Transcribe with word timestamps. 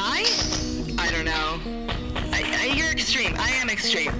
Die? 0.00 0.24
I 0.98 1.10
don't 1.10 1.26
know. 1.26 1.60
I, 2.32 2.40
I, 2.62 2.74
you're 2.74 2.90
extreme. 2.90 3.34
I 3.38 3.50
am 3.50 3.68
extreme. 3.68 4.12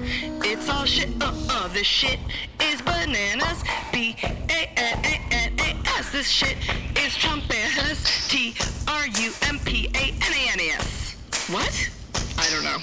It's 0.45 0.69
all 0.69 0.85
shit. 0.85 1.09
Uh 1.23 1.33
uh. 1.49 1.69
This 1.69 1.87
shit 1.87 2.19
is 2.61 2.83
bananas. 2.83 3.65
B 3.93 4.15
A 4.23 4.71
N 4.77 4.99
A 5.05 5.35
N 5.35 5.53
A 5.59 5.71
S. 5.99 6.13
This 6.13 6.29
shit 6.29 6.57
is 6.99 7.13
Trumpanas. 7.17 8.29
T 8.29 8.55
R 8.89 9.07
U 9.07 9.33
M 9.49 9.59
P 9.61 9.87
A 9.95 10.13
N 10.29 10.33
A 10.41 10.53
N 10.53 10.61
A 10.61 10.69
S. 10.77 11.17
What? 11.51 11.91
I 12.37 12.51
don't 12.51 12.65
know. 12.65 12.79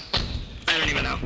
I 0.67 0.77
don't 0.79 0.89
even 0.89 1.03
know. 1.03 1.17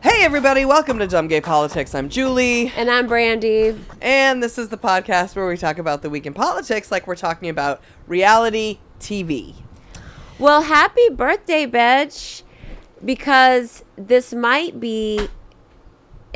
Hey, 0.00 0.24
everybody, 0.24 0.64
welcome 0.64 0.98
to 1.00 1.06
Dumb 1.06 1.28
Gay 1.28 1.40
Politics. 1.42 1.94
I'm 1.94 2.08
Julie, 2.08 2.72
And 2.76 2.90
I'm 2.90 3.06
Brandy. 3.06 3.78
and 4.00 4.42
this 4.42 4.56
is 4.56 4.68
the 4.70 4.78
podcast 4.78 5.36
where 5.36 5.46
we 5.46 5.56
talk 5.58 5.78
about 5.78 6.00
the 6.00 6.08
week 6.08 6.24
in 6.26 6.32
politics 6.32 6.90
like 6.90 7.06
we're 7.06 7.16
talking 7.16 7.50
about 7.50 7.82
reality 8.06 8.78
TV. 8.98 9.54
Well, 10.38 10.62
happy 10.62 11.08
birthday, 11.10 11.66
bitch. 11.66 12.42
Because 13.04 13.84
this 13.96 14.32
might 14.32 14.80
be 14.80 15.28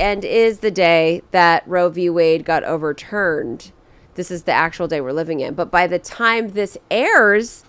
and 0.01 0.25
is 0.25 0.61
the 0.61 0.71
day 0.71 1.23
that 1.31 1.63
Roe 1.67 1.91
v. 1.91 2.09
Wade 2.09 2.45
got 2.45 2.65
overturned. 2.65 3.71
This 4.15 4.31
is 4.31 4.45
the 4.45 4.53
actual 4.53 4.89
day 4.89 5.01
we're 5.01 5.13
living 5.13 5.41
in. 5.41 5.55
But 5.55 5.71
by 5.71 5.87
the 5.87 5.99
time 5.99 6.49
this 6.51 6.79
airs, 6.91 7.65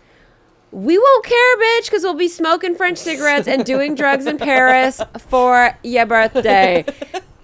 we 0.72 0.98
won't 0.98 1.26
care, 1.26 1.58
bitch, 1.58 1.86
because 1.86 2.04
we'll 2.04 2.14
be 2.14 2.30
smoking 2.30 2.76
French 2.76 2.98
cigarettes 2.98 3.48
and 3.48 3.66
doing 3.66 3.96
drugs 3.96 4.26
in 4.26 4.38
Paris 4.38 5.02
for 5.20 5.78
your 5.84 6.06
birthday. 6.06 6.86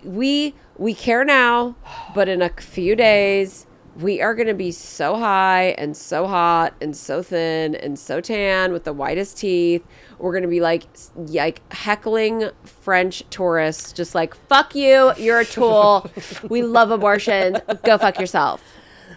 We 0.03 0.55
we 0.77 0.93
care 0.93 1.25
now, 1.25 1.75
but 2.15 2.29
in 2.29 2.41
a 2.41 2.47
few 2.47 2.95
days, 2.95 3.66
we 3.97 4.21
are 4.21 4.35
going 4.35 4.47
to 4.47 4.53
be 4.53 4.71
so 4.71 5.15
high 5.15 5.75
and 5.77 5.97
so 5.97 6.27
hot 6.27 6.73
and 6.81 6.95
so 6.95 7.23
thin 7.23 7.73
and 7.75 7.97
so 7.97 8.21
tan 8.21 8.71
with 8.71 8.83
the 8.83 8.93
whitest 8.93 9.37
teeth. 9.37 9.83
We're 10.19 10.31
going 10.31 10.43
to 10.43 10.49
be 10.49 10.61
like 10.61 10.83
like 11.15 11.61
heckling 11.73 12.49
French 12.63 13.23
tourists 13.29 13.91
just 13.91 14.13
like 14.13 14.35
fuck 14.47 14.75
you, 14.75 15.13
you're 15.17 15.39
a 15.39 15.45
tool. 15.45 16.09
we 16.49 16.61
love 16.61 16.91
abortions. 16.91 17.57
Go 17.83 17.97
fuck 17.97 18.19
yourself. 18.19 18.63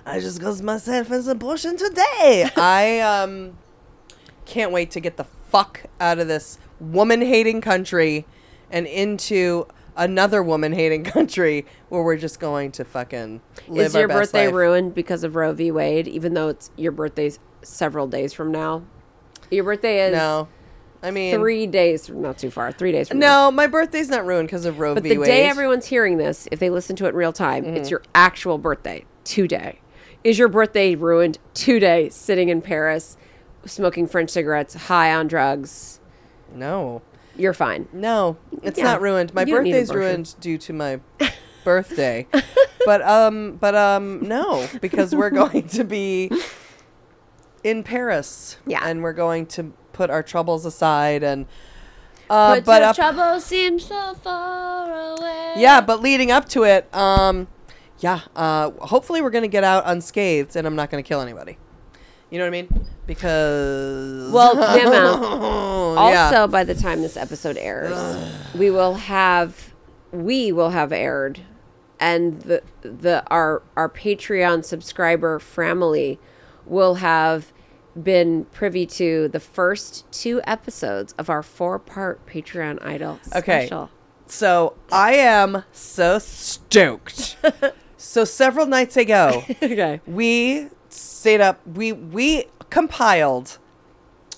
I 0.06 0.18
just 0.18 0.40
got 0.40 0.60
myself 0.62 1.10
an 1.10 1.28
abortion 1.28 1.76
today. 1.76 2.50
I 2.56 3.00
um 3.00 3.58
can't 4.46 4.72
wait 4.72 4.90
to 4.92 5.00
get 5.00 5.18
the 5.18 5.24
fuck 5.24 5.84
out 6.00 6.18
of 6.18 6.26
this 6.26 6.58
woman 6.80 7.20
hating 7.20 7.60
country 7.60 8.24
and 8.70 8.86
into 8.86 9.66
another 10.00 10.42
woman 10.42 10.72
hating 10.72 11.04
country 11.04 11.64
where 11.90 12.02
we're 12.02 12.16
just 12.16 12.40
going 12.40 12.72
to 12.72 12.84
fucking 12.84 13.40
live 13.68 13.86
Is 13.86 13.94
our 13.94 14.00
your 14.02 14.08
birthday 14.08 14.46
life. 14.46 14.54
ruined 14.54 14.94
because 14.94 15.22
of 15.22 15.36
Roe 15.36 15.52
v. 15.52 15.70
Wade 15.70 16.08
even 16.08 16.34
though 16.34 16.48
it's 16.48 16.70
your 16.76 16.90
birthday's 16.90 17.38
several 17.62 18.08
days 18.08 18.32
from 18.32 18.50
now? 18.50 18.82
Your 19.50 19.62
birthday 19.64 20.06
is 20.08 20.12
No. 20.12 20.48
I 21.02 21.10
mean, 21.12 21.34
three 21.34 21.66
days 21.66 22.10
not 22.10 22.36
too 22.38 22.50
far. 22.50 22.72
Three 22.72 22.92
days 22.92 23.08
from 23.08 23.20
now. 23.20 23.44
no, 23.46 23.50
my 23.52 23.66
birthday's 23.66 24.08
not 24.10 24.26
ruined 24.26 24.48
because 24.48 24.64
of 24.66 24.78
Roe 24.80 24.92
But 24.94 25.02
v. 25.04 25.10
the 25.10 25.18
Wade. 25.18 25.26
day 25.28 25.44
everyone's 25.44 25.86
hearing 25.86 26.18
this, 26.18 26.46
if 26.52 26.58
they 26.58 26.68
listen 26.68 26.94
to 26.96 27.06
it 27.06 27.10
in 27.10 27.14
real 27.14 27.32
time, 27.32 27.64
Mm-hmm. 27.64 27.76
it's 27.76 27.90
your 27.90 28.02
actual 28.14 28.58
birthday 28.58 29.04
today. 29.24 29.80
Is 30.24 30.38
your 30.38 30.48
birthday 30.48 30.94
ruined 30.96 31.38
today 31.54 32.10
sitting 32.10 32.50
in 32.50 32.60
Paris, 32.60 33.16
smoking 33.64 34.06
French 34.06 34.28
cigarettes, 34.30 34.74
high 34.74 35.14
on 35.14 35.26
drugs? 35.28 36.00
no. 36.54 37.00
You're 37.36 37.54
fine. 37.54 37.88
No, 37.92 38.36
it's 38.62 38.78
Yeah. 38.78 38.84
not 38.84 39.00
ruined. 39.00 39.32
My 39.34 39.44
birthday's 39.44 39.92
ruined 39.92 40.34
due 40.40 40.58
to 40.58 40.72
my 40.72 41.00
birthday. 41.64 42.26
but 42.84 43.02
um 43.02 43.56
but 43.60 43.74
um 43.74 44.20
no, 44.22 44.68
because 44.80 45.14
we're 45.14 45.30
going 45.30 45.68
to 45.68 45.84
be 45.84 46.30
in 47.64 47.82
Paris. 47.82 48.56
Yeah. 48.66 48.80
And 48.84 49.02
we're 49.02 49.12
going 49.12 49.46
to 49.46 49.72
put 49.92 50.10
our 50.10 50.22
troubles 50.22 50.64
aside 50.66 51.22
and 51.22 51.46
uh 52.28 52.56
but 52.56 52.64
but 52.64 52.80
your 52.80 52.88
up, 52.90 52.96
trouble 52.96 53.40
seems 53.40 53.86
so 53.86 54.14
far 54.14 54.90
away. 55.18 55.54
yeah, 55.56 55.80
but 55.80 56.00
leading 56.00 56.30
up 56.30 56.48
to 56.50 56.64
it, 56.64 56.92
um 56.94 57.48
yeah, 57.98 58.20
uh 58.34 58.70
hopefully 58.86 59.20
we're 59.20 59.30
going 59.30 59.42
to 59.42 59.48
get 59.48 59.62
out 59.64 59.82
unscathed 59.86 60.56
and 60.56 60.66
I'm 60.66 60.76
not 60.76 60.90
going 60.90 61.02
to 61.02 61.06
kill 61.08 61.20
anybody. 61.20 61.58
You 62.30 62.38
know 62.38 62.44
what 62.44 62.48
I 62.54 62.62
mean? 62.62 62.86
Because 63.06 64.30
Well, 64.30 64.52
Emma, 64.78 66.00
yeah. 66.10 66.24
also 66.26 66.46
by 66.46 66.64
the 66.64 66.74
time 66.74 67.02
this 67.02 67.16
episode 67.16 67.56
airs, 67.56 67.96
we 68.54 68.70
will 68.70 68.94
have 68.94 69.74
we 70.12 70.50
will 70.52 70.70
have 70.70 70.92
aired 70.92 71.40
and 71.98 72.40
the 72.42 72.62
the 72.82 73.22
our 73.28 73.62
our 73.76 73.88
Patreon 73.88 74.64
subscriber 74.64 75.38
family 75.38 76.18
will 76.66 76.96
have 76.96 77.52
been 78.00 78.44
privy 78.46 78.86
to 78.86 79.28
the 79.28 79.40
first 79.40 80.10
two 80.12 80.40
episodes 80.46 81.12
of 81.18 81.28
our 81.28 81.42
four-part 81.42 82.24
Patreon 82.26 82.80
Idol 82.84 83.18
Okay. 83.34 83.66
special. 83.66 83.90
So 84.26 84.74
I 84.92 85.14
am 85.14 85.64
so 85.72 86.20
stoked. 86.20 87.36
so 87.96 88.24
several 88.24 88.66
nights 88.66 88.96
ago, 88.96 89.42
okay. 89.62 90.00
we 90.06 90.68
stayed 90.92 91.40
up. 91.40 91.60
We 91.66 91.92
we 91.92 92.44
compiled 92.70 93.58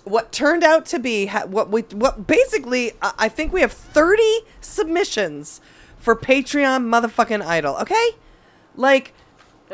what 0.04 0.32
turned 0.32 0.64
out 0.64 0.84
to 0.86 0.98
be 0.98 1.26
ha- 1.26 1.46
what 1.46 1.70
we 1.70 1.82
what 1.92 2.26
basically 2.26 2.92
I 3.00 3.28
think 3.28 3.52
we 3.52 3.60
have 3.60 3.72
thirty 3.72 4.40
submissions 4.60 5.60
for 5.98 6.16
Patreon 6.16 6.84
motherfucking 6.86 7.42
Idol. 7.42 7.76
Okay, 7.78 8.10
like 8.76 9.14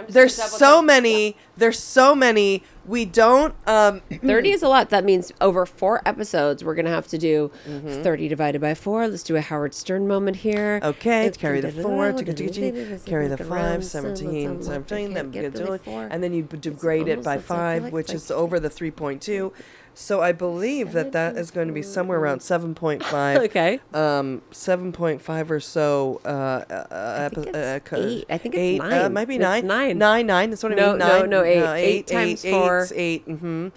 there's 0.09 0.35
so 0.35 0.83
many. 0.83 1.37
There's 1.57 1.79
so 1.79 2.15
many. 2.15 2.63
We 2.87 3.05
don't. 3.05 3.55
Um, 3.67 4.01
30 4.25 4.51
is 4.53 4.63
a 4.63 4.69
lot. 4.69 4.91
That 4.91 5.05
means 5.05 5.33
over 5.41 5.67
four 5.67 6.01
episodes, 6.07 6.65
we're 6.65 6.75
going 6.75 6.87
to 6.87 6.91
have 6.91 7.07
to 7.09 7.19
do 7.19 7.51
Mm-hmm. 7.69 8.03
30 8.03 8.29
divided 8.29 8.61
by 8.61 8.75
four. 8.75 9.07
Let's 9.09 9.23
do 9.23 9.37
a 9.37 9.41
Howard 9.41 9.75
Stern 9.75 10.07
moment 10.09 10.37
here. 10.37 10.81
Okay, 10.83 11.27
It's- 11.27 11.37
carry 11.37 11.61
the 11.61 11.71
four, 11.73 12.13
carry 12.13 13.29
the 13.29 13.37
five, 13.37 13.85
17, 13.85 14.63
17, 14.63 15.13
then 15.15 15.31
get 15.31 15.55
to 15.55 15.73
it, 15.73 15.83
and 15.87 16.23
then 16.23 16.33
you 16.33 16.43
degrade 16.43 17.09
it 17.09 17.23
by 17.23 17.33
almost 17.33 17.51
looks 17.51 17.51
like 17.51 17.83
five, 17.83 17.93
which 17.93 18.13
is 18.13 18.31
over 18.31 18.59
the 18.61 18.71
3.2. 18.71 19.53
So 20.01 20.23
I 20.23 20.31
believe 20.31 20.93
that 20.93 21.11
that 21.11 21.37
is 21.37 21.51
going 21.51 21.67
to 21.67 21.75
be 21.75 21.83
somewhere 21.83 22.21
around 22.21 22.39
7.5. 22.39 23.03
Okay. 23.49 23.81
Um, 23.93 24.43
7.5 24.53 25.51
or 25.51 25.59
so. 25.59 26.21
Uh, 26.25 26.29
uh, 26.29 27.29
think 27.31 27.49
epi- 27.49 27.59
it's 27.59 27.93
uh, 27.93 27.97
eight. 27.97 28.25
I 28.31 28.39
think 28.39 28.55
it's 28.55 28.61
eight, 28.61 28.81
Uh, 28.81 28.89
nine. 28.89 29.05
it 29.07 29.13
might 29.13 29.27
be 29.29 29.35
It's 29.35 29.43
nine. 29.43 29.67
nine. 29.67 29.99
Nine, 29.99 30.27
nine. 30.27 30.51
That's 30.51 30.63
what 30.63 30.71
I 30.73 30.77
No, 30.77 30.91
mean. 30.91 30.99
no, 30.99 31.19
Nine. 31.21 31.31
no, 31.31 31.43
eight. 31.43 31.63
Uh, 31.65 31.73
Eight 31.73 32.07
times 32.07 32.45
eight, 32.45 32.51
four. 32.53 32.79
It's 32.85 32.93
eight. 32.93 33.27
Mm-hmm. 33.29 33.69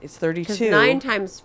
It's 0.00 0.16
32. 0.16 0.70
nine 0.70 1.00
times 1.00 1.42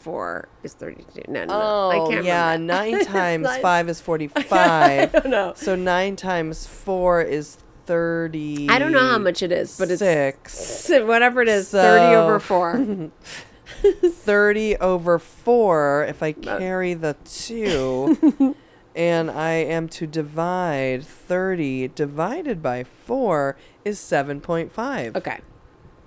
four 0.00 0.48
is 0.62 0.74
32. 0.74 1.22
No, 1.28 1.40
no, 1.40 1.46
no. 1.46 1.54
Oh, 1.54 1.90
I 2.06 2.12
can't 2.12 2.26
yeah. 2.26 2.52
remember. 2.52 2.72
Nine 2.74 3.04
times 3.06 3.44
nine- 3.44 3.62
five 3.62 3.88
is 3.88 3.98
45. 4.00 4.52
I 4.52 5.06
don't 5.06 5.30
know. 5.30 5.54
So 5.56 5.74
nine 5.74 6.16
times 6.16 6.66
four 6.66 7.22
is 7.22 7.56
30. 7.86 8.68
I 8.68 8.78
don't 8.78 8.92
know 8.92 9.00
how 9.00 9.16
much 9.16 9.42
it 9.42 9.50
is, 9.50 9.78
but 9.78 9.90
it's 9.90 10.00
six. 10.00 10.90
whatever 10.90 11.40
it 11.40 11.48
is, 11.48 11.70
30 11.70 12.16
over 12.16 12.38
4. 12.38 13.10
30 14.04 14.76
over 14.76 15.18
four 15.18 16.04
if 16.08 16.22
I 16.22 16.32
carry 16.32 16.94
the 16.94 17.16
two. 17.24 18.56
and 18.96 19.30
I 19.30 19.50
am 19.52 19.88
to 19.90 20.06
divide 20.06 21.04
30 21.04 21.88
divided 21.88 22.62
by 22.62 22.84
four 22.84 23.56
is 23.84 23.98
7.5. 23.98 25.16
okay. 25.16 25.40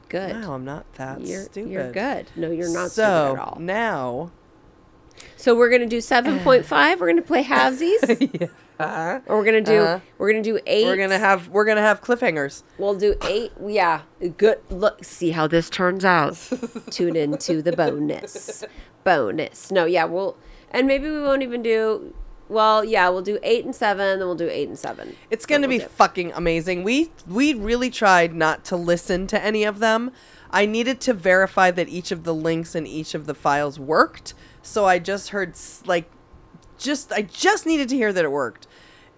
Good. 0.10 0.42
Wow, 0.44 0.56
I'm 0.56 0.66
not 0.66 0.92
that 0.96 1.22
You're, 1.22 1.44
stupid. 1.44 1.72
you're 1.72 1.92
good. 1.94 2.28
No, 2.36 2.52
you're 2.52 2.74
not 2.74 2.92
so 2.92 3.04
stupid 3.32 3.40
at 3.42 3.48
all. 3.48 3.58
now, 3.62 4.32
So 5.38 5.56
we're 5.56 5.70
gonna 5.70 5.86
do 5.86 6.00
7.5. 6.00 6.68
We're 7.00 7.08
gonna 7.08 7.22
play 7.22 7.44
halvesies. 7.46 8.50
Uh, 8.84 9.20
Or 9.28 9.38
we're 9.38 9.46
gonna 9.46 9.62
do 9.62 9.80
Uh-huh. 9.80 10.00
we're 10.18 10.32
gonna 10.32 10.44
do 10.44 10.60
eight. 10.66 10.86
we're 10.86 10.98
gonna 10.98 11.20
have 11.20 11.48
we're 11.50 11.66
gonna 11.66 11.82
have 11.82 12.02
cliffhangers. 12.02 12.64
We'll 12.78 12.96
do 12.96 13.16
eight. 13.24 13.52
Yeah, 13.66 14.02
good. 14.38 14.60
Look, 14.70 15.04
see 15.04 15.32
how 15.32 15.48
this 15.48 15.70
turns 15.70 16.04
out. 16.06 16.36
Tune 16.90 17.16
in 17.16 17.38
to 17.38 17.62
the 17.62 17.72
bonus. 17.74 18.64
Bonus. 19.04 19.72
No, 19.72 19.86
yeah, 19.86 20.06
we'll 20.06 20.38
and 20.72 20.88
maybe 20.88 21.10
we 21.10 21.22
won't 21.22 21.44
even 21.44 21.62
do. 21.62 22.14
Well, 22.50 22.84
yeah, 22.84 23.08
we'll 23.08 23.22
do 23.22 23.40
eight 23.44 23.64
and 23.64 23.74
seven, 23.74 24.20
then 24.20 24.28
we'll 24.28 24.36
do 24.36 24.50
eight 24.50 24.68
and 24.68 24.78
seven. 24.78 25.16
It's 25.30 25.46
going 25.46 25.62
to 25.62 25.70
we'll 25.70 25.78
be 25.80 25.84
do. 25.84 25.90
fucking 25.90 26.34
amazing. 26.34 26.84
We 26.84 27.10
we 27.26 27.54
really 27.54 27.90
tried 27.90 28.34
not 28.34 28.66
to 28.66 28.76
listen 28.76 29.26
to 29.28 29.42
any 29.42 29.64
of 29.64 29.80
them. 29.80 30.12
I 30.50 30.66
needed 30.66 31.00
to 31.02 31.14
verify 31.14 31.72
that 31.72 31.88
each 31.88 32.12
of 32.12 32.26
the 32.26 32.34
links 32.34 32.76
in 32.76 32.86
each 32.86 33.16
of 33.16 33.26
the 33.26 33.34
files 33.34 33.80
worked. 33.80 34.34
So 34.62 34.86
I 34.86 35.00
just 35.00 35.30
heard 35.30 35.56
like 35.86 36.12
just 36.82 37.12
I 37.12 37.22
just 37.24 37.66
needed 37.66 37.90
to 37.90 37.96
hear 37.96 38.12
that 38.14 38.24
it 38.26 38.32
worked. 38.32 38.68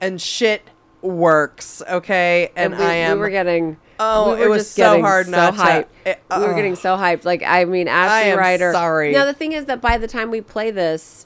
And 0.02 0.22
shit 0.22 0.62
works, 1.02 1.82
okay? 1.90 2.52
And, 2.56 2.76
we, 2.78 2.84
I 2.84 2.94
am 2.94 3.18
we 3.18 3.22
were 3.22 3.30
getting 3.30 3.78
Oh, 4.00 4.36
we 4.36 4.44
it 4.44 4.48
was 4.50 4.70
so 4.70 5.00
hard 5.02 5.26
so 5.28 5.32
not 5.32 5.54
to- 5.56 5.60
hyped. 5.62 5.86
it- 6.06 6.22
eh, 6.30 6.40
we 6.40 6.46
were 6.48 6.54
getting 6.56 6.76
so 6.76 6.96
hyped. 6.98 7.26
Like 7.26 7.44
I 7.46 7.66
mean, 7.66 7.88
Ashley 7.88 8.32
am 8.32 8.38
Ryder. 8.40 8.72
sorry. 8.74 9.12
Now 9.14 9.26
the 9.26 9.34
thing 9.34 9.52
is 9.54 9.66
that 9.66 9.82
by 9.82 9.98
the 9.98 10.08
time 10.08 10.32
we 10.32 10.42
play 10.42 10.72
this, 10.72 11.26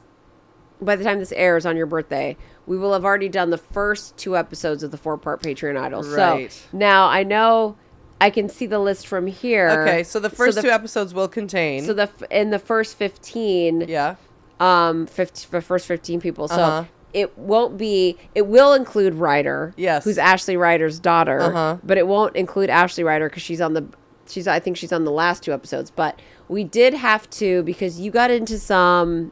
by 0.82 0.96
the 0.96 1.04
time 1.04 1.20
this 1.20 1.32
airs 1.32 1.66
on 1.66 1.76
your 1.78 1.86
birthday, 1.88 2.38
we 2.66 2.78
will 2.78 2.94
have 2.94 3.06
already 3.06 3.30
done 3.30 3.50
the 3.50 3.58
first 3.58 4.18
two 4.18 4.36
episodes 4.38 4.84
of 4.84 4.92
the 4.92 4.98
four-part 4.98 5.42
Patreon 5.42 5.80
Idol. 5.80 6.04
Right. 6.04 6.52
So 6.52 6.78
now 6.78 7.08
I 7.08 7.24
know 7.24 7.78
I 8.20 8.30
can 8.30 8.50
see 8.50 8.66
the 8.66 8.80
list 8.80 9.08
from 9.08 9.26
here. 9.28 9.70
Okay, 9.70 10.04
so 10.04 10.20
the 10.20 10.30
first 10.30 10.56
the- 10.58 10.64
two 10.64 10.70
episodes 10.70 11.14
will 11.14 11.28
contain 11.30 11.84
So 11.86 11.94
the 11.94 12.10
in 12.30 12.50
the 12.50 12.60
first 12.60 12.98
fifteen, 12.98 13.82
Yeah. 13.88 14.16
Um, 14.60 15.06
50, 15.08 15.48
the 15.52 15.62
first 15.62 15.86
fifteen 15.88 16.20
people. 16.22 16.48
So 16.48 16.56
Uh-huh. 16.62 16.84
it 17.14 17.38
won't 17.38 17.78
be. 17.78 18.18
It 18.36 18.48
will 18.48 18.74
include 18.74 19.14
Ryder. 19.16 19.74
Yes. 19.78 20.04
Who's 20.04 20.18
Ashley 20.18 20.58
Ryder's 20.58 21.00
daughter. 21.00 21.40
Uh-huh. 21.42 21.78
But 21.84 21.98
it 21.98 22.08
won't 22.08 22.36
include 22.36 22.70
Ashley 22.70 23.04
Ryder 23.04 23.30
because 23.30 23.44
she's 23.44 23.62
on 23.62 23.74
the. 23.74 23.86
She's. 24.28 24.48
I 24.48 24.60
think 24.60 24.78
she's 24.78 24.92
on 24.92 25.06
the 25.06 25.12
last 25.12 25.44
two 25.44 25.54
episodes. 25.54 25.90
But 25.92 26.20
we 26.48 26.64
did 26.64 26.94
have 26.94 27.30
to 27.32 27.64
because 27.64 28.00
you 28.00 28.12
got 28.12 28.32
into 28.32 28.58
some 28.60 29.32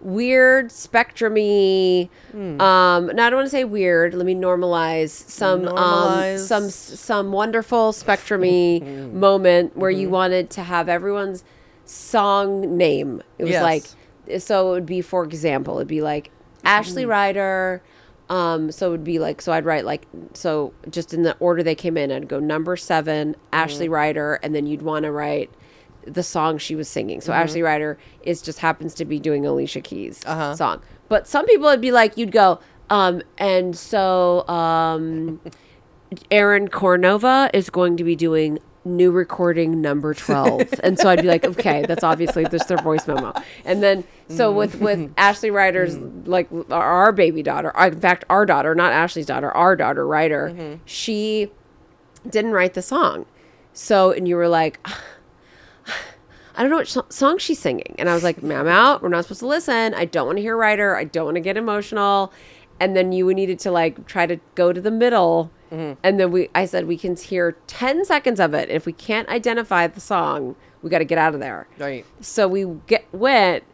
weird 0.00 0.68
spectrumy 0.68 2.10
Hmm. 2.30 2.60
um 2.60 3.06
no 3.06 3.24
i 3.26 3.30
don't 3.30 3.36
want 3.38 3.46
to 3.46 3.50
say 3.50 3.64
weird 3.64 4.12
let 4.12 4.26
me 4.26 4.34
normalize 4.34 5.08
some 5.08 5.62
Normalize. 5.62 6.34
um 6.34 6.38
some 6.38 6.68
some 6.70 7.32
wonderful 7.32 7.90
spectrumy 7.92 8.82
moment 9.14 9.74
where 9.76 9.90
Mm-hmm. 9.90 10.00
you 10.00 10.10
wanted 10.10 10.50
to 10.50 10.62
have 10.62 10.90
everyone's 10.90 11.42
song 11.86 12.76
name 12.76 13.22
it 13.38 13.44
was 13.44 13.52
Yes. 13.52 13.62
like 13.62 13.84
so 14.38 14.68
it 14.68 14.70
would 14.72 14.86
be 14.86 15.00
for 15.00 15.24
example 15.24 15.76
it'd 15.76 15.88
be 15.88 16.00
like 16.02 16.30
ashley 16.64 17.04
ryder 17.06 17.82
um 18.30 18.70
so 18.72 18.88
it 18.88 18.90
would 18.90 19.04
be 19.04 19.18
like 19.18 19.42
so 19.42 19.52
i'd 19.52 19.64
write 19.66 19.84
like 19.84 20.06
so 20.32 20.72
just 20.90 21.12
in 21.12 21.22
the 21.24 21.36
order 21.40 21.62
they 21.62 21.74
came 21.74 21.96
in 21.96 22.10
i'd 22.10 22.26
go 22.28 22.38
number 22.40 22.76
7 22.76 23.36
ashley 23.52 23.88
ryder 23.88 24.34
and 24.42 24.54
then 24.54 24.66
you'd 24.66 24.82
want 24.82 25.04
to 25.04 25.12
write 25.12 25.50
the 26.06 26.22
song 26.22 26.58
she 26.58 26.74
was 26.74 26.86
singing. 26.86 27.22
So 27.22 27.32
ashley 27.32 27.62
ryder 27.62 27.96
is 28.22 28.42
just 28.42 28.58
happens 28.58 28.92
to 28.96 29.06
be 29.06 29.18
doing 29.18 29.46
alicia 29.46 29.80
keys 29.80 30.20
Uh-huh. 30.26 30.54
song. 30.54 30.82
But 31.08 31.26
some 31.26 31.46
people 31.46 31.64
would 31.66 31.80
be 31.80 31.92
like 31.92 32.18
you'd 32.18 32.30
go 32.32 32.60
um 32.90 33.22
and 33.38 33.74
so 33.76 34.46
um 34.48 35.40
Aaron 36.30 36.68
Cornova 36.68 37.48
is 37.54 37.70
going 37.70 37.96
to 37.96 38.04
be 38.04 38.14
doing 38.16 38.58
new 38.84 39.10
recording 39.10 39.80
number 39.80 40.12
12 40.12 40.74
and 40.82 40.98
so 40.98 41.08
i'd 41.08 41.22
be 41.22 41.28
like 41.28 41.44
okay 41.44 41.84
that's 41.86 42.04
obviously 42.04 42.44
just 42.46 42.68
their 42.68 42.78
voice 42.78 43.06
memo 43.06 43.32
and 43.64 43.82
then 43.82 44.04
so 44.28 44.48
mm-hmm. 44.48 44.58
with 44.58 44.80
with 44.80 45.12
ashley 45.16 45.50
ryder's 45.50 45.96
mm-hmm. 45.96 46.30
like 46.30 46.48
our, 46.70 47.12
baby 47.12 47.42
daughter 47.42 47.74
uh, 47.78 47.86
in 47.86 48.00
fact 48.00 48.24
our 48.28 48.44
daughter 48.44 48.74
not 48.74 48.92
ashley's 48.92 49.26
daughter 49.26 49.50
our 49.52 49.74
daughter 49.74 50.06
ryder 50.06 50.50
mm-hmm. 50.50 50.80
she 50.84 51.50
didn't 52.28 52.52
write 52.52 52.74
the 52.74 52.82
song 52.82 53.24
so 53.72 54.10
and 54.10 54.28
you 54.28 54.36
were 54.36 54.48
like 54.48 54.86
I 56.56 56.62
don't 56.62 56.70
know 56.70 56.76
what 56.76 56.88
so- 56.88 57.06
song 57.08 57.38
she's 57.38 57.58
singing. 57.58 57.96
And 57.98 58.08
I 58.08 58.14
was 58.14 58.22
like, 58.22 58.42
ma'am, 58.42 58.68
out. 58.68 59.02
We're 59.02 59.08
not 59.08 59.24
supposed 59.24 59.40
to 59.40 59.46
listen. 59.46 59.92
I 59.94 60.04
don't 60.04 60.26
want 60.26 60.38
to 60.38 60.42
hear 60.42 60.56
Ryder. 60.56 60.96
I 60.96 61.04
don't 61.04 61.24
want 61.24 61.34
to 61.34 61.40
get 61.40 61.56
emotional. 61.56 62.32
And 62.78 62.96
then 62.96 63.12
you 63.12 63.32
needed 63.34 63.58
to 63.60 63.70
like 63.70 64.06
try 64.06 64.26
to 64.26 64.38
go 64.54 64.72
to 64.72 64.80
the 64.80 64.90
middle. 64.90 65.50
Mm-hmm. 65.74 66.00
And 66.02 66.20
then 66.20 66.30
we, 66.30 66.48
I 66.54 66.66
said, 66.66 66.86
we 66.86 66.96
can 66.96 67.16
hear 67.16 67.56
10 67.66 68.04
seconds 68.04 68.38
of 68.40 68.54
it. 68.54 68.70
If 68.70 68.86
we 68.86 68.92
can't 68.92 69.28
identify 69.28 69.86
the 69.86 70.00
song, 70.00 70.54
we 70.82 70.90
got 70.90 70.98
to 70.98 71.04
get 71.04 71.18
out 71.18 71.34
of 71.34 71.40
there. 71.40 71.66
Right. 71.78 72.04
So 72.20 72.46
we 72.46 72.64
get 72.86 73.06
went 73.12 73.64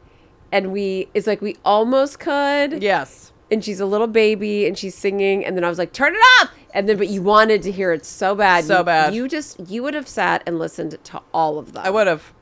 and 0.53 0.73
we, 0.73 1.09
it's 1.15 1.27
like 1.27 1.41
we 1.43 1.57
almost 1.65 2.19
could 2.19 2.83
Yes. 2.83 3.33
and 3.51 3.65
she's 3.65 3.81
a 3.81 3.87
little 3.87 4.07
baby 4.07 4.67
and 4.67 4.77
she's 4.79 4.95
singing 4.95 5.45
and 5.45 5.57
then 5.57 5.65
I 5.65 5.69
was 5.69 5.79
like 5.79 5.93
turn 5.93 6.15
it 6.15 6.21
up 6.41 6.51
and 6.73 6.89
then 6.89 6.97
but 6.97 7.09
you 7.09 7.21
wanted 7.23 7.63
to 7.63 7.73
hear 7.73 7.93
it 7.93 8.05
so 8.07 8.35
bad 8.35 8.65
So 8.65 8.79
You- 8.79 8.85
bad. 8.85 9.15
you 9.15 9.29
just 9.29 9.61
you 9.69 9.83
would 9.83 9.95
have 9.95 10.09
sat 10.09 10.43
and 10.47 10.59
listened 10.59 10.99
to 11.05 11.21
all 11.35 11.59
of 11.59 11.73
them 11.73 11.83
I 11.85 11.91
would 11.91 12.07
have. 12.07 12.33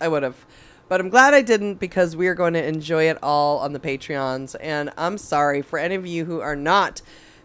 I 0.00 0.08
would 0.08 0.22
have. 0.22 0.44
But 0.88 1.00
I'm 1.00 1.08
glad 1.08 1.32
I 1.32 1.40
didn't 1.40 1.76
because 1.76 2.14
we 2.16 2.26
are 2.28 2.34
going 2.34 2.52
to 2.54 2.62
enjoy 2.62 3.04
it 3.08 3.16
all 3.22 3.58
on 3.58 3.72
the 3.72 3.80
Patreons. 3.80 4.54
And 4.60 4.90
I'm 4.98 5.16
sorry 5.16 5.62
for 5.62 5.78
any 5.78 5.94
of 5.94 6.04
you 6.06 6.26
who 6.26 6.40
are 6.40 6.56
not 6.56 7.00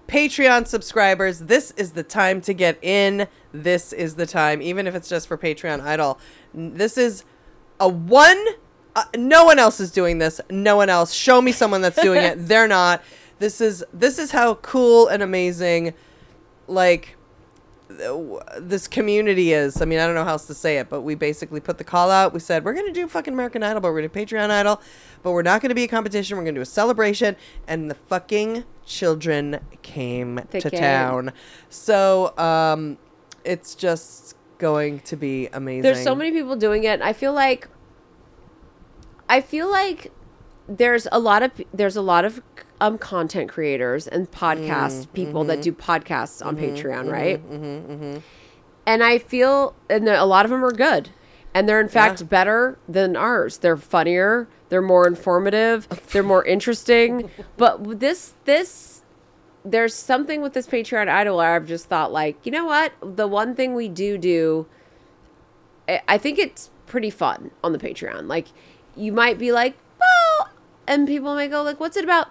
Patreon 0.10 0.68
subscribers. 0.68 1.40
This 1.40 1.72
is 1.72 1.92
the 1.92 2.02
time 2.02 2.42
to 2.42 2.54
get 2.54 2.84
in. 2.84 3.28
This 3.52 3.94
is 3.94 4.16
the 4.16 4.26
time, 4.26 4.62
even 4.62 4.88
if 4.88 4.96
it's 4.96 5.08
just 5.08 5.28
for 5.28 5.38
Patreon 5.38 5.82
Idol. 5.82 6.20
This 6.54 6.98
is 6.98 7.24
a 7.80 7.88
one. 7.88 8.44
Uh, 8.96 9.06
no 9.16 9.46
one 9.46 9.60
else 9.60 9.80
is 9.80 9.92
doing 9.92 10.18
this. 10.18 10.42
No 10.50 10.76
one 10.76 10.90
else. 10.90 11.14
Show 11.14 11.42
me 11.42 11.52
someone 11.52 11.82
that's 11.82 12.02
doing 12.02 12.24
it. 12.24 12.36
They're 12.48 12.68
not. 12.68 13.04
This 13.38 13.62
is 13.62 13.84
this 13.94 14.18
is 14.18 14.32
how 14.32 14.56
cool 14.56 15.08
and 15.08 15.22
amazing, 15.22 15.94
like 16.68 17.16
this 17.90 18.88
community 18.88 19.54
is. 19.54 19.82
I 19.82 19.86
mean, 19.86 20.00
I 20.00 20.06
don't 20.06 20.16
know 20.16 20.24
how 20.24 20.32
else 20.32 20.48
to 20.48 20.54
say 20.54 20.78
it, 20.78 20.90
but 20.90 21.02
we 21.02 21.16
basically 21.16 21.60
put 21.60 21.78
the 21.78 21.84
call 21.84 22.12
out. 22.12 22.34
We 22.34 22.40
said 22.40 22.64
we're 22.64 22.74
gonna 22.74 22.94
do 22.94 23.08
fucking 23.08 23.34
American 23.34 23.64
Idol, 23.64 23.82
but 23.82 23.92
we're 23.92 24.08
gonna 24.08 24.26
Patreon 24.26 24.50
Idol, 24.50 24.82
but 25.24 25.32
we're 25.32 25.42
not 25.42 25.62
gonna 25.62 25.76
be 25.76 25.84
a 25.84 25.88
competition. 25.88 26.38
We're 26.38 26.44
gonna 26.44 26.56
do 26.56 26.62
a 26.62 26.66
celebration, 26.66 27.36
and 27.68 27.90
the 27.90 27.96
fucking 27.96 28.64
children 28.86 29.60
came 29.82 30.40
They 30.52 30.60
to 30.60 30.70
came. 30.70 30.80
town. 30.80 31.32
So, 31.70 32.38
um, 32.38 32.98
it's 33.44 33.76
just 33.76 34.36
going 34.60 35.00
to 35.00 35.16
be 35.16 35.48
amazing. 35.54 35.82
there's 35.82 36.04
so 36.04 36.14
many 36.14 36.32
people 36.32 36.56
doing 36.58 36.84
it 36.84 37.02
I 37.02 37.14
feel 37.14 37.32
like 37.32 37.70
I 39.30 39.42
feel 39.42 39.72
like 39.72 40.12
there's 40.68 41.08
a 41.12 41.20
lot 41.20 41.42
of 41.44 41.52
there's 41.74 41.96
a 41.96 42.02
lot 42.02 42.26
of 42.26 42.42
um 42.82 42.98
content 42.98 43.50
creators 43.50 44.08
and 44.08 44.30
podcast 44.32 45.06
Mm, 45.08 45.14
people 45.14 45.44
that 45.46 45.60
mm-hmm. 45.60 45.64
do 45.64 45.72
podcasts 45.74 46.46
on 46.46 46.56
Patreon 46.58 47.12
right? 47.12 47.42
and 48.86 49.04
I 49.04 49.18
feel 49.20 49.76
and 49.90 50.08
a 50.08 50.26
lot 50.26 50.46
of 50.46 50.52
them 50.52 50.64
are 50.64 50.72
good. 50.72 51.10
And 51.54 51.68
they're 51.68 51.82
in 51.82 51.90
fact 51.90 52.22
Yeah. 52.22 52.28
better 52.28 52.78
than 52.88 53.16
ours. 53.16 53.58
They're 53.58 53.78
funnier 53.78 54.48
they're 54.70 54.82
more 54.84 55.08
informative 55.08 55.88
they're 56.12 56.22
more 56.24 56.46
interesting. 56.56 57.30
But 57.58 58.00
this 58.00 58.34
this 58.46 59.02
there's 59.66 59.94
something 59.94 60.42
with 60.42 60.54
this 60.54 60.66
patreon 60.68 61.10
idol 61.10 61.36
where 61.38 61.54
i've 61.56 61.66
just 61.66 61.88
thought 61.88 62.12
like 62.14 62.38
you 62.46 62.52
know 62.52 62.66
what? 62.66 62.94
The 63.02 63.28
one 63.28 63.56
thing 63.56 63.74
we 63.76 63.90
do 63.90 64.18
do 64.18 64.68
I- 65.88 66.02
i 66.08 66.18
think 66.18 66.40
it's 66.40 66.70
pretty 66.86 67.10
fun 67.10 67.52
on 67.64 67.74
the 67.74 67.80
patreon. 67.80 68.28
Like 68.28 68.48
you 68.96 69.12
might 69.12 69.38
be 69.38 69.52
like 69.52 69.76
well 70.00 70.50
and 70.88 71.08
people 71.08 71.36
may 71.36 71.48
go 71.48 71.62
like 71.64 71.80
what's 71.80 71.98
it 71.98 72.04
about 72.04 72.30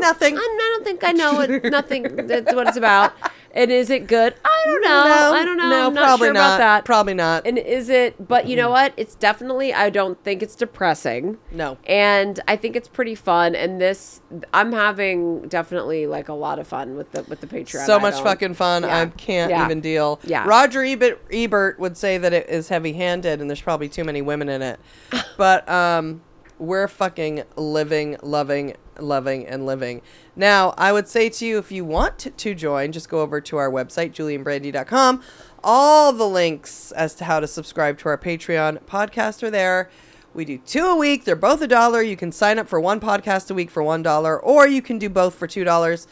Nothing. 0.00 0.36
I, 0.36 0.40
I 0.40 0.74
don't 0.74 0.84
think 0.84 1.04
i 1.04 1.12
know 1.12 1.34
what 1.34 1.64
nothing 1.64 2.26
that's 2.26 2.54
what 2.54 2.68
it's 2.68 2.76
about 2.76 3.12
and 3.52 3.70
is 3.72 3.90
it 3.90 4.06
good 4.06 4.34
i 4.44 4.62
don't 4.66 4.82
know 4.82 5.04
No, 5.04 5.32
i 5.34 5.44
don't 5.44 5.56
know 5.56 5.68
No, 5.70 5.86
i'm 5.86 5.94
not 5.94 6.04
probably 6.04 6.26
sure 6.28 6.34
not. 6.34 6.40
about 6.54 6.58
that 6.58 6.84
Probably 6.84 7.14
not. 7.14 7.46
and 7.46 7.58
is 7.58 7.88
it 7.88 8.28
but 8.28 8.46
you 8.46 8.56
know 8.56 8.70
what 8.70 8.92
it's 8.96 9.14
definitely 9.14 9.72
i 9.74 9.90
don't 9.90 10.22
think 10.24 10.42
it's 10.42 10.54
depressing 10.54 11.38
no. 11.50 11.78
and 11.86 12.40
i 12.48 12.56
think 12.56 12.76
it's 12.76 12.88
pretty 12.88 13.14
fun 13.14 13.54
and 13.54 13.80
this 13.80 14.20
i'm 14.54 14.72
having 14.72 15.48
definitely 15.48 16.06
like 16.06 16.28
a 16.28 16.34
lot 16.34 16.58
of 16.58 16.66
fun 16.68 16.96
with 16.96 17.10
the 17.12 17.22
with 17.24 17.40
the 17.40 17.46
patreon 17.46 17.84
so 17.86 17.98
much 17.98 18.14
fucking 18.20 18.54
fun. 18.54 18.82
Yeah. 18.82 19.00
I 19.02 19.06
can't 19.06 19.50
Yeah. 19.50 19.64
even 19.64 19.80
deal. 19.80 20.20
Yeah. 20.24 20.44
Roger 20.46 20.84
Ebert, 20.84 21.20
Ebert 21.32 21.78
would 21.80 21.96
say 21.96 22.18
that 22.18 22.32
it 22.32 22.48
is 22.48 22.68
heavy-handed 22.68 23.40
and 23.40 23.48
there's 23.50 23.60
probably 23.62 23.88
too 23.88 24.04
many 24.04 24.22
women 24.22 24.48
in 24.48 24.62
it. 24.62 24.78
but 25.36 25.68
um 25.68 26.22
we're 26.58 26.88
fucking 26.88 27.44
living, 27.56 28.16
loving, 28.20 28.74
loving 28.98 29.46
and 29.46 29.66
living. 29.66 30.02
Now, 30.36 30.74
I 30.76 30.92
would 30.92 31.08
say 31.08 31.28
to 31.28 31.46
you 31.46 31.58
if 31.58 31.72
you 31.72 31.84
want 31.84 32.18
to, 32.18 32.54
join, 32.54 32.92
just 32.92 33.08
go 33.08 33.20
over 33.20 33.40
to 33.40 33.56
our 33.56 33.70
website 33.70 34.12
julieandbrandy.com. 34.12 35.22
All 35.62 36.12
the 36.12 36.28
links 36.28 36.92
as 36.92 37.14
to 37.16 37.24
how 37.24 37.40
to 37.40 37.46
subscribe 37.46 37.98
to 37.98 38.08
our 38.08 38.18
Patreon 38.18 38.82
podcast 38.84 39.42
are 39.42 39.50
there. 39.50 39.90
We 40.34 40.44
do 40.44 40.58
two 40.58 40.86
a 40.86 40.96
week. 40.96 41.24
They're 41.24 41.36
both 41.36 41.60
a 41.62 41.66
dollar. 41.66 42.02
You 42.02 42.16
can 42.16 42.32
sign 42.32 42.58
up 42.58 42.68
for 42.68 42.80
one 42.80 43.00
podcast 43.00 43.50
a 43.50 43.54
week 43.54 43.70
for 43.70 43.82
one 43.82 44.02
dollar, 44.02 44.38
or 44.38 44.68
you 44.68 44.82
can 44.82 44.98
do 44.98 45.08
both 45.08 45.34
for 45.34 45.46
two 45.46 45.64
dollars. 45.64 46.06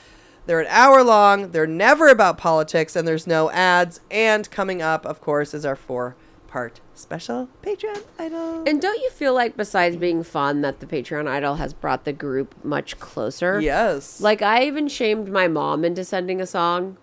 They're 0.47 0.61
an 0.61 0.67
hour 0.69 1.03
long. 1.03 1.51
They're 1.51 1.67
never 1.67 2.09
about 2.09 2.39
politics, 2.39 2.97
and 2.97 3.07
there's 3.07 3.27
no 3.27 3.51
ads. 3.51 4.01
And 4.11 4.51
coming 4.51 4.81
up, 4.81 5.05
of 5.05 5.21
course, 5.21 5.55
is 5.55 5.65
our 5.67 5.77
four 5.77 6.17
part 6.47 6.81
special 6.99 7.49
Patreon 7.63 8.03
idol. 8.19 8.65
and 8.67 8.81
don't 8.81 9.01
you 9.01 9.11
feel 9.11 9.35
like 9.35 9.57
besides 9.57 9.97
being 9.97 10.23
fun 10.23 10.63
that 10.63 10.81
the 10.81 10.87
patreon 10.87 11.29
idol 11.29 11.57
has 11.57 11.73
brought 11.75 12.05
the 12.05 12.13
group 12.13 12.55
much 12.65 12.99
closer 12.99 13.61
yes. 13.61 14.21
like 14.21 14.41
i 14.43 14.65
even 14.65 14.89
shamed 14.89 15.29
my 15.31 15.47
mom 15.47 15.85
into 15.85 16.05
sending 16.05 16.41
a 16.41 16.47
song 16.47 16.97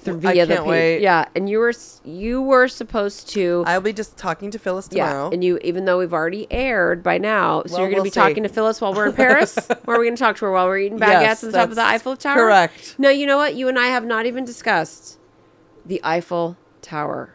through 0.00 0.16
I 0.16 0.20
via 0.20 0.46
the 0.46 0.54
can't 0.56 0.64
page. 0.66 0.70
wait. 0.70 1.00
yeah 1.02 1.24
and 1.34 1.48
you 1.48 1.58
were 1.58 1.72
you 2.04 2.42
were 2.42 2.68
supposed 2.68 3.28
to 3.30 3.64
I'll 3.66 3.80
be 3.80 3.92
just 3.94 4.16
talking 4.18 4.50
to 4.50 4.58
Phyllis 4.58 4.88
yeah, 4.92 5.30
and 5.32 5.42
you 5.42 5.58
even 5.62 5.86
though 5.86 5.98
we've 5.98 6.12
already 6.12 6.46
aired 6.50 7.02
by 7.02 7.16
now, 7.16 7.62
so 7.64 7.72
Well, 7.72 7.80
you're 7.80 7.88
going 7.88 7.90
to 7.90 7.96
we'll 7.96 8.04
be 8.04 8.10
see. 8.10 8.20
talking 8.20 8.42
to 8.42 8.50
Phyllis 8.50 8.82
while 8.82 8.92
we're 8.92 9.06
in 9.06 9.14
Paris, 9.14 9.56
or 9.86 9.94
are 9.94 9.98
we 9.98 10.04
going 10.04 10.14
to 10.16 10.20
talk 10.22 10.36
to 10.36 10.44
her 10.44 10.52
while 10.52 10.66
we're 10.66 10.76
eating 10.76 10.98
baguettes 10.98 11.22
Yes, 11.22 11.42
at 11.44 11.52
the 11.52 11.58
top 11.58 11.70
of 11.70 11.76
the 11.76 11.82
Eiffel 11.86 12.16
Tower? 12.18 12.36
correct. 12.36 12.96
No, 12.98 13.08
you 13.08 13.26
know 13.26 13.38
what? 13.38 13.54
You 13.54 13.66
and 13.68 13.78
I 13.78 13.86
have 13.86 14.04
not 14.04 14.26
even 14.26 14.44
discussed 14.44 15.18
the 15.86 16.02
Eiffel 16.04 16.58
Tower. 16.82 17.32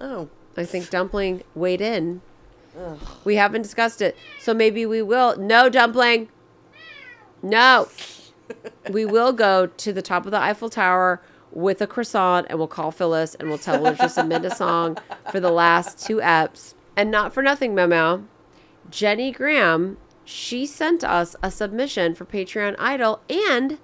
Oh. 0.00 0.28
I 0.56 0.64
think 0.64 0.90
dumpling 0.90 1.42
weighed 1.54 1.80
in. 1.80 2.22
We 3.24 3.36
haven't 3.36 3.62
discussed 3.62 4.02
it, 4.02 4.16
so 4.38 4.52
maybe 4.52 4.84
we 4.84 5.02
will. 5.02 5.36
No 5.36 5.68
dumpling. 5.68 6.28
No. 7.42 7.88
we 8.90 9.04
will 9.04 9.32
go 9.32 9.66
to 9.66 9.92
the 9.92 10.02
top 10.02 10.26
of 10.26 10.30
the 10.30 10.40
Eiffel 10.40 10.68
Tower 10.68 11.22
with 11.50 11.80
a 11.80 11.86
croissant, 11.86 12.46
and 12.50 12.58
we'll 12.58 12.68
call 12.68 12.90
Phyllis, 12.90 13.34
and 13.34 13.48
we'll 13.48 13.58
tell 13.58 13.84
her 13.84 13.94
to 13.94 14.08
submit 14.08 14.44
a 14.44 14.54
song 14.54 14.98
for 15.30 15.40
the 15.40 15.50
last 15.50 16.06
two 16.06 16.16
eps. 16.18 16.74
And 16.96 17.10
not 17.10 17.32
for 17.32 17.42
nothing, 17.42 17.74
Memo. 17.74 18.24
Jenny 18.90 19.32
Graham, 19.32 19.96
she 20.24 20.66
sent 20.66 21.02
us 21.02 21.34
a 21.42 21.50
submission 21.50 22.14
for 22.14 22.26
Patreon 22.26 22.76
Idol, 22.78 23.20
and 23.28 23.78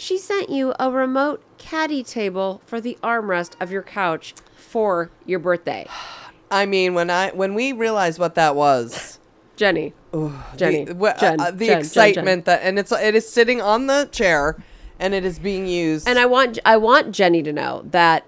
she 0.00 0.16
sent 0.16 0.50
you 0.50 0.74
a 0.80 0.90
remote 0.90 1.42
caddy 1.58 2.02
table 2.02 2.60
for 2.64 2.80
the 2.80 2.96
armrest 3.02 3.52
of 3.60 3.70
your 3.70 3.82
couch 3.82 4.34
for 4.56 5.10
your 5.26 5.38
birthday. 5.38 5.86
I 6.50 6.66
mean, 6.66 6.94
when 6.94 7.10
I 7.10 7.30
when 7.30 7.54
we 7.54 7.72
realized 7.72 8.18
what 8.18 8.34
that 8.34 8.56
was, 8.56 9.20
Jenny. 9.54 9.92
Jenny. 10.56 10.84
the, 10.84 11.16
Jen, 11.20 11.40
uh, 11.40 11.52
the 11.52 11.66
Jen, 11.66 11.68
Jen, 11.68 11.78
excitement 11.78 12.44
that, 12.46 12.60
and 12.64 12.76
it's 12.76 12.90
it 12.90 13.14
is 13.14 13.28
sitting 13.28 13.60
on 13.60 13.86
the 13.86 14.08
chair, 14.10 14.60
and 14.98 15.14
it 15.14 15.24
is 15.24 15.38
being 15.38 15.68
used. 15.68 16.08
And 16.08 16.18
I 16.18 16.26
want 16.26 16.58
I 16.64 16.76
want 16.76 17.12
Jenny 17.12 17.44
to 17.44 17.52
know 17.52 17.84
that 17.92 18.26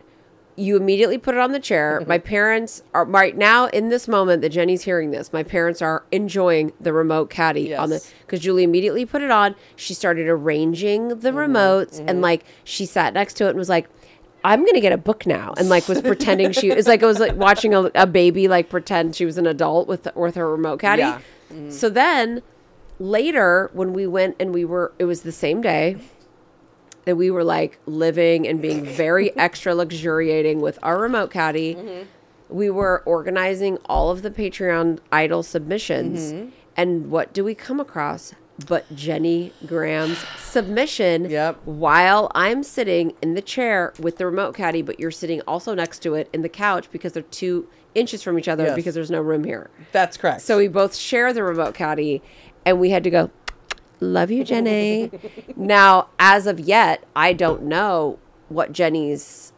you 0.57 0.77
immediately 0.77 1.17
put 1.19 1.35
it 1.35 1.41
on 1.41 1.53
the 1.53 1.61
chair. 1.61 2.01
Mm-hmm. 2.01 2.09
My 2.09 2.19
parents 2.19 2.83
are 2.93 3.05
right 3.05 3.37
now 3.37 3.67
in 3.69 3.89
this 3.89 4.07
moment 4.07 4.43
that 4.43 4.51
Jenny's 4.51 4.83
hearing 4.83 5.11
this. 5.11 5.33
My 5.33 5.43
parents 5.43 5.81
are 5.81 6.05
enjoying 6.13 6.73
the 6.81 6.93
remote 6.93 7.31
caddy 7.31 7.75
on 7.75 7.89
the 7.91 8.07
because 8.21 8.41
Julie 8.41 8.63
immediately 8.63 9.07
put 9.07 9.23
it 9.23 9.31
on. 9.31 9.55
She 9.77 9.95
started 9.95 10.29
arranging 10.29 11.09
the 11.09 11.31
Mm-hmm. 11.31 11.39
remotes 11.57 12.05
and 12.07 12.21
like 12.21 12.45
she 12.65 12.85
sat 12.87 13.15
next 13.15 13.35
to 13.35 13.47
it 13.47 13.51
and 13.51 13.59
was 13.59 13.69
like. 13.69 13.89
I'm 14.45 14.67
gonna 14.67 14.81
get 14.81 14.93
a 14.93 14.99
book 14.99 15.25
now, 15.25 15.55
and 15.57 15.69
like 15.69 15.87
was 15.87 16.03
pretending 16.03 16.51
she 16.51 16.69
it's 16.71 16.89
like 16.89 17.01
it 17.01 17.07
was 17.07 17.21
like 17.21 17.37
watching 17.37 17.75
a, 17.75 17.93
a 17.95 18.09
baby 18.09 18.49
like 18.49 18.69
pretend 18.69 19.15
she 19.15 19.25
was 19.25 19.39
an 19.39 19.47
adult 19.47 19.87
with 19.87 20.09
with 20.17 20.35
her 20.35 20.51
remote 20.51 20.81
caddy. 20.81 21.03
Yeah. 21.03 21.21
So 21.71 21.89
then 21.89 22.43
later 22.99 23.71
when 23.73 23.93
we 23.93 24.05
went 24.05 24.35
and 24.41 24.53
we 24.53 24.65
were 24.65 24.93
it 24.99 25.05
was 25.05 25.23
the 25.23 25.31
same 25.31 25.61
day 25.61 25.97
that 27.05 27.17
we 27.17 27.31
were 27.31 27.45
like 27.45 27.79
living 27.87 28.47
and 28.47 28.61
being 28.63 28.85
very 28.85 29.37
extra 29.37 29.75
luxuriating 29.75 30.61
with 30.61 30.79
our 30.83 30.99
remote 31.01 31.31
caddy. 31.31 31.75
Mm-hmm. 31.75 32.07
We 32.49 32.69
were 32.71 33.03
organizing 33.07 33.79
all 33.87 34.11
of 34.11 34.23
the 34.23 34.31
Patreon 34.31 34.99
idol 35.11 35.43
submissions. 35.43 36.33
Mm-hmm. 36.33 36.49
And 36.77 37.11
what 37.11 37.33
do 37.33 37.45
we 37.45 37.55
come 37.55 37.81
across? 37.81 38.35
But 38.67 38.95
Jenny 38.95 39.53
Graham's 39.67 40.19
submission 40.39 41.29
Yep. 41.31 41.61
while 41.65 42.31
I'm 42.35 42.63
sitting 42.63 43.15
in 43.23 43.35
the 43.35 43.43
chair 43.43 43.93
with 43.99 44.19
the 44.19 44.27
remote 44.27 44.55
caddy, 44.55 44.83
but 44.83 45.01
you're 45.01 45.11
sitting 45.11 45.41
also 45.43 45.75
next 45.75 46.01
to 46.01 46.15
it 46.15 46.29
in 46.33 46.43
the 46.43 46.49
couch 46.49 46.89
because 46.93 47.13
they're 47.13 47.23
two 47.25 47.67
inches 47.95 48.23
from 48.23 48.39
each 48.39 48.49
other 48.49 48.65
Yes. 48.67 48.77
because 48.77 48.95
there's 48.95 49.11
no 49.11 49.21
room 49.21 49.45
here. 49.45 49.71
That's 49.93 50.17
correct. 50.17 50.43
So 50.43 50.59
we 50.59 50.69
both 50.69 50.95
share 50.95 51.33
the 51.33 51.43
remote 51.43 51.75
caddy, 51.75 52.23
and 52.65 52.79
we 52.79 52.91
had 52.91 53.03
to 53.05 53.11
go. 53.11 53.31
Love 54.03 54.33
you, 54.33 54.43
Jenny. 54.43 55.13
now, 55.55 56.09
as 56.19 56.49
of 56.49 56.59
yet, 56.59 57.05
I 57.15 57.33
don't 57.33 57.63
know 57.63 58.19
what 58.49 58.73
Jenny's 58.73 59.53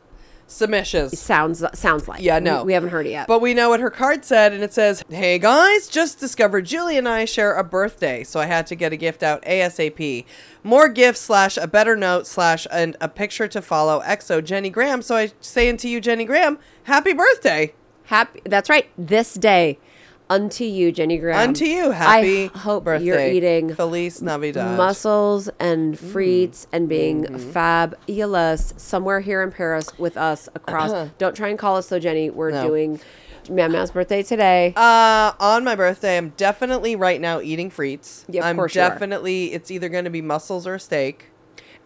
submissions. 0.46 1.18
sounds 1.18 1.64
sounds 1.72 2.06
like. 2.06 2.20
Yeah, 2.20 2.38
no. 2.40 2.62
we, 2.62 2.74
haven't 2.74 2.90
heard 2.90 3.06
it 3.06 3.10
yet. 3.12 3.26
But 3.26 3.40
we 3.40 3.54
know 3.54 3.70
what 3.70 3.80
her 3.80 3.88
card 3.88 4.22
said, 4.22 4.52
and 4.52 4.62
it 4.62 4.74
says, 4.74 5.02
Hey 5.08 5.38
guys, 5.38 5.88
just 5.88 6.20
discovered 6.20 6.66
Julie 6.66 6.98
and 6.98 7.08
I 7.08 7.24
share 7.24 7.54
a 7.54 7.64
birthday, 7.64 8.22
so 8.22 8.38
I 8.38 8.44
had 8.44 8.66
to 8.66 8.74
get 8.74 8.92
a 8.92 8.96
gift 8.96 9.22
out 9.22 9.42
ASAP. 9.44 10.26
More 10.62 10.90
gifts, 10.90 11.20
slash, 11.20 11.56
a 11.56 11.66
better 11.66 11.96
note, 11.96 12.26
slash, 12.26 12.66
and 12.70 12.98
a 13.00 13.08
picture 13.08 13.48
to 13.48 13.62
follow. 13.62 14.02
EXO 14.02 14.44
Jenny 14.44 14.68
Graham. 14.68 15.00
So 15.00 15.16
I 15.16 15.32
say 15.40 15.74
to 15.74 15.88
you, 15.88 16.02
Jenny 16.02 16.26
Graham, 16.26 16.58
happy 16.82 17.14
birthday. 17.14 17.72
Happy. 18.04 18.42
That's 18.44 18.68
right. 18.68 18.90
This 18.98 19.32
day, 19.32 19.78
unto 20.30 20.64
you, 20.64 20.90
Jenny 20.92 21.18
Graham. 21.18 21.48
Unto 21.50 21.64
you, 21.64 21.90
happy 21.90 22.50
I 22.54 22.58
hope 22.58 22.84
birthday. 22.84 23.04
you're 23.04 23.20
eating 23.26 23.74
Feliz 23.74 24.22
Navidad. 24.22 24.76
mussels 24.76 25.48
and 25.60 25.94
Mm. 25.96 26.12
frites 26.12 26.66
and 26.72 26.88
being 26.88 27.24
Mm-hmm. 27.24 27.50
fabulous 27.52 28.74
somewhere 28.76 29.20
here 29.20 29.42
in 29.42 29.50
Paris 29.50 29.96
with 29.98 30.16
us 30.16 30.48
across. 30.54 31.08
Don't 31.18 31.36
try 31.36 31.48
and 31.48 31.58
call 31.58 31.76
us 31.76 31.88
though, 31.88 31.98
Jenny. 31.98 32.30
We're 32.30 32.50
Uh-huh. 32.50 32.62
No. 32.62 32.68
doing 32.68 33.00
Mama's 33.50 33.90
birthday 33.90 34.22
today. 34.22 34.72
Uh, 34.74 35.32
on 35.38 35.64
my 35.64 35.74
birthday, 35.74 36.16
I'm 36.16 36.30
definitely 36.36 36.96
right 36.96 37.20
now 37.20 37.40
eating 37.40 37.70
frites. 37.70 38.24
Yeah, 38.28 38.40
of 38.40 38.46
I'm 38.46 38.56
course 38.56 38.72
definitely, 38.72 39.52
it's 39.52 39.70
either 39.70 39.88
going 39.90 40.04
to 40.04 40.10
be 40.10 40.22
mussels 40.22 40.66
or 40.66 40.78
steak. 40.78 41.26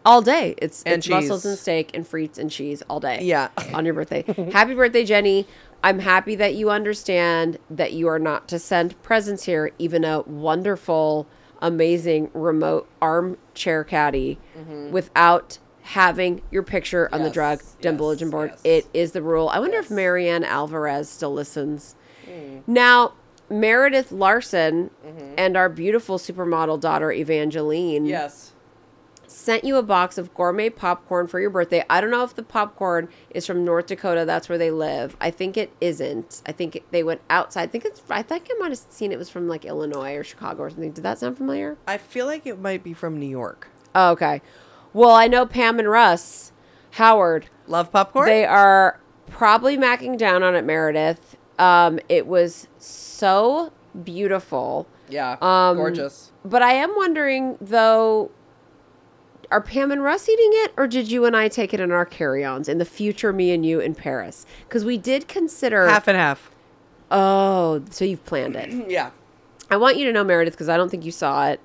All 0.05 0.23
day. 0.23 0.55
It's 0.59 0.83
And 0.85 0.97
it's 0.99 1.09
mussels 1.09 1.45
and 1.45 1.59
steak 1.59 1.91
and 1.95 2.07
frites 2.07 2.39
and 2.39 2.51
cheese 2.51 2.83
all 2.89 3.01
day. 3.01 3.21
Yeah. 3.23 3.49
on 3.75 3.85
your 3.85 3.95
birthday. 3.95 4.23
happy 4.53 4.75
birthday, 4.75 5.05
Jenny. 5.05 5.47
I'm 5.83 6.01
happy 6.01 6.35
that 6.37 6.55
you 6.55 6.71
understand 6.71 7.59
that 7.71 7.93
you 7.93 8.09
are 8.09 8.19
not 8.19 8.49
to 8.49 8.59
send 8.59 9.01
presents 9.03 9.45
here, 9.45 9.71
even 9.79 10.05
a 10.05 10.23
wonderful, 10.23 11.27
amazing 11.61 12.31
remote 12.35 12.89
armchair 13.01 13.85
caddy 13.85 14.39
without 14.91 15.59
having 15.83 16.43
your 16.51 16.63
picture 16.63 17.09
on 17.13 17.21
the 17.23 17.27
Mm-hmm. 17.27 17.33
Drug 17.35 17.59
Den 17.81 17.93
yes, 17.95 17.99
bulletin 17.99 18.31
board. 18.31 18.51
yes. 18.53 18.61
It 18.65 18.87
is 18.93 19.13
the 19.13 19.23
rule. 19.23 19.49
I 19.49 19.59
wonder 19.59 19.79
if 19.79 19.91
Marianne 19.91 20.45
Alvarez 20.45 21.09
still 21.09 21.33
listens. 21.33 21.95
Mm. 22.27 22.63
Now, 22.67 23.15
Meredith 23.49 24.11
Larson 24.13 24.91
Mm-hmm. 25.07 25.35
and 25.39 25.57
our 25.57 25.69
beautiful 25.69 26.19
supermodel 26.19 26.81
daughter 26.81 27.11
Evangeline 27.13 28.05
Yes. 28.05 28.53
Sent 29.31 29.65
you 29.65 29.77
a 29.77 29.83
box 29.83 30.19
of 30.19 30.35
gourmet 30.35 30.71
popcorn 30.71 31.27
for 31.27 31.39
your 31.41 31.51
birthday. 31.51 31.85
I 31.89 32.01
don't 32.01 32.11
know 32.11 32.25
if 32.25 32.35
the 32.35 32.43
popcorn 32.43 33.09
is 33.31 33.47
from 33.47 33.65
North 33.65 33.87
Dakota. 33.87 34.25
That's 34.25 34.49
where 34.49 34.59
they 34.59 34.71
live. 34.71 35.17
I 35.21 35.31
think 35.31 35.57
it 35.57 35.73
isn't. 35.81 36.43
I 36.47 36.53
think 36.53 36.77
it, 36.77 36.91
they 36.91 37.03
went 37.03 37.21
outside. 37.31 37.63
I 37.63 37.67
think 37.67 37.85
it's. 37.85 38.03
I 38.11 38.23
think 38.23 38.49
I 38.51 38.59
might 38.59 38.71
have 38.71 38.79
seen 38.79 39.13
it 39.13 39.19
was 39.19 39.29
from 39.31 39.49
like 39.49 39.65
Illinois 39.65 40.15
or 40.15 40.25
Chicago 40.25 40.63
or 40.65 40.71
something. 40.71 40.93
Did 40.93 41.05
that 41.05 41.19
sound 41.19 41.37
familiar? 41.37 41.77
I 41.87 41.99
feel 41.99 42.27
like 42.27 42.47
it 42.47 42.59
might 42.59 42.83
be 42.83 42.93
from 42.95 43.19
New 43.19 43.29
York. 43.29 43.69
Oh, 43.95 44.11
okay. 44.13 44.43
Well, 44.93 45.11
I 45.13 45.27
know 45.29 45.45
Pam 45.47 45.79
and 45.79 45.89
Russ 45.89 46.53
Howard. 46.93 47.47
Love 47.67 47.93
popcorn? 47.93 48.27
They 48.27 48.45
are 48.47 48.99
probably 49.27 49.77
macking 49.77 50.17
down 50.17 50.43
on 50.43 50.55
it, 50.55 50.65
Meredith. 50.65 51.37
Um, 51.59 51.99
it 52.09 52.27
was 52.27 52.69
so 52.79 53.73
beautiful. 54.05 54.87
yeah. 55.09 55.37
Um, 55.43 55.77
gorgeous. 55.77 56.33
But 56.45 56.63
I 56.63 56.73
am 56.75 56.95
wondering 56.97 57.59
though, 57.61 58.31
are 59.51 59.61
Pam 59.61 59.91
and 59.91 60.03
Russ 60.03 60.29
eating 60.29 60.51
it, 60.53 60.73
or 60.77 60.87
did 60.87 61.11
you 61.11 61.25
and 61.25 61.37
I 61.37 61.49
take 61.49 61.73
it 61.73 61.81
in 61.81 61.91
our 61.91 62.05
carry-ons 62.05 62.69
in 62.69 62.79
the 62.79 62.85
future, 62.85 63.33
me 63.33 63.51
and 63.51 63.65
you 63.65 63.81
in 63.81 63.95
Paris? 63.95 64.45
Because 64.69 64.85
we 64.85 64.99
did 64.99 65.29
consider. 65.29 65.87
Half 65.89 66.09
and 66.09 66.17
half. 66.17 66.51
oh, 67.11 67.83
so 67.91 68.05
you've 68.05 68.25
planned 68.25 68.57
it. 68.57 68.71
Yeah. 68.91 69.11
I 69.71 69.77
want 69.77 69.99
you 69.99 70.07
to 70.07 70.13
know, 70.13 70.25
Meredith, 70.25 70.55
because 70.55 70.71
I 70.71 70.79
don't 70.79 70.91
think 70.91 71.05
you 71.05 71.13
saw 71.13 71.49
it. 71.49 71.61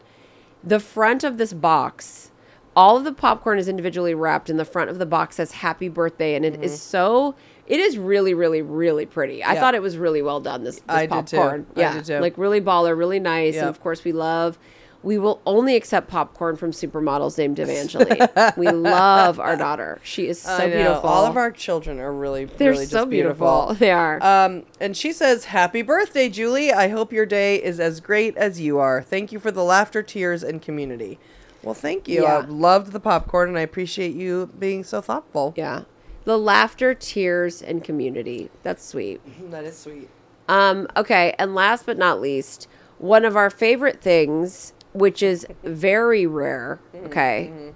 The 0.61 0.79
front 0.79 1.23
of 1.23 1.37
this 1.37 1.53
box, 1.53 2.31
all 2.75 2.97
of 2.97 3.05
the 3.05 3.13
popcorn 3.13 3.57
is 3.57 3.69
individually 3.69 4.13
wrapped, 4.13 4.49
and 4.49 4.59
the 4.59 4.65
front 4.65 4.89
of 4.89 4.99
the 4.99 5.05
box 5.05 5.37
says 5.37 5.53
"Happy 5.53 5.87
Birthday," 5.87 6.35
and 6.35 6.43
it 6.43 6.61
is 6.61 6.71
mm-hmm. 6.71 6.77
so. 6.77 7.35
It 7.65 7.79
is 7.79 7.97
really, 7.97 8.33
really, 8.33 8.61
really 8.61 9.05
pretty. 9.05 9.41
I 9.41 9.57
thought 9.57 9.73
it 9.73 9.81
was 9.81 9.95
really 9.95 10.21
well 10.21 10.41
done. 10.41 10.65
This, 10.65 10.75
this 10.75 10.83
I 10.89 11.05
did 11.05 11.27
too. 11.27 11.37
popcorn, 11.37 11.65
I 11.77 11.79
yeah, 11.79 11.93
did 11.93 12.05
too. 12.05 12.19
like 12.19 12.37
really 12.37 12.59
baller, 12.59 12.97
really 12.97 13.21
nice, 13.21 13.55
Yeah. 13.55 13.61
and 13.61 13.69
of 13.69 13.79
course 13.81 14.03
we 14.03 14.11
love. 14.11 14.57
We 15.03 15.17
will 15.17 15.41
only 15.45 15.75
accept 15.75 16.07
popcorn 16.07 16.55
from 16.55 16.71
supermodels 16.71 17.37
named 17.37 17.59
Evangeline. 17.59 18.29
we 18.57 18.69
love 18.69 19.39
our 19.39 19.57
daughter. 19.57 19.99
She 20.03 20.27
is 20.27 20.41
so 20.41 20.65
beautiful. 20.65 21.09
All 21.09 21.25
of 21.25 21.35
our 21.35 21.51
children 21.51 21.99
are 21.99 22.13
really, 22.13 22.45
they're 22.45 22.71
really 22.71 22.85
so 22.85 22.99
just 22.99 23.09
beautiful. 23.09 23.65
beautiful. 23.65 23.75
They 23.75 23.91
are. 23.91 24.23
Um, 24.23 24.63
and 24.79 24.95
she 24.95 25.11
says, 25.11 25.45
"Happy 25.45 25.81
birthday, 25.81 26.29
Julie! 26.29 26.71
I 26.71 26.87
hope 26.87 27.11
your 27.11 27.25
day 27.25 27.61
is 27.61 27.79
as 27.79 27.99
great 27.99 28.37
as 28.37 28.61
you 28.61 28.79
are. 28.79 29.03
Thank 29.03 29.31
you 29.31 29.39
for 29.39 29.51
the 29.51 29.63
laughter, 29.63 30.01
tears, 30.01 30.41
and 30.43 30.61
community." 30.61 31.19
Well, 31.61 31.73
thank 31.73 32.07
you. 32.07 32.23
Yeah. 32.23 32.37
I 32.37 32.39
loved 32.41 32.91
the 32.91 32.99
popcorn, 32.99 33.49
and 33.49 33.57
I 33.57 33.61
appreciate 33.61 34.13
you 34.15 34.49
being 34.59 34.83
so 34.83 35.01
thoughtful. 35.01 35.53
yeah, 35.55 35.83
the 36.25 36.37
laughter, 36.37 36.93
tears, 36.93 37.61
and 37.61 37.83
community. 37.83 38.49
That's 38.63 38.85
sweet. 38.85 39.21
That 39.49 39.65
is 39.65 39.77
sweet. 39.77 40.09
Um, 40.47 40.87
okay, 40.95 41.35
and 41.39 41.55
last 41.55 41.85
but 41.85 41.97
not 41.97 42.19
least, 42.19 42.67
one 42.97 43.23
of 43.25 43.35
our 43.35 43.49
favorite 43.49 44.01
things, 44.01 44.73
which 44.93 45.21
is 45.21 45.45
very 45.63 46.25
rare, 46.25 46.79
mm-hmm. 46.93 47.05
okay, 47.07 47.51
mm-hmm. 47.51 47.69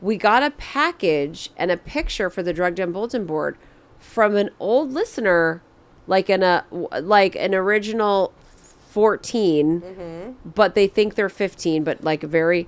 we 0.00 0.16
got 0.16 0.42
a 0.42 0.50
package 0.50 1.50
and 1.56 1.70
a 1.70 1.76
picture 1.76 2.30
for 2.30 2.42
the 2.42 2.52
Drug 2.52 2.74
Den 2.74 2.92
Bulletin 2.92 3.24
Board 3.24 3.56
from 3.98 4.36
an 4.36 4.50
old 4.60 4.92
listener, 4.92 5.62
like 6.06 6.28
an 6.28 6.42
a 6.42 6.64
like 7.00 7.34
an 7.36 7.54
original 7.54 8.32
14 8.90 9.80
mm-hmm. 9.82 10.32
but 10.48 10.74
they 10.74 10.86
think 10.86 11.16
they're 11.16 11.28
15 11.28 11.84
but 11.84 12.02
like 12.02 12.22
very 12.22 12.66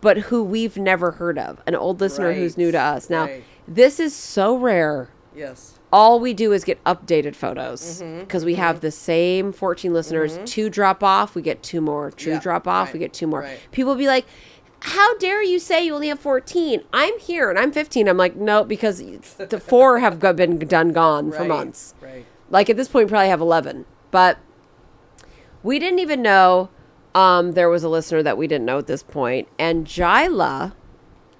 but 0.00 0.18
who 0.18 0.44
we've 0.44 0.76
never 0.76 1.12
heard 1.12 1.38
of. 1.38 1.60
An 1.66 1.74
old 1.74 2.00
listener 2.00 2.32
who's 2.32 2.56
new 2.56 2.70
to 2.70 2.78
us. 2.78 3.10
Now 3.10 3.24
right. 3.24 3.44
this 3.66 3.98
is 3.98 4.14
so 4.14 4.56
rare. 4.56 5.10
Yes. 5.34 5.75
All 5.92 6.18
we 6.18 6.34
do 6.34 6.52
is 6.52 6.64
get 6.64 6.82
updated 6.84 7.34
photos 7.34 8.02
Mm-hmm, 8.02 8.20
because 8.20 8.44
we 8.44 8.56
have 8.56 8.80
the 8.80 8.90
same 8.90 9.52
14 9.52 9.92
listeners 9.92 10.38
two 10.44 10.68
drop 10.68 11.02
off 11.02 11.34
we 11.34 11.42
get 11.42 11.62
two 11.62 11.80
more 11.80 12.10
two 12.10 12.30
Yeah, 12.30 12.40
drop 12.40 12.66
off 12.66 12.92
we 12.92 12.98
get 12.98 13.12
two 13.12 13.26
more 13.26 13.40
right. 13.40 13.58
people 13.72 13.94
be 13.94 14.06
like 14.08 14.26
how 14.80 15.16
dare 15.18 15.42
you 15.42 15.58
say 15.58 15.84
you 15.86 15.94
only 15.94 16.08
have 16.08 16.18
14 16.20 16.82
i'm 16.92 17.18
here 17.18 17.48
and 17.50 17.58
i'm 17.58 17.70
15 17.72 18.08
i'm 18.08 18.16
like 18.16 18.36
no 18.36 18.64
because 18.64 18.98
the 19.38 19.60
four 19.60 20.00
have 20.00 20.18
been 20.36 20.58
done 20.58 20.92
gone 20.92 21.30
for 21.32 21.44
months 21.44 21.94
Right. 22.00 22.24
Like 22.50 22.70
at 22.70 22.76
this 22.76 22.86
point, 22.88 23.06
we 23.06 23.10
probably 23.10 23.28
have 23.30 23.40
11. 23.40 23.86
But 24.12 24.38
we 25.64 25.80
didn't 25.80 25.98
even 25.98 26.22
know 26.22 26.70
um, 27.14 27.52
there 27.52 27.68
was 27.68 27.82
a 27.82 27.88
listener 27.88 28.22
that 28.22 28.38
we 28.38 28.46
didn't 28.46 28.66
know 28.66 28.78
at 28.78 28.86
this 28.86 29.02
point. 29.02 29.48
And 29.58 29.84
Jila, 29.84 30.76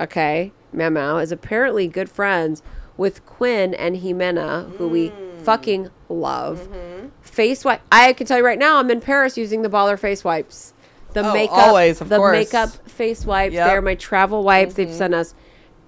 okay, 0.00 0.52
Mamau, 0.74 1.22
is 1.22 1.30
apparently 1.30 1.86
good 1.86 2.10
friends 2.10 2.60
with 2.96 3.24
Quinn 3.26 3.74
and 3.74 3.96
Jimena, 3.96 4.74
who 4.76 4.88
we 4.88 5.10
mm. 5.10 5.40
fucking 5.42 5.90
love. 6.08 6.68
Mm-hmm. 6.70 7.08
Face 7.20 7.64
wipe. 7.64 7.82
I 7.92 8.12
can 8.12 8.26
tell 8.26 8.38
you 8.38 8.44
right 8.44 8.58
now, 8.58 8.78
I'm 8.78 8.90
in 8.90 9.00
Paris 9.00 9.36
using 9.36 9.62
the 9.62 9.68
baller 9.68 9.98
face 9.98 10.24
wipes. 10.24 10.72
The 11.12 11.28
Oh, 11.28 11.32
makeup, 11.32 11.56
always, 11.56 12.00
of 12.00 12.08
the 12.08 12.16
course. 12.18 12.32
makeup 12.32 12.70
face 12.88 13.24
wipes. 13.24 13.54
Yep. 13.54 13.66
They're 13.66 13.82
my 13.82 13.94
travel 13.94 14.42
wipes. 14.42 14.74
They've 14.74 14.88
mm-hmm. 14.88 14.96
sent 14.96 15.14
us 15.14 15.34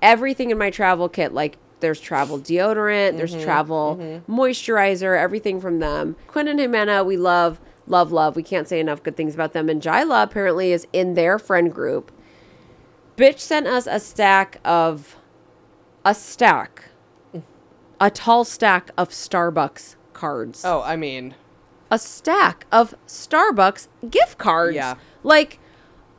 everything 0.00 0.50
in 0.50 0.58
my 0.58 0.70
travel 0.70 1.08
kit. 1.08 1.34
Like 1.34 1.58
there's 1.80 2.00
travel 2.00 2.38
deodorant, 2.38 3.16
there's 3.16 3.34
mm-hmm. 3.34 3.44
travel 3.44 4.22
moisturizer, 4.28 5.18
everything 5.18 5.60
from 5.60 5.80
them. 5.80 6.16
Quinn 6.26 6.48
and 6.48 6.58
Jimena, 6.58 7.04
we 7.04 7.16
love, 7.16 7.60
love, 7.86 8.10
love. 8.12 8.36
We 8.36 8.42
can't 8.42 8.68
say 8.68 8.80
enough 8.80 9.02
good 9.02 9.16
things 9.16 9.34
about 9.34 9.52
them. 9.52 9.68
And 9.68 9.82
Jila 9.82 10.22
apparently 10.22 10.72
is 10.72 10.86
in 10.92 11.14
their 11.14 11.38
friend 11.38 11.72
group. 11.72 12.10
Bitch 13.16 13.38
sent 13.40 13.66
us 13.66 13.86
a 13.86 13.98
stack 13.98 14.60
of, 14.64 15.16
a 16.04 16.14
stack, 16.14 16.84
a 18.00 18.10
tall 18.10 18.44
stack 18.44 18.90
of 18.96 19.08
Starbucks 19.10 19.96
cards 20.12 20.64
Oh, 20.64 20.82
I 20.82 20.96
mean, 20.96 21.34
a 21.90 21.98
stack 21.98 22.66
of 22.72 22.94
Starbucks 23.06 23.88
gift 24.10 24.38
cards. 24.38 24.74
Yeah. 24.76 24.96
Like, 25.22 25.58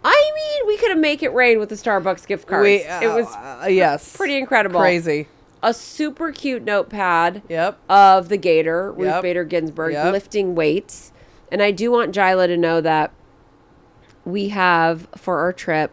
I 0.03 0.31
mean, 0.35 0.67
we 0.67 0.77
could 0.77 0.89
have 0.89 0.99
make 0.99 1.21
it 1.23 1.33
rain 1.33 1.59
with 1.59 1.69
the 1.69 1.75
Starbucks 1.75 2.25
gift 2.27 2.47
cards. 2.47 2.63
we. 2.63 2.75
it 2.77 3.13
was 3.13 3.27
uh, 3.35 3.67
yes, 3.69 4.15
pretty 4.15 4.37
incredible. 4.37 4.79
crazy. 4.79 5.27
A 5.61 5.73
super 5.73 6.31
cute 6.31 6.63
notepad 6.63 7.41
Yep. 7.49 7.79
of 7.89 8.29
the 8.29 8.37
Gator, 8.37 8.91
Ruth 8.93 9.07
Yep. 9.07 9.21
Bader 9.23 9.43
Ginsburg, 9.43 9.91
Yep. 9.93 10.13
lifting 10.13 10.55
weights. 10.55 11.11
And 11.51 11.61
I 11.61 11.71
do 11.71 11.91
want 11.91 12.13
Jila 12.13 12.47
to 12.47 12.55
know 12.57 12.79
that 12.79 13.11
we 14.25 14.49
have 14.49 15.07
for 15.17 15.39
our 15.39 15.51
trip. 15.51 15.91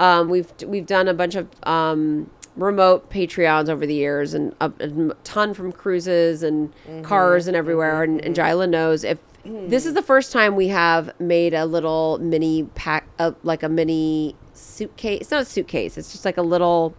Um, 0.00 0.28
we've 0.28 0.52
we've 0.66 0.86
done 0.86 1.08
a 1.08 1.14
bunch 1.14 1.34
of 1.36 1.48
um, 1.62 2.30
remote 2.56 3.10
Patreons 3.10 3.68
over 3.68 3.84
the 3.86 3.94
years, 3.94 4.34
and 4.34 4.54
a, 4.60 4.72
a 4.80 5.14
ton 5.24 5.54
from 5.54 5.72
cruises 5.72 6.42
and 6.42 6.72
cars 7.02 7.46
and 7.46 7.56
everywhere. 7.56 8.02
and, 8.02 8.20
and 8.24 8.34
Jila 8.34 8.66
knows 8.66 9.04
if 9.04 9.18
this 9.44 9.84
is 9.84 9.92
the 9.94 10.02
first 10.02 10.32
time 10.32 10.56
we 10.56 10.68
have 10.68 11.10
made 11.20 11.52
a 11.52 11.66
little 11.66 12.18
mini 12.18 12.62
pack, 12.74 13.06
uh, 13.18 13.32
like 13.42 13.62
a 13.62 13.68
mini 13.68 14.34
suitcase. 14.54 15.20
It's 15.22 15.30
not 15.30 15.42
a 15.42 15.44
suitcase. 15.44 15.98
It's 15.98 16.12
just 16.12 16.24
like 16.24 16.38
a 16.38 16.42
little 16.42 16.94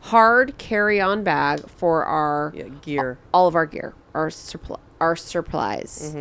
hard 0.00 0.56
carry-on 0.56 1.24
bag 1.24 1.68
for 1.68 2.04
our 2.06 2.52
Yeah, 2.56 2.68
gear. 2.80 3.18
all 3.34 3.46
of 3.46 3.54
our 3.54 3.66
gear, 3.66 3.94
our 4.14 4.28
suppl- 4.30 4.80
our 5.00 5.14
supplies. 5.14 6.14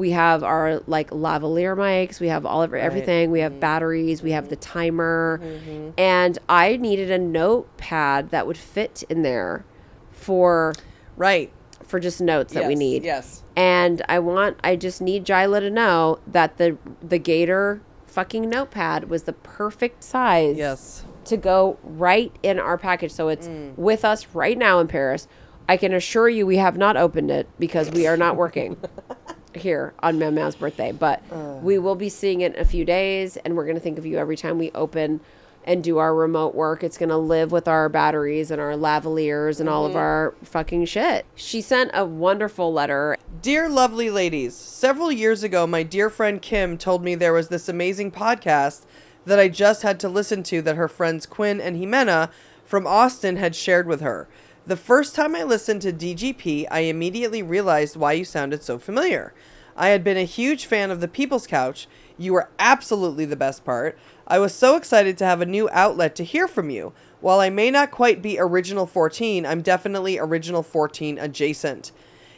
We 0.00 0.12
have 0.12 0.42
our 0.42 0.80
like 0.86 1.10
lavalier 1.10 1.76
mics. 1.76 2.20
We 2.20 2.28
have 2.28 2.46
all 2.46 2.62
of 2.62 2.72
everything. 2.72 3.30
We 3.30 3.40
have 3.40 3.52
mm-hmm. 3.52 3.60
batteries. 3.60 4.22
We 4.22 4.30
have 4.30 4.48
the 4.48 4.56
mm-hmm. 4.56 4.72
timer, 4.72 5.40
mm-hmm. 5.42 5.90
and 5.98 6.38
I 6.48 6.78
needed 6.78 7.10
a 7.10 7.18
notepad 7.18 8.30
that 8.30 8.46
would 8.46 8.56
fit 8.56 9.04
in 9.10 9.20
there 9.20 9.66
for 10.10 10.72
Right. 11.18 11.52
for 11.84 12.00
just 12.00 12.18
notes 12.18 12.54
that 12.54 12.66
we 12.66 12.76
need. 12.76 13.04
Yes. 13.04 13.42
And 13.54 14.00
I 14.08 14.20
want 14.20 14.56
I 14.64 14.74
just 14.74 15.02
need 15.02 15.26
Jila 15.26 15.60
to 15.60 15.68
know 15.68 16.18
that 16.26 16.56
the 16.56 16.78
the 17.06 17.18
Gator 17.18 17.82
fucking 18.06 18.48
notepad 18.48 19.10
was 19.10 19.24
the 19.24 19.34
perfect 19.34 20.02
size 20.02 20.56
Yes. 20.56 21.04
to 21.26 21.36
go 21.36 21.76
right 21.82 22.34
in 22.42 22.58
our 22.58 22.78
package. 22.78 23.12
So 23.12 23.28
it's 23.28 23.48
mm. 23.48 23.76
with 23.76 24.06
us 24.06 24.28
right 24.32 24.56
now 24.56 24.80
in 24.80 24.88
Paris. 24.88 25.28
I 25.68 25.76
can 25.76 25.92
assure 25.92 26.30
you 26.30 26.46
we 26.46 26.56
have 26.56 26.78
not 26.78 26.96
opened 26.96 27.30
it 27.30 27.46
because 27.58 27.90
we 27.90 28.06
are 28.06 28.16
not 28.16 28.34
working 28.36 28.78
here 29.54 29.94
on 30.00 30.18
Mam 30.18 30.34
Mao's 30.34 30.56
birthday. 30.56 30.92
But 30.92 31.22
uh. 31.30 31.58
we 31.62 31.78
will 31.78 31.94
be 31.94 32.08
seeing 32.08 32.40
it 32.40 32.54
in 32.54 32.60
a 32.60 32.64
few 32.64 32.84
days 32.84 33.36
and 33.38 33.56
we're 33.56 33.64
going 33.64 33.76
to 33.76 33.80
think 33.80 33.98
of 33.98 34.06
you 34.06 34.18
every 34.18 34.36
time 34.36 34.58
we 34.58 34.70
open 34.72 35.20
and 35.64 35.84
do 35.84 35.98
our 35.98 36.14
remote 36.14 36.54
work. 36.54 36.82
It's 36.82 36.96
going 36.96 37.10
to 37.10 37.16
live 37.16 37.52
with 37.52 37.68
our 37.68 37.88
batteries 37.88 38.50
and 38.50 38.60
our 38.60 38.72
lavaliers 38.72 39.60
and 39.60 39.68
all 39.68 39.84
of 39.84 39.90
mm-hmm. 39.90 39.98
our 39.98 40.34
fucking 40.42 40.86
shit. 40.86 41.26
She 41.34 41.60
sent 41.60 41.90
a 41.92 42.04
wonderful 42.04 42.72
letter. 42.72 43.16
Dear 43.42 43.68
lovely 43.68 44.10
ladies, 44.10 44.54
several 44.54 45.12
years 45.12 45.42
ago, 45.42 45.66
my 45.66 45.82
dear 45.82 46.08
friend 46.08 46.40
Kim 46.40 46.78
told 46.78 47.04
me 47.04 47.14
there 47.14 47.32
was 47.32 47.48
this 47.48 47.68
amazing 47.68 48.10
podcast 48.10 48.84
that 49.26 49.38
I 49.38 49.48
just 49.48 49.82
had 49.82 50.00
to 50.00 50.08
listen 50.08 50.42
to 50.44 50.62
that 50.62 50.76
her 50.76 50.88
friends 50.88 51.26
Quinn 51.26 51.60
and 51.60 51.76
Jimena 51.76 52.30
from 52.64 52.86
Austin 52.86 53.36
had 53.36 53.54
shared 53.54 53.86
with 53.86 54.00
her. 54.00 54.28
The 54.70 54.76
first 54.76 55.16
time 55.16 55.34
I 55.34 55.42
listened 55.42 55.82
to 55.82 55.92
DGP, 55.92 56.68
I 56.70 56.82
immediately 56.82 57.42
realized 57.42 57.96
why 57.96 58.12
you 58.12 58.24
sounded 58.24 58.62
so 58.62 58.78
familiar. 58.78 59.34
I 59.76 59.88
had 59.88 60.04
been 60.04 60.16
a 60.16 60.22
huge 60.22 60.64
fan 60.64 60.92
of 60.92 61.00
the 61.00 61.08
People's 61.08 61.48
Couch. 61.48 61.88
You 62.16 62.34
were 62.34 62.50
absolutely 62.56 63.24
the 63.24 63.34
best 63.34 63.64
part. 63.64 63.98
I 64.28 64.38
was 64.38 64.54
so 64.54 64.76
excited 64.76 65.18
to 65.18 65.24
have 65.24 65.40
a 65.40 65.44
new 65.44 65.68
outlet 65.72 66.14
to 66.14 66.24
hear 66.24 66.46
from 66.46 66.70
you. 66.70 66.92
While 67.20 67.40
I 67.40 67.50
may 67.50 67.72
not 67.72 67.90
quite 67.90 68.22
be 68.22 68.38
Original 68.38 68.86
14, 68.86 69.44
I'm 69.44 69.60
definitely 69.60 70.20
Original 70.20 70.62
14 70.62 71.18
adjacent. 71.18 71.90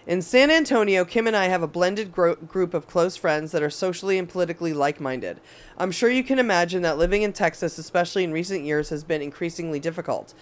In 0.06 0.22
San 0.22 0.50
Antonio, 0.50 1.04
Kim 1.04 1.26
and 1.26 1.36
I 1.36 1.48
have 1.48 1.62
a 1.62 1.68
blended 1.68 2.12
gro- 2.12 2.36
group 2.36 2.72
of 2.72 2.86
close 2.86 3.14
friends 3.14 3.52
that 3.52 3.62
are 3.62 3.68
socially 3.68 4.16
and 4.16 4.26
politically 4.26 4.72
like 4.72 5.02
minded. 5.02 5.38
I'm 5.76 5.92
sure 5.92 6.08
you 6.08 6.24
can 6.24 6.38
imagine 6.38 6.80
that 6.80 6.96
living 6.96 7.20
in 7.20 7.34
Texas, 7.34 7.76
especially 7.76 8.24
in 8.24 8.32
recent 8.32 8.64
years, 8.64 8.88
has 8.88 9.04
been 9.04 9.20
increasingly 9.20 9.78
difficult. 9.78 10.32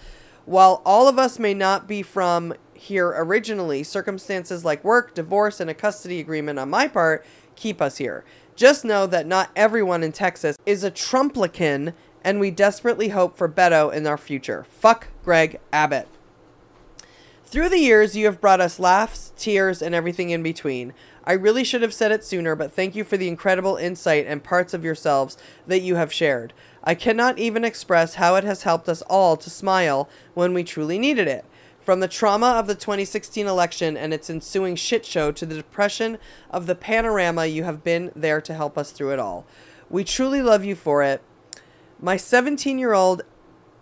While 0.45 0.81
all 0.85 1.07
of 1.07 1.19
us 1.19 1.39
may 1.39 1.53
not 1.53 1.87
be 1.87 2.01
from 2.01 2.53
here 2.73 3.13
originally, 3.15 3.83
circumstances 3.83 4.65
like 4.65 4.83
work, 4.83 5.13
divorce, 5.13 5.59
and 5.59 5.69
a 5.69 5.73
custody 5.73 6.19
agreement 6.19 6.59
on 6.59 6.69
my 6.69 6.87
part 6.87 7.25
keep 7.55 7.81
us 7.81 7.97
here. 7.97 8.23
Just 8.55 8.83
know 8.83 9.05
that 9.07 9.27
not 9.27 9.51
everyone 9.55 10.03
in 10.03 10.11
Texas 10.11 10.57
is 10.65 10.83
a 10.83 10.91
Trumplican, 10.91 11.93
and 12.23 12.39
we 12.39 12.51
desperately 12.51 13.09
hope 13.09 13.37
for 13.37 13.47
Beto 13.47 13.93
in 13.93 14.05
our 14.07 14.17
future. 14.17 14.65
Fuck 14.69 15.07
Greg 15.23 15.59
Abbott. 15.71 16.07
Through 17.45 17.69
the 17.69 17.79
years, 17.79 18.15
you 18.15 18.25
have 18.25 18.41
brought 18.41 18.61
us 18.61 18.79
laughs, 18.79 19.33
tears, 19.37 19.81
and 19.81 19.93
everything 19.93 20.29
in 20.29 20.41
between. 20.41 20.93
I 21.23 21.33
really 21.33 21.63
should 21.63 21.81
have 21.81 21.93
said 21.93 22.11
it 22.11 22.23
sooner, 22.23 22.55
but 22.55 22.71
thank 22.71 22.95
you 22.95 23.03
for 23.03 23.17
the 23.17 23.27
incredible 23.27 23.75
insight 23.75 24.25
and 24.25 24.43
parts 24.43 24.73
of 24.73 24.83
yourselves 24.83 25.37
that 25.67 25.81
you 25.81 25.95
have 25.95 26.13
shared. 26.13 26.53
I 26.83 26.95
cannot 26.95 27.37
even 27.37 27.63
express 27.63 28.15
how 28.15 28.35
it 28.35 28.43
has 28.43 28.63
helped 28.63 28.89
us 28.89 29.01
all 29.03 29.37
to 29.37 29.49
smile 29.49 30.09
when 30.33 30.53
we 30.53 30.63
truly 30.63 30.97
needed 30.97 31.27
it. 31.27 31.45
From 31.81 31.99
the 31.99 32.07
trauma 32.07 32.51
of 32.51 32.67
the 32.67 32.75
2016 32.75 33.47
election 33.47 33.97
and 33.97 34.13
its 34.13 34.29
ensuing 34.29 34.75
shit 34.75 35.05
show 35.05 35.31
to 35.31 35.45
the 35.45 35.55
depression 35.55 36.17
of 36.49 36.67
the 36.67 36.75
panorama, 36.75 37.47
you 37.47 37.63
have 37.63 37.83
been 37.83 38.11
there 38.15 38.41
to 38.41 38.53
help 38.53 38.77
us 38.77 38.91
through 38.91 39.13
it 39.13 39.19
all. 39.19 39.45
We 39.89 40.03
truly 40.03 40.41
love 40.41 40.63
you 40.63 40.75
for 40.75 41.03
it. 41.03 41.21
My 41.99 42.17
17 42.17 42.77
year 42.77 42.93
old 42.93 43.23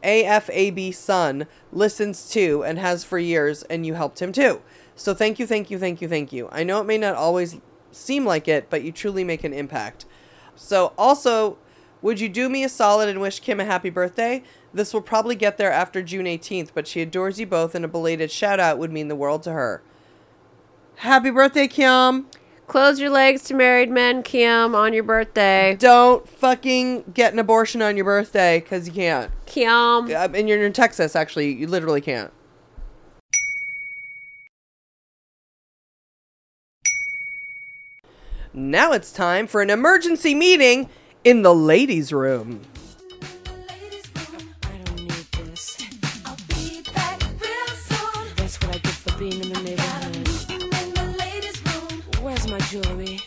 AFAB 0.04 0.94
son 0.94 1.46
listens 1.72 2.30
to 2.32 2.64
and 2.64 2.80
has 2.80 3.04
for 3.04 3.20
years, 3.20 3.64
and 3.64 3.86
you 3.86 3.96
helped 3.96 4.22
him 4.22 4.32
too. 4.32 4.62
So 4.96 5.14
thank 5.14 5.40
you, 5.40 5.46
thank 5.46 5.70
you, 5.70 5.78
thank 5.78 6.02
you, 6.02 6.08
thank 6.08 6.34
you. 6.34 6.50
I 6.52 6.64
know 6.64 6.80
it 6.80 6.86
may 6.86 6.98
not 6.98 7.16
always 7.16 7.58
seem 7.92 8.26
like 8.26 8.48
it, 8.48 8.70
but 8.70 8.84
you 8.84 8.92
truly 8.92 9.24
make 9.24 9.44
an 9.44 9.54
impact. 9.54 10.06
So, 10.56 10.94
also, 10.98 11.58
would 12.02 12.20
you 12.20 12.30
do 12.30 12.50
me 12.50 12.64
a 12.64 12.70
solid 12.70 13.10
and 13.10 13.20
wish 13.20 13.40
Kim 13.40 13.60
a 13.60 13.66
happy 13.66 13.90
birthday? 13.90 14.44
This 14.74 14.94
will 14.94 15.02
probably 15.02 15.36
get 15.36 15.58
there 15.58 15.72
after 15.72 16.02
June 16.02 16.26
18th, 16.26 16.70
but 16.74 16.88
she 16.88 17.02
adores 17.02 17.40
you 17.40 17.48
both, 17.48 17.76
and 17.76 17.84
a 17.84 17.88
belated 17.88 18.32
shout 18.32 18.60
out 18.60 18.78
would 18.78 18.92
mean 18.92 19.08
the 19.08 19.16
world 19.16 19.44
to 19.44 19.52
her. 19.52 19.82
Happy 20.98 21.30
birthday, 21.30 21.68
Kim! 21.68 22.28
Close 22.68 23.00
your 23.00 23.10
legs 23.10 23.42
to 23.46 23.56
married 23.56 23.90
men, 23.90 24.22
Kim, 24.22 24.76
on 24.76 24.94
your 24.94 25.04
birthday. 25.04 25.76
Don't 25.80 26.30
fucking 26.30 27.12
get 27.16 27.34
an 27.34 27.40
abortion 27.40 27.82
on 27.82 27.96
your 27.96 28.06
birthday, 28.06 28.60
because 28.60 28.88
you 28.88 28.94
can't. 28.94 29.32
Kim. 29.48 29.72
Uh, 29.72 30.30
and 30.34 30.48
you're 30.48 30.64
in 30.64 30.72
Texas, 30.72 31.16
actually. 31.16 31.52
You 31.52 31.68
literally 31.68 32.02
can't. 32.02 32.32
Now 38.54 38.92
it's 38.92 39.12
time 39.12 39.48
for 39.48 39.62
an 39.62 39.70
emergency 39.70 40.36
meeting 40.36 40.90
in 41.24 41.42
the 41.42 41.54
ladies' 41.54 42.14
room. 42.14 42.62
I 44.64 44.78
don't 44.86 44.96
need 44.96 45.28
this. 45.32 45.78
I'll 46.26 46.38
be 46.48 46.82
back 46.94 47.22
real 47.42 47.68
soon. 47.76 48.36
That's 48.38 48.62
what 48.62 48.76
I 48.76 48.80
get 48.80 48.94
for 48.94 49.18
being 49.18 49.34
in 49.34 49.52
the 49.52 49.62
neighborhood. 49.62 50.16
Meeting 50.18 50.62
in 50.62 50.94
the 50.94 51.16
ladies' 51.20 51.62
room. 51.66 52.04
Where's 52.22 52.48
my 52.48 52.60
jewelry? 52.60 53.20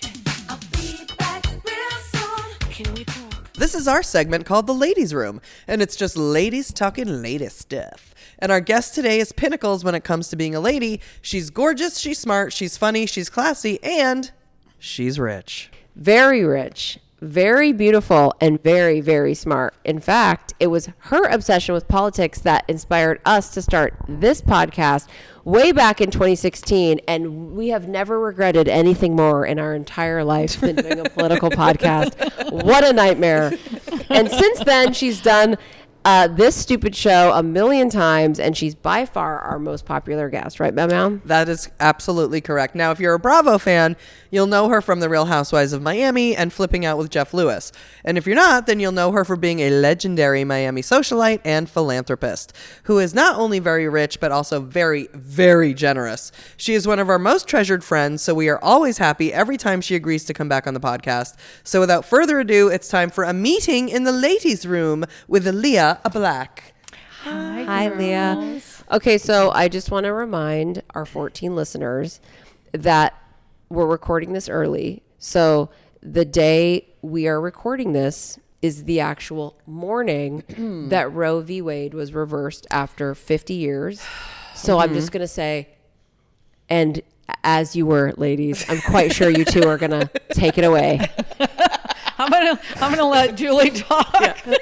I'll 0.48 0.58
be 0.72 1.04
back 1.18 1.44
real 1.46 1.98
soon. 2.12 2.58
Can 2.70 2.94
we 2.94 3.04
talk? 3.04 3.52
This 3.54 3.74
is 3.74 3.86
our 3.86 4.02
segment 4.02 4.46
called 4.46 4.66
the 4.66 4.74
ladies' 4.74 5.12
room, 5.12 5.40
and 5.68 5.82
it's 5.82 5.96
just 5.96 6.16
ladies 6.16 6.72
talking 6.72 7.22
latest 7.22 7.58
stuff. 7.58 8.14
And 8.38 8.50
our 8.50 8.60
guest 8.60 8.94
today 8.94 9.20
is 9.20 9.32
Pinnacles 9.32 9.84
when 9.84 9.94
it 9.94 10.02
comes 10.02 10.28
to 10.28 10.36
being 10.36 10.54
a 10.54 10.60
lady. 10.60 11.00
She's 11.20 11.50
gorgeous, 11.50 11.98
she's 11.98 12.18
smart, 12.18 12.52
she's 12.52 12.76
funny, 12.76 13.06
she's 13.06 13.30
classy, 13.30 13.78
and 13.84 14.32
she's 14.78 15.18
rich. 15.18 15.70
Very 15.94 16.42
rich. 16.42 16.98
Very 17.22 17.72
beautiful 17.72 18.34
and 18.40 18.60
very, 18.62 19.00
very 19.00 19.32
smart. 19.32 19.74
In 19.84 20.00
fact, 20.00 20.54
it 20.58 20.66
was 20.66 20.90
her 20.98 21.24
obsession 21.28 21.72
with 21.72 21.86
politics 21.86 22.40
that 22.40 22.64
inspired 22.66 23.20
us 23.24 23.50
to 23.54 23.62
start 23.62 23.94
this 24.08 24.42
podcast 24.42 25.06
way 25.44 25.70
back 25.70 26.00
in 26.00 26.10
2016. 26.10 27.00
And 27.06 27.52
we 27.52 27.68
have 27.68 27.86
never 27.86 28.18
regretted 28.18 28.68
anything 28.68 29.14
more 29.14 29.46
in 29.46 29.60
our 29.60 29.72
entire 29.72 30.24
life 30.24 30.60
than 30.60 30.74
doing 30.76 30.98
a 30.98 31.08
political 31.10 31.48
podcast. 31.50 32.52
What 32.64 32.84
a 32.84 32.92
nightmare. 32.92 33.52
And 34.10 34.28
since 34.28 34.58
then, 34.64 34.92
she's 34.92 35.20
done 35.20 35.56
uh, 36.04 36.26
this 36.26 36.56
stupid 36.56 36.96
show 36.96 37.32
a 37.32 37.42
million 37.42 37.88
times, 37.88 38.40
and 38.40 38.56
she's 38.56 38.74
by 38.74 39.06
far 39.06 39.38
our 39.38 39.58
most 39.58 39.84
popular 39.84 40.28
guest, 40.28 40.58
right, 40.58 40.74
Mel? 40.74 41.20
That 41.24 41.48
is 41.48 41.70
absolutely 41.78 42.40
correct. 42.40 42.74
Now, 42.74 42.90
if 42.90 42.98
you're 42.98 43.14
a 43.14 43.18
Bravo 43.20 43.58
fan, 43.58 43.96
you'll 44.30 44.46
know 44.46 44.68
her 44.68 44.80
from 44.80 44.98
The 44.98 45.08
Real 45.08 45.26
Housewives 45.26 45.72
of 45.72 45.80
Miami 45.80 46.34
and 46.34 46.52
Flipping 46.52 46.84
Out 46.84 46.98
with 46.98 47.10
Jeff 47.10 47.32
Lewis. 47.32 47.70
And 48.04 48.18
if 48.18 48.26
you're 48.26 48.34
not, 48.34 48.66
then 48.66 48.80
you'll 48.80 48.90
know 48.90 49.12
her 49.12 49.24
for 49.24 49.36
being 49.36 49.60
a 49.60 49.70
legendary 49.70 50.42
Miami 50.42 50.82
socialite 50.82 51.40
and 51.44 51.70
philanthropist 51.70 52.52
who 52.84 52.98
is 52.98 53.14
not 53.14 53.36
only 53.36 53.60
very 53.60 53.88
rich, 53.88 54.18
but 54.18 54.32
also 54.32 54.58
very, 54.60 55.08
very 55.12 55.72
generous. 55.72 56.32
She 56.56 56.74
is 56.74 56.86
one 56.86 56.98
of 56.98 57.08
our 57.08 57.18
most 57.18 57.46
treasured 57.46 57.84
friends, 57.84 58.22
so 58.22 58.34
we 58.34 58.48
are 58.48 58.58
always 58.62 58.98
happy 58.98 59.32
every 59.32 59.56
time 59.56 59.80
she 59.80 59.94
agrees 59.94 60.24
to 60.24 60.34
come 60.34 60.48
back 60.48 60.66
on 60.66 60.74
the 60.74 60.80
podcast. 60.80 61.36
So 61.62 61.78
without 61.78 62.04
further 62.04 62.40
ado, 62.40 62.68
it's 62.68 62.88
time 62.88 63.10
for 63.10 63.22
a 63.22 63.32
meeting 63.32 63.88
in 63.88 64.02
the 64.02 64.12
ladies' 64.12 64.66
room 64.66 65.04
with 65.28 65.46
Lea 65.46 65.91
A 66.04 66.10
black. 66.10 66.72
Hi, 67.22 67.88
Lea. 67.88 68.62
Okay, 68.90 69.18
so 69.18 69.50
I 69.50 69.68
just 69.68 69.90
want 69.90 70.04
to 70.04 70.12
remind 70.12 70.82
our 70.94 71.04
14 71.06 71.54
listeners 71.54 72.20
that 72.72 73.14
we're 73.68 73.86
recording 73.86 74.32
this 74.32 74.48
early. 74.48 75.02
So 75.18 75.70
the 76.00 76.24
day 76.24 76.88
we 77.02 77.28
are 77.28 77.40
recording 77.40 77.92
this 77.92 78.38
is 78.60 78.84
the 78.84 79.00
actual 79.00 79.58
morning 79.66 80.44
hmm. 80.54 80.88
that 80.88 81.12
Roe 81.12 81.40
v. 81.40 81.60
Wade 81.60 81.94
was 81.94 82.12
reversed 82.12 82.66
after 82.70 83.14
50 83.14 83.54
years. 83.54 84.02
So 84.54 84.78
I'm 84.78 84.90
hmm. 84.90 84.94
just 84.94 85.12
going 85.12 85.20
to 85.22 85.28
say, 85.28 85.68
and 86.68 87.02
as 87.44 87.76
you 87.76 87.86
were, 87.86 88.14
ladies, 88.16 88.64
I'm 88.68 88.80
quite 88.80 89.12
sure 89.12 89.28
you 89.28 89.44
two 89.44 89.66
are 89.68 89.78
going 89.78 89.90
to 90.00 90.10
take 90.30 90.58
it 90.58 90.64
away. 90.64 91.08
I'm 92.22 92.30
gonna 92.30 92.60
I'm 92.76 92.90
gonna 92.94 93.08
let 93.08 93.36
Julie 93.36 93.70
talk. 93.88 94.14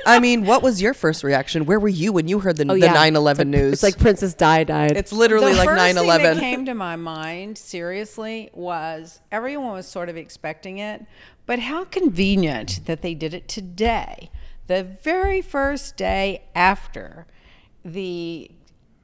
I 0.06 0.18
mean, 0.18 0.44
what 0.46 0.62
was 0.62 0.80
your 0.82 0.94
first 0.94 1.22
reaction? 1.24 1.66
Where 1.66 1.78
were 1.80 1.88
you 1.88 2.12
when 2.12 2.28
you 2.28 2.40
heard 2.40 2.56
the, 2.56 2.64
Oh, 2.68 2.74
the 2.74 2.80
yeah. 2.80 2.94
9/11 2.94 3.48
news? 3.48 3.72
It's 3.74 3.82
like 3.82 3.98
Princess 3.98 4.34
Di 4.34 4.64
died. 4.64 4.96
it's 4.96 5.12
literally 5.12 5.52
the 5.52 5.58
like 5.64 5.68
9/11. 5.68 5.94
thing 5.96 6.22
that 6.22 6.40
came 6.40 6.64
to 6.66 6.74
my 6.74 6.96
mind, 6.96 7.58
seriously, 7.58 8.50
was 8.52 9.20
everyone 9.30 9.72
was 9.72 9.86
sort 9.86 10.08
of 10.08 10.16
expecting 10.16 10.78
it, 10.78 11.04
but 11.46 11.58
how 11.58 11.84
convenient 11.84 12.80
that 12.86 13.02
they 13.02 13.14
did 13.14 13.34
it 13.34 13.48
today, 13.48 14.30
the 14.66 14.82
very 14.84 15.42
first 15.42 15.96
day 15.96 16.42
after 16.54 17.26
the 17.84 18.50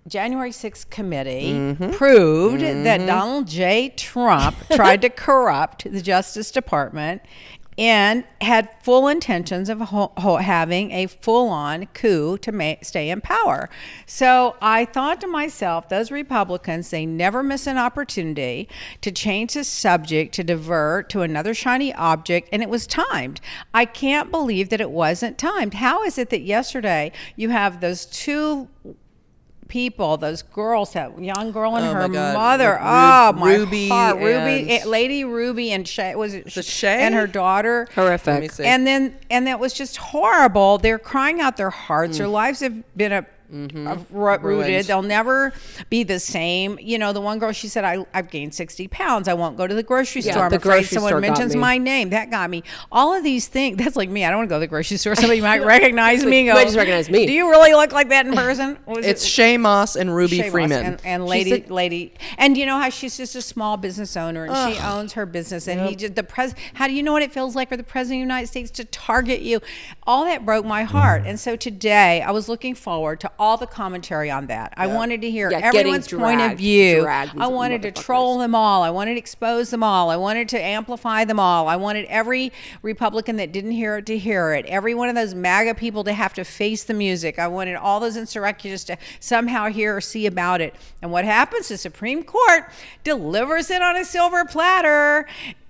January 0.08 0.50
6th 0.50 0.88
committee 0.88 1.52
Mm-hmm. 1.52 1.90
proved 1.90 2.60
that 2.60 3.04
Donald 3.06 3.48
J. 3.48 3.88
Trump 3.96 4.54
tried 4.72 5.02
to 5.02 5.08
corrupt 5.08 5.90
the 5.90 6.00
Justice 6.00 6.52
Department 6.52 7.22
and 7.78 8.24
had 8.40 8.70
full 8.82 9.08
intentions 9.08 9.68
of 9.68 9.80
ho- 9.80 10.12
ho- 10.16 10.36
having 10.36 10.90
a 10.92 11.06
full-on 11.06 11.86
coup 11.86 12.38
to 12.38 12.52
ma- 12.52 12.74
stay 12.82 13.10
in 13.10 13.20
power. 13.20 13.68
So 14.06 14.56
I 14.62 14.86
thought 14.86 15.20
to 15.20 15.26
myself, 15.26 15.88
those 15.88 16.10
Republicans, 16.10 16.90
they 16.90 17.04
never 17.04 17.42
miss 17.42 17.66
an 17.66 17.76
opportunity 17.76 18.68
to 19.02 19.12
change 19.12 19.54
the 19.54 19.64
subject, 19.64 20.34
to 20.34 20.44
divert 20.44 21.10
to 21.10 21.20
another 21.20 21.52
shiny 21.52 21.92
object, 21.94 22.48
and 22.50 22.62
it 22.62 22.68
was 22.68 22.86
timed. 22.86 23.40
I 23.74 23.84
can't 23.84 24.30
believe 24.30 24.70
that 24.70 24.80
it 24.80 24.90
wasn't 24.90 25.36
timed. 25.36 25.74
How 25.74 26.02
is 26.04 26.16
it 26.18 26.30
that 26.30 26.42
yesterday 26.42 27.12
you 27.36 27.50
have 27.50 27.80
those 27.80 28.06
two 28.06 28.68
people, 29.68 30.16
those 30.16 30.42
girls, 30.42 30.92
that 30.92 31.18
young 31.20 31.52
girl 31.52 31.76
and 31.76 31.86
Oh 31.86 31.92
her 31.92 32.08
mother. 32.08 32.70
Ru- 32.72 32.78
oh 32.80 33.32
my 33.32 33.54
Ruby 33.54 33.88
heart, 33.88 34.16
Ruby, 34.16 34.70
eh, 34.70 34.84
Lady 34.84 35.24
Ruby, 35.24 35.72
and 35.72 35.84
Shaye 35.84 36.14
was 36.16 36.34
it 36.34 36.46
Shaye? 36.46 36.84
and 36.84 37.14
her 37.14 37.26
daughter. 37.26 37.88
Horrific. 37.94 38.26
Let 38.26 38.40
me 38.40 38.48
see. 38.48 38.64
And 38.64 38.86
then 38.86 39.16
and 39.30 39.46
that 39.46 39.60
was 39.60 39.72
just 39.72 39.96
horrible. 39.96 40.78
They're 40.78 40.98
crying 40.98 41.40
out 41.40 41.56
their 41.56 41.70
hearts. 41.70 42.14
Mm. 42.14 42.18
Their 42.18 42.28
lives 42.28 42.60
have 42.60 42.96
been 42.96 43.12
a. 43.12 43.26
Mm-hmm. 43.52 43.86
a 43.86 43.98
ru- 44.10 44.38
rooted. 44.38 44.86
They'll 44.86 45.02
never 45.02 45.52
be 45.90 46.02
the 46.02 46.18
same. 46.18 46.78
You 46.80 46.98
know, 46.98 47.12
the 47.12 47.20
one 47.20 47.38
girl 47.38 47.52
she 47.52 47.68
said, 47.68 47.84
I, 47.84 48.04
"I've 48.12 48.30
gained 48.30 48.54
sixty 48.54 48.88
pounds. 48.88 49.28
I 49.28 49.34
won't 49.34 49.56
go 49.56 49.66
to 49.66 49.74
the 49.74 49.82
grocery 49.82 50.22
Yeah, 50.22 50.32
store. 50.32 50.44
I'm 50.44 50.50
the 50.50 50.56
afraid 50.56 50.70
grocery 50.80 50.94
someone 50.96 51.10
store 51.10 51.20
mentions 51.20 51.54
me. 51.54 51.60
my 51.60 51.78
name. 51.78 52.10
That 52.10 52.30
got 52.30 52.50
me. 52.50 52.62
All 52.90 53.14
of 53.14 53.22
these 53.22 53.48
things. 53.48 53.76
That's 53.76 53.96
like 53.96 54.08
me. 54.10 54.24
I 54.24 54.30
don't 54.30 54.38
want 54.38 54.48
to 54.48 54.52
go 54.54 54.56
to 54.56 54.60
the 54.60 54.66
grocery 54.66 54.96
store. 54.96 55.14
Somebody 55.14 55.40
might 55.40 55.64
recognize 55.64 56.24
me. 56.24 56.38
And 56.38 56.46
You 56.46 56.52
go, 56.52 56.58
might 56.58 56.64
just 56.64 56.76
recognize 56.76 57.08
me. 57.10 57.26
Do 57.26 57.32
you 57.32 57.48
really 57.50 57.72
look 57.72 57.92
like 57.92 58.08
that 58.08 58.26
in 58.26 58.32
person? 58.34 58.78
It's 58.88 59.24
it- 59.24 59.28
Shaye 59.28 59.60
Moss 59.60 59.96
and 59.96 60.14
Ruby 60.14 60.38
Shaye 60.38 60.42
Moss 60.44 60.50
Freeman. 60.52 60.84
and, 60.86 61.00
and 61.04 61.26
lady, 61.26 61.64
a- 61.68 61.72
lady, 61.72 62.14
and 62.38 62.56
you 62.56 62.66
know 62.66 62.78
how 62.78 62.88
she's 62.90 63.16
just 63.16 63.34
a 63.36 63.42
small 63.42 63.76
business 63.76 64.16
owner 64.16 64.44
and 64.46 64.74
she 64.74 64.80
owns 64.80 65.12
her 65.14 65.26
business, 65.26 65.68
and 65.68 65.88
he 65.88 65.94
just 65.96 66.14
the 66.14 66.22
pres. 66.24 66.54
How 66.74 66.86
do 66.86 66.92
you 66.94 67.02
know 67.02 67.12
what 67.12 67.22
it 67.22 67.32
feels 67.32 67.54
like 67.54 67.68
for 67.68 67.76
the 67.76 67.82
president 67.82 68.16
of 68.16 68.26
the 68.28 68.34
United 68.34 68.46
States 68.48 68.70
to 68.72 68.84
target 68.84 69.40
you? 69.42 69.60
All 70.06 70.24
that 70.24 70.44
broke 70.44 70.64
my 70.64 70.82
heart, 70.84 71.22
and 71.26 71.38
so 71.38 71.56
today 71.56 72.22
I 72.22 72.30
was 72.30 72.48
looking 72.48 72.74
forward 72.74 73.20
to 73.20 73.30
all 73.38 73.56
the 73.56 73.66
commentary 73.66 74.30
on 74.30 74.46
that. 74.46 74.72
I 74.76 74.86
wanted 74.86 75.20
to 75.22 75.30
hear 75.30 75.50
Yeah, 75.50 75.60
everyone's 75.62 76.08
point 76.08 76.40
of 76.40 76.58
view. 76.58 77.06
I 77.06 77.46
wanted 77.46 77.82
to 77.82 77.92
troll 77.92 78.38
them 78.38 78.54
all. 78.54 78.82
I 78.82 78.90
wanted 78.90 79.14
to 79.14 79.18
expose 79.18 79.70
them 79.70 79.82
all. 79.82 80.10
I 80.10 80.16
wanted 80.16 80.48
to 80.50 80.62
amplify 80.62 81.24
them 81.24 81.38
all. 81.40 81.68
I 81.68 81.76
wanted 81.76 82.06
every 82.06 82.52
Republican 82.82 83.36
that 83.36 83.52
didn't 83.52 83.72
hear 83.72 83.98
it 83.98 84.06
to 84.06 84.18
hear 84.18 84.52
it. 84.52 84.66
Every 84.66 84.94
one 84.94 85.08
of 85.08 85.14
those 85.14 85.34
MAGA 85.34 85.74
people 85.74 86.04
to 86.04 86.12
have 86.12 86.34
to 86.34 86.44
face 86.44 86.84
the 86.84 86.94
music. 86.94 87.38
I 87.38 87.48
wanted 87.48 87.76
all 87.76 88.00
those 88.00 88.16
insurrectionists 88.16 88.86
to 88.86 88.96
somehow 89.20 89.68
hear 89.68 89.96
or 89.96 90.00
see 90.00 90.26
about 90.26 90.60
it. 90.60 90.74
And 91.02 91.10
what 91.10 91.24
happens? 91.24 91.68
The 91.68 91.78
Supreme 91.78 92.22
Court 92.22 92.70
delivers 93.04 93.70
it 93.70 93.82
on 93.82 93.96
a 93.96 94.04
silver 94.04 94.44
platter 94.44 95.26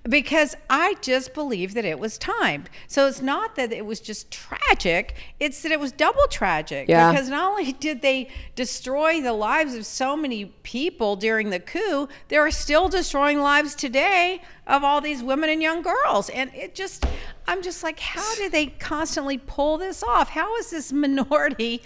because 0.08 0.54
I 0.70 0.94
just 1.00 1.34
believe 1.34 1.74
that 1.74 1.84
it 1.84 1.98
was 1.98 2.18
timed. 2.18 2.70
So 2.86 3.06
it's 3.06 3.22
not 3.22 3.56
that 3.56 3.72
it 3.72 3.84
was 3.84 4.00
just 4.00 4.30
tragic, 4.30 5.14
it's 5.40 5.62
that 5.62 5.72
it 5.72 5.80
was 5.80 5.92
double 5.92 6.26
tragic. 6.28 6.88
Yeah. 6.88 7.10
Because 7.10 7.28
not 7.28 7.50
only 7.50 7.72
did 7.72 8.02
they 8.02 8.28
destroy 8.54 9.20
the 9.20 9.32
lives 9.32 9.74
of 9.74 9.86
so 9.86 10.16
many 10.16 10.46
people 10.62 11.16
during 11.16 11.50
the 11.50 11.60
coup, 11.60 12.08
they 12.28 12.36
are 12.36 12.50
still 12.50 12.88
destroying 12.88 13.40
lives 13.40 13.74
today 13.74 14.42
of 14.66 14.82
all 14.82 15.00
these 15.00 15.22
women 15.22 15.48
and 15.48 15.62
young 15.62 15.82
girls. 15.82 16.28
And 16.30 16.52
it 16.54 16.74
just, 16.74 17.04
I'm 17.46 17.62
just 17.62 17.82
like, 17.82 18.00
how 18.00 18.34
do 18.34 18.48
they 18.50 18.66
constantly 18.66 19.38
pull 19.38 19.78
this 19.78 20.02
off? 20.02 20.30
How 20.30 20.56
is 20.56 20.70
this 20.70 20.92
minority, 20.92 21.82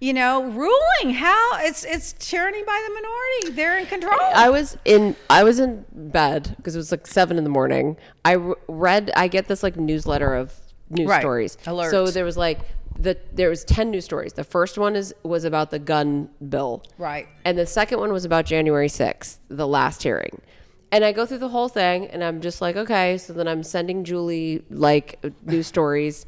you 0.00 0.12
know, 0.12 0.44
ruling? 0.44 1.14
How 1.14 1.58
it's 1.60 1.84
it's 1.84 2.12
tyranny 2.18 2.62
by 2.64 2.84
the 2.86 2.94
minority. 2.94 3.56
They're 3.56 3.78
in 3.78 3.86
control. 3.86 4.18
I 4.34 4.50
was 4.50 4.76
in 4.84 5.16
I 5.30 5.42
was 5.44 5.58
in 5.58 5.84
bed 5.92 6.54
because 6.56 6.74
it 6.74 6.78
was 6.78 6.90
like 6.90 7.06
seven 7.06 7.38
in 7.38 7.44
the 7.44 7.50
morning. 7.50 7.96
I 8.24 8.36
read 8.68 9.10
I 9.16 9.28
get 9.28 9.48
this 9.48 9.62
like 9.62 9.76
newsletter 9.76 10.34
of 10.34 10.52
news 10.90 11.08
Right. 11.08 11.20
stories. 11.20 11.56
Alerts. 11.64 11.90
So 11.90 12.08
there 12.10 12.24
was 12.24 12.36
like 12.36 12.60
the 12.98 13.16
there 13.32 13.48
was 13.48 13.64
ten 13.64 13.90
news 13.90 14.04
stories. 14.04 14.34
The 14.34 14.44
first 14.44 14.76
one 14.76 14.96
is 14.96 15.14
was 15.22 15.44
about 15.44 15.70
the 15.70 15.78
gun 15.78 16.28
bill. 16.48 16.82
Right. 16.98 17.26
And 17.44 17.56
the 17.58 17.66
second 17.66 18.00
one 18.00 18.12
was 18.12 18.24
about 18.26 18.44
January 18.44 18.88
sixth, 18.88 19.40
the 19.48 19.66
last 19.66 20.02
hearing. 20.02 20.42
And 20.90 21.04
I 21.04 21.12
go 21.12 21.26
through 21.26 21.38
the 21.38 21.50
whole 21.50 21.68
thing 21.68 22.06
and 22.06 22.24
I'm 22.24 22.40
just 22.40 22.60
like, 22.60 22.76
okay, 22.76 23.18
so 23.18 23.32
then 23.32 23.46
I'm 23.46 23.62
sending 23.62 24.04
Julie 24.04 24.64
like 24.70 25.22
news 25.44 25.66
stories. 25.66 26.24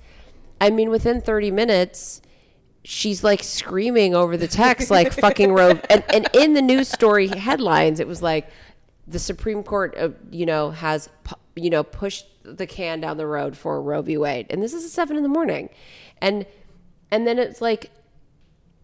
I 0.60 0.70
mean, 0.70 0.90
within 0.90 1.20
30 1.20 1.50
minutes, 1.50 2.20
she's 2.84 3.24
like 3.24 3.42
screaming 3.42 4.14
over 4.14 4.36
the 4.36 4.48
text 4.48 4.90
like 4.90 5.12
fucking 5.12 5.52
Roe 5.52 5.70
and, 5.90 6.02
and 6.12 6.28
in 6.32 6.54
the 6.54 6.62
news 6.62 6.88
story 6.88 7.28
headlines 7.28 8.00
it 8.00 8.08
was 8.08 8.22
like 8.22 8.48
the 9.06 9.18
Supreme 9.18 9.62
Court 9.62 9.94
uh, 9.98 10.08
you 10.30 10.46
know 10.46 10.70
has 10.70 11.10
you 11.56 11.68
know 11.68 11.82
pushed 11.82 12.26
the 12.42 12.66
can 12.66 13.00
down 13.00 13.16
the 13.16 13.26
road 13.26 13.56
for 13.56 13.82
Roe 13.82 14.02
v. 14.02 14.16
Wade. 14.16 14.46
And 14.50 14.62
this 14.62 14.72
is 14.72 14.84
at 14.84 14.90
7 14.90 15.16
in 15.16 15.22
the 15.22 15.28
morning. 15.28 15.68
And 16.20 16.46
and 17.10 17.26
then 17.26 17.38
it's 17.38 17.60
like 17.60 17.90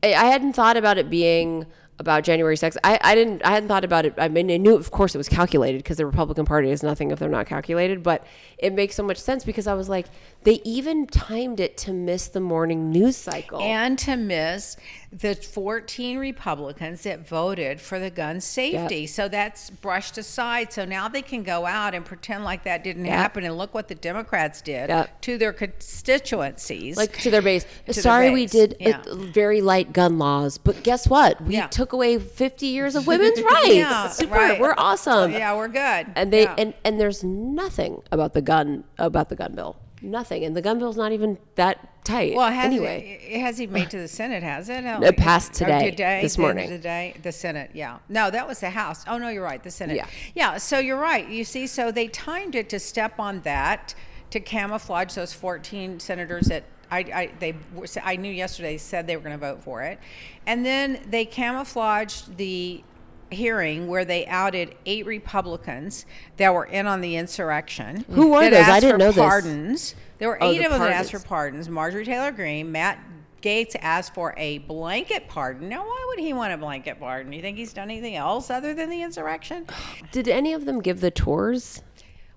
I, 0.02 0.14
I 0.14 0.24
hadn't 0.26 0.54
thought 0.54 0.76
about 0.76 0.98
it 0.98 1.08
being 1.08 1.66
about 1.98 2.24
January 2.24 2.56
6th. 2.56 2.76
I, 2.84 2.98
I 3.02 3.14
didn't 3.14 3.44
I 3.44 3.50
hadn't 3.50 3.68
thought 3.68 3.84
about 3.84 4.04
it. 4.04 4.14
I 4.18 4.28
mean 4.28 4.50
I 4.50 4.56
knew 4.56 4.76
of 4.76 4.90
course 4.90 5.14
it 5.14 5.18
was 5.18 5.28
calculated 5.28 5.78
because 5.78 5.96
the 5.96 6.06
Republican 6.06 6.44
Party 6.44 6.70
is 6.70 6.82
nothing 6.82 7.10
if 7.10 7.18
they're 7.18 7.28
not 7.28 7.46
calculated, 7.46 8.02
but 8.02 8.26
it 8.58 8.72
makes 8.72 8.94
so 8.94 9.02
much 9.02 9.18
sense 9.18 9.44
because 9.44 9.66
I 9.66 9.74
was 9.74 9.88
like 9.88 10.06
they 10.46 10.60
even 10.64 11.06
timed 11.06 11.60
it 11.60 11.76
to 11.76 11.92
miss 11.92 12.28
the 12.28 12.40
morning 12.40 12.90
news 12.90 13.16
cycle. 13.16 13.60
and 13.60 13.98
to 13.98 14.16
miss 14.16 14.76
the 15.12 15.34
14 15.34 16.18
Republicans 16.18 17.02
that 17.02 17.26
voted 17.26 17.80
for 17.80 17.98
the 17.98 18.10
gun 18.10 18.40
safety. 18.40 19.06
So 19.06 19.28
that's 19.28 19.70
brushed 19.70 20.18
aside. 20.18 20.72
So 20.72 20.84
now 20.84 21.08
they 21.08 21.22
can 21.22 21.42
go 21.42 21.64
out 21.66 21.94
and 21.94 22.04
pretend 22.04 22.44
like 22.44 22.64
that 22.64 22.84
didn't 22.84 23.06
Yep. 23.06 23.14
happen 23.14 23.44
and 23.44 23.56
look 23.58 23.72
what 23.74 23.88
the 23.88 23.94
Democrats 23.94 24.60
did 24.62 24.88
Yep. 24.90 25.20
to 25.22 25.38
their 25.38 25.52
constituencies. 25.52 26.96
like 26.96 27.18
to 27.20 27.30
their 27.30 27.42
base. 27.42 27.64
their 27.86 27.94
Sorry, 27.94 28.30
we 28.30 28.42
base, 28.44 28.50
did 28.52 28.76
yeah. 28.80 29.00
uh, 29.06 29.14
very 29.16 29.60
light 29.60 29.92
gun 29.92 30.18
laws, 30.18 30.58
but 30.58 30.82
guess 30.82 31.08
what? 31.08 31.40
We 31.40 31.54
Yeah. 31.54 31.66
took 31.68 31.92
away 31.92 32.18
50 32.18 32.66
years 32.66 32.94
of 32.94 33.06
women's 33.06 33.40
rights. 33.54 33.68
Yeah, 33.74 34.08
Super. 34.08 34.34
right. 34.34 34.60
We're 34.60 34.74
awesome. 34.78 35.32
yeah, 35.32 35.56
we're 35.56 35.68
good. 35.68 36.06
And 36.14 36.32
they 36.32 36.42
Yeah. 36.42 36.54
and 36.58 36.74
and 36.84 37.00
there's 37.00 37.24
nothing 37.24 38.02
about 38.12 38.32
the 38.34 38.42
gun 38.42 38.84
about 38.98 39.28
the 39.28 39.36
gun 39.36 39.54
bill. 39.54 39.76
Nothing. 40.02 40.44
And 40.44 40.56
the 40.56 40.62
gun 40.62 40.78
bill's 40.78 40.96
not 40.96 41.12
even 41.12 41.38
that 41.54 42.04
tight. 42.04 42.34
Well, 42.34 42.48
it 42.48 42.54
has, 42.54 42.66
anyway. 42.66 43.20
it, 43.22 43.36
it 43.36 43.40
hasn't 43.40 43.62
even 43.62 43.74
made 43.74 43.90
to 43.90 43.98
the 43.98 44.08
Senate, 44.08 44.42
has 44.42 44.68
it? 44.68 44.84
Oh, 44.84 45.02
It 45.02 45.16
passed 45.16 45.52
oh, 45.54 45.64
today, 45.64 45.90
today, 45.90 46.22
this 46.22 46.36
the- 46.36 46.42
morning. 46.42 46.68
Today, 46.68 47.14
the 47.22 47.32
Senate, 47.32 47.70
yeah. 47.74 47.98
No, 48.08 48.30
that 48.30 48.46
was 48.46 48.60
the 48.60 48.70
House. 48.70 49.04
Oh 49.08 49.18
no, 49.18 49.28
you're 49.28 49.42
right, 49.42 49.62
the 49.62 49.70
Senate. 49.70 49.96
Yeah. 49.96 50.06
yeah. 50.34 50.56
So 50.58 50.78
you're 50.78 50.98
right. 50.98 51.28
You 51.28 51.44
see, 51.44 51.66
so 51.66 51.90
they 51.90 52.08
timed 52.08 52.54
it 52.54 52.68
to 52.70 52.78
step 52.78 53.18
on 53.18 53.40
that 53.40 53.94
to 54.30 54.40
camouflage 54.40 55.14
those 55.14 55.32
14 55.32 56.00
senators 56.00 56.46
that 56.46 56.64
I, 56.90 56.98
I 56.98 57.30
they 57.38 57.54
were, 57.74 57.86
I 58.04 58.16
knew 58.16 58.30
yesterday 58.30 58.76
said 58.78 59.06
they 59.06 59.16
were 59.16 59.22
going 59.22 59.38
to 59.38 59.44
vote 59.44 59.62
for 59.62 59.82
it, 59.82 59.98
and 60.46 60.64
then 60.64 61.00
they 61.08 61.24
camouflaged 61.24 62.36
the 62.36 62.82
hearing 63.30 63.88
where 63.88 64.04
they 64.04 64.26
outed 64.26 64.74
eight 64.86 65.06
Republicans 65.06 66.06
that 66.36 66.52
were 66.54 66.64
in 66.66 66.86
on 66.86 67.00
the 67.00 67.16
insurrection. 67.16 68.04
Who 68.10 68.28
were 68.28 68.48
those? 68.48 68.66
I 68.68 68.80
didn't 68.80 68.98
know 68.98 69.12
this. 69.12 69.22
Pardons. 69.24 69.94
There 70.18 70.28
were 70.28 70.42
Oh, 70.42 70.50
eight 70.50 70.58
the 70.58 70.64
of 70.66 70.70
them 70.72 70.80
that 70.80 70.92
asked 70.92 71.10
for 71.10 71.18
pardons. 71.18 71.66
pardons. 71.66 71.68
Marjorie 71.68 72.04
Taylor 72.04 72.32
Greene, 72.32 72.70
Matt 72.72 72.98
Gaetz 73.42 73.76
asked 73.80 74.14
for 74.14 74.34
a 74.36 74.58
blanket 74.58 75.28
pardon. 75.28 75.68
Now, 75.68 75.84
why 75.84 76.06
would 76.08 76.18
he 76.18 76.32
want 76.32 76.52
a 76.52 76.56
blanket 76.56 76.98
pardon? 76.98 77.32
You 77.32 77.42
think 77.42 77.58
he's 77.58 77.72
done 77.72 77.90
anything 77.90 78.16
else 78.16 78.50
other 78.50 78.74
than 78.74 78.88
the 78.90 79.02
insurrection? 79.02 79.66
Did 80.10 80.26
any 80.28 80.52
of 80.52 80.64
them 80.64 80.80
give 80.80 81.00
the 81.00 81.10
tours? 81.10 81.82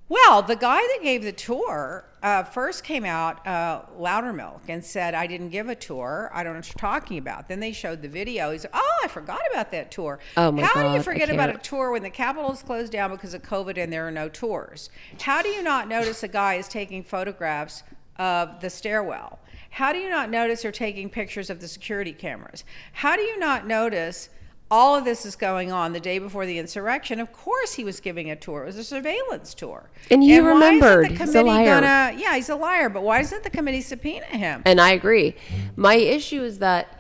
Well, 0.10 0.42
the 0.42 0.56
guy 0.56 0.80
that 0.80 1.00
gave 1.04 1.24
the 1.24 1.32
tour 1.32 2.04
uh, 2.24 2.42
first 2.44 2.84
came 2.84 3.06
out, 3.06 3.46
uh, 3.46 3.84
Loudermilk, 3.96 4.62
and 4.68 4.84
said, 4.84 5.14
I 5.14 5.28
didn't 5.28 5.50
give 5.50 5.70
a 5.70 5.76
tour. 5.76 6.32
I 6.34 6.44
don't 6.44 6.54
know 6.54 6.60
what 6.60 6.68
you're 6.68 6.80
talking 6.80 7.20
about. 7.20 7.48
Then 7.48 7.60
they 7.60 7.72
showed 7.72 8.02
the 8.02 8.10
video. 8.10 8.52
He's, 8.52 8.66
oh, 8.74 9.00
I 9.04 9.08
forgot 9.08 9.40
about 9.52 9.70
that 9.70 9.92
tour. 9.92 10.18
Oh, 10.36 10.52
my 10.52 10.64
How 10.64 10.74
do 10.74 10.80
God, 10.82 10.86
I 10.88 10.96
you 10.96 11.04
forget 11.04 11.30
about 11.30 11.52
a 11.52 11.60
tour 11.60 11.92
when 11.92 12.02
the 12.02 12.10
Capitol 12.10 12.52
is 12.52 12.64
closed 12.64 12.92
down 12.92 13.12
because 13.12 13.36
of 13.36 13.44
COVID 13.44 13.78
and 13.78 13.94
there 13.94 14.08
are 14.08 14.12
no 14.12 14.30
tours? 14.30 14.90
How 15.22 15.44
do 15.44 15.50
you 15.50 15.62
not 15.62 15.88
notice 15.88 16.24
a 16.24 16.28
guy 16.28 16.56
is 16.56 16.68
taking 16.68 17.04
photographs 17.04 17.84
of 18.18 18.60
the 18.62 18.70
stairwell? 18.72 19.38
How 19.70 19.94
do 19.94 20.00
you 20.00 20.10
not 20.10 20.32
notice 20.32 20.64
they're 20.64 20.72
taking 20.72 21.12
pictures 21.12 21.52
of 21.52 21.62
the 21.62 21.68
security 21.68 22.14
cameras? 22.14 22.64
How 22.94 23.16
do 23.16 23.22
you 23.22 23.38
not 23.38 23.68
notice 23.68 24.30
all 24.72 24.96
of 24.96 25.04
this 25.04 25.26
is 25.26 25.36
going 25.36 25.72
on 25.72 25.94
the 25.94 26.00
day 26.00 26.20
before 26.20 26.46
the 26.46 26.60
insurrection? 26.60 27.20
Of 27.20 27.34
course, 27.34 27.74
he 27.74 27.84
was 27.84 28.00
giving 28.00 28.30
a 28.30 28.36
tour. 28.36 28.64
It 28.64 28.68
was 28.68 28.78
a 28.78 28.84
surveillance 28.84 29.54
tour. 29.54 29.90
And 30.12 30.24
you 30.24 30.36
isn't 30.36 30.46
remembered. 30.46 31.12
He's 31.12 31.36
a 31.36 31.42
liar. 31.42 31.66
Gonna, 31.66 32.18
yeah, 32.18 32.36
he's 32.36 32.50
a 32.50 32.56
liar. 32.56 32.90
But 32.90 33.04
why 33.04 33.22
doesn't 33.22 33.44
the 33.44 33.50
committee 33.50 33.82
subpoena 33.82 34.26
him? 34.26 34.62
And 34.66 34.80
I 34.80 34.92
agree. 34.92 35.36
My 35.76 35.96
issue 35.96 36.44
is 36.44 36.60
that 36.60 37.00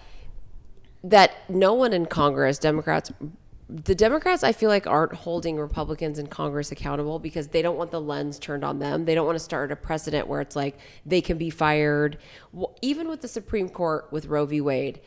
that 1.03 1.49
no 1.49 1.73
one 1.73 1.93
in 1.93 2.05
Congress, 2.05 2.59
Democrats, 2.59 3.11
the 3.69 3.93
Democrats, 3.93 4.43
I 4.43 4.51
feel 4.51 4.69
like 4.69 4.87
aren't 4.87 5.13
holding 5.13 5.57
Republicans 5.57 6.17
in 6.17 6.27
Congress 6.27 6.71
accountable 6.71 7.19
because 7.19 7.49
they 7.49 7.61
don't 7.61 7.77
want 7.77 7.91
the 7.91 8.01
lens 8.01 8.39
turned 8.39 8.63
on 8.65 8.79
them. 8.79 9.05
They 9.05 9.13
don't 9.13 9.27
want 9.27 9.37
to 9.37 9.43
start 9.43 9.71
a 9.71 9.75
precedent 9.75 10.27
where 10.27 10.41
it's 10.41 10.55
like 10.55 10.77
they 11.05 11.21
can 11.21 11.37
be 11.37 11.51
fired. 11.51 12.17
Even 12.81 13.07
with 13.07 13.21
the 13.21 13.27
Supreme 13.27 13.69
Court 13.69 14.07
with 14.11 14.25
Roe 14.25 14.45
v. 14.45 14.59
Wade, 14.59 14.99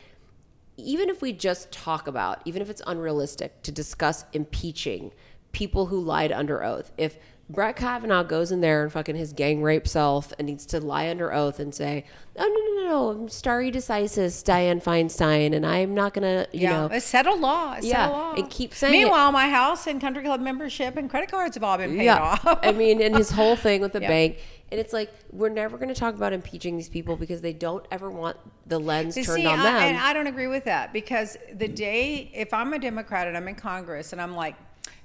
even 0.77 1.09
if 1.09 1.21
we 1.21 1.33
just 1.33 1.71
talk 1.71 2.07
about, 2.07 2.41
even 2.45 2.61
if 2.61 2.69
it's 2.69 2.81
unrealistic 2.87 3.61
to 3.63 3.71
discuss 3.71 4.25
impeaching 4.33 5.11
people 5.51 5.85
who 5.87 5.99
lied 5.99 6.31
under 6.31 6.63
oath, 6.63 6.91
if 6.97 7.17
Brett 7.49 7.75
Kavanaugh 7.75 8.23
goes 8.23 8.51
in 8.51 8.61
there 8.61 8.83
and 8.83 8.91
fucking 8.91 9.15
his 9.17 9.33
gang 9.33 9.61
rape 9.61 9.85
self 9.87 10.31
and 10.39 10.47
needs 10.47 10.65
to 10.67 10.79
lie 10.79 11.09
under 11.09 11.31
oath 11.33 11.59
and 11.59 11.75
say, 11.75 12.05
"Oh 12.37 12.41
no 12.47 12.81
no 12.81 12.81
no 12.81 12.89
no, 13.13 13.21
I'm 13.23 13.29
stare 13.29 13.61
decisis, 13.69 14.41
Dianne 14.43 14.81
Feinstein, 14.81 15.53
and 15.53 15.65
I'm 15.65 15.93
not 15.93 16.13
gonna, 16.13 16.47
you 16.53 16.61
yeah, 16.61 16.69
know." 16.71 16.85
it's 16.87 17.05
settled 17.05 17.41
law. 17.41 17.73
It's 17.73 17.85
Yeah, 17.85 18.07
law. 18.07 18.33
and 18.33 18.49
keep 18.49 18.73
saying 18.73 18.93
it. 18.93 18.97
Meanwhile, 19.03 19.33
my 19.33 19.49
house 19.49 19.87
and 19.87 19.99
country 19.99 20.23
club 20.23 20.39
membership 20.39 20.95
and 20.95 21.09
credit 21.09 21.29
cards 21.29 21.55
have 21.55 21.63
all 21.65 21.77
been 21.77 21.97
paid 21.97 22.05
yeah, 22.05 22.17
off. 22.17 22.59
I 22.63 22.71
mean, 22.71 23.01
and 23.01 23.13
his 23.15 23.29
whole 23.29 23.57
thing 23.57 23.81
with 23.81 23.91
the 23.91 24.01
Yeah. 24.03 24.07
bank, 24.07 24.37
and 24.73 24.79
it's 24.79 24.91
like 24.91 25.13
we're 25.31 25.49
never 25.49 25.77
going 25.77 25.89
to 25.89 25.93
talk 25.93 26.15
about 26.15 26.33
impeaching 26.33 26.75
these 26.77 26.89
people 26.89 27.15
because 27.15 27.41
they 27.41 27.53
don't 27.53 27.85
ever 27.91 28.09
want 28.09 28.37
the 28.65 28.79
lens 28.79 29.13
turned 29.13 29.27
see, 29.27 29.45
on 29.45 29.59
I, 29.59 29.63
them. 29.63 29.75
and 29.75 29.97
I 29.97 30.13
don't 30.13 30.25
agree 30.25 30.47
with 30.47 30.63
that 30.65 30.91
because 30.91 31.37
the 31.53 31.67
day, 31.67 32.31
if 32.33 32.51
I'm 32.55 32.73
a 32.73 32.79
Democrat 32.79 33.27
and 33.27 33.37
I'm 33.37 33.47
in 33.47 33.53
Congress 33.53 34.13
and 34.13 34.19
I'm 34.21 34.35
like, 34.35 34.55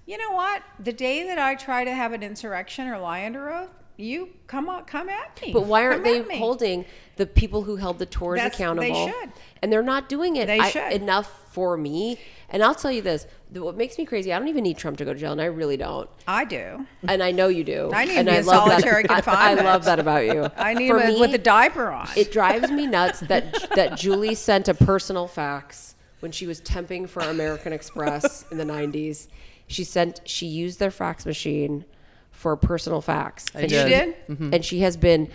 you 0.07 0.17
know 0.17 0.31
what, 0.35 0.63
the 0.81 0.93
day 0.95 1.25
that 1.27 1.39
I 1.39 1.55
try 1.55 1.85
to 1.85 1.93
have 1.93 2.15
an 2.15 2.23
insurrection 2.23 2.89
or 2.89 2.99
lie 2.99 3.27
under 3.27 3.53
oath, 3.53 3.69
you 3.99 4.31
come 4.47 4.71
on, 4.71 4.87
come 4.87 5.11
at 5.11 5.39
me. 5.43 5.53
But 5.53 5.67
why 5.67 5.83
aren't 5.85 6.03
Come 6.03 6.25
they 6.29 6.39
holding 6.39 6.87
the 7.17 7.27
people 7.27 7.63
who 7.65 7.77
held 7.77 7.99
the 7.99 8.07
tours 8.07 8.39
That's- 8.39 8.57
they 8.57 8.65
accountable? 8.65 9.07
should. 9.09 9.33
And 9.61 9.71
they're 9.71 9.83
not 9.83 10.09
doing 10.09 10.37
it 10.37 10.47
They 10.47 10.61
I- 10.61 10.71
should. 10.71 10.93
enough 10.95 11.31
for 11.53 11.77
me. 11.77 12.19
And 12.51 12.63
I'll 12.63 12.75
tell 12.75 12.91
you 12.91 13.03
this: 13.03 13.27
what 13.53 13.77
makes 13.77 13.99
me 13.99 14.07
crazy, 14.07 14.33
I 14.33 14.39
don't 14.39 14.49
even 14.49 14.65
need 14.65 14.79
Trump 14.79 14.97
to 14.99 15.05
go 15.05 15.13
to 15.13 15.19
jail, 15.19 15.33
and 15.33 15.41
I 15.41 15.47
really 15.47 15.77
don't. 15.77 16.09
I 16.27 16.45
do. 16.45 16.87
And 17.07 17.23
I 17.23 17.31
know 17.31 17.49
you 17.49 17.65
do. 17.65 17.91
I 17.93 18.05
need 18.07 18.17
and 18.17 18.29
him 18.29 18.35
I 18.35 18.41
love 18.41 18.69
solitary 18.69 19.03
that. 19.05 19.29
I- 19.29 19.51
I, 19.51 19.55
love 19.55 19.85
that 19.85 19.99
about 19.99 20.25
you. 20.25 20.49
I 20.57 20.75
need 20.75 20.89
For 20.89 20.99
him 21.01 21.15
me, 21.15 21.21
with 21.21 21.35
a 21.35 21.39
diaper 21.39 21.89
on. 21.91 22.09
It 22.17 22.33
drives 22.33 22.71
me 22.71 22.87
nuts 22.87 23.21
that 23.21 23.69
that 23.75 23.99
Julie 23.99 24.35
sent 24.35 24.69
a 24.69 24.75
personal 24.75 25.27
fax 25.27 25.95
when 26.21 26.33
she 26.33 26.47
was 26.47 26.61
temping 26.61 27.09
for 27.09 27.21
American 27.21 27.73
Express 27.73 28.45
in 28.51 28.59
the 28.59 28.65
'90s. 28.65 29.29
She 29.67 29.85
sent 29.85 30.21
she 30.25 30.47
used 30.47 30.79
their 30.79 30.91
fax 30.91 31.27
machine 31.27 31.85
for 32.31 32.57
personal 32.57 33.01
fax. 33.01 33.47
I 33.55 33.61
and 33.61 33.69
did. 33.69 33.83
She, 33.83 33.89
did? 33.89 34.17
Mm-hmm. 34.29 34.55
and 34.55 34.65
she 34.65 34.81
has 34.81 34.97
been 34.97 35.29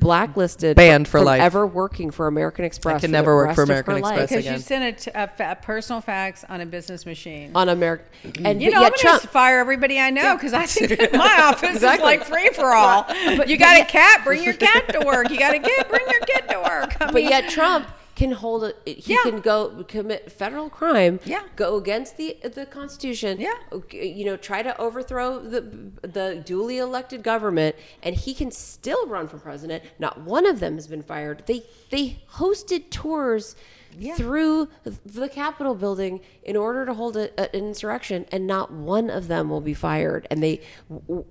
blacklisted, 0.00 0.76
Banned 0.76 1.06
for 1.06 1.18
from 1.18 1.26
life. 1.26 1.40
ever 1.40 1.66
working 1.66 2.10
for 2.10 2.26
American 2.26 2.64
Express. 2.64 3.00
can 3.02 3.10
never 3.10 3.36
work 3.36 3.54
for 3.54 3.62
American 3.62 4.00
life. 4.00 4.18
Express 4.18 4.28
because 4.30 4.44
you 4.44 4.50
again. 4.52 4.60
sent 4.62 4.84
a, 5.06 5.10
t- 5.10 5.10
a 5.14 5.28
fa- 5.28 5.50
a 5.52 5.62
personal 5.62 6.00
fax 6.00 6.44
on 6.48 6.60
a 6.60 6.66
business 6.66 7.06
machine. 7.06 7.52
on 7.54 7.68
American. 7.68 8.06
Mm-hmm. 8.24 8.46
And 8.46 8.62
You 8.62 8.70
know, 8.70 8.80
yet 8.80 8.92
I'm 8.94 8.98
Trump. 8.98 9.22
gonna 9.22 9.30
fire 9.32 9.58
everybody 9.60 9.98
I 10.00 10.10
know 10.10 10.34
because 10.36 10.52
I 10.52 10.66
think 10.66 11.12
my 11.12 11.40
office 11.42 11.70
Exactly. 11.76 12.14
is 12.14 12.20
like 12.20 12.24
free 12.28 12.50
for 12.50 12.72
all. 12.74 13.04
but 13.36 13.48
you 13.48 13.56
got 13.56 13.74
a 13.76 13.78
yet- 13.80 13.88
cat, 13.88 14.24
bring 14.24 14.42
your 14.42 14.54
cat 14.54 14.88
to 14.92 15.00
work. 15.06 15.30
You 15.30 15.38
got 15.38 15.54
a 15.54 15.58
kid, 15.60 15.86
bring 15.88 16.06
your 16.10 16.20
kid 16.20 16.48
to 16.50 16.58
work. 16.58 16.96
I 17.00 17.10
But 17.12 17.22
yet 17.24 17.48
Trump 17.50 17.86
can 18.20 18.32
hold 18.32 18.64
it. 18.64 18.76
He 18.86 19.14
Yeah. 19.14 19.22
can 19.22 19.40
go 19.40 19.84
commit 19.88 20.30
federal 20.30 20.68
crime. 20.68 21.20
Yeah. 21.24 21.42
Go 21.56 21.76
against 21.76 22.16
the 22.18 22.36
the 22.58 22.66
Constitution. 22.66 23.40
Yeah. 23.40 23.54
You 23.90 24.24
know, 24.26 24.36
try 24.36 24.60
to 24.62 24.72
overthrow 24.78 25.28
the 25.54 25.60
the 26.18 26.26
duly 26.44 26.76
elected 26.78 27.22
government, 27.22 27.76
and 28.02 28.14
he 28.14 28.32
can 28.34 28.50
still 28.50 29.06
run 29.06 29.26
for 29.28 29.38
president. 29.38 29.82
Not 29.98 30.20
one 30.36 30.44
of 30.46 30.60
them 30.60 30.74
has 30.74 30.86
been 30.86 31.02
fired. 31.02 31.44
They 31.46 31.60
they 31.90 32.04
hosted 32.40 32.82
tours. 32.90 33.56
Through 34.16 34.68
the 35.04 35.28
Capitol 35.28 35.74
building 35.74 36.20
in 36.42 36.56
order 36.56 36.86
to 36.86 36.94
hold 36.94 37.16
a, 37.16 37.30
a- 37.40 37.54
an 37.56 37.64
insurrection, 37.68 38.26
and 38.32 38.46
not 38.46 38.72
one 38.72 39.10
of 39.10 39.28
them 39.28 39.48
will 39.50 39.60
be 39.60 39.74
fired. 39.74 40.26
And 40.30 40.42
they, 40.42 40.60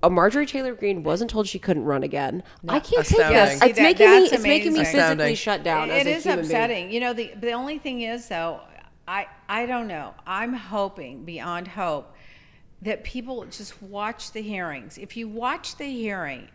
uh, 0.03 0.09
Marjorie 0.09 0.45
Taylor 0.45 0.73
Greene 0.75 1.03
wasn't 1.03 1.29
told 1.31 1.47
she 1.47 1.59
couldn't 1.59 1.85
run 1.85 2.03
again. 2.03 2.43
I 2.67 2.79
can't 2.79 3.05
take 3.05 3.17
this. 3.17 3.59
See, 3.59 3.65
It's 3.67 3.77
that- 3.77 3.83
making 3.83 4.09
me. 4.11 4.19
that's 4.21 4.33
It's 4.33 4.43
making 4.43 4.73
me 4.73 4.79
physically 4.79 4.99
Astounding. 4.99 5.35
shut 5.35 5.63
down. 5.63 5.89
It 5.89 5.93
as 6.01 6.05
a 6.07 6.09
is 6.11 6.23
human 6.23 6.39
being. 6.39 6.45
upsetting. 6.51 6.91
You 6.91 6.99
know, 6.99 7.13
the 7.13 7.31
the 7.39 7.51
only 7.53 7.77
thing 7.79 8.01
is 8.01 8.27
though, 8.27 8.61
I 9.07 9.27
I 9.47 9.65
don't 9.65 9.87
know. 9.87 10.13
I'm 10.27 10.53
hoping 10.53 11.23
beyond 11.25 11.67
hope 11.69 12.13
that 12.81 13.03
people 13.03 13.45
just 13.45 13.81
watch 13.81 14.31
the 14.31 14.41
hearings. 14.41 14.97
If 14.97 15.17
you 15.17 15.27
watch 15.27 15.75
the 15.77 15.85
hearing, 15.85 16.47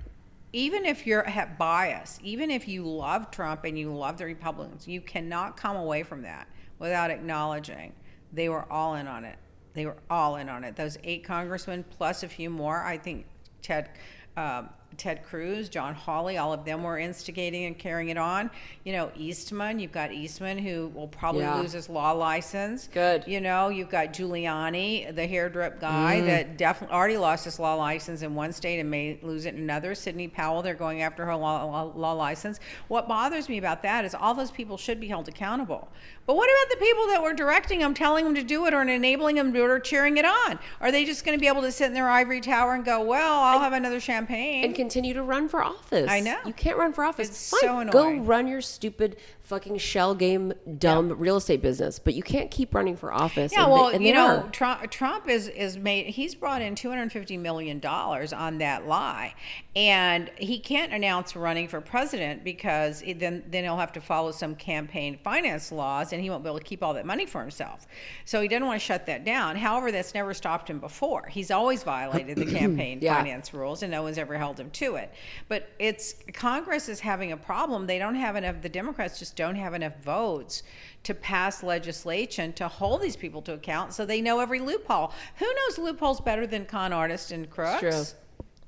even 0.55 0.87
if 0.87 1.05
you're 1.05 1.25
have 1.25 1.59
bias, 1.59 2.21
even 2.23 2.49
if 2.49 2.69
you 2.69 2.87
love 2.87 3.33
Trump 3.33 3.64
and 3.64 3.77
you 3.77 3.93
love 3.93 4.19
the 4.19 4.25
Republicans, 4.25 4.87
you 4.87 5.01
cannot 5.01 5.57
come 5.57 5.77
away 5.77 6.05
from 6.05 6.23
that 6.23 6.47
without 6.79 7.11
acknowledging 7.11 7.93
they 8.33 8.49
were 8.49 8.71
all 8.73 8.95
in 8.95 9.09
on 9.09 9.25
it. 9.25 9.37
They 9.73 9.85
were 9.85 9.97
all 10.09 10.37
in 10.37 10.49
on 10.49 10.62
it. 10.62 10.77
Those 10.77 10.97
eight 11.03 11.25
congressmen 11.25 11.85
plus 11.90 12.23
a 12.23 12.29
few 12.29 12.51
more. 12.51 12.85
I 12.85 12.97
think 12.97 13.27
Ted. 13.62 13.90
Um, 14.37 14.69
Ted 14.96 15.24
Cruz, 15.24 15.68
John 15.68 15.94
Hawley, 15.94 16.38
all 16.38 16.52
of 16.52 16.64
them 16.64 16.83
were 16.83 16.98
instigating 16.98 17.64
and 17.64 17.78
carrying 17.78 18.09
it 18.09 18.16
on. 18.16 18.50
You 18.85 18.92
know, 18.92 19.11
Eastman, 19.16 19.78
you've 19.78 19.92
got 19.92 20.12
Eastman 20.12 20.59
who 20.59 20.90
will 20.94 21.09
probably 21.09 21.42
Yeah. 21.42 21.57
lose 21.57 21.72
his 21.72 21.88
law 21.88 22.12
license. 22.12 22.88
Good. 22.92 23.24
You 23.26 23.40
know, 23.40 23.68
you've 23.68 23.88
got 23.90 24.12
Giuliani, 24.12 25.14
the 25.14 25.26
hair 25.26 25.48
drip 25.48 25.80
guy 25.80 26.20
Mm. 26.20 26.26
that 26.26 26.57
definitely 26.57 26.94
already 26.96 27.16
lost 27.16 27.44
his 27.44 27.59
law 27.59 27.74
license 27.74 28.22
in 28.22 28.35
one 28.35 28.52
state 28.52 28.78
and 28.80 28.90
may 28.90 29.18
lose 29.22 29.46
it 29.46 29.54
in 29.54 29.61
another. 29.61 29.94
Sidney 29.94 30.28
Powell, 30.28 30.62
they're 30.62 30.74
going 30.74 31.02
after 31.02 31.24
her 31.24 31.37
law, 31.37 31.64
law, 31.64 31.92
law 31.94 32.12
license. 32.12 32.61
What 32.88 33.09
bothers 33.09 33.48
me 33.48 33.59
about 33.59 33.83
that 33.83 34.04
is 34.04 34.14
all 34.14 34.35
those 34.35 34.50
people 34.50 34.76
should 34.76 35.00
be 35.00 35.09
held 35.09 35.28
accountable. 35.28 35.88
But 36.26 36.37
what 36.37 36.48
about 36.48 36.78
the 36.78 36.84
people 36.84 37.06
that 37.08 37.22
were 37.22 37.34
directing 37.34 37.80
them, 37.80 37.92
telling 37.92 38.24
them 38.24 38.34
to 38.34 38.42
do 38.42 38.64
it, 38.66 38.72
or 38.72 38.80
enabling 38.82 39.37
them 39.37 39.52
to 39.52 39.58
do 39.58 39.64
it, 39.64 39.70
or 39.70 39.78
cheering 39.78 40.16
it 40.16 40.24
on? 40.24 40.58
Are 40.80 40.90
they 40.90 41.04
just 41.04 41.24
going 41.24 41.37
to 41.37 41.40
be 41.40 41.48
able 41.48 41.60
to 41.62 41.70
sit 41.72 41.87
in 41.87 41.92
their 41.92 42.08
ivory 42.08 42.40
tower 42.40 42.74
and 42.74 42.84
go, 42.84 43.02
"Well, 43.02 43.40
I'll 43.40 43.60
have 43.60 43.72
another 43.74 44.00
champagne"? 44.00 44.64
and 44.64 44.74
continue 44.74 45.12
to 45.14 45.22
run 45.22 45.48
for 45.48 45.62
office. 45.62 46.10
I 46.10 46.20
know. 46.20 46.38
You 46.46 46.52
can't 46.54 46.78
run 46.78 46.92
for 46.92 47.04
office. 47.04 47.28
It's 47.28 47.50
Fine, 47.50 47.87
so 47.87 47.92
Go 47.92 48.12
run 48.14 48.46
your 48.46 48.62
stupid 48.62 49.16
fucking 49.44 49.78
shell 49.78 50.14
game, 50.14 50.52
dumb 50.78 51.11
real 51.18 51.37
estate 51.37 51.62
business. 51.62 51.98
But 51.98 52.14
you 52.14 52.22
can't 52.22 52.50
keep 52.50 52.74
running 52.74 52.96
for 52.96 53.12
office. 53.12 53.52
Yeah, 53.52 53.64
and 53.64 53.70
they- 53.70 53.74
well, 53.74 53.88
and 53.88 54.02
you 54.04 54.12
know. 54.14 54.48
Trump, 54.52 54.90
Trump 54.90 55.28
is 55.28 55.48
is 55.48 55.76
made. 55.78 56.07
He's 56.07 56.35
brought 56.35 56.61
in 56.62 56.74
two 56.74 56.88
hundred 56.90 57.12
fifty 57.12 57.37
million 57.37 57.78
dollars 57.78 58.33
on 58.33 58.59
that 58.59 58.87
lie, 58.87 59.35
and 59.76 60.30
he 60.37 60.59
can't 60.59 60.92
announce 60.92 61.37
running 61.37 61.68
for 61.68 61.80
president 61.80 62.42
because 62.44 63.02
it, 63.02 63.18
then 63.20 63.44
then 63.48 63.64
he'll 63.64 63.76
have 63.76 63.92
to 63.92 64.00
follow 64.00 64.33
some 64.33 64.54
campaign 64.54 65.18
finance 65.22 65.70
laws, 65.70 66.12
and 66.12 66.22
he 66.22 66.30
won't 66.30 66.42
be 66.42 66.48
able 66.48 66.59
to 66.59 66.64
keep 66.64 66.83
all 66.83 66.94
that 66.94 67.07
money 67.07 67.26
for 67.26 67.40
himself. 67.40 67.87
So 68.24 68.40
he 68.40 68.48
doesn't 68.48 68.66
want 68.66 68.80
to 68.80 68.85
shut 68.85 69.07
that 69.07 69.24
down. 69.24 69.57
However, 69.57 69.92
that's 69.92 70.14
never 70.14 70.33
stopped 70.35 70.68
him 70.70 70.80
before. 70.80 71.26
He's 71.28 71.50
always 71.50 71.83
violated 71.83 72.37
the 72.38 72.46
campaign 72.59 72.98
Yeah. 73.02 73.16
finance 73.16 73.52
rules, 73.52 73.83
and 73.83 73.90
no 73.90 74.02
one's 74.02 74.18
ever 74.18 74.38
held 74.38 74.59
him 74.59 74.70
to 74.70 74.96
it. 74.96 75.12
But 75.48 75.68
it's 75.78 76.14
Congress 76.33 76.88
is 76.88 77.00
having 77.00 77.33
a 77.33 77.37
problem. 77.37 77.87
They 77.87 77.98
don't 77.98 78.14
have 78.14 78.37
enough. 78.37 78.62
The 78.62 78.68
Democrats 78.68 79.18
just 79.18 79.34
don't 79.35 79.57
have 79.57 79.75
enough 79.75 79.97
votes 80.03 80.62
to 81.05 81.14
pass 81.14 81.62
legislation 81.62 82.53
to 82.55 82.68
hold 82.68 83.03
these 83.03 83.16
people 83.16 83.42
to 83.42 83.53
account, 83.53 83.92
so 83.92 84.07
they 84.07 84.20
know 84.20 84.40
every 84.40 84.61
loophole. 84.61 85.12
Who 85.37 85.47
knows 85.47 85.79
loopholes 85.79 86.20
better 86.20 86.47
than 86.47 86.64
con 86.64 86.92
artists 86.92 87.31
and 87.31 87.49
crooks? 87.51 87.81
true. 87.81 88.05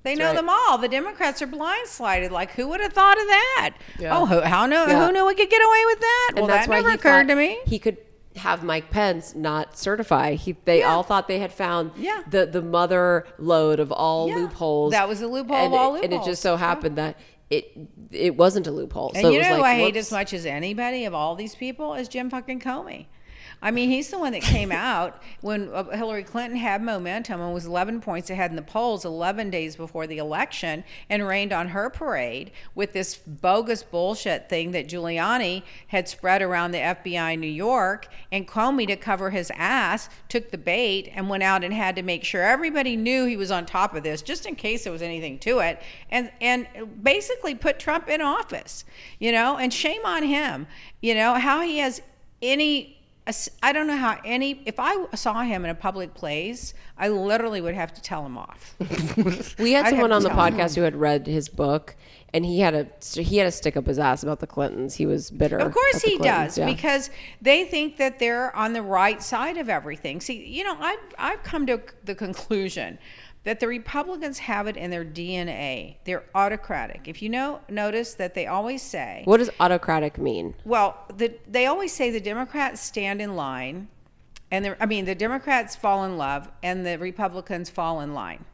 They 0.03 0.15
know 0.15 0.27
right. 0.27 0.37
them 0.37 0.49
all. 0.49 0.79
The 0.79 0.87
Democrats 0.89 1.43
are 1.43 1.49
blindsided. 1.49 2.31
Like, 2.31 2.53
who 2.53 2.69
would 2.69 2.81
have 2.81 2.93
thought 2.93 3.19
of 3.19 3.27
that? 3.27 3.75
Yeah. 3.99 4.17
Oh, 4.17 4.25
who, 4.27 4.41
how 4.41 4.65
know, 4.67 4.87
Yeah. 4.87 5.05
who 5.05 5.13
knew 5.13 5.27
we 5.27 5.35
could 5.35 5.51
get 5.51 5.61
away 5.61 5.83
with 5.87 5.99
that? 6.01 6.33
well, 6.37 6.47
that 6.47 6.69
never 6.69 6.91
occurred 6.91 7.27
to 7.27 7.35
me. 7.35 7.59
He 7.67 7.81
could 7.81 7.97
have 8.37 8.63
Mike 8.63 8.91
Pence 8.91 9.35
not 9.35 9.77
certify. 9.79 10.35
He 10.35 10.55
they 10.65 10.81
Yeah. 10.81 10.93
all 10.95 11.03
thought 11.03 11.27
they 11.27 11.39
had 11.41 11.53
found 11.53 11.91
Yeah. 11.97 12.23
the 12.31 12.47
the 12.47 12.63
mother 12.63 13.27
load 13.39 13.81
of 13.81 13.91
all 13.91 14.29
Yeah. 14.29 14.37
loopholes. 14.37 14.93
That 14.93 15.09
was 15.09 15.23
a 15.23 15.27
loophole 15.27 15.57
and 15.57 15.75
of 15.75 15.81
all 15.81 15.97
it, 15.97 16.05
And 16.05 16.13
it 16.13 16.23
just 16.23 16.43
so 16.43 16.57
happened 16.57 16.97
that 16.97 17.17
it 17.51 17.71
it 18.11 18.37
wasn't 18.37 18.67
a 18.67 18.71
loophole. 18.71 19.13
And 19.15 19.23
so 19.23 19.31
you 19.31 19.37
it 19.37 19.39
was 19.39 19.49
know 19.49 19.57
who 19.57 19.63
like, 19.63 19.77
I 19.77 19.81
hate 19.81 19.97
as 19.97 20.11
much 20.11 20.33
as 20.33 20.47
anybody 20.47 21.05
of 21.05 21.15
all 21.15 21.35
these 21.35 21.55
people 21.55 21.95
is 21.95 22.09
Jim 22.09 22.31
fucking 22.31 22.61
Comey. 22.61 23.07
I 23.67 23.73
mean, 23.73 23.91
he's 23.91 24.11
the 24.11 24.19
one 24.21 24.31
that 24.31 24.43
came 24.43 24.71
out 24.71 25.21
when 25.41 25.69
uh, 25.71 25.83
Hillary 25.91 26.23
Clinton 26.23 26.57
had 26.57 26.81
momentum 26.81 27.41
and 27.41 27.53
was 27.53 27.67
11 27.67 28.01
points 28.01 28.31
ahead 28.31 28.51
in 28.51 28.55
the 28.55 28.63
polls 28.63 29.05
11 29.05 29.51
days 29.51 29.75
before 29.75 30.07
the 30.07 30.19
election 30.19 30.85
and 31.11 31.27
rained 31.27 31.53
on 31.53 31.67
her 31.71 31.91
parade 31.91 32.53
with 32.77 32.93
this 32.93 33.17
bogus 33.17 33.83
bullshit 33.83 34.49
thing 34.49 34.71
that 34.71 34.87
Giuliani 34.87 35.65
had 35.89 36.09
spread 36.09 36.43
around 36.43 36.71
the 36.71 36.79
FBI 36.79 37.35
in 37.35 37.41
New 37.41 37.49
York. 37.49 38.07
And 38.31 38.47
Comey, 38.47 38.87
to 38.87 38.95
cover 38.95 39.31
his 39.31 39.51
ass, 39.57 40.11
took 40.29 40.53
the 40.53 40.59
bait 40.59 41.11
and 41.13 41.29
went 41.29 41.43
out 41.43 41.65
and 41.65 41.75
had 41.75 41.97
to 41.97 42.03
make 42.03 42.23
sure 42.23 42.45
everybody 42.45 42.95
knew 42.95 43.25
he 43.25 43.37
was 43.37 43.51
on 43.51 43.67
top 43.67 43.97
of 43.97 44.05
this, 44.05 44.23
just 44.23 44.47
in 44.47 44.55
case 44.55 44.85
there 44.85 44.93
was 44.93 45.03
anything 45.03 45.41
to 45.41 45.59
it, 45.59 45.83
and 46.13 46.31
and 46.41 46.69
basically 47.03 47.57
put 47.57 47.81
Trump 47.81 48.09
in 48.09 48.21
office. 48.21 48.85
You 49.19 49.33
know, 49.33 49.57
and 49.57 49.75
shame 49.75 50.07
on 50.07 50.23
him. 50.23 50.69
You 51.01 51.17
know 51.17 51.35
how 51.35 51.63
he 51.63 51.79
has 51.79 52.01
any. 52.41 52.96
I 53.63 53.73
don't 53.73 53.89
know 53.89 53.97
how 53.97 54.21
any. 54.25 54.63
If 54.67 54.79
I 54.79 55.05
saw 55.15 55.43
him 55.43 55.65
in 55.65 55.71
a 55.71 55.75
public 55.75 56.15
place, 56.15 56.75
I 56.97 57.09
literally 57.09 57.61
would 57.61 57.75
have 57.75 57.93
to 57.95 58.01
tell 58.01 58.25
him 58.25 58.39
off. 58.39 58.77
We 59.59 59.73
had 59.73 59.87
I'd 59.87 59.91
someone 59.91 60.13
on 60.13 60.23
the 60.23 60.29
tell 60.29 60.45
him. 60.45 60.55
podcast 60.55 60.77
who 60.77 60.83
had 60.83 60.95
read 60.95 61.27
his 61.27 61.49
book, 61.49 61.97
and 62.33 62.45
he 62.45 62.61
had 62.61 62.75
a 62.75 62.87
he 63.21 63.39
had 63.39 63.45
to 63.45 63.51
stick 63.51 63.77
up 63.77 63.87
his 63.87 63.99
ass 63.99 64.23
about 64.23 64.39
the 64.39 64.47
Clintons. 64.47 64.95
He 64.95 65.07
was 65.07 65.31
bitter. 65.31 65.59
Of 65.59 65.73
course 65.73 66.03
he 66.03 66.19
does 66.19 66.57
yeah. 66.57 66.67
because 66.67 67.11
they 67.43 67.65
think 67.65 67.97
that 67.97 68.19
they're 68.21 68.55
on 68.55 68.75
the 68.75 68.83
right 68.83 69.21
side 69.21 69.57
of 69.57 69.69
everything. 69.69 70.21
See, 70.21 70.47
you 70.47 70.63
know, 70.63 70.77
I've 70.79 70.99
I've 71.19 71.43
come 71.43 71.67
to 71.67 71.81
the 72.05 72.15
conclusion 72.15 72.99
that 73.47 73.61
the 73.61 73.69
Republicans 73.69 74.41
have 74.41 74.67
it 74.67 74.77
in 74.77 74.91
their 74.91 75.05
DNA. 75.05 75.95
They're 76.03 76.25
autocratic. 76.35 77.03
If 77.07 77.23
you 77.23 77.29
know, 77.29 77.61
notice 77.69 78.15
that 78.15 78.35
they 78.35 78.49
always 78.49 78.83
say, 78.83 79.23
what 79.25 79.37
does 79.37 79.51
autocratic 79.61 80.19
mean? 80.19 80.57
well, 80.65 80.99
the, 81.17 81.33
they 81.47 81.67
always 81.67 81.93
say 81.93 82.11
the 82.11 82.21
Democrats 82.21 82.81
stand 82.81 83.23
in 83.23 83.37
line, 83.37 83.87
and 84.51 84.65
the, 84.65 84.83
I 84.83 84.87
mean 84.87 85.05
the 85.05 85.15
Democrats 85.15 85.77
fall 85.77 86.05
in 86.05 86.19
love, 86.19 86.51
and 86.65 86.85
the 86.85 86.99
Republicans 86.99 87.71
fall 87.71 88.01
in 88.01 88.15
line. 88.15 88.45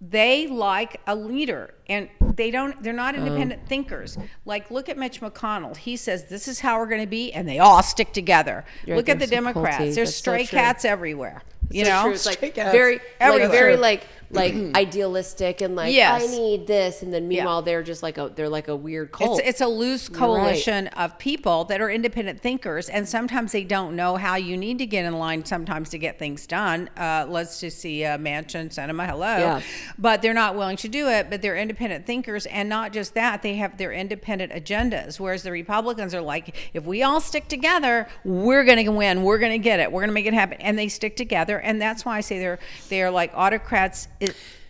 They 0.00 0.46
like 0.46 1.00
a 1.08 1.16
leader, 1.16 1.74
and 1.88 2.08
they 2.36 2.52
don't. 2.52 2.80
They're 2.84 2.92
not 2.92 3.16
oh. 3.16 3.18
independent 3.18 3.66
thinkers. 3.66 4.16
Like, 4.44 4.70
look 4.70 4.88
at 4.88 4.96
Mitch 4.96 5.22
McConnell. 5.22 5.76
He 5.76 5.96
says 5.96 6.26
this 6.26 6.46
is 6.46 6.60
how 6.60 6.78
we're 6.78 6.88
going 6.88 7.00
to 7.00 7.08
be, 7.08 7.32
and 7.32 7.48
they 7.48 7.58
all 7.58 7.82
stick 7.82 8.12
together. 8.12 8.64
You're 8.86 8.96
look 8.96 9.08
at 9.08 9.18
the 9.18 9.26
Democrats. 9.26 9.96
There's 9.96 9.96
That's 9.96 10.14
stray 10.14 10.46
true. 10.46 10.58
cats 10.58 10.84
everywhere. 10.84 11.42
You 11.70 11.84
So 11.84 11.90
know, 11.90 12.02
true. 12.04 12.12
It's 12.12 12.26
like 12.26 12.36
Straight 12.36 12.54
cats. 12.54 12.72
very, 12.72 13.00
like 13.20 13.50
very 13.50 13.76
like 13.76 14.06
like 14.30 14.54
idealistic 14.74 15.60
and 15.60 15.76
like 15.76 15.94
Yes. 15.94 16.22
I 16.22 16.26
need 16.36 16.66
this, 16.66 17.02
and 17.02 17.12
then 17.12 17.28
meanwhile 17.28 17.62
they're 17.62 17.82
just 17.82 18.02
like 18.02 18.18
a 18.18 18.30
they're 18.34 18.48
like 18.48 18.68
a 18.68 18.76
weird 18.76 19.12
cult. 19.12 19.38
It's, 19.38 19.48
it's 19.48 19.60
a 19.60 19.68
loose 19.68 20.08
You're 20.08 20.18
coalition 20.18 20.88
of 20.88 21.18
people 21.18 21.64
that 21.66 21.80
are 21.80 21.90
independent 21.90 22.40
thinkers, 22.40 22.88
and 22.88 23.08
sometimes 23.08 23.52
they 23.52 23.64
don't 23.64 23.94
know 23.96 24.16
how 24.16 24.36
you 24.36 24.56
need 24.56 24.78
to 24.78 24.86
get 24.86 25.04
in 25.04 25.14
line 25.14 25.44
sometimes 25.44 25.90
to 25.90 25.98
get 25.98 26.18
things 26.18 26.46
done. 26.46 26.90
Uh, 26.96 27.26
let's 27.28 27.60
just 27.60 27.78
see 27.78 28.04
uh, 28.04 28.18
Manchin, 28.18 28.68
Sinema, 28.70 29.06
hello. 29.06 29.38
Yeah. 29.38 29.60
But 29.98 30.22
they're 30.22 30.34
not 30.34 30.56
willing 30.56 30.76
to 30.78 30.88
do 30.88 31.08
it, 31.08 31.30
but 31.30 31.42
they're 31.42 31.56
independent 31.56 32.06
thinkers, 32.06 32.46
and 32.46 32.68
not 32.68 32.92
just 32.92 33.14
that, 33.14 33.42
they 33.42 33.54
have 33.56 33.76
their 33.78 33.92
independent 33.92 34.52
agendas. 34.52 35.20
Whereas 35.20 35.42
the 35.42 35.52
Republicans 35.52 36.14
are 36.14 36.20
like, 36.20 36.56
if 36.74 36.84
we 36.86 37.02
all 37.02 37.20
stick 37.20 37.48
together, 37.48 38.08
we're 38.24 38.64
going 38.64 38.84
to 38.84 38.90
win, 38.90 39.22
we're 39.22 39.38
going 39.38 39.52
to 39.52 39.58
get 39.58 39.80
it, 39.80 39.92
we're 39.92 40.00
going 40.00 40.08
to 40.10 40.14
make 40.14 40.26
it 40.26 40.34
happen. 40.34 40.60
And 40.60 40.78
they 40.78 40.88
stick 40.88 41.16
together, 41.16 41.53
and 41.62 41.80
that's 41.80 42.04
why 42.04 42.16
I 42.16 42.20
say 42.20 42.38
they're, 42.38 42.58
they're 42.88 43.10
like 43.10 43.32
autocrats 43.34 44.08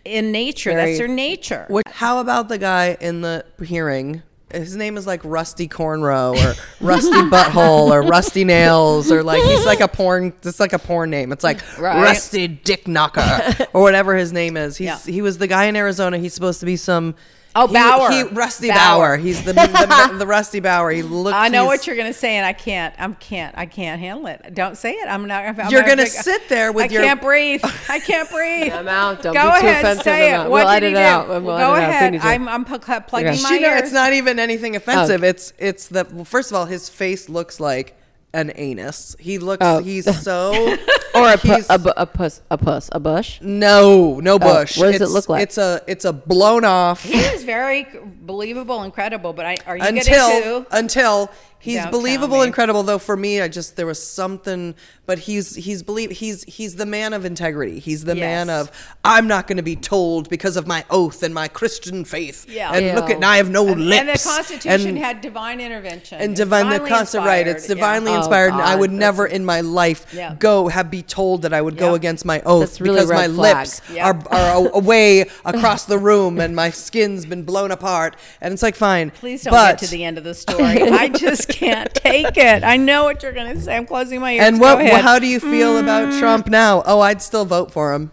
in 0.05 0.33
nature. 0.33 0.71
Very- 0.73 0.85
that's 0.93 0.99
their 0.99 1.09
nature. 1.09 1.65
What, 1.69 1.85
how 1.89 2.19
about 2.21 2.49
the 2.49 2.59
guy 2.59 2.97
in 3.01 3.21
the 3.21 3.45
hearing? 3.65 4.23
His 4.53 4.77
name 4.77 4.97
is 4.97 5.05
like 5.05 5.21
Rusty 5.25 5.67
Cornrow 5.67 6.37
or 6.37 6.55
Rusty 6.87 7.11
Butthole 7.11 7.91
or 7.91 8.03
Rusty 8.03 8.45
Nails 8.45 9.11
or 9.11 9.25
like 9.25 9.43
he's 9.43 9.67
like 9.67 9.81
a 9.81 9.89
porn. 9.89 10.33
It's 10.45 10.61
like 10.61 10.73
a 10.73 10.79
porn 10.79 11.11
name. 11.11 11.33
It's 11.33 11.43
like 11.43 11.59
Right. 11.77 12.01
Rusty 12.01 12.47
Dick 12.47 12.87
Knocker 12.87 13.67
or 13.73 13.83
whatever 13.83 14.15
his 14.15 14.33
name 14.33 14.57
is. 14.57 14.77
He's 14.77 14.87
Yeah. 14.87 14.99
he 14.99 15.23
was 15.23 15.39
the 15.39 15.49
guy 15.49 15.65
in 15.65 15.75
Arizona. 15.75 16.19
He's 16.19 16.35
supposed 16.35 16.61
to 16.61 16.67
be 16.67 16.77
some. 16.77 17.17
Oh, 17.57 17.69
he- 17.69 17.73
Bauer. 17.75 18.11
He, 18.11 18.23
Rusty 18.25 18.69
Bauer. 18.69 18.77
Bauer. 18.77 19.17
He's 19.17 19.45
the, 19.45 19.53
the 19.53 20.17
the 20.19 20.27
Rusty 20.27 20.59
Bauer. 20.61 20.91
He 20.91 21.03
looks. 21.03 21.35
I 21.37 21.49
know 21.49 21.67
what 21.67 21.87
you're 21.87 21.95
gonna 21.97 22.13
say, 22.13 22.35
and 22.37 22.45
I 22.45 22.53
can't. 22.53 22.93
I 22.99 23.07
can't. 23.13 23.57
I 23.57 23.67
can't 23.67 24.01
handle 24.01 24.27
it. 24.27 24.55
Don't 24.55 24.77
say 24.77 24.93
it. 24.95 25.07
I'm 25.09 25.27
not. 25.29 25.45
I'm 25.45 25.71
You're 25.71 25.83
not 25.83 25.89
gonna 25.89 26.03
big- 26.03 26.09
sit 26.13 26.49
there 26.49 26.73
with 26.73 26.91
I 26.91 26.95
your- 26.95 27.03
I 27.03 27.07
can't 27.07 27.21
breathe. 27.23 27.61
I 27.89 28.01
can't 28.01 28.29
breathe. 28.29 28.73
I'm 28.73 28.89
out. 28.89 29.23
Don't 29.23 29.35
Go 29.35 29.53
be 29.55 29.61
too 29.61 29.67
ahead. 29.67 29.85
offensive. 29.85 30.03
Say 30.05 30.35
it. 30.35 30.39
What 30.39 30.51
We'll 30.51 30.81
did 30.81 30.83
he 30.83 30.89
edit 30.89 30.93
do? 30.95 30.99
it 30.99 31.03
out. 31.05 31.29
We'll 31.29 31.41
Go 31.43 31.75
edit 31.75 32.15
it 32.15 32.19
out 32.19 32.25
ahead. 32.25 32.41
I'm. 32.41 32.49
I'm 32.49 32.65
pl- 32.65 32.79
plugging 32.81 33.35
Yeah. 33.35 33.43
my 33.43 33.49
She 33.51 33.61
know, 33.61 33.69
ears. 33.71 33.83
it's 33.83 33.93
not 33.93 34.13
even 34.13 34.39
anything 34.41 34.75
offensive. 34.77 35.23
Oh. 35.23 35.27
It's 35.27 35.53
it's 35.59 35.87
the 35.89 36.07
well, 36.13 36.25
first 36.25 36.51
of 36.51 36.57
all, 36.57 36.67
his 36.67 36.89
face 36.89 37.29
looks 37.29 37.61
like 37.61 37.97
an 38.35 38.53
anus. 38.57 39.17
He 39.19 39.39
looks. 39.39 39.65
Oh. 39.65 39.79
He's 39.79 40.05
so. 40.23 40.53
or 41.15 41.33
a, 41.33 41.39
pu- 41.39 41.49
he's- 41.49 41.67
a, 41.71 41.79
bu- 41.79 41.93
a 41.97 42.05
puss 42.07 42.43
a 42.51 42.59
puss 42.59 42.91
a 42.93 43.01
bush. 43.01 43.41
No, 43.41 44.21
no 44.21 44.39
bush. 44.39 44.77
Oh, 44.77 44.83
what 44.85 44.93
does 44.93 45.01
it 45.01 45.13
look 45.13 45.29
like? 45.29 45.43
It's 45.45 45.57
a 45.59 45.81
it's 45.87 46.05
a 46.05 46.13
blown 46.13 46.65
off 46.65 47.05
He 47.05 47.19
is 47.19 47.45
very 47.45 47.87
believable 48.23 48.83
and 48.83 48.93
credible, 48.93 49.33
but 49.33 49.47
I, 49.47 49.57
are 49.67 49.77
you 49.77 49.85
until 49.85 50.29
getting 50.29 50.65
to? 50.65 50.67
until 50.77 51.31
he's 51.65 51.79
Don't 51.83 51.91
believable 51.91 52.39
me. 52.39 52.45
and 52.45 52.53
credible 52.55 52.83
though 52.83 52.99
for 52.99 53.17
me 53.17 53.41
I 53.41 53.49
just 53.49 53.77
there 53.77 53.87
was 53.87 54.01
something 54.03 54.75
but 55.07 55.19
he's 55.19 55.55
he's 55.55 55.83
believe 55.83 56.11
he's 56.11 56.45
he's 56.45 56.77
the 56.77 56.87
man 56.87 57.13
of 57.13 57.25
integrity. 57.25 57.79
He's 57.79 58.05
the 58.05 58.15
man 58.15 58.47
Yes. 58.49 58.69
of 58.69 58.95
I'm 59.05 59.27
not 59.27 59.47
going 59.47 59.57
to 59.59 59.63
be 59.63 59.77
told 59.77 60.29
because 60.31 60.57
of 60.57 60.67
my 60.67 60.85
oath 60.91 61.23
and 61.23 61.35
my 61.35 61.49
Christian 61.49 62.05
faith. 62.05 62.47
Yeah. 62.49 62.73
And 62.73 62.95
look 62.99 63.11
at 63.11 63.19
Ew. 63.21 63.27
I 63.27 63.37
have 63.39 63.51
no 63.51 63.69
And, 63.69 63.87
lips. 63.87 64.01
and 64.01 64.09
the 64.09 64.19
Constitution 64.23 64.89
And- 64.91 64.99
had 64.99 65.21
divine 65.21 65.61
intervention 65.61 66.21
and 66.21 66.33
It's 66.33 66.41
divine 66.41 66.69
the 66.71 66.81
constant 66.81 67.25
right 67.27 67.47
it's 67.47 67.65
inspired. 67.69 67.77
divinely 67.77 68.11
Yeah. 68.13 68.17
Oh, 68.17 68.21
inspired 68.21 68.53
and 68.53 68.63
i 68.63 68.73
God, 68.73 68.81
would 68.81 68.91
that's- 68.91 69.01
never 69.01 69.27
in 69.27 69.45
my 69.45 69.61
life 69.61 70.07
Yeah. 70.15 70.35
go 70.39 70.69
have 70.69 70.91
be 70.91 71.03
told 71.03 71.43
that 71.43 71.53
i 71.53 71.61
would 71.61 71.77
go 71.77 71.91
Yeah. 71.91 71.97
against 71.97 72.25
my 72.25 72.41
oath 72.47 72.61
That's 72.61 72.81
really 72.81 72.97
because 72.97 73.09
red 73.11 73.31
my 73.31 73.35
flag. 73.35 73.57
lips 73.59 73.81
Yeah. 73.93 74.07
are, 74.09 74.23
are 74.31 74.67
a- 74.67 74.71
away 74.77 75.27
across 75.45 75.85
the 75.85 75.99
room 75.99 76.41
and 76.41 76.55
my 76.57 76.71
skin's 76.71 77.27
been 77.27 77.43
blown 77.43 77.71
apart 77.71 78.17
and 78.41 78.53
it's 78.55 78.63
like 78.63 78.77
fine 78.77 79.11
Please 79.11 79.43
don't 79.43 79.53
but, 79.53 79.79
get 79.81 79.87
to 79.87 79.91
the 79.91 80.05
end 80.05 80.17
of 80.19 80.25
the 80.25 80.35
story. 80.35 80.65
I 80.65 81.09
just 81.25 81.49
can't 81.55 81.95
take 81.95 82.37
it. 82.37 82.65
I 82.65 82.77
know 82.77 83.05
what 83.05 83.23
you're 83.23 83.33
going 83.33 83.55
to 83.55 83.61
say. 83.61 83.77
I'm 83.77 83.87
closing 83.87 84.21
my 84.21 84.33
ears. 84.33 84.45
and 84.47 84.61
what 84.61 84.85
how 85.01 85.19
do 85.19 85.27
you 85.27 85.41
feel 85.41 85.79
about 85.79 86.09
mm. 86.09 86.19
trump 86.19 86.49
now 86.49 86.83
oh 86.87 87.01
i'd 87.01 87.23
still 87.23 87.45
vote 87.45 87.71
for 87.71 87.93
him 87.93 88.11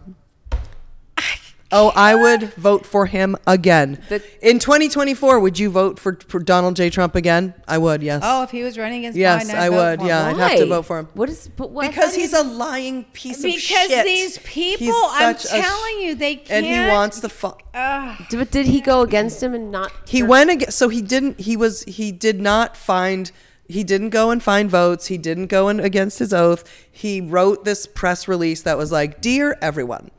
Oh, 1.71 1.91
I 1.95 2.15
would 2.15 2.53
vote 2.55 2.85
for 2.85 3.05
him 3.05 3.35
again. 3.47 4.01
The- 4.09 4.21
In 4.41 4.59
2024, 4.59 5.39
would 5.39 5.57
you 5.57 5.69
vote 5.69 5.99
for, 5.99 6.19
for 6.27 6.39
Donald 6.39 6.75
J. 6.75 6.89
Trump 6.89 7.15
again? 7.15 7.53
I 7.67 7.77
would, 7.77 8.03
yes. 8.03 8.21
Oh, 8.25 8.43
if 8.43 8.51
he 8.51 8.63
was 8.63 8.77
running 8.77 8.99
against 8.99 9.17
Yes, 9.17 9.45
Biden, 9.49 9.53
I'd 9.55 9.57
I 9.59 9.69
vote 9.69 9.75
would, 9.75 9.99
for 9.99 10.03
him. 10.03 10.07
yeah. 10.09 10.25
I'd 10.27 10.37
have 10.37 10.57
to 10.59 10.65
vote 10.65 10.85
for 10.85 10.99
him. 10.99 11.07
What 11.13 11.29
is? 11.29 11.47
But 11.47 11.71
what? 11.71 11.87
because 11.87 12.13
how 12.13 12.19
he's 12.19 12.33
a 12.33 12.43
lying 12.43 13.05
piece 13.13 13.43
of 13.43 13.51
shit. 13.51 13.89
Because 13.89 14.03
these 14.05 14.37
people, 14.39 14.85
He's 14.87 14.95
I'm 14.95 15.37
such 15.37 15.45
a 15.45 15.47
sh- 15.47 15.65
telling 15.65 15.97
you, 16.01 16.15
they 16.15 16.35
can't. 16.35 16.51
and 16.51 16.65
he 16.65 16.79
wants 16.89 17.19
the 17.21 17.29
fuck. 17.29 17.63
But 17.73 18.51
did 18.51 18.65
he 18.65 18.81
go 18.81 19.01
against 19.01 19.41
him 19.41 19.53
and 19.53 19.71
not? 19.71 19.91
he 20.07 20.21
went 20.23 20.49
against, 20.49 20.77
so 20.77 20.89
he 20.89 21.01
didn't 21.01 21.39
he 21.39 21.55
was 21.55 21.83
he 21.83 22.11
did 22.11 22.41
not 22.41 22.75
find 22.75 23.31
he 23.67 23.85
didn't 23.85 24.09
go 24.09 24.29
and 24.29 24.43
find 24.43 24.69
votes 24.69 25.07
he 25.07 25.17
didn't 25.17 25.47
go 25.47 25.69
in 25.69 25.79
against 25.79 26.19
his 26.19 26.33
oath 26.33 26.69
he 26.91 27.21
wrote 27.21 27.63
this 27.63 27.87
press 27.87 28.27
release 28.27 28.61
that 28.63 28.77
was 28.77 28.91
like 28.91 29.21
dear 29.21 29.57
everyone 29.61 30.11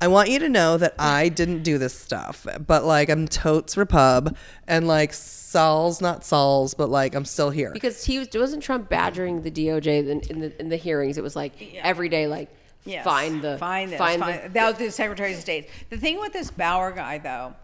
I 0.00 0.08
want 0.08 0.30
you 0.30 0.38
to 0.38 0.48
know 0.48 0.78
that 0.78 0.94
I 0.98 1.28
didn't 1.28 1.62
do 1.62 1.76
this 1.76 1.94
stuff, 1.94 2.46
but 2.66 2.84
like 2.84 3.10
I'm 3.10 3.28
totes 3.28 3.76
repub 3.76 4.36
and 4.66 4.88
like 4.88 5.12
Saul's 5.12 6.00
not 6.00 6.24
Saul's, 6.24 6.74
but 6.74 6.88
like 6.88 7.14
I'm 7.14 7.24
still 7.24 7.50
here. 7.50 7.70
Because 7.72 8.04
he 8.04 8.18
was 8.18 8.28
wasn't 8.34 8.62
Trump 8.62 8.88
badgering 8.88 9.42
the 9.42 9.50
DOJ 9.50 10.08
in, 10.08 10.20
in 10.20 10.40
the 10.40 10.60
in 10.60 10.68
the 10.70 10.76
hearings. 10.76 11.18
It 11.18 11.22
was 11.22 11.36
like 11.36 11.52
every 11.82 12.08
day, 12.08 12.26
like 12.26 12.48
Yes. 12.84 13.04
find 13.04 13.42
the 13.42 13.58
find 13.58 13.92
this, 13.92 13.98
find 13.98 14.20
find, 14.22 14.44
the, 14.44 14.48
that 14.50 14.68
was 14.68 14.78
the 14.78 14.90
Secretary 14.90 15.34
of 15.34 15.40
State. 15.40 15.68
The 15.90 15.98
thing 15.98 16.18
with 16.18 16.32
this 16.32 16.50
Bauer 16.50 16.92
guy, 16.92 17.18
though, 17.18 17.54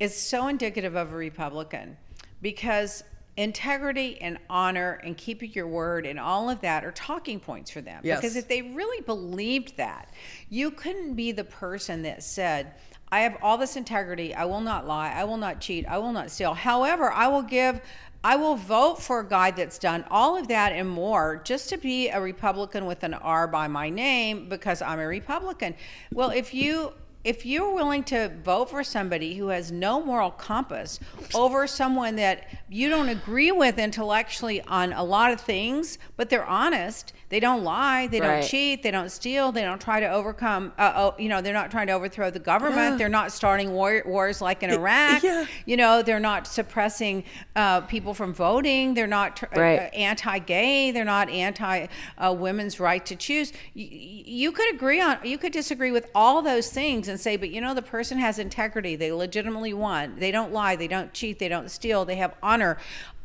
is 0.00 0.16
so 0.16 0.48
indicative 0.48 0.96
of 0.96 1.12
a 1.12 1.16
Republican 1.16 1.96
because 2.42 3.04
integrity 3.36 4.20
and 4.20 4.38
honor 4.48 5.00
and 5.02 5.16
keeping 5.16 5.52
your 5.52 5.66
word 5.66 6.06
and 6.06 6.20
all 6.20 6.48
of 6.48 6.60
that 6.60 6.84
are 6.84 6.92
talking 6.92 7.40
points 7.40 7.70
for 7.70 7.80
them. 7.80 8.00
Yes. 8.04 8.20
Because 8.20 8.36
if 8.36 8.48
they 8.48 8.62
really 8.62 9.02
believed 9.02 9.76
that, 9.76 10.10
you 10.48 10.70
couldn't 10.70 11.14
be 11.14 11.32
the 11.32 11.44
person 11.44 12.02
that 12.02 12.22
said. 12.22 12.74
I 13.10 13.20
have 13.20 13.36
all 13.42 13.58
this 13.58 13.76
integrity. 13.76 14.34
I 14.34 14.44
will 14.44 14.60
not 14.60 14.86
lie. 14.86 15.12
I 15.12 15.24
will 15.24 15.36
not 15.36 15.60
cheat. 15.60 15.86
I 15.86 15.98
will 15.98 16.12
not 16.12 16.30
steal. 16.30 16.54
However, 16.54 17.12
I 17.12 17.28
will 17.28 17.42
give 17.42 17.80
I 18.24 18.36
will 18.36 18.56
vote 18.56 19.02
for 19.02 19.20
a 19.20 19.28
guy 19.28 19.50
that's 19.50 19.78
done 19.78 20.02
all 20.10 20.34
of 20.34 20.48
that 20.48 20.72
and 20.72 20.88
more 20.88 21.42
just 21.44 21.68
to 21.68 21.76
be 21.76 22.08
a 22.08 22.18
Republican 22.18 22.86
with 22.86 23.04
an 23.04 23.12
R 23.12 23.46
by 23.46 23.68
my 23.68 23.90
name 23.90 24.48
because 24.48 24.80
I'm 24.80 24.98
a 24.98 25.06
Republican. 25.06 25.74
Well, 26.10 26.30
if 26.30 26.54
you 26.54 26.94
if 27.24 27.46
you're 27.46 27.72
willing 27.74 28.02
to 28.04 28.30
vote 28.44 28.68
for 28.70 28.84
somebody 28.84 29.34
who 29.34 29.48
has 29.48 29.72
no 29.72 30.02
moral 30.04 30.30
compass 30.30 31.00
over 31.34 31.66
someone 31.66 32.16
that 32.16 32.46
you 32.68 32.90
don't 32.90 33.08
agree 33.08 33.50
with 33.50 33.78
intellectually 33.78 34.60
on 34.62 34.92
a 34.92 35.02
lot 35.02 35.32
of 35.32 35.40
things, 35.40 35.98
but 36.16 36.28
they're 36.28 36.44
honest, 36.44 37.12
they 37.30 37.40
don't 37.40 37.64
lie, 37.64 38.06
they 38.08 38.20
Right. 38.20 38.40
don't 38.40 38.48
cheat, 38.48 38.82
they 38.82 38.90
don't 38.90 39.10
steal, 39.10 39.52
they 39.52 39.62
don't 39.62 39.80
try 39.80 40.00
to 40.00 40.08
overcome, 40.08 40.72
uh, 40.78 40.92
oh, 40.94 41.14
you 41.18 41.28
know, 41.28 41.40
they're 41.40 41.54
not 41.54 41.70
trying 41.70 41.86
to 41.86 41.94
overthrow 41.94 42.30
the 42.30 42.38
government, 42.38 42.92
Yeah. 42.92 42.96
they're 42.96 43.08
not 43.08 43.32
starting 43.32 43.72
war, 43.72 44.02
wars 44.04 44.40
like 44.42 44.62
in 44.62 44.70
Iraq, 44.70 45.22
yeah. 45.22 45.46
you 45.64 45.76
know, 45.76 46.02
they're 46.02 46.20
not 46.20 46.46
suppressing 46.46 47.24
uh, 47.56 47.80
people 47.82 48.12
from 48.12 48.34
voting, 48.34 48.92
they're 48.94 49.06
not 49.06 49.36
tr- 49.36 49.46
Right. 49.56 49.78
uh, 49.80 49.96
anti-gay, 49.96 50.90
they're 50.90 51.04
not 51.04 51.30
anti 51.30 51.86
uh, 52.18 52.32
women's 52.32 52.78
right 52.78 53.04
to 53.06 53.16
choose. 53.16 53.52
You, 53.72 53.88
you 53.90 54.52
could 54.52 54.74
agree 54.74 55.00
on, 55.00 55.18
you 55.24 55.38
could 55.38 55.52
disagree 55.52 55.90
with 55.90 56.10
all 56.14 56.42
those 56.42 56.68
things 56.68 57.08
and 57.14 57.20
say, 57.20 57.36
but 57.36 57.50
you 57.50 57.60
know, 57.60 57.74
the 57.74 57.80
person 57.80 58.18
has 58.18 58.40
integrity, 58.40 58.96
they 58.96 59.12
legitimately 59.12 59.72
won, 59.72 60.16
they 60.18 60.32
don't 60.32 60.52
lie, 60.52 60.74
they 60.74 60.88
don't 60.88 61.14
cheat, 61.14 61.38
they 61.38 61.48
don't 61.48 61.70
steal, 61.70 62.04
they 62.04 62.16
have 62.16 62.34
honor. 62.42 62.76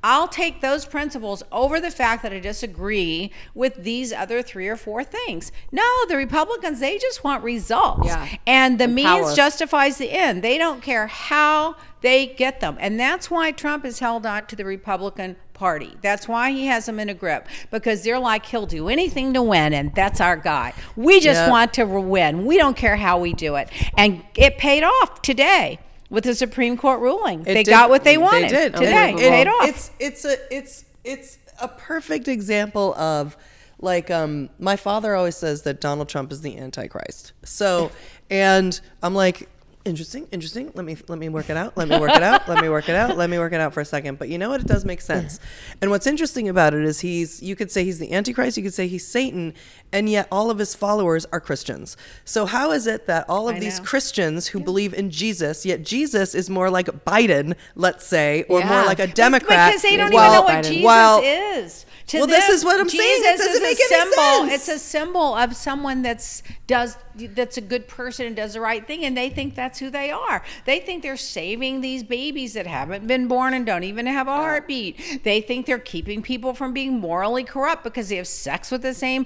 I'll 0.03 0.27
take 0.29 0.61
those 0.61 0.85
principles 0.85 1.43
over 1.51 1.81
the 1.81 1.91
fact 1.91 2.23
that 2.23 2.31
I 2.31 2.39
disagree 2.39 3.31
with 3.53 3.83
these 3.83 4.13
other 4.13 4.41
three 4.41 4.67
or 4.67 4.77
four 4.77 5.03
things. 5.03 5.51
No, 5.71 5.83
the 6.07 6.15
Republicans, 6.15 6.79
they 6.79 6.97
just 6.97 7.23
want 7.23 7.43
results. 7.43 8.07
Yeah. 8.07 8.27
And 8.47 8.79
the 8.79 8.85
And 8.85 8.95
means 8.95 9.07
power. 9.09 9.35
justifies 9.35 9.97
the 9.97 10.11
end. 10.11 10.41
They 10.41 10.57
don't 10.57 10.81
care 10.81 11.07
how 11.07 11.75
they 12.01 12.27
get 12.27 12.61
them. 12.61 12.77
And 12.79 12.97
that's 12.97 13.29
why 13.29 13.51
Trump 13.51 13.83
is 13.83 13.99
held 13.99 14.25
on 14.25 14.45
to 14.47 14.55
the 14.55 14.63
Republican 14.63 15.35
Party. 15.53 15.97
That's 16.01 16.29
why 16.29 16.51
he 16.51 16.67
has 16.67 16.85
them 16.85 16.97
in 17.01 17.09
a 17.09 17.13
grip 17.13 17.45
because 17.69 18.01
they're 18.03 18.19
like, 18.19 18.45
he'll 18.45 18.65
do 18.65 18.87
anything 18.87 19.33
to 19.33 19.41
win, 19.41 19.73
and 19.73 19.93
that's 19.93 20.21
our 20.21 20.37
guy. 20.37 20.71
We 20.95 21.19
just 21.19 21.41
Yeah. 21.41 21.49
want 21.49 21.73
to 21.73 21.83
win. 21.83 22.45
We 22.45 22.55
don't 22.57 22.77
care 22.77 22.95
how 22.95 23.19
we 23.19 23.33
do 23.33 23.55
it. 23.55 23.67
And 23.97 24.23
it 24.35 24.57
paid 24.57 24.83
off 24.85 25.21
today 25.21 25.79
with 26.09 26.23
the 26.23 26.35
Supreme 26.35 26.77
Court 26.77 26.99
ruling. 26.99 27.41
It 27.41 27.45
they 27.45 27.63
did- 27.63 27.71
got 27.71 27.89
what 27.89 28.03
they 28.03 28.17
wanted 28.17 28.49
did. 28.49 28.73
today. 28.73 29.11
It 29.13 29.17
paid 29.19 29.47
off. 29.47 29.67
It's 29.67 29.91
it's 29.99 30.25
a 30.25 30.37
it's 30.55 30.85
it's 31.03 31.37
a 31.61 31.67
perfect 31.67 32.27
example 32.27 32.93
of 32.95 33.35
like 33.79 34.09
um 34.11 34.49
my 34.59 34.75
father 34.75 35.15
always 35.15 35.35
says 35.37 35.61
that 35.63 35.79
Donald 35.81 36.09
Trump 36.09 36.31
is 36.31 36.41
the 36.41 36.57
antichrist. 36.57 37.33
So 37.43 37.91
and 38.29 38.79
I'm 39.03 39.13
like 39.15 39.49
interesting 39.89 40.27
interesting 40.31 40.71
let 40.75 40.85
me 40.85 40.95
let 41.07 41.17
me 41.19 41.27
work 41.27 41.49
it 41.49 41.57
out 41.57 41.75
let 41.75 41.87
me 41.89 41.97
work 41.99 42.11
it 42.15 42.23
out 42.23 42.47
let 42.47 42.61
me 42.61 42.69
work 42.69 42.87
it 42.87 42.95
out 42.95 43.17
let 43.17 43.29
me 43.29 43.37
work 43.39 43.51
it 43.51 43.59
out 43.59 43.73
for 43.73 43.81
a 43.81 43.85
second 43.85 44.17
but 44.19 44.29
you 44.29 44.37
know 44.37 44.49
what 44.49 44.61
it 44.61 44.67
does 44.67 44.85
make 44.85 45.01
sense 45.01 45.39
and 45.81 45.89
what's 45.91 46.05
interesting 46.07 46.47
about 46.47 46.73
it 46.73 46.83
is 46.83 46.99
he's 47.01 47.41
you 47.41 47.55
could 47.55 47.71
say 47.71 47.83
he's 47.83 47.99
the 47.99 48.13
antichrist 48.13 48.55
you 48.55 48.63
could 48.63 48.73
say 48.73 48.87
he's 48.87 49.05
satan 49.05 49.53
and 49.91 50.07
yet 50.09 50.27
all 50.31 50.49
of 50.51 50.59
his 50.59 50.75
followers 50.75 51.25
are 51.33 51.39
christians 51.41 51.97
so 52.23 52.45
how 52.45 52.71
is 52.71 52.87
it 52.87 53.07
that 53.07 53.25
all 53.27 53.49
of 53.49 53.55
I 53.55 53.59
these 53.59 53.79
know. 53.79 53.85
Christians 53.85 54.47
who 54.47 54.59
believe 54.59 54.93
in 54.93 55.09
Jesus, 55.09 55.65
yet 55.65 55.83
Jesus 55.83 56.35
is 56.35 56.49
more 56.49 56.69
like 56.69 56.85
Biden, 57.05 57.55
let's 57.75 58.05
say, 58.05 58.43
or 58.43 58.63
more 58.63 58.83
like 58.85 58.99
a 58.99 59.07
Democrat. 59.07 59.69
Because 59.71 59.81
they 59.81 59.97
don't 59.97 60.13
while- 60.13 60.31
even 60.31 60.33
know 60.35 60.41
what 60.43 60.63
Biden. 60.63 60.67
Jesus 60.67 60.83
while- 60.85 61.21
is. 61.23 61.85
To 62.09 62.17
Well, 62.17 62.27
this 62.27 62.49
is 62.49 62.65
what 62.65 62.79
I'm 62.79 62.89
saying. 62.89 63.21
It 63.23 63.37
doesn't 63.37 63.53
is 63.53 63.61
make 63.61 63.77
a 63.79 63.93
any 63.93 64.11
symbol. 64.11 64.49
sense. 64.49 64.53
It's 64.53 64.67
a 64.67 64.79
symbol 64.79 65.35
of 65.35 65.55
someone 65.55 66.01
that's 66.01 66.41
does 66.65 66.97
that's 67.15 67.57
a 67.57 67.61
good 67.61 67.87
person 67.87 68.25
and 68.25 68.35
does 68.35 68.53
the 68.53 68.61
right 68.61 68.85
thing, 68.85 69.05
and 69.05 69.15
they 69.15 69.29
think 69.29 69.53
that's 69.55 69.77
who 69.79 69.89
they 69.91 70.09
are. 70.09 70.43
They 70.65 70.79
think 70.79 71.03
they're 71.03 71.17
saving 71.17 71.81
these 71.81 72.01
babies 72.03 72.53
that 72.53 72.65
haven't 72.65 73.05
been 73.07 73.27
born 73.27 73.53
and 73.53 73.65
don't 73.65 73.83
even 73.83 74.07
have 74.07 74.27
a 74.27 74.35
heartbeat. 74.35 75.23
They 75.23 75.39
think 75.41 75.65
they're 75.67 75.77
keeping 75.77 76.21
people 76.23 76.53
from 76.55 76.73
being 76.73 76.99
morally 76.99 77.43
corrupt 77.43 77.83
because 77.83 78.09
they 78.09 78.15
have 78.15 78.27
sex 78.27 78.71
with 78.71 78.81
the 78.81 78.93
same 78.95 79.25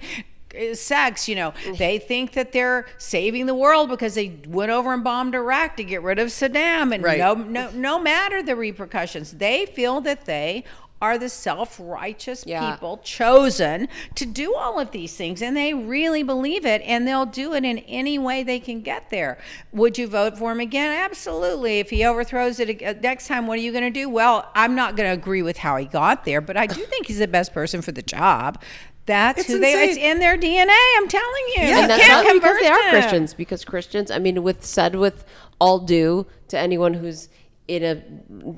uh, 0.59 0.75
sex 0.75 1.27
you 1.27 1.33
know 1.33 1.51
they 1.79 1.97
think 1.97 2.33
that 2.33 2.51
they're 2.51 2.85
saving 2.99 3.47
the 3.47 3.55
world 3.55 3.89
because 3.89 4.13
they 4.13 4.37
went 4.47 4.69
over 4.69 4.93
and 4.93 5.03
bombed 5.03 5.33
iraq 5.33 5.75
to 5.75 5.83
get 5.83 6.03
rid 6.03 6.19
of 6.19 6.27
saddam 6.27 6.93
and 6.93 7.03
Right. 7.03 7.17
no 7.17 7.33
no 7.33 7.71
no 7.71 7.97
matter 7.99 8.43
the 8.43 8.55
repercussions 8.55 9.31
they 9.31 9.65
feel 9.65 9.99
that 10.01 10.25
they 10.25 10.63
are 11.03 11.17
the 11.17 11.27
self-righteous 11.27 12.45
Yeah. 12.47 12.71
people 12.71 12.97
chosen 12.99 13.89
to 14.15 14.25
do 14.25 14.55
all 14.55 14.79
of 14.79 14.91
these 14.91 15.13
things 15.15 15.41
and 15.41 15.55
they 15.57 15.73
really 15.73 16.23
believe 16.23 16.65
it 16.65 16.81
and 16.83 17.05
they'll 17.05 17.25
do 17.25 17.53
it 17.53 17.65
in 17.65 17.79
any 17.79 18.17
way 18.17 18.41
they 18.43 18.59
can 18.59 18.79
get 18.81 19.09
there 19.09 19.37
would 19.73 19.97
you 19.97 20.07
vote 20.07 20.37
for 20.37 20.51
him 20.53 20.61
again 20.61 20.91
absolutely 21.03 21.79
if 21.79 21.89
he 21.89 22.05
overthrows 22.05 22.59
it 22.59 22.81
next 23.01 23.27
time 23.27 23.47
what 23.47 23.59
are 23.59 23.61
you 23.61 23.71
going 23.73 23.83
to 23.83 23.89
do 23.89 24.07
well 24.07 24.49
i'm 24.55 24.75
not 24.75 24.95
going 24.95 25.09
to 25.09 25.13
agree 25.13 25.41
with 25.41 25.57
how 25.57 25.75
he 25.75 25.85
got 25.85 26.23
there 26.23 26.39
but 26.39 26.55
i 26.55 26.65
do 26.65 26.85
think 26.91 27.07
he's 27.07 27.19
the 27.19 27.27
best 27.27 27.53
person 27.53 27.81
for 27.81 27.91
the 27.91 28.01
job 28.01 28.61
that's 29.05 29.41
It's 29.41 29.49
who 29.49 29.59
they 29.59 29.73
it's 29.89 29.97
in 29.97 30.19
their 30.19 30.37
dna 30.37 30.69
i'm 30.97 31.07
telling 31.09 31.43
you 31.49 31.63
Yeah, 31.63 31.81
You 31.81 31.87
that's 31.87 32.03
can't 32.05 32.33
because 32.41 32.57
they 32.59 32.67
are 32.69 32.81
them. 32.83 32.91
Christians. 32.91 33.33
Because 33.33 33.65
Christians, 33.65 34.09
I 34.09 34.19
mean, 34.19 34.41
with 34.43 34.63
said 34.63 34.95
with 34.95 35.25
all 35.59 35.79
due 35.79 36.25
to 36.47 36.57
anyone 36.57 36.93
who's 36.93 37.27
in 37.67 37.83
a 37.83 38.01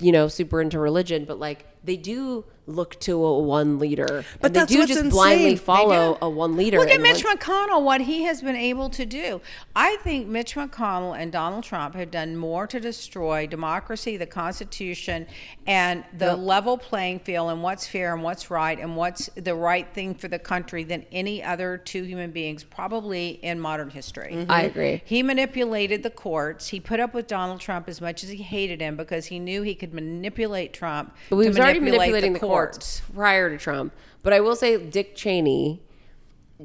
you 0.04 0.12
know 0.12 0.28
super 0.28 0.62
into 0.62 0.78
religion, 0.80 1.26
but 1.26 1.40
like 1.40 1.66
they 1.86 1.98
do 1.98 2.46
look 2.68 3.00
to 3.00 3.24
a 3.24 3.40
one 3.40 3.78
leader, 3.80 4.26
But 4.42 4.56
and 4.56 4.68
they 4.68 4.74
do 4.76 4.88
just 4.88 5.00
insane. 5.00 5.10
blindly 5.10 5.56
follow 5.56 6.18
a 6.22 6.30
one 6.30 6.58
leader. 6.58 6.80
Look 6.80 6.90
at 6.90 7.02
Mitch 7.02 7.24
McConnell, 7.24 7.84
what 7.84 8.02
he 8.02 8.24
has 8.24 8.42
been 8.42 8.56
able 8.56 8.90
to 8.92 9.06
do. 9.06 9.42
I 9.76 9.98
think 9.98 10.28
Mitch 10.28 10.56
McConnell 10.56 11.18
and 11.18 11.32
Donald 11.32 11.64
Trump 11.64 11.96
have 11.96 12.12
done 12.12 12.36
more 12.36 12.68
to 12.68 12.80
destroy 12.80 13.46
democracy, 13.48 14.18
the 14.18 14.26
Constitution, 14.26 15.28
and 15.68 16.04
the 16.18 16.36
level 16.36 16.78
playing 16.78 17.20
field 17.20 17.52
and 17.52 17.62
what's 17.62 17.88
fair 17.88 18.14
and 18.14 18.24
what's 18.24 18.50
right 18.50 18.80
and 18.80 18.96
what's 18.96 19.30
the 19.36 19.56
right 19.56 19.88
thing 19.94 20.16
for 20.16 20.28
the 20.28 20.40
country 20.40 20.84
than 20.84 21.06
any 21.12 21.44
other 21.44 21.78
two 21.78 22.04
human 22.04 22.32
beings, 22.32 22.64
probably 22.64 23.40
in 23.44 23.60
modern 23.60 23.90
history. 23.90 24.32
Mm-hmm. 24.34 24.52
I 24.52 24.64
agree. 24.64 25.02
He 25.06 25.22
manipulated 25.22 26.04
the 26.04 26.10
courts. 26.10 26.68
He 26.70 26.80
put 26.80 27.00
up 27.00 27.14
with 27.14 27.28
Donald 27.28 27.60
Trump 27.60 27.88
as 27.88 28.02
much 28.02 28.24
as 28.24 28.30
he 28.30 28.38
hated 28.38 28.82
him 28.82 28.96
because 28.96 29.28
he 29.28 29.40
knew 29.40 29.62
he 29.62 29.76
could 29.76 29.94
manipulate 29.94 30.74
Trump. 30.74 31.16
But 31.30 31.36
we 31.38 31.46
to 31.46 31.50
was 31.50 31.60
already 31.60 31.75
manipulate 31.80 32.00
manipulating 32.12 32.34
the 32.34 32.40
courts 32.40 33.02
prior 33.14 33.50
to 33.50 33.58
Trump. 33.58 33.94
But 34.24 34.34
I 34.34 34.40
will 34.40 34.56
say 34.56 34.78
Dick 34.78 35.16
Cheney 35.16 35.84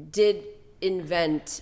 did 0.09 0.43
invent 0.81 1.61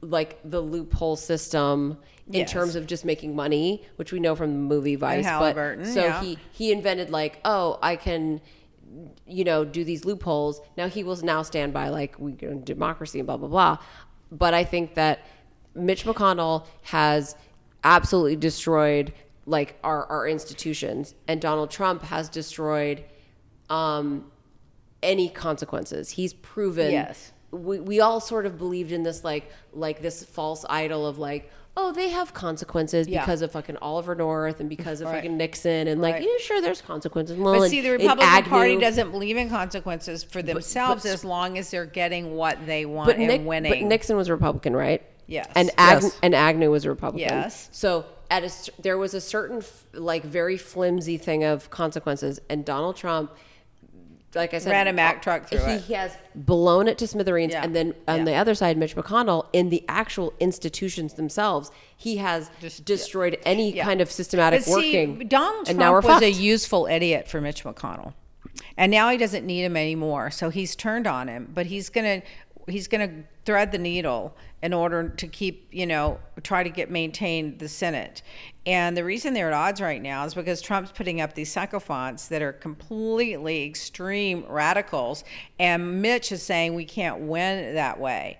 like 0.00 0.38
the 0.44 0.60
loophole 0.60 1.16
system 1.16 1.98
in 2.26 2.40
Yes. 2.40 2.52
terms 2.52 2.76
of 2.76 2.86
just 2.86 3.04
making 3.04 3.36
money, 3.36 3.84
which 3.96 4.12
we 4.12 4.20
know 4.20 4.34
from 4.34 4.52
the 4.52 4.58
movie 4.58 4.96
Vice. 4.96 5.24
But 5.26 5.86
so 5.86 6.04
yeah. 6.04 6.22
he 6.22 6.38
he 6.52 6.72
invented 6.72 7.10
like, 7.10 7.40
oh, 7.44 7.78
I 7.82 7.96
can 7.96 8.40
you 9.26 9.44
know, 9.44 9.64
do 9.64 9.84
these 9.84 10.04
loopholes. 10.04 10.60
Now 10.76 10.88
he 10.88 11.02
will 11.02 11.16
now 11.16 11.42
stand 11.42 11.72
by 11.72 11.88
like 11.88 12.18
we 12.18 12.32
go 12.32 12.54
democracy 12.54 13.18
and 13.18 13.26
blah 13.26 13.36
blah 13.36 13.48
blah. 13.48 13.78
But 14.30 14.54
I 14.54 14.64
think 14.64 14.94
that 14.94 15.26
Mitch 15.74 16.04
McConnell 16.04 16.66
has 16.82 17.36
absolutely 17.82 18.36
destroyed 18.36 19.12
like 19.46 19.78
our, 19.84 20.06
our 20.06 20.26
institutions 20.28 21.14
and 21.28 21.40
Donald 21.40 21.70
Trump 21.70 22.02
has 22.02 22.28
destroyed 22.28 23.04
um 23.70 24.30
any 25.02 25.28
consequences. 25.28 26.10
He's 26.10 26.32
proven 26.32 26.90
Yes. 26.92 27.32
we, 27.50 27.78
we 27.78 28.00
all 28.00 28.20
sort 28.20 28.46
of 28.46 28.56
believed 28.58 28.92
in 28.92 29.02
this 29.02 29.22
like 29.24 29.50
like 29.72 30.00
this 30.02 30.24
false 30.24 30.64
idol 30.68 31.06
of 31.06 31.18
like 31.18 31.50
oh 31.76 31.92
they 31.92 32.08
have 32.08 32.32
consequences 32.32 33.06
Yeah. 33.08 33.20
because 33.20 33.42
of 33.42 33.52
fucking 33.52 33.76
Oliver 33.78 34.14
North 34.14 34.60
and 34.60 34.68
because 34.68 35.00
of 35.00 35.08
Right. 35.08 35.16
fucking 35.16 35.36
Nixon 35.36 35.88
and 35.88 36.00
like 36.00 36.14
Right. 36.14 36.22
yeah 36.22 36.38
sure 36.40 36.60
there's 36.62 36.80
consequences 36.80 37.36
well, 37.36 37.54
But 37.54 37.62
and- 37.62 37.70
see, 37.70 37.80
the 37.80 37.90
and 37.94 38.02
Republican 38.02 38.44
Party 38.44 38.72
Agnew- 38.72 38.80
doesn't 38.80 39.10
believe 39.10 39.36
in 39.36 39.50
consequences 39.50 40.22
for 40.24 40.40
themselves 40.42 41.02
but- 41.02 41.12
as 41.12 41.24
long 41.24 41.58
as 41.58 41.70
they're 41.70 41.84
getting 41.86 42.34
what 42.34 42.64
they 42.66 42.86
want 42.86 43.08
but, 43.08 43.16
and 43.16 43.26
Nick, 43.26 43.44
winning. 43.44 43.72
but 43.72 43.88
Nixon 43.88 44.16
was 44.16 44.30
Republican 44.30 44.74
right 44.74 45.02
Yes. 45.26 45.50
and 45.54 45.70
Ag- 45.78 46.02
Yes. 46.02 46.18
and 46.22 46.34
Agnew 46.34 46.70
was 46.70 46.84
a 46.84 46.90
Republican 46.90 47.28
Yes. 47.28 47.68
so 47.72 48.04
at 48.30 48.44
a 48.44 48.50
there 48.82 48.98
was 48.98 49.14
a 49.14 49.20
certain 49.20 49.62
like 49.92 50.24
very 50.24 50.56
flimsy 50.56 51.16
thing 51.18 51.44
of 51.44 51.70
consequences 51.70 52.40
and 52.48 52.64
Donald 52.64 52.96
Trump 52.96 53.30
like 54.34 54.52
I 54.52 54.58
said, 54.58 54.70
Ran 54.70 54.88
a 54.88 54.92
Mack 54.92 55.18
uh, 55.18 55.20
truck 55.20 55.48
through 55.48 55.60
he, 55.60 55.72
it. 55.72 55.80
He 55.82 55.92
has 55.94 56.16
blown 56.34 56.88
it 56.88 56.98
to 56.98 57.06
smithereens, 57.06 57.52
Yeah. 57.52 57.62
and 57.62 57.74
then 57.74 57.94
on 58.08 58.18
Yeah. 58.18 58.24
the 58.24 58.34
other 58.34 58.54
side, 58.54 58.76
Mitch 58.76 58.96
McConnell, 58.96 59.46
in 59.52 59.68
the 59.68 59.84
actual 59.88 60.32
institutions 60.40 61.14
themselves, 61.14 61.70
he 61.96 62.16
has 62.16 62.50
Just- 62.60 62.84
destroyed 62.84 63.38
any 63.44 63.74
Yeah. 63.76 63.84
kind 63.84 64.00
of 64.00 64.10
systematic 64.10 64.62
see, 64.62 64.72
working. 64.72 65.28
Donald 65.28 65.68
and 65.68 65.78
now 65.78 65.92
we're 65.92 66.02
Trump 66.02 66.22
was 66.22 66.28
a 66.28 66.32
useful 66.32 66.86
idiot 66.86 67.28
for 67.28 67.40
Mitch 67.40 67.62
McConnell, 67.64 68.14
and 68.76 68.90
now 68.90 69.08
he 69.08 69.16
doesn't 69.16 69.46
need 69.46 69.62
him 69.62 69.76
anymore. 69.76 70.30
So 70.30 70.50
he's 70.50 70.74
turned 70.74 71.06
on 71.06 71.28
him, 71.28 71.50
but 71.54 71.66
he's 71.66 71.88
gonna 71.88 72.22
he's 72.66 72.88
gonna 72.88 73.24
thread 73.44 73.72
the 73.72 73.78
needle 73.78 74.36
in 74.62 74.72
order 74.72 75.08
to 75.10 75.26
keep 75.26 75.68
you 75.70 75.86
know 75.86 76.18
try 76.42 76.62
to 76.62 76.70
get 76.70 76.90
maintain 76.90 77.58
the 77.58 77.68
Senate. 77.68 78.22
And 78.66 78.96
the 78.96 79.04
reason 79.04 79.34
they're 79.34 79.48
at 79.48 79.54
odds 79.54 79.80
right 79.80 80.00
now 80.00 80.24
is 80.24 80.34
because 80.34 80.62
Trump's 80.62 80.90
putting 80.90 81.20
up 81.20 81.34
these 81.34 81.52
sycophants 81.52 82.28
that 82.28 82.40
are 82.40 82.52
completely 82.52 83.64
extreme 83.64 84.44
radicals, 84.48 85.24
and 85.58 86.00
Mitch 86.00 86.32
is 86.32 86.42
saying 86.42 86.74
we 86.74 86.86
can't 86.86 87.20
win 87.20 87.74
that 87.74 88.00
way. 88.00 88.38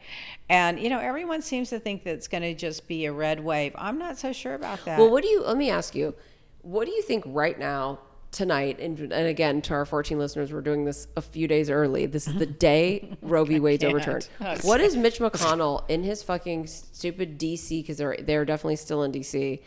And 0.48 0.80
you 0.80 0.88
know 0.88 0.98
everyone 0.98 1.42
seems 1.42 1.70
to 1.70 1.78
think 1.78 2.04
that 2.04 2.14
it's 2.14 2.28
going 2.28 2.42
to 2.42 2.54
just 2.54 2.88
be 2.88 3.04
a 3.06 3.12
red 3.12 3.42
wave. 3.42 3.72
I'm 3.76 3.98
not 3.98 4.18
so 4.18 4.32
sure 4.32 4.54
about 4.54 4.84
that. 4.86 4.98
Well, 4.98 5.10
what 5.10 5.22
do 5.22 5.28
you? 5.28 5.42
Let 5.42 5.56
me 5.56 5.70
ask 5.70 5.94
you. 5.94 6.14
What 6.62 6.86
do 6.86 6.92
you 6.92 7.02
think 7.02 7.24
right 7.26 7.58
now, 7.58 7.98
tonight? 8.34 8.78
And, 8.80 8.98
and 8.98 9.12
again, 9.12 9.62
to 9.62 9.74
our 9.74 9.84
14 9.84 10.18
listeners, 10.18 10.52
we're 10.52 10.60
doing 10.60 10.84
this 10.84 11.06
a 11.16 11.22
few 11.22 11.48
days 11.48 11.70
early. 11.70 12.06
This 12.06 12.28
is 12.28 12.34
the 12.34 12.46
day 12.46 13.16
Roe 13.22 13.44
v. 13.44 13.60
Wade's 13.60 13.84
overturned. 13.84 14.28
What 14.62 14.80
is 14.80 14.96
Mitch 14.96 15.18
McConnell 15.18 15.88
in 15.88 16.02
his 16.02 16.22
fucking 16.22 16.66
stupid 16.66 17.38
DC? 17.38 17.82
Because 17.82 17.96
they're 17.96 18.16
they're 18.20 18.44
definitely 18.44 18.76
still 18.76 19.02
in 19.04 19.12
DC. 19.12 19.60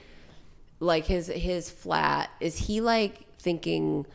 Like 0.79 1.05
his 1.05 1.27
his 1.27 1.69
flat. 1.69 2.29
Is 2.39 2.57
he 2.57 2.81
like 2.81 3.25
thinking 3.39 4.05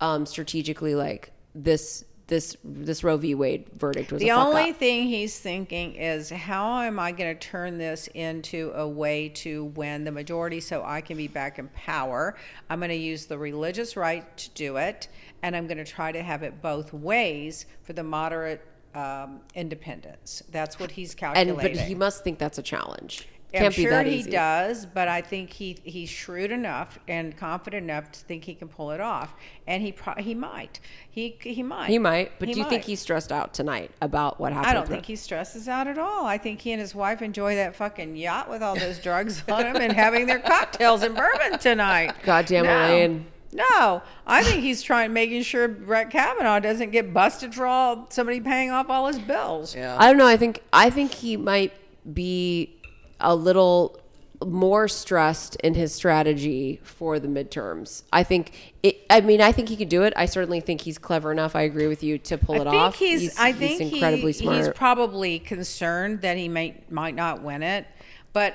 um, 0.00 0.24
strategically? 0.24 0.94
Like 0.94 1.32
this 1.54 2.04
this 2.30 2.56
this 2.64 3.04
Roe 3.04 3.18
v. 3.18 3.34
Wade 3.34 3.68
verdict 3.76 4.10
was 4.10 4.22
The 4.22 4.30
a 4.30 4.34
fuck 4.34 4.46
only 4.46 4.70
up? 4.70 4.76
thing 4.76 5.08
he's 5.08 5.38
thinking 5.38 5.96
is 5.96 6.30
how 6.30 6.80
am 6.80 6.98
I 6.98 7.12
going 7.12 7.36
to 7.36 7.38
turn 7.38 7.76
this 7.76 8.06
into 8.14 8.72
a 8.74 8.88
way 8.88 9.28
to 9.28 9.66
win 9.66 10.04
the 10.04 10.12
majority 10.12 10.60
so 10.60 10.82
I 10.82 11.02
can 11.02 11.18
be 11.18 11.28
back 11.28 11.58
in 11.58 11.68
power? 11.68 12.36
I'm 12.70 12.78
going 12.78 12.88
to 12.88 12.94
use 12.96 13.26
the 13.26 13.36
religious 13.36 13.96
right 13.96 14.24
to 14.38 14.50
do 14.50 14.76
it, 14.78 15.08
and 15.42 15.54
I'm 15.54 15.66
going 15.66 15.78
to 15.78 15.84
try 15.84 16.12
to 16.12 16.22
have 16.22 16.42
it 16.42 16.62
both 16.62 16.94
ways 16.94 17.66
for 17.82 17.92
the 17.92 18.02
moderate 18.04 18.64
um, 18.94 19.40
independents. 19.54 20.42
That's 20.50 20.78
what 20.80 20.90
he's 20.92 21.10
and 21.12 21.18
calculating. 21.18 21.76
but 21.76 21.86
he 21.86 21.94
must 21.94 22.24
think 22.24 22.38
that's 22.38 22.58
a 22.58 22.62
challenge. 22.62 23.28
I'm 23.52 23.60
Can't 23.62 23.76
be 23.76 23.82
sure 23.82 23.90
that 23.90 24.06
he 24.06 24.16
easy. 24.16 24.30
does, 24.30 24.86
but 24.86 25.08
I 25.08 25.20
think 25.22 25.50
he 25.52 25.76
he's 25.82 26.08
shrewd 26.08 26.52
enough 26.52 26.98
and 27.08 27.36
confident 27.36 27.82
enough 27.84 28.12
to 28.12 28.20
think 28.20 28.44
he 28.44 28.54
can 28.54 28.68
pull 28.68 28.92
it 28.92 29.00
off, 29.00 29.34
and 29.66 29.82
he 29.82 29.90
pro- 29.90 30.14
he 30.14 30.34
might. 30.34 30.78
He 31.10 31.36
he 31.40 31.62
might. 31.62 31.90
He 31.90 31.98
might, 31.98 32.38
but 32.38 32.46
He 32.48 32.54
do 32.54 32.60
you 32.60 32.68
think 32.68 32.84
he's 32.84 33.00
stressed 33.00 33.32
out 33.32 33.52
tonight 33.52 33.90
about 34.00 34.38
what 34.38 34.52
happened? 34.52 34.70
I 34.70 34.74
don't 34.74 34.86
think 34.86 35.02
him? 35.04 35.12
he 35.12 35.16
stresses 35.16 35.68
out 35.68 35.88
at 35.88 35.98
all. 35.98 36.26
I 36.26 36.38
think 36.38 36.60
he 36.60 36.70
and 36.70 36.80
his 36.80 36.94
wife 36.94 37.22
enjoy 37.22 37.56
that 37.56 37.74
fucking 37.74 38.14
yacht 38.16 38.48
with 38.48 38.62
all 38.62 38.76
those 38.76 39.00
drugs 39.00 39.42
on 39.50 39.62
them 39.64 39.76
and 39.76 39.92
having 39.92 40.26
their 40.26 40.38
cocktails 40.38 41.02
and 41.02 41.16
bourbon 41.16 41.58
tonight. 41.58 42.14
Goddamn 42.22 42.66
no. 42.66 42.70
Elaine. 42.86 43.26
No, 43.52 44.00
I 44.28 44.44
think 44.44 44.62
he's 44.62 44.80
trying, 44.80 45.12
making 45.12 45.42
sure 45.42 45.66
Brett 45.66 46.08
Kavanaugh 46.10 46.60
doesn't 46.60 46.92
get 46.92 47.12
busted 47.12 47.52
for 47.52 47.66
all 47.66 48.06
somebody 48.10 48.40
paying 48.40 48.70
off 48.70 48.88
all 48.88 49.08
his 49.08 49.18
bills. 49.18 49.74
Yeah. 49.74 49.96
I 49.98 50.06
don't 50.06 50.18
know. 50.18 50.26
I 50.28 50.36
think 50.36 50.62
I 50.72 50.88
think 50.88 51.12
he 51.12 51.36
might 51.36 51.72
be 52.14 52.76
a 53.20 53.34
little 53.34 54.00
more 54.44 54.88
stressed 54.88 55.56
in 55.56 55.74
his 55.74 55.94
strategy 55.94 56.80
for 56.82 57.18
the 57.18 57.28
midterms. 57.28 58.02
I 58.12 58.22
think 58.22 58.74
it. 58.82 59.04
I 59.10 59.20
mean, 59.20 59.40
I 59.40 59.52
think 59.52 59.68
he 59.68 59.76
could 59.76 59.88
do 59.88 60.02
it. 60.02 60.12
I 60.16 60.26
certainly 60.26 60.60
think 60.60 60.80
he's 60.80 60.98
clever 60.98 61.30
enough. 61.30 61.54
I 61.54 61.62
agree 61.62 61.86
with 61.86 62.02
you 62.02 62.18
to 62.18 62.38
pull 62.38 62.56
I 62.56 62.58
it 62.58 62.64
think 62.64 62.74
off. 62.74 62.94
he's, 62.96 63.38
I 63.38 63.52
think 63.52 63.80
he's 63.80 63.92
incredibly 63.92 64.32
he, 64.32 64.38
smart. 64.38 64.56
he's 64.56 64.68
probably 64.70 65.38
concerned 65.38 66.22
that 66.22 66.36
he 66.36 66.48
might 66.48 66.90
might 66.90 67.14
not 67.14 67.42
win 67.42 67.62
it, 67.62 67.86
but 68.32 68.54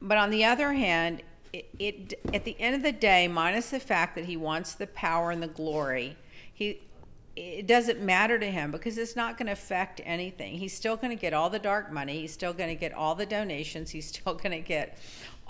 but 0.00 0.18
on 0.18 0.30
the 0.30 0.44
other 0.44 0.72
hand, 0.72 1.22
it, 1.52 1.68
it 1.78 2.20
at 2.34 2.44
the 2.44 2.56
end 2.60 2.74
of 2.74 2.82
the 2.82 2.92
day, 2.92 3.28
minus 3.28 3.70
the 3.70 3.80
fact 3.80 4.14
that 4.16 4.26
he 4.26 4.36
wants 4.36 4.74
the 4.74 4.88
power 4.88 5.30
and 5.30 5.42
the 5.42 5.48
glory, 5.48 6.16
he 6.52 6.80
it 7.34 7.66
doesn't 7.66 8.00
matter 8.00 8.38
to 8.38 8.50
him 8.50 8.70
because 8.70 8.98
it's 8.98 9.16
not 9.16 9.38
going 9.38 9.46
to 9.46 9.52
affect 9.52 10.00
anything. 10.04 10.58
He's 10.58 10.74
still 10.74 10.96
going 10.96 11.16
to 11.16 11.20
get 11.20 11.32
all 11.32 11.48
the 11.48 11.58
dark 11.58 11.90
money. 11.90 12.20
He's 12.20 12.32
still 12.32 12.52
going 12.52 12.68
to 12.68 12.74
get 12.74 12.92
all 12.92 13.14
the 13.14 13.24
donations. 13.24 13.90
He's 13.90 14.08
still 14.08 14.34
going 14.34 14.52
to 14.52 14.60
get 14.60 14.98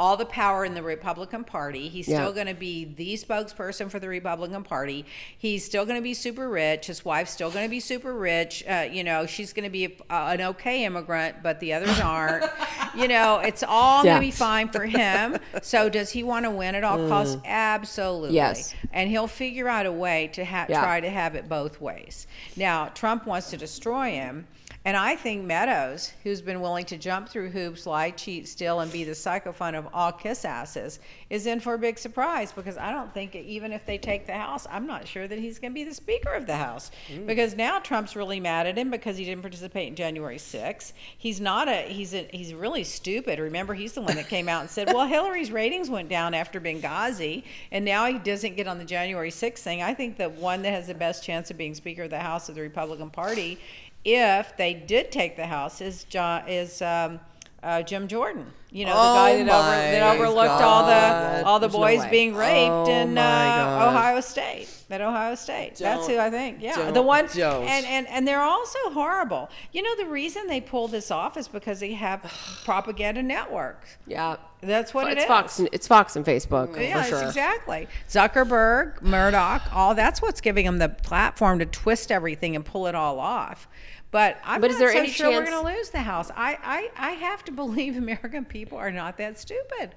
all 0.02 0.16
the 0.16 0.26
power 0.26 0.64
in 0.64 0.74
the 0.74 0.82
Republican 0.82 1.44
Party. 1.44 1.88
He's 1.88 2.08
Yeah. 2.08 2.16
still 2.22 2.32
going 2.32 2.48
to 2.48 2.54
be 2.54 2.84
the 2.96 3.14
spokesperson 3.14 3.88
for 3.88 4.00
the 4.00 4.08
Republican 4.08 4.64
Party. 4.64 5.06
He's 5.38 5.64
still 5.64 5.84
going 5.84 5.94
to 5.96 6.02
be 6.02 6.12
super 6.12 6.48
rich. 6.48 6.88
His 6.88 7.04
wife's 7.04 7.30
still 7.30 7.52
going 7.52 7.64
to 7.64 7.70
be 7.70 7.78
super 7.78 8.12
rich. 8.12 8.64
Uh, 8.68 8.88
you 8.90 9.04
know, 9.04 9.26
she's 9.26 9.52
going 9.52 9.62
to 9.62 9.70
be 9.70 9.84
a, 9.84 9.90
uh, 10.12 10.32
an 10.32 10.40
okay 10.40 10.84
immigrant, 10.84 11.36
but 11.44 11.60
the 11.60 11.72
others 11.74 12.00
aren't. 12.00 12.44
you 12.96 13.06
know, 13.06 13.38
it's 13.38 13.62
all 13.62 14.04
Yeah. 14.04 14.18
going 14.18 14.22
to 14.22 14.26
be 14.26 14.30
fine 14.32 14.68
for 14.70 14.84
him. 14.86 15.36
So, 15.62 15.88
does 15.88 16.10
he 16.10 16.24
want 16.24 16.46
to 16.46 16.50
win 16.50 16.74
at 16.74 16.82
all 16.82 17.08
costs? 17.08 17.36
Absolutely. 17.44 18.30
Mm. 18.30 18.34
Yes. 18.34 18.74
And 18.92 19.08
he'll 19.08 19.28
figure 19.28 19.68
out 19.68 19.86
a 19.86 19.92
way 19.92 20.30
to 20.32 20.44
ha- 20.44 20.66
Yeah. 20.68 20.80
try 20.82 20.98
to 21.00 21.10
have 21.10 21.36
it 21.36 21.48
both 21.48 21.80
ways. 21.80 22.26
Now, 22.56 22.86
Trump 22.88 23.24
wants 23.24 23.50
to 23.50 23.56
destroy 23.56 24.10
him. 24.10 24.48
And 24.84 24.96
I 24.96 25.14
think 25.14 25.44
Meadows, 25.44 26.12
who's 26.24 26.42
been 26.42 26.60
willing 26.60 26.84
to 26.86 26.96
jump 26.96 27.28
through 27.28 27.50
hoops, 27.50 27.86
lie, 27.86 28.10
cheat, 28.10 28.48
steal, 28.48 28.80
and 28.80 28.90
be 28.90 29.04
the 29.04 29.12
psychophone 29.12 29.78
of 29.78 29.86
all 29.92 30.10
kiss 30.10 30.44
asses, 30.44 30.98
is 31.30 31.46
in 31.46 31.60
for 31.60 31.74
a 31.74 31.78
big 31.78 31.98
surprise 31.98 32.50
because 32.50 32.76
I 32.76 32.90
don't 32.90 33.12
think 33.14 33.36
even 33.36 33.72
if 33.72 33.86
they 33.86 33.96
take 33.96 34.26
the 34.26 34.32
House, 34.32 34.66
I'm 34.68 34.86
not 34.86 35.06
sure 35.06 35.28
that 35.28 35.38
he's 35.38 35.60
going 35.60 35.72
to 35.72 35.74
be 35.74 35.84
the 35.84 35.94
Speaker 35.94 36.32
of 36.32 36.46
the 36.46 36.56
House. 36.56 36.90
Mm. 37.08 37.26
Because 37.26 37.54
now 37.54 37.78
Trump's 37.78 38.16
really 38.16 38.40
mad 38.40 38.66
at 38.66 38.76
him 38.76 38.90
because 38.90 39.16
he 39.16 39.24
didn't 39.24 39.42
participate 39.42 39.86
in 39.86 39.94
January 39.94 40.38
6th. 40.38 40.92
He's 41.16 41.40
not 41.40 41.68
a 41.68 41.82
he's 41.82 42.12
a, 42.14 42.28
he's 42.32 42.52
really 42.52 42.82
stupid. 42.82 43.38
Remember, 43.38 43.74
he's 43.74 43.92
the 43.92 44.02
one 44.02 44.16
that 44.16 44.28
came 44.28 44.48
out 44.48 44.62
and 44.62 44.70
said, 44.70 44.88
"Well, 44.92 45.06
Hillary's 45.06 45.52
ratings 45.52 45.90
went 45.90 46.08
down 46.08 46.34
after 46.34 46.60
Benghazi, 46.60 47.44
and 47.70 47.84
now 47.84 48.06
he 48.06 48.18
doesn't 48.18 48.56
get 48.56 48.66
on 48.66 48.78
the 48.78 48.84
January 48.84 49.30
6th 49.30 49.58
thing." 49.58 49.80
I 49.80 49.94
think 49.94 50.16
the 50.16 50.28
one 50.28 50.62
that 50.62 50.72
has 50.72 50.88
the 50.88 50.94
best 50.94 51.22
chance 51.22 51.50
of 51.52 51.56
being 51.56 51.74
Speaker 51.74 52.04
of 52.04 52.10
the 52.10 52.18
House 52.18 52.48
of 52.48 52.56
the 52.56 52.62
Republican 52.62 53.10
Party 53.10 53.58
if 54.04 54.56
they 54.56 54.74
did 54.74 55.12
take 55.12 55.36
the 55.36 55.46
House 55.46 55.80
is 55.80 56.04
John 56.04 56.48
is 56.48 56.82
um, 56.82 57.20
uh, 57.62 57.82
Jim 57.82 58.08
Jordan. 58.08 58.46
You 58.70 58.86
know, 58.86 58.94
the 58.94 58.98
Oh 58.98 59.14
guy 59.14 59.36
that, 59.36 59.40
over, 59.42 59.48
that 59.50 60.16
overlooked 60.16 60.62
all 60.62 60.86
the 60.86 61.44
all 61.46 61.60
the 61.60 61.68
There's 61.68 61.76
boys 61.76 62.00
way. 62.00 62.10
being 62.10 62.34
raped 62.34 62.56
Oh 62.70 62.86
in 62.90 63.18
uh, 63.18 63.86
Ohio 63.90 64.20
State. 64.22 64.68
At 64.88 65.00
Ohio 65.02 65.34
State. 65.34 65.76
That's 65.76 66.06
who 66.06 66.18
I 66.18 66.30
think. 66.30 66.58
Yeah, 66.60 66.76
don't- 66.76 66.94
the 66.94 67.02
one. 67.02 67.26
don't. 67.34 67.66
And, 67.66 67.84
and 67.86 68.06
and 68.08 68.26
they're 68.28 68.40
also 68.40 68.78
horrible. 68.90 69.50
You 69.72 69.82
know, 69.82 69.94
the 69.96 70.06
reason 70.06 70.46
they 70.46 70.60
pull 70.62 70.88
this 70.88 71.10
off 71.10 71.36
is 71.36 71.48
because 71.48 71.80
they 71.80 71.92
have 71.92 72.22
propaganda 72.64 73.22
networks. 73.22 73.96
yeah. 74.06 74.36
That's 74.64 74.94
what 74.94 75.08
it 75.08 75.14
it's 75.14 75.22
is. 75.22 75.26
Fox. 75.28 75.58
And, 75.58 75.68
it's 75.72 75.88
Fox 75.88 76.14
and 76.14 76.24
Facebook 76.24 76.80
Yeah, 76.80 77.02
for 77.02 77.08
sure. 77.08 77.18
it's 77.18 77.28
exactly. 77.30 77.88
Zuckerberg, 78.08 79.02
Murdoch, 79.02 79.62
all 79.72 79.94
that's 79.94 80.22
what's 80.22 80.40
giving 80.40 80.64
them 80.66 80.78
the 80.78 80.88
platform 80.88 81.58
to 81.58 81.66
twist 81.66 82.12
everything 82.12 82.54
and 82.56 82.64
pull 82.64 82.86
it 82.86 82.94
all 82.94 83.18
off. 83.20 83.66
But 84.12 84.38
I'm 84.44 84.60
But 84.60 84.68
not 84.68 84.74
is 84.74 84.78
there 84.78 84.92
so 84.92 84.98
any 84.98 85.08
sure 85.08 85.30
we're 85.30 85.44
going 85.44 85.64
to 85.64 85.76
lose 85.76 85.88
the 85.90 85.98
House. 86.00 86.30
I, 86.36 86.58
I, 86.62 86.90
I 86.96 87.10
have 87.12 87.44
to 87.46 87.52
believe 87.62 87.96
American 87.96 88.44
people 88.44 88.78
are 88.78 88.92
not 88.92 89.16
that 89.18 89.40
stupid. 89.40 89.90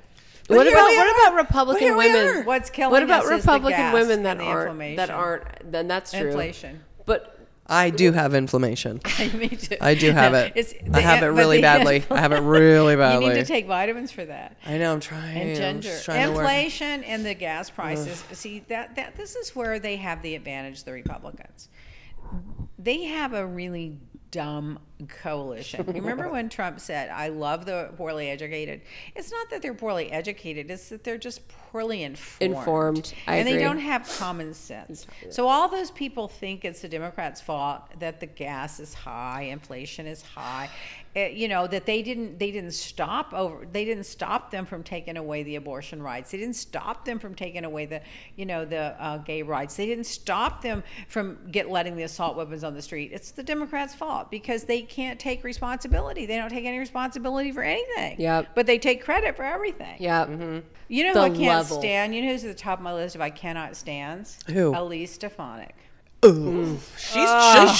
What 0.48 0.68
about 0.68 0.88
what 0.88 1.28
about 1.28 1.36
Republican 1.38 1.90
But 1.90 1.98
women? 1.98 2.46
What's 2.46 2.70
killing 2.70 2.92
What 2.92 3.04
about 3.04 3.26
us 3.26 3.32
Republican 3.32 3.92
women 3.94 4.24
that 4.24 4.40
aren't 4.40 4.96
that 4.96 5.10
aren't? 5.10 5.72
Then 5.72 5.88
that's 5.88 6.12
true. 6.12 6.28
Inflation. 6.28 6.84
But 7.06 7.40
I 7.68 7.90
do 7.90 8.12
have 8.12 8.36
inflammation. 8.36 9.02
Me 9.34 9.50
too. 9.50 9.78
I 9.82 9.96
do 9.96 10.12
have 10.12 10.36
it. 10.36 10.54
It's- 10.56 10.76
I 10.94 11.02
have 11.02 11.24
it 11.24 11.28
really 11.28 11.62
badly. 11.62 12.04
I 12.12 12.20
have 12.20 12.32
it 12.32 12.42
really 12.42 12.96
badly. 12.96 13.16
You 13.26 13.30
badly. 13.32 13.36
need 13.40 13.42
to 13.42 13.48
take 13.48 13.66
vitamins 13.66 14.12
for 14.12 14.24
that. 14.24 14.56
I 14.68 14.78
know. 14.78 14.94
I'm 14.94 15.00
trying. 15.00 15.36
and 15.36 15.82
ginger. 15.82 16.00
trying. 16.04 16.30
Inflation 16.30 17.04
and 17.04 17.26
the 17.26 17.34
gas 17.34 17.70
prices. 17.72 18.24
See 18.32 18.60
that 18.68 18.96
that 18.98 19.16
this 19.16 19.36
is 19.36 19.56
where 19.56 19.80
they 19.80 19.96
have 19.96 20.22
the 20.22 20.36
advantage. 20.36 20.84
The 20.84 20.92
Republicans, 20.94 21.70
they 22.78 23.06
have 23.06 23.34
a 23.34 23.46
really 23.46 24.00
dumb 24.32 24.80
coalition. 25.08 25.86
You 25.88 25.94
remember 26.02 26.30
when 26.30 26.50
Trump 26.50 26.80
said, 26.80 27.10
"I 27.10 27.30
love 27.30 27.66
the 27.66 27.92
poorly 27.96 28.30
educated." 28.30 28.82
It's 29.16 29.32
not 29.32 29.50
that 29.50 29.62
they're 29.62 29.74
poorly 29.74 30.12
educated; 30.12 30.70
it's 30.70 30.90
that 30.90 31.04
they're 31.04 31.18
just 31.18 31.42
poorly 31.76 32.04
informed. 32.04 32.42
Informed. 32.56 33.14
I 33.28 33.36
and 33.36 33.50
agree. 33.50 33.58
they 33.58 33.64
don't 33.66 33.80
have 33.80 34.08
common 34.18 34.54
sense. 34.54 35.06
So 35.30 35.50
all 35.50 35.68
those 35.68 35.92
people 35.92 36.30
think 36.30 36.64
it's 36.64 36.80
the 36.82 36.88
Democrats' 36.88 37.42
fault 37.42 37.82
that 38.00 38.22
the 38.22 38.28
gas 38.28 38.80
is 38.80 38.94
high, 38.94 39.42
inflation 39.52 40.08
is 40.08 40.22
high. 40.22 40.70
eh, 41.18 41.28
you 41.28 41.50
know 41.50 41.68
that 41.68 41.86
they 41.86 42.02
didn't 42.02 42.40
they 42.40 42.52
didn't 42.52 42.74
stop 42.74 43.34
over 43.34 43.66
they 43.72 43.84
didn't 43.86 44.06
stop 44.06 44.52
them 44.52 44.66
from 44.66 44.84
taking 44.84 45.18
away 45.18 45.44
the 45.44 45.58
abortion 45.58 46.02
rights. 46.02 46.32
They 46.32 46.38
didn't 46.38 46.56
stop 46.56 47.04
them 47.04 47.20
from 47.20 47.36
taking 47.36 47.66
away 47.66 47.86
the 47.88 48.02
you 48.38 48.46
know 48.46 48.64
the 48.64 48.96
uh, 48.98 49.18
gay 49.18 49.42
rights. 49.42 49.76
They 49.76 49.86
didn't 49.86 50.06
stop 50.06 50.62
them 50.62 50.82
from 51.10 51.38
get 51.52 51.70
letting 51.70 51.98
the 51.98 52.04
assault 52.04 52.38
weapons 52.38 52.64
on 52.64 52.74
the 52.74 52.82
street. 52.82 53.12
It's 53.14 53.32
the 53.32 53.44
Democrats' 53.44 53.94
fault 53.96 54.32
because 54.32 54.64
they 54.64 54.82
can't 54.82 55.20
take 55.20 55.44
responsibility. 55.44 56.26
They 56.26 56.38
don't 56.38 56.50
take 56.50 56.66
any 56.66 56.80
responsibility 56.80 57.52
for 57.52 57.64
anything. 57.64 58.16
Yep. 58.22 58.52
But 58.56 58.66
they 58.66 58.78
take 58.78 59.04
credit 59.04 59.36
for 59.36 59.44
everything. 59.44 59.98
yeah. 60.00 60.62
You 60.88 61.04
know 61.04 61.14
The 61.16 61.36
can't 61.40 61.65
level. 61.66 61.82
stand? 61.82 62.16
You 62.16 62.22
know 62.24 62.30
who's 62.32 62.44
at 62.44 62.50
the 62.50 62.54
top 62.62 62.80
of 62.80 62.84
my 62.84 62.94
list 62.94 63.16
if 63.16 63.22
I 63.22 63.30
cannot 63.30 63.76
stands? 63.76 64.38
Who? 64.48 64.76
Elise 64.76 65.14
Stefanik. 65.14 65.76
Ooh, 66.24 66.80
She's 66.98 67.30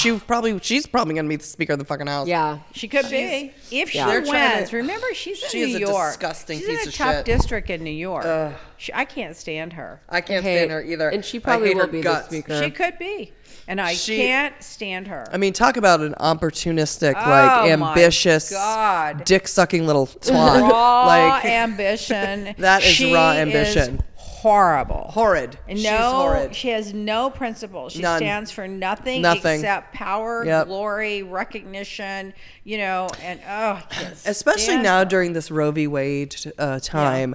she, 0.00 0.10
she 0.12 0.18
probably 0.20 0.56
she's 0.60 0.86
probably 0.86 1.14
gonna 1.14 1.28
be 1.28 1.34
the 1.34 1.42
speaker 1.42 1.72
of 1.72 1.80
the 1.80 1.84
fucking 1.84 2.06
house. 2.06 2.28
Yeah. 2.28 2.58
She 2.74 2.86
could 2.86 3.08
be 3.10 3.52
if 3.72 3.90
she 3.90 3.98
Yeah. 3.98 4.06
They're 4.06 4.24
trying 4.24 4.56
wins. 4.58 4.70
to- 4.70 4.76
Remember, 4.76 5.06
she's 5.14 5.42
in 5.42 5.48
She 5.48 5.60
is 5.62 5.70
New 5.70 5.86
a 5.86 5.90
York. 5.90 6.10
disgusting 6.10 6.58
she's 6.60 6.68
piece 6.68 6.82
in 6.82 6.86
a 6.86 6.88
of 6.90 6.94
tough 6.94 7.14
shit. 7.16 7.24
district 7.24 7.70
in 7.70 7.82
New 7.82 7.90
York. 7.90 8.54
She, 8.76 8.92
I 8.94 9.04
can't 9.04 9.34
stand 9.36 9.72
her. 9.72 10.00
I 10.08 10.20
can't 10.20 10.44
Hey, 10.44 10.58
stand 10.58 10.70
her 10.70 10.80
either. 10.82 11.08
and 11.08 11.24
she 11.24 11.38
I 11.38 11.40
probably 11.40 11.68
hate 11.68 11.74
will 11.76 11.86
her 11.86 11.90
be 11.92 11.98
the 11.98 12.04
guts. 12.04 12.26
speaker. 12.28 12.62
She 12.62 12.70
could 12.70 12.96
be, 13.00 13.32
and 13.68 13.80
I 13.80 13.94
She- 13.94 14.16
can't 14.18 14.54
stand 14.62 15.08
her. 15.08 15.26
I 15.32 15.36
mean, 15.38 15.52
talk 15.52 15.76
about 15.76 16.00
an 16.00 16.14
opportunistic, 16.20 17.14
Oh 17.16 17.28
like 17.30 17.78
my 17.78 17.88
ambitious, 17.88 18.50
God. 18.50 19.24
dick 19.24 19.48
sucking 19.48 19.86
little 19.86 20.06
twat. 20.20 20.68
raw 20.70 21.06
like 21.06 21.44
ambition. 21.44 22.54
That 22.58 22.82
is 22.82 22.88
She 22.88 23.12
raw 23.12 23.32
is 23.32 23.38
ambition. 23.38 24.02
horrible. 24.14 25.08
horrid. 25.12 25.58
And 25.68 25.78
She's 25.78 25.88
no, 25.90 25.96
horrid. 26.12 26.54
she 26.54 26.68
has 26.68 26.94
no 26.94 27.30
principles. 27.30 27.92
She 27.94 28.02
None. 28.02 28.18
stands 28.18 28.50
for 28.52 28.68
nothing, 28.68 29.20
Nothing. 29.22 29.60
except 29.60 29.92
power, 29.92 30.44
Yep. 30.44 30.66
glory, 30.68 31.22
recognition. 31.24 32.32
You 32.64 32.78
know, 32.78 33.08
and 33.22 33.40
oh, 33.48 33.72
I 33.72 33.84
can't 33.90 34.14
especially 34.26 34.62
stand 34.62 34.82
now 34.84 35.00
her. 35.00 35.04
during 35.04 35.32
this 35.32 35.50
Roe 35.50 35.70
v. 35.72 35.86
Wade 35.88 36.36
uh, 36.58 36.78
time, 36.80 37.34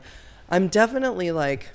I'm 0.49 0.67
definitely 0.69 1.32
like 1.32 1.67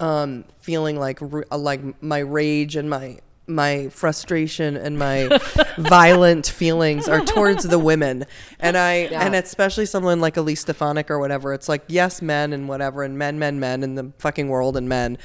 um, 0.00 0.44
feeling 0.60 0.98
like 0.98 1.20
r- 1.22 1.44
uh, 1.50 1.58
like 1.58 2.02
my 2.02 2.18
rage 2.18 2.76
and 2.76 2.88
my 2.90 3.18
my 3.46 3.88
frustration 3.88 4.76
and 4.76 4.98
my 4.98 5.38
violent 5.76 6.46
feelings 6.46 7.08
are 7.08 7.20
towards 7.20 7.64
the 7.64 7.78
women. 7.78 8.24
And 8.58 8.76
i 8.76 8.92
and 8.94 9.34
especially 9.34 9.86
someone 9.86 10.20
like 10.20 10.36
elise 10.36 10.60
stefanik 10.60 11.10
or 11.10 11.18
whatever 11.18 11.52
it's 11.52 11.68
like 11.68 11.82
yes 11.88 12.22
men 12.22 12.52
and 12.52 12.68
whatever 12.68 13.02
and 13.02 13.18
men 13.18 13.38
men 13.38 13.60
men 13.60 13.82
in 13.82 13.94
the 13.94 14.12
fucking 14.18 14.48
world 14.48 14.76
and 14.76 14.88
men 14.88 15.18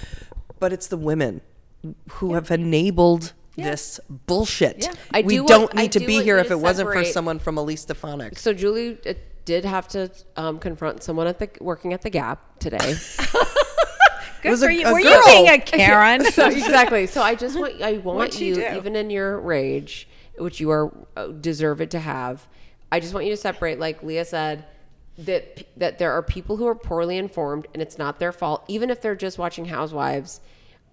but 0.60 0.74
it's 0.74 0.88
the 0.88 0.98
women 0.98 1.42
who 2.14 2.34
have 2.34 2.52
enabled 2.52 3.34
this 3.56 4.00
bullshit. 4.10 4.84
Yeah. 4.84 4.94
I 5.14 5.22
we 5.22 5.36
do 5.36 5.46
don't 5.48 5.62
want- 5.62 5.78
I 5.78 5.82
need 5.84 5.92
to 5.94 6.00
do 6.00 6.08
be 6.08 6.22
here 6.24 6.38
if 6.38 6.52
it 6.52 6.60
wasn't 6.60 6.92
for 6.92 7.04
someone 7.06 7.40
from 7.40 7.58
elise 7.58 7.82
stefanik. 7.82 8.38
So 8.38 8.54
Julie 8.54 8.98
uh, 9.06 9.14
did 9.46 9.66
have 9.66 9.88
to 9.90 10.12
um, 10.36 10.60
confront 10.60 11.04
someone 11.04 11.28
at 11.28 11.40
the 11.40 11.50
working 11.60 11.94
at 11.94 12.02
the 12.02 12.10
Gap 12.10 12.60
today. 12.60 12.96
Good 14.42 14.52
was 14.52 14.62
for 14.64 14.70
a- 14.70 14.74
you. 14.74 14.86
a 14.88 14.94
Were 14.94 15.02
girl. 15.02 15.12
you 15.12 15.26
being 15.26 15.48
a 15.50 15.58
Karen? 15.60 16.26
so 16.32 16.48
exactly. 16.48 17.08
So 17.08 17.22
I 17.22 17.36
just 17.36 17.58
want 17.60 17.82
I 17.82 17.94
want 17.98 18.18
What'd 18.18 18.40
you, 18.40 18.56
do? 18.56 18.68
even 18.76 18.96
in 18.96 19.10
your 19.10 19.40
rage, 19.40 20.08
which 20.38 20.60
you 20.60 20.70
are 20.72 20.92
uh, 21.18 21.28
deserve 21.28 21.82
it 21.82 21.92
to 21.92 22.00
have. 22.00 22.48
I 22.92 23.00
just 23.00 23.14
want 23.14 23.26
you 23.26 23.32
to 23.32 23.38
separate, 23.38 23.80
like 23.80 24.02
Lea 24.04 24.24
said, 24.24 24.66
that 25.20 25.68
that 25.78 26.00
there 26.00 26.12
are 26.14 26.24
people 26.24 26.58
who 26.58 26.66
are 26.68 26.76
poorly 26.76 27.18
informed, 27.18 27.68
and 27.74 27.82
it's 27.82 27.98
not 27.98 28.20
their 28.20 28.32
fault, 28.32 28.64
even 28.68 28.90
if 28.90 29.02
they're 29.02 29.16
just 29.16 29.38
watching 29.38 29.66
Housewives. 29.66 30.42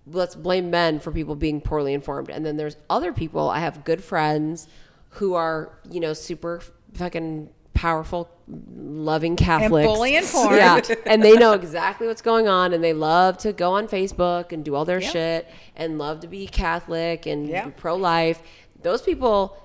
Let's 0.09 0.37
blame 0.37 0.71
men 0.71 1.01
for 1.01 1.11
people 1.11 1.35
being 1.35 1.61
poorly 1.61 1.93
informed, 1.93 2.31
and 2.31 2.47
then 2.47 2.57
there's 2.57 2.77
other 2.89 3.13
people. 3.13 3.49
I 3.51 3.59
have 3.61 3.85
good 3.85 4.05
friends 4.05 4.69
who 5.11 5.35
are, 5.35 5.79
you 5.91 5.99
know, 5.99 6.13
super 6.13 6.61
fucking 6.93 7.49
powerful, 7.77 8.29
loving 8.75 9.37
Catholics, 9.37 9.87
fully 9.87 10.17
informed. 10.17 10.57
Yeah, 10.57 10.81
and 11.07 11.23
they 11.23 11.35
know 11.35 11.53
exactly 11.53 12.07
what's 12.07 12.23
going 12.23 12.49
on 12.49 12.73
and 12.73 12.83
they 12.83 12.93
love 12.93 13.37
to 13.39 13.53
go 13.53 13.73
on 13.75 13.87
Facebook 13.87 14.51
and 14.53 14.65
do 14.65 14.75
all 14.75 14.85
their 14.85 15.01
shit 15.01 15.47
and 15.77 15.99
love 15.99 16.21
to 16.21 16.27
be 16.29 16.47
Catholic 16.47 17.27
and 17.27 17.49
Yeah. 17.49 17.71
pro 17.77 17.95
life. 17.97 18.43
Those 18.83 19.03
people 19.03 19.57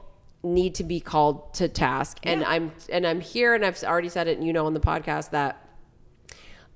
need 0.44 0.76
to 0.76 0.84
be 0.84 1.00
called 1.00 1.54
to 1.56 1.68
task. 1.70 2.20
And 2.24 2.44
I'm 2.44 2.72
and 2.90 3.06
I'm 3.08 3.22
here 3.22 3.54
and 3.56 3.66
I've 3.66 3.82
already 3.84 4.10
said 4.10 4.28
it 4.28 4.38
and 4.38 4.46
you 4.46 4.54
know 4.54 4.66
on 4.66 4.74
the 4.74 4.80
podcast 4.80 5.30
that 5.32 5.58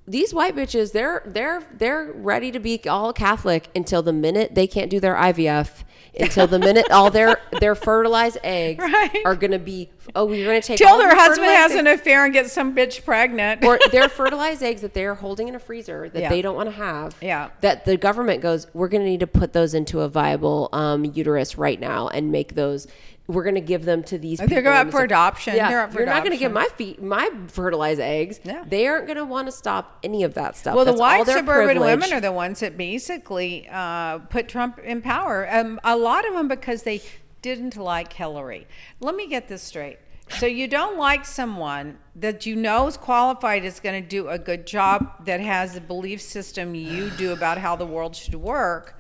these 0.07 0.33
white 0.33 0.55
bitches 0.55 0.91
they're 0.91 1.23
they're 1.25 1.63
they're 1.77 2.11
ready 2.13 2.51
to 2.51 2.59
be 2.59 2.79
all 2.87 3.11
Catholic 3.13 3.67
until 3.75 4.01
the 4.03 4.13
minute 4.13 4.53
they 4.53 4.67
can't 4.67 4.89
do 4.91 4.99
their 4.99 5.15
IVF 5.15 5.83
until 6.19 6.45
the 6.47 6.59
minute 6.59 6.89
all 6.91 7.09
their 7.09 7.37
their 7.59 7.73
fertilized 7.75 8.37
eggs 8.43 8.83
Right. 8.83 9.21
are 9.25 9.35
gonna 9.35 9.57
be 9.59 9.89
oh 10.15 10.31
you're 10.31 10.45
gonna 10.45 10.61
take 10.61 10.77
Till 10.77 10.97
their 10.99 11.13
husband 11.15 11.47
has 11.49 11.71
eggs- 11.71 11.79
an 11.79 11.87
affair 11.87 12.23
and 12.23 12.33
gets 12.33 12.53
some 12.53 12.75
bitch 12.75 13.03
pregnant. 13.03 13.65
or 13.65 13.79
they're 13.91 14.07
fertilized 14.07 14.61
eggs 14.61 14.81
that 14.81 14.93
they're 14.93 15.15
holding 15.15 15.47
in 15.47 15.55
a 15.55 15.59
freezer 15.59 16.07
that 16.09 16.21
Yeah. 16.21 16.29
they 16.29 16.41
don't 16.43 16.55
want 16.55 16.69
to 16.69 16.75
have. 16.75 17.15
Yeah. 17.21 17.49
That 17.61 17.85
the 17.85 17.97
government 17.97 18.41
goes, 18.41 18.67
we're 18.73 18.87
going 18.87 19.03
to 19.03 19.09
need 19.09 19.19
to 19.21 19.27
put 19.27 19.53
those 19.53 19.73
into 19.73 20.01
a 20.01 20.07
viable 20.07 20.69
um, 20.71 21.03
uterus 21.03 21.57
right 21.57 21.79
now 21.79 22.07
and 22.09 22.31
make 22.31 22.53
those. 22.55 22.87
We're 23.27 23.43
going 23.43 23.55
to 23.55 23.61
give 23.61 23.85
them 23.85 24.03
to 24.03 24.19
these. 24.19 24.37
They're 24.37 24.61
going 24.61 24.77
up 24.77 24.91
for 24.91 25.01
adoption. 25.01 25.55
Yeah, 25.55 25.69
They're 25.69 25.81
up 25.81 25.91
for 25.91 25.99
you're 25.99 26.05
not 26.05 26.23
going 26.23 26.31
to 26.31 26.37
give 26.37 26.51
my 26.51 26.67
feet, 26.75 27.01
my 27.01 27.29
fertilized 27.47 27.99
eggs. 27.99 28.39
Yeah. 28.43 28.63
They 28.67 28.85
aren't 28.85 29.07
going 29.07 29.17
to 29.17 29.25
want 29.25 29.47
to 29.47 29.51
stop 29.51 29.97
any 30.03 30.23
of 30.23 30.35
that 30.35 30.55
stuff. 30.55 30.75
Well, 30.75 30.85
the 30.85 30.91
That's 30.91 31.01
all 31.01 31.07
white 31.07 31.25
suburban 31.25 31.77
privilege. 31.77 32.01
women 32.01 32.13
are 32.13 32.21
the 32.21 32.31
ones 32.31 32.59
that 32.59 32.77
basically 32.77 33.67
uh, 33.71 34.19
put 34.19 34.47
Trump 34.47 34.77
in 34.79 35.01
power. 35.01 35.47
Um, 35.51 35.79
a 35.83 35.97
lot 35.97 36.27
of 36.27 36.35
them 36.35 36.47
because 36.47 36.83
they 36.83 37.01
didn't 37.41 37.77
like 37.77 38.13
Hillary. 38.13 38.67
Let 38.99 39.15
me 39.15 39.27
get 39.27 39.47
this 39.47 39.63
straight. 39.63 39.97
So 40.29 40.45
you 40.45 40.67
don't 40.67 40.97
like 40.97 41.25
someone 41.25 41.99
that 42.15 42.45
you 42.45 42.55
know 42.55 42.87
is 42.87 42.97
qualified 42.97 43.63
is 43.63 43.79
going 43.79 44.01
to 44.01 44.07
do 44.07 44.27
a 44.27 44.39
good 44.39 44.65
job 44.65 45.25
that 45.25 45.39
has 45.39 45.75
the 45.75 45.81
belief 45.81 46.21
system 46.21 46.73
you 46.73 47.11
do 47.11 47.31
about 47.31 47.57
how 47.57 47.75
the 47.75 47.85
world 47.85 48.15
should 48.15 48.35
work. 48.35 48.94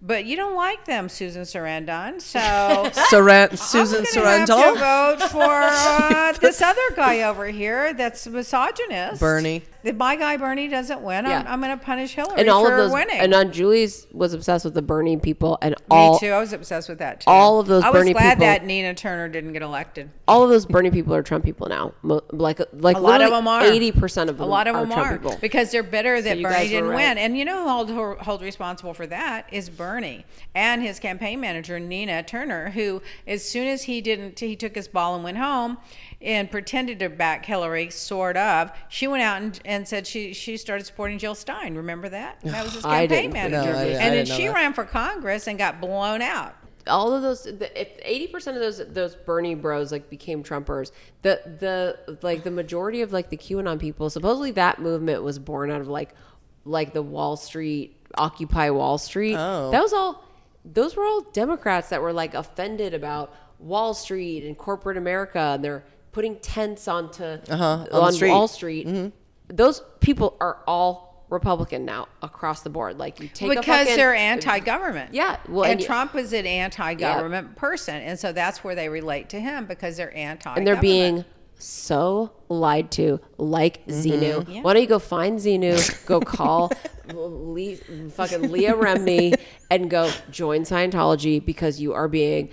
But 0.00 0.26
you 0.26 0.36
don't 0.36 0.54
like 0.54 0.84
them, 0.84 1.08
Susan 1.08 1.42
Sarandon. 1.42 2.20
So 2.20 2.38
Saran- 3.10 3.58
Susan 3.58 4.04
I'm 4.16 4.46
gonna 4.46 4.62
have 4.62 5.18
to 5.18 5.18
vote 5.18 5.30
for 5.30 5.42
uh, 5.44 6.32
this 6.34 6.62
other 6.62 6.80
guy 6.94 7.22
over 7.22 7.46
here 7.46 7.92
that's 7.94 8.26
misogynist. 8.26 9.20
Bernie. 9.20 9.62
If 9.84 9.96
my 9.96 10.16
guy 10.16 10.36
Bernie 10.36 10.66
doesn't 10.68 11.00
win, 11.02 11.24
I'm, 11.24 11.30
Yeah. 11.30 11.44
I'm 11.46 11.60
going 11.60 11.76
to 11.78 11.84
punish 11.84 12.14
Hillary 12.14 12.40
and 12.40 12.50
all 12.50 12.64
for 12.64 12.72
of 12.72 12.78
those. 12.78 12.92
winning. 12.92 13.18
And 13.18 13.32
uh, 13.32 13.38
on 13.38 13.52
Julie's 13.52 14.06
was 14.12 14.34
obsessed 14.34 14.64
with 14.64 14.74
the 14.74 14.82
Bernie 14.82 15.16
people 15.16 15.56
and 15.62 15.74
all 15.90 16.14
Me 16.14 16.18
too. 16.18 16.30
I 16.32 16.40
was 16.40 16.52
obsessed 16.52 16.88
with 16.88 16.98
that 16.98 17.20
too. 17.20 17.24
all 17.30 17.60
of 17.60 17.66
those 17.68 17.82
Bernie. 17.84 17.86
I 17.86 17.90
was 17.90 18.00
Bernie 18.00 18.12
glad 18.12 18.30
people- 18.34 18.46
that 18.46 18.64
Nina 18.64 18.94
Turner 18.94 19.28
didn't 19.28 19.52
get 19.52 19.62
elected. 19.62 20.10
All 20.26 20.42
of 20.42 20.50
those 20.50 20.66
Bernie 20.66 20.90
people 20.90 21.14
are 21.14 21.22
Trump 21.22 21.44
people 21.44 21.68
now. 21.68 21.92
Mo- 22.02 22.22
Like, 22.32 22.60
like 22.72 22.96
A 22.96 23.00
lot 23.00 23.22
of 23.22 23.30
them 23.30 23.46
are. 23.46 23.62
Eighty 23.64 23.92
percent 23.92 24.28
of 24.30 24.38
them 24.38 24.46
A 24.46 24.50
lot 24.50 24.66
of 24.66 24.74
are 24.74 24.80
them 24.80 24.90
Trump 24.92 25.06
are 25.12 25.18
people. 25.18 25.38
because 25.40 25.70
they're 25.70 25.82
bitter 25.82 26.20
that 26.22 26.38
you 26.38 26.42
Bernie 26.44 26.54
guys 26.56 26.64
were 26.66 26.70
didn't 26.70 26.88
right. 26.90 26.96
win. 26.96 27.18
And 27.18 27.38
you 27.38 27.44
know 27.44 27.62
who 27.62 27.68
hold, 27.94 28.18
hold 28.20 28.42
responsible 28.42 28.94
for 28.94 29.06
that 29.06 29.46
is 29.52 29.70
Bernie 29.70 30.24
and 30.54 30.82
his 30.82 30.98
campaign 30.98 31.40
manager 31.40 31.78
Nina 31.78 32.22
Turner, 32.24 32.70
who 32.70 33.00
as 33.26 33.44
soon 33.44 33.66
as 33.68 33.84
he 33.84 34.00
didn't, 34.00 34.40
he 34.40 34.56
took 34.56 34.74
his 34.74 34.88
ball 34.88 35.14
and 35.14 35.22
went 35.24 35.38
home 35.38 35.78
and 36.20 36.50
pretended 36.50 36.98
to 36.98 37.08
back 37.08 37.44
Hillary, 37.44 37.90
sort 37.90 38.36
of. 38.36 38.70
She 38.88 39.06
went 39.06 39.22
out 39.22 39.40
and, 39.40 39.60
and 39.64 39.86
said 39.88 40.06
she 40.06 40.32
she 40.34 40.56
started 40.56 40.84
supporting 40.84 41.18
Jill 41.18 41.34
Stein. 41.34 41.74
Remember 41.76 42.08
that? 42.08 42.40
That 42.44 42.64
was 42.64 42.74
his 42.74 42.84
I 42.84 43.06
campaign 43.06 43.30
didn't. 43.30 43.32
manager. 43.52 43.72
No, 43.72 43.78
I 43.78 43.84
didn't- 43.84 44.00
I 44.00 44.04
and 44.04 44.14
then 44.16 44.26
she 44.26 44.46
that. 44.48 44.54
ran 44.54 44.72
for 44.72 44.84
Congress 44.84 45.46
and 45.46 45.58
got 45.58 45.80
blown 45.80 46.22
out. 46.22 46.54
all 46.88 47.12
of 47.12 47.22
those 47.22 47.42
the, 47.44 47.68
if 47.80 48.32
80% 48.32 48.48
of 48.48 48.54
those 48.56 48.78
those 48.88 49.14
bernie 49.14 49.54
bros 49.54 49.92
like 49.92 50.08
became 50.08 50.42
trumpers 50.42 50.90
the 51.20 51.38
the 51.60 52.16
like 52.22 52.44
the 52.44 52.50
majority 52.50 53.02
of 53.02 53.12
like 53.12 53.28
the 53.28 53.36
qanon 53.36 53.78
people 53.78 54.08
supposedly 54.08 54.52
that 54.52 54.78
movement 54.80 55.22
was 55.22 55.38
born 55.38 55.70
out 55.70 55.82
of 55.82 55.88
like 55.88 56.14
like 56.64 56.94
the 56.94 57.02
wall 57.02 57.36
street 57.36 57.94
occupy 58.16 58.70
wall 58.70 58.96
street 58.96 59.36
Oh. 59.36 59.70
that 59.70 59.82
was 59.82 59.92
all 59.92 60.24
those 60.64 60.96
were 60.96 61.04
all 61.04 61.20
democrats 61.32 61.90
that 61.90 62.00
were 62.00 62.12
like 62.14 62.32
offended 62.32 62.94
about 62.94 63.34
wall 63.58 63.92
street 63.92 64.44
and 64.44 64.56
corporate 64.56 64.96
america 64.96 65.38
and 65.56 65.64
they're 65.64 65.84
putting 66.12 66.36
tents 66.40 66.88
onto 66.88 67.22
Uh-huh, 67.24 67.86
on 67.92 68.00
on 68.04 68.12
street. 68.12 68.30
wall 68.30 68.48
street 68.48 69.12
those 69.48 69.82
people 70.00 70.36
are 70.40 70.58
all 70.66 71.24
republican 71.30 71.84
now 71.84 72.08
across 72.22 72.62
the 72.62 72.70
board 72.70 72.98
like 72.98 73.20
you 73.20 73.28
take 73.28 73.46
a 73.46 73.54
because 73.54 73.64
fucking- 73.64 73.96
they're 73.96 74.14
anti-government. 74.14 75.12
Yeah, 75.14 75.36
well, 75.48 75.64
and, 75.64 75.72
and 75.78 75.80
Trump 75.86 76.14
is 76.14 76.32
an 76.32 76.46
anti-government 76.46 77.54
person, 77.56 77.96
and 77.96 78.18
so 78.18 78.32
that's 78.32 78.64
where 78.64 78.74
they 78.74 78.88
relate 78.88 79.28
to 79.30 79.40
him 79.40 79.66
because 79.66 79.96
they're 79.98 80.14
anti. 80.16 80.54
and 80.54 80.66
they're 80.66 80.76
being 80.80 81.24
so 81.58 82.30
lied 82.48 82.90
to, 82.92 83.20
like 83.36 83.84
Xenu. 83.88 84.48
Yeah. 84.48 84.62
Why 84.62 84.72
don't 84.74 84.82
you 84.82 84.88
go 84.88 84.98
find 84.98 85.38
Xenu, 85.38 86.06
go 86.06 86.20
call 86.36 86.72
Le- 87.12 87.76
fucking 88.10 88.50
Leah 88.50 88.74
Remini, 88.74 89.34
and 89.70 89.90
go 89.90 90.10
join 90.30 90.62
Scientology 90.62 91.44
because 91.44 91.80
you 91.80 91.92
are 91.94 92.08
being 92.08 92.50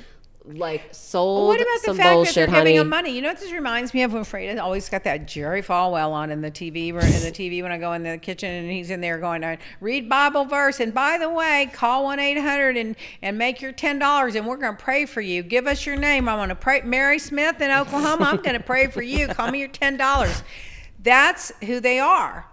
like 0.48 0.90
sold 0.94 1.48
What 1.48 1.62
about 1.62 1.82
the 1.82 1.86
some 1.88 1.98
fact 1.98 2.08
that 2.10 2.14
bullshit, 2.14 2.36
they're 2.36 2.48
honey. 2.48 2.74
giving 2.74 2.88
money? 2.90 3.12
You 3.16 3.22
know 3.22 3.30
what 3.30 3.40
this 3.40 3.52
reminds 3.52 3.94
me 3.94 4.04
of? 4.04 4.14
I'm 4.14 4.22
afraid 4.22 4.58
always 4.60 4.88
got 4.90 5.04
that 5.06 5.26
Jerry 5.28 5.62
Falwell 5.64 6.12
on 6.12 6.30
in 6.32 6.42
the 6.42 6.52
TV 6.52 6.90
in 6.90 6.96
the 6.96 7.32
TV 7.32 7.62
when 7.64 7.72
I 7.72 7.78
go 7.78 7.94
in 7.94 8.04
the 8.04 8.18
kitchen 8.18 8.50
and 8.52 8.70
he's 8.70 8.90
in 8.92 9.02
there 9.02 9.18
going, 9.18 9.44
"I 9.44 9.58
read 9.82 10.08
Bible 10.08 10.46
verse." 10.46 10.80
And 10.80 10.94
by 10.94 11.18
the 11.18 11.30
way, 11.30 11.70
call 11.74 12.04
one 12.04 12.20
eight 12.20 12.38
hundred 12.38 12.78
and 12.78 12.96
and 13.22 13.38
make 13.38 13.62
your 13.62 13.72
ten 13.72 13.98
dollars, 14.00 14.36
and 14.36 14.46
we're 14.46 14.58
going 14.58 14.76
to 14.78 14.84
pray 14.84 15.06
for 15.06 15.22
you. 15.22 15.42
Give 15.42 15.66
us 15.68 15.86
your 15.86 15.96
name. 15.96 16.30
I'm 16.30 16.38
going 16.38 16.50
to 16.50 16.56
pray. 16.56 16.82
Mary 16.84 17.18
Smith 17.20 17.60
in 17.62 17.72
Oklahoma. 17.72 18.26
I'm 18.26 18.38
going 18.38 18.58
to 18.58 18.64
pray 18.64 18.88
for 18.88 19.02
you. 19.02 19.28
Call 19.28 19.50
me 19.52 19.60
your 19.60 19.68
ten 19.70 19.98
dollars. 19.98 20.44
That's 21.02 21.52
who 21.64 21.80
they 21.80 22.00
are. 22.00 22.48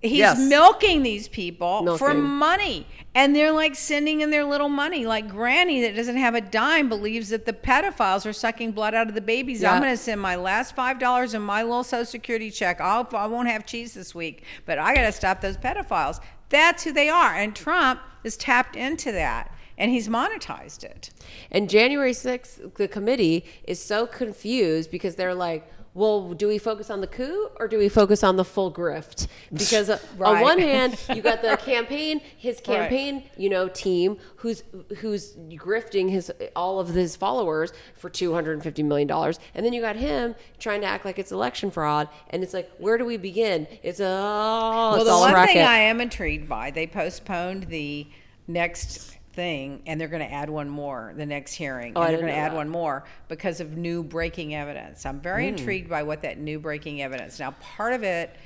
He's 0.00 0.18
Yes. 0.18 0.38
milking 0.38 1.02
these 1.02 1.28
people 1.28 1.96
for 1.96 2.12
money. 2.12 2.86
And 3.16 3.34
they're 3.34 3.52
like 3.52 3.76
sending 3.76 4.22
in 4.22 4.30
their 4.30 4.44
little 4.44 4.68
money. 4.68 5.06
Like 5.06 5.28
Granny, 5.28 5.82
that 5.82 5.94
doesn't 5.94 6.16
have 6.16 6.34
a 6.34 6.40
dime, 6.40 6.88
believes 6.88 7.28
that 7.28 7.46
the 7.46 7.52
pedophiles 7.52 8.26
are 8.26 8.32
sucking 8.32 8.72
blood 8.72 8.92
out 8.92 9.08
of 9.08 9.14
the 9.14 9.20
babies. 9.20 9.62
I'm 9.62 9.80
going 9.80 9.92
to 9.92 9.96
send 9.96 10.20
my 10.20 10.34
last 10.34 10.74
$5 10.74 11.34
in 11.34 11.42
my 11.42 11.62
little 11.62 11.84
Social 11.84 12.04
Security 12.04 12.50
check. 12.50 12.80
I'll, 12.80 13.08
I 13.12 13.26
won't 13.26 13.48
have 13.48 13.64
cheese 13.66 13.94
this 13.94 14.14
week, 14.16 14.42
but 14.66 14.78
I 14.78 14.94
got 14.94 15.02
to 15.02 15.12
stop 15.12 15.40
those 15.40 15.56
pedophiles. 15.56 16.18
That's 16.48 16.82
who 16.82 16.92
they 16.92 17.08
are. 17.08 17.34
And 17.34 17.54
Trump 17.54 18.00
is 18.24 18.36
tapped 18.36 18.74
into 18.74 19.12
that. 19.12 19.52
and 19.76 19.90
he's 19.90 20.08
monetized 20.08 20.84
it. 20.84 21.10
And 21.50 21.68
January 21.68 22.12
6th, 22.12 22.74
the 22.76 22.88
committee 22.88 23.44
is 23.64 23.80
so 23.80 24.06
confused 24.06 24.90
because 24.90 25.16
they're 25.16 25.34
like, 25.34 25.68
well, 25.94 26.34
do 26.34 26.48
we 26.48 26.58
focus 26.58 26.90
on 26.90 27.00
the 27.00 27.06
coup 27.06 27.48
or 27.60 27.68
do 27.68 27.78
we 27.78 27.88
focus 27.88 28.24
on 28.24 28.34
the 28.34 28.44
full 28.44 28.72
grift? 28.72 29.28
Because 29.52 29.88
uh, 29.88 29.98
on 30.20 30.40
one 30.40 30.58
hand, 30.58 30.98
you 31.14 31.22
got 31.22 31.40
the 31.40 31.56
campaign, 31.64 32.20
his 32.36 32.60
campaign, 32.60 33.22
you 33.36 33.48
know, 33.48 33.68
team 33.68 34.18
who's 34.36 34.64
who's 34.98 35.34
grifting 35.50 36.10
his 36.10 36.32
all 36.56 36.80
of 36.80 36.88
his 36.88 37.14
followers 37.14 37.72
for 37.94 38.10
two 38.10 38.34
hundred 38.34 38.54
and 38.54 38.62
fifty 38.64 38.82
million 38.82 39.06
dollars, 39.06 39.38
and 39.54 39.64
then 39.64 39.72
you 39.72 39.80
got 39.80 39.94
him 39.94 40.34
trying 40.58 40.80
to 40.80 40.86
act 40.88 41.04
like 41.04 41.18
it's 41.20 41.30
election 41.30 41.70
fraud, 41.70 42.08
and 42.30 42.42
it's 42.42 42.52
like, 42.52 42.68
where 42.78 42.98
do 42.98 43.04
we 43.04 43.16
begin? 43.16 43.68
It's 43.82 44.00
a 44.00 44.06
oh, 44.06 44.90
Well, 44.90 44.94
it's 44.96 45.04
the 45.04 45.10
all 45.12 45.20
one 45.20 45.34
racket. 45.34 45.54
thing 45.54 45.64
I 45.64 45.78
am 45.78 46.00
intrigued 46.00 46.48
by, 46.48 46.72
they 46.72 46.86
postponed 46.88 47.64
the 47.64 48.06
next 48.48 49.13
thing, 49.34 49.82
and 49.86 50.00
they're 50.00 50.08
going 50.08 50.26
to 50.26 50.32
add 50.32 50.48
one 50.48 50.68
more, 50.68 51.12
the 51.16 51.26
next 51.26 51.54
hearing, 51.54 51.92
Oh, 51.96 52.02
and 52.02 52.10
they're 52.10 52.20
going 52.20 52.32
to 52.32 52.38
add 52.38 52.52
that. 52.52 52.56
one 52.56 52.68
more 52.68 53.04
because 53.28 53.60
of 53.60 53.76
new 53.76 54.02
breaking 54.02 54.54
evidence. 54.54 55.04
I'm 55.06 55.20
very 55.20 55.48
hmm. 55.48 55.56
intrigued 55.56 55.88
by 55.88 56.02
what 56.02 56.22
that 56.22 56.38
new 56.38 56.58
breaking 56.58 57.02
evidence. 57.02 57.38
Now, 57.38 57.52
part 57.60 57.92
of 57.92 58.02
it. 58.02 58.36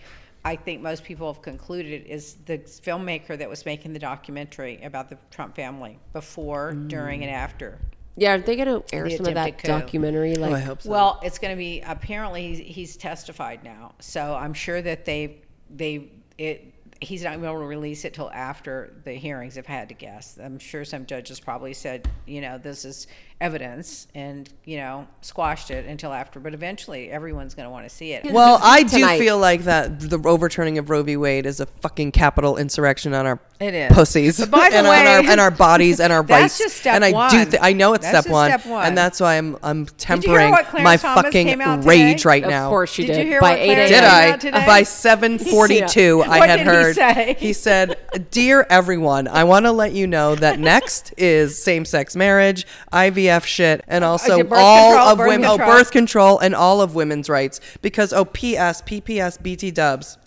I 0.45 0.55
think 0.57 0.80
most 0.80 1.05
people 1.05 1.30
have 1.32 1.43
concluded 1.43 2.07
is 2.07 2.36
the 2.47 2.59
filmmaker 2.59 3.36
that 3.36 3.51
was 3.51 3.66
making 3.66 3.93
the 3.93 3.99
documentary 3.99 4.80
about 4.82 5.09
the 5.09 5.18
Trump 5.30 5.57
family 5.57 5.99
before, 6.12 6.72
during, 6.72 7.22
and 7.22 7.30
hmm. 7.30 7.36
after. 7.36 7.78
yeah, 8.16 8.34
are 8.34 8.39
they 8.39 8.57
going 8.57 8.68
to 8.68 8.95
air 8.95 9.05
The 9.05 9.16
some 9.16 9.26
of 9.26 9.34
that 9.34 9.59
coup. 9.59 9.66
documentary? 9.68 10.34
Like, 10.36 10.53
Oh, 10.53 10.55
I 10.55 10.61
hope 10.61 10.82
so. 10.82 10.91
Well, 10.91 11.20
it's 11.24 11.39
going 11.39 11.53
to 11.53 11.59
be 11.59 11.80
apparently 11.80 12.55
he's, 12.55 12.74
he's 12.74 12.97
testified 12.97 13.64
now, 13.64 13.95
so 13.99 14.34
I'm 14.34 14.55
sure 14.55 14.80
that 14.80 15.05
they 15.05 15.43
they 15.70 16.12
it 16.39 16.72
he's 17.01 17.22
not 17.22 17.40
going 17.40 17.53
to 17.53 17.66
release 17.66 18.05
it 18.05 18.14
till 18.14 18.30
after 18.30 18.92
the 19.05 19.12
hearings. 19.12 19.57
I 19.57 19.62
had 19.72 19.88
to 19.88 19.94
guess, 19.94 20.38
I'm 20.42 20.59
sure 20.59 20.84
some 20.84 21.07
judges 21.07 21.38
probably 21.40 21.74
said, 21.74 22.09
you 22.26 22.40
know, 22.40 22.59
this 22.59 22.84
is 22.84 23.07
evidence, 23.41 24.09
and 24.14 24.49
you 24.64 24.76
know, 24.78 25.07
squashed 25.20 25.70
it 25.70 25.86
until 25.86 26.12
after. 26.12 26.41
But 26.41 26.55
eventually, 26.55 27.11
everyone's 27.11 27.55
going 27.55 27.66
to 27.66 27.70
want 27.70 27.89
to 27.89 27.95
see 27.95 28.12
it. 28.12 28.24
Well, 28.32 28.59
I 28.62 28.82
do 28.82 28.99
tonight. 28.99 29.18
feel 29.18 29.39
like 29.39 29.62
that 29.64 30.01
the 30.01 30.18
overturning 30.26 30.78
of 30.78 30.91
Roe 30.91 31.03
v. 31.03 31.16
Wade 31.16 31.47
is 31.47 31.61
a 31.61 31.66
fucking 31.66 32.12
capital 32.12 32.57
insurrection 32.57 33.14
on 33.14 33.26
our 33.26 33.39
It 33.61 33.74
is. 33.74 33.93
pussies 33.93 34.39
But 34.41 34.51
by 34.51 34.68
the 34.70 34.76
and 34.78 34.86
on 34.86 34.95
our 35.07 35.22
way- 35.22 35.26
and 35.28 35.41
our 35.41 35.51
bodies 35.53 36.01
and 36.01 36.12
our 36.12 36.22
That's 36.28 36.43
rights. 36.43 36.59
just 36.59 36.76
step 36.78 36.95
and 36.95 37.05
I 37.05 37.28
do 37.30 37.45
th- 37.51 37.62
I 37.62 37.72
know 37.72 37.95
it's 37.95 38.07
step 38.09 38.28
one, 38.28 38.51
step 38.51 38.66
one. 38.66 38.86
and 38.86 38.99
that's 38.99 39.20
why 39.20 39.36
I'm 39.39 39.57
I'm 39.62 39.86
tempering 39.86 40.51
my 40.51 40.97
Thomas 40.97 41.03
fucking 41.24 41.59
rage 41.84 42.18
today? 42.22 42.28
right 42.28 42.45
of 42.45 42.51
now. 42.51 42.66
Of 42.66 42.70
course 42.70 42.99
you 42.99 43.07
Did 43.07 43.12
did. 43.14 43.20
you 43.22 43.28
hear 43.28 43.41
By 43.41 43.51
what 43.51 43.59
8 43.61 43.70
a.m. 43.78 43.89
Did 43.89 44.05
I? 44.05 44.36
today? 44.36 44.66
By 44.66 44.82
7:42, 45.49 46.26
I 46.26 46.47
had 46.47 46.57
did 46.57 46.59
he 46.61 46.64
heard. 46.66 46.95
say? 46.97 47.36
He 47.39 47.53
said, 47.53 47.97
"Dear 48.30 48.66
everyone, 48.68 49.28
I 49.28 49.45
want 49.45 49.66
to 49.66 49.72
let 49.72 49.93
you 49.93 50.07
know 50.07 50.34
that 50.34 50.59
next 50.59 51.14
is 51.16 51.62
same-sex 51.62 52.16
marriage, 52.16 52.66
IVF 52.93 53.28
shit, 53.47 53.85
and 53.89 54.05
also 54.05 54.39
did 54.39 54.49
birth 54.49 54.59
all 54.59 54.91
control, 54.93 55.09
of 55.09 55.18
birth 55.18 55.29
women, 55.29 55.51
oh, 55.51 55.59
birth 55.59 55.91
control, 55.91 56.39
and 56.39 56.55
all 56.55 56.81
of 56.81 56.95
women's 56.95 57.29
rights. 57.29 57.61
Because 57.83 58.12
oh, 58.12 58.24
P.S. 58.24 58.83
PPS 58.83 59.43
BT 59.43 59.70
Dubs, 59.70 60.18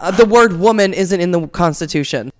uh, 0.00 0.10
the 0.10 0.24
word 0.26 0.54
woman 0.58 0.92
isn't 0.92 1.20
in 1.20 1.30
the 1.30 1.46
Constitution. 1.48 2.32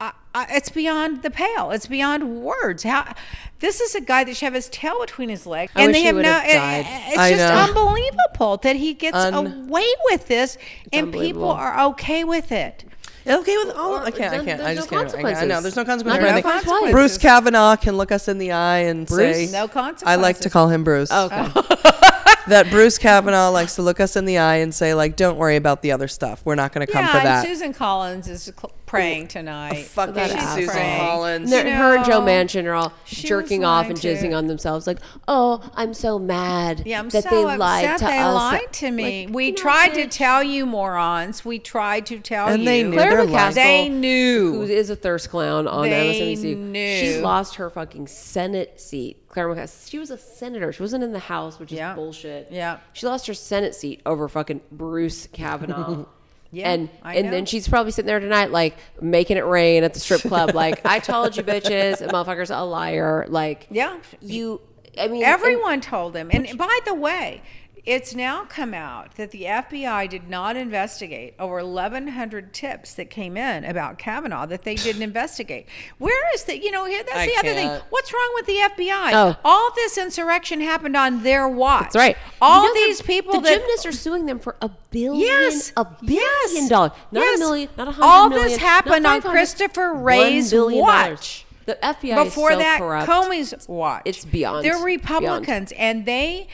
I, 0.00 0.12
I, 0.34 0.46
it's 0.50 0.68
beyond 0.70 1.22
the 1.22 1.30
pale. 1.30 1.70
It's 1.70 1.86
beyond 1.86 2.42
words. 2.42 2.82
How 2.84 3.14
this 3.60 3.80
is 3.80 3.94
a 3.94 4.00
guy 4.00 4.24
that 4.24 4.36
should 4.36 4.46
have 4.46 4.54
his 4.54 4.68
tail 4.68 5.00
between 5.00 5.28
his 5.28 5.46
legs, 5.46 5.72
I 5.74 5.82
and 5.82 5.88
wish 5.88 5.94
they 5.94 6.00
he 6.00 6.06
have 6.06 6.16
would 6.16 6.22
no. 6.22 6.32
have 6.32 6.44
it- 6.46 6.86
it's 7.08 7.18
I 7.18 7.30
just 7.30 7.42
know. 7.42 7.80
unbelievable 7.82 8.56
that 8.58 8.76
he 8.76 8.94
gets 8.94 9.16
Un- 9.16 9.46
away 9.68 9.86
with 10.10 10.28
this, 10.28 10.56
and 10.92 11.12
people 11.12 11.50
are 11.50 11.80
okay 11.90 12.24
with 12.24 12.52
it. 12.52 12.84
Okay 13.28 13.56
with 13.64 13.76
all. 13.76 13.92
Or- 13.96 14.02
I 14.02 14.10
can't. 14.10 14.32
I 14.32 14.36
then 14.38 14.44
can't. 14.44 14.62
I 14.62 14.74
just 14.74 14.90
no 14.90 15.04
can't. 15.04 15.14
I, 15.24 15.40
I 15.42 15.44
know 15.44 15.60
there's 15.60 15.76
no 15.76 15.84
consequences. 15.84 15.86
consequences. 15.86 16.02
or 16.04 16.08
Not 16.20 16.22
anything. 16.32 16.42
consequences. 16.50 16.92
Bruce 16.92 17.18
Kavanaugh 17.18 17.76
can 17.76 17.96
look 17.96 18.10
us 18.12 18.28
in 18.28 18.38
the 18.38 18.52
eye 18.52 18.78
and 18.78 19.06
Bruce? 19.06 19.36
say, 19.36 19.52
No 19.52 19.68
consequence. 19.68 20.02
I 20.06 20.16
like 20.16 20.38
to 20.40 20.50
call 20.50 20.68
him 20.68 20.84
Bruce. 20.84 21.10
Okay. 21.12 21.48
that 22.48 22.70
Bruce 22.70 22.98
Kavanaugh 22.98 23.50
likes 23.50 23.74
to 23.76 23.82
look 23.82 24.00
us 24.00 24.16
in 24.16 24.24
the 24.24 24.38
eye 24.38 24.56
and 24.56 24.74
say, 24.74 24.94
like, 24.94 25.16
don't 25.16 25.36
worry 25.36 25.56
about 25.56 25.82
the 25.82 25.92
other 25.92 26.08
stuff. 26.08 26.42
We're 26.44 26.54
not 26.54 26.72
going 26.72 26.86
to 26.86 26.92
come 26.92 27.04
yeah, 27.04 27.10
for 27.12 27.16
and 27.18 27.26
that. 27.26 27.46
Susan 27.46 27.72
Collins 27.72 28.28
is 28.28 28.42
cl- 28.44 28.72
praying 28.86 29.28
tonight. 29.28 29.84
Fucking 29.86 30.14
That 30.14 30.30
Susan 30.54 30.70
asshole. 30.76 31.06
Collins. 31.06 31.50
They're- 31.50 31.76
her 31.76 31.96
and 31.96 32.04
Joe 32.04 32.20
know, 32.20 32.26
Manchin 32.26 32.64
are 32.64 32.72
all 32.74 32.92
she 33.04 33.26
jerking 33.26 33.60
was 33.60 33.66
off 33.66 33.82
lying 33.84 33.90
and 33.92 34.00
to- 34.00 34.08
jizzing 34.08 34.36
on 34.36 34.46
themselves, 34.46 34.86
like, 34.86 34.98
"Oh, 35.28 35.62
I'm 35.74 35.92
so 35.92 36.18
mad 36.18 36.82
Yeah, 36.86 36.98
I'm 37.00 37.08
that 37.10 37.24
so 37.24 37.30
they 37.30 37.42
upset 37.44 37.58
lied 37.58 37.98
to 37.98 38.04
they 38.06 38.18
us." 38.18 38.34
lied 38.34 38.72
to 38.72 38.90
me. 38.90 39.26
Like, 39.26 39.34
we 39.34 39.44
you 39.46 39.50
know, 39.52 39.56
tried 39.56 39.94
to 39.94 40.06
bitch. 40.06 40.10
tell 40.10 40.42
you, 40.42 40.64
morons. 40.64 41.44
We 41.44 41.58
tried 41.58 42.06
to 42.06 42.18
tell 42.20 42.48
And 42.48 42.60
you. 42.60 42.64
they 42.64 42.82
knew. 42.82 42.92
Claire 42.96 43.26
They're 43.26 43.26
McCaskill, 43.26 43.54
They 43.54 43.88
knew. 43.90 44.52
who 44.54 44.62
is 44.62 44.88
a 44.90 44.96
thirst 44.96 45.28
clown 45.30 45.66
on 45.68 45.88
They 45.90 46.34
MSNBC. 46.36 46.56
knew. 46.56 46.98
She's 47.00 47.18
lost 47.18 47.56
her 47.56 47.68
fucking 47.68 48.06
Senate 48.06 48.80
seat. 48.80 49.18
Claire 49.28 49.48
McCaskill. 49.48 49.90
She 49.90 49.98
was 49.98 50.10
a 50.10 50.18
senator. 50.18 50.72
She 50.72 50.82
wasn't 50.82 51.04
in 51.04 51.12
the 51.12 51.18
House, 51.18 51.58
which 51.58 51.72
is 51.72 51.78
Yeah. 51.78 51.94
bullshit. 51.94 52.48
Yeah. 52.50 52.78
She 52.92 53.06
lost 53.06 53.26
her 53.26 53.34
Senate 53.34 53.74
seat 53.74 54.00
over 54.06 54.28
fucking 54.28 54.60
Bruce 54.72 55.26
Kavanaugh. 55.32 56.06
Yeah, 56.50 56.70
and 56.72 56.88
I 57.02 57.16
and 57.16 57.26
know. 57.26 57.30
then 57.32 57.44
she's 57.44 57.68
probably 57.68 57.92
sitting 57.92 58.06
there 58.06 58.20
tonight, 58.20 58.50
like 58.50 58.74
making 59.02 59.36
it 59.36 59.44
rain 59.44 59.84
at 59.84 59.92
the 59.92 60.00
strip 60.00 60.22
club. 60.22 60.54
like 60.54 60.80
I 60.86 60.98
told 60.98 61.36
you, 61.36 61.42
bitches, 61.42 62.00
a 62.00 62.08
motherfucker's 62.08 62.48
a 62.48 62.60
liar. 62.62 63.26
Like 63.28 63.66
Yeah. 63.70 63.98
you. 64.22 64.62
I 64.98 65.08
mean, 65.08 65.22
and- 65.22 65.30
Everyone 65.30 65.82
told 65.82 66.16
him. 66.16 66.30
And 66.32 66.56
by 66.56 66.78
the 66.86 66.94
way, 66.94 67.42
it's 67.84 68.14
now 68.14 68.44
come 68.44 68.74
out 68.74 69.14
that 69.16 69.30
the 69.30 69.42
FBI 69.44 70.08
did 70.08 70.28
not 70.28 70.56
investigate 70.56 71.34
over 71.38 71.56
1,100 71.64 72.52
tips 72.52 72.94
that 72.94 73.10
came 73.10 73.36
in 73.36 73.64
about 73.64 73.98
Kavanaugh 73.98 74.46
that 74.46 74.64
they 74.64 74.74
didn't 74.74 75.02
investigate. 75.10 75.66
Where 75.98 76.34
is 76.34 76.44
the, 76.44 76.58
you 76.62 76.70
know, 76.70 76.84
here, 76.84 77.02
that's 77.02 77.16
I 77.16 77.26
the 77.26 77.36
other 77.36 77.54
thing. 77.54 77.68
can't. 77.68 77.84
What's 77.90 78.12
wrong 78.12 78.30
with 78.34 78.46
the 78.46 78.56
FBI? 78.56 79.10
Oh. 79.14 79.36
All 79.44 79.70
this 79.74 79.98
insurrection 79.98 80.60
happened 80.60 80.96
on 80.96 81.22
their 81.22 81.48
watch. 81.48 81.82
That's 81.84 81.96
right. 81.96 82.16
All 82.40 82.62
You 82.64 82.68
know, 82.68 82.74
these 82.86 82.98
the, 82.98 83.04
people 83.04 83.34
the 83.34 83.40
that. 83.40 83.58
gymnasts 83.60 83.86
are 83.86 83.92
suing 83.92 84.26
them 84.26 84.38
for 84.38 84.56
a 84.60 84.70
billion, 84.90 85.20
Yes, 85.26 85.72
a 85.76 85.84
billion 85.84 86.14
yes, 86.14 86.68
dollars, 86.68 86.92
not 87.12 87.20
yes. 87.20 87.36
a 87.36 87.40
million, 87.40 87.68
not 87.76 87.88
a 87.88 87.92
hundred 87.92 88.06
All 88.06 88.28
million, 88.28 88.48
this 88.48 88.58
happened 88.58 89.06
on 89.06 89.20
Christopher 89.22 89.94
$1 89.94 90.04
Wray's 90.04 90.50
billion 90.50 90.84
dollars. 90.84 91.10
watch. 91.10 91.44
The 91.66 91.78
FBI 91.82 92.24
before 92.24 92.52
is 92.52 92.54
so 92.54 92.58
that 92.60 92.78
corrupt. 92.78 93.06
Comey's 93.10 93.68
watch. 93.68 94.00
It's 94.06 94.24
beyond. 94.24 94.64
They're 94.64 94.72
beyond. 94.72 94.84
Republicans, 94.86 95.72
and 95.72 96.06
they. 96.06 96.48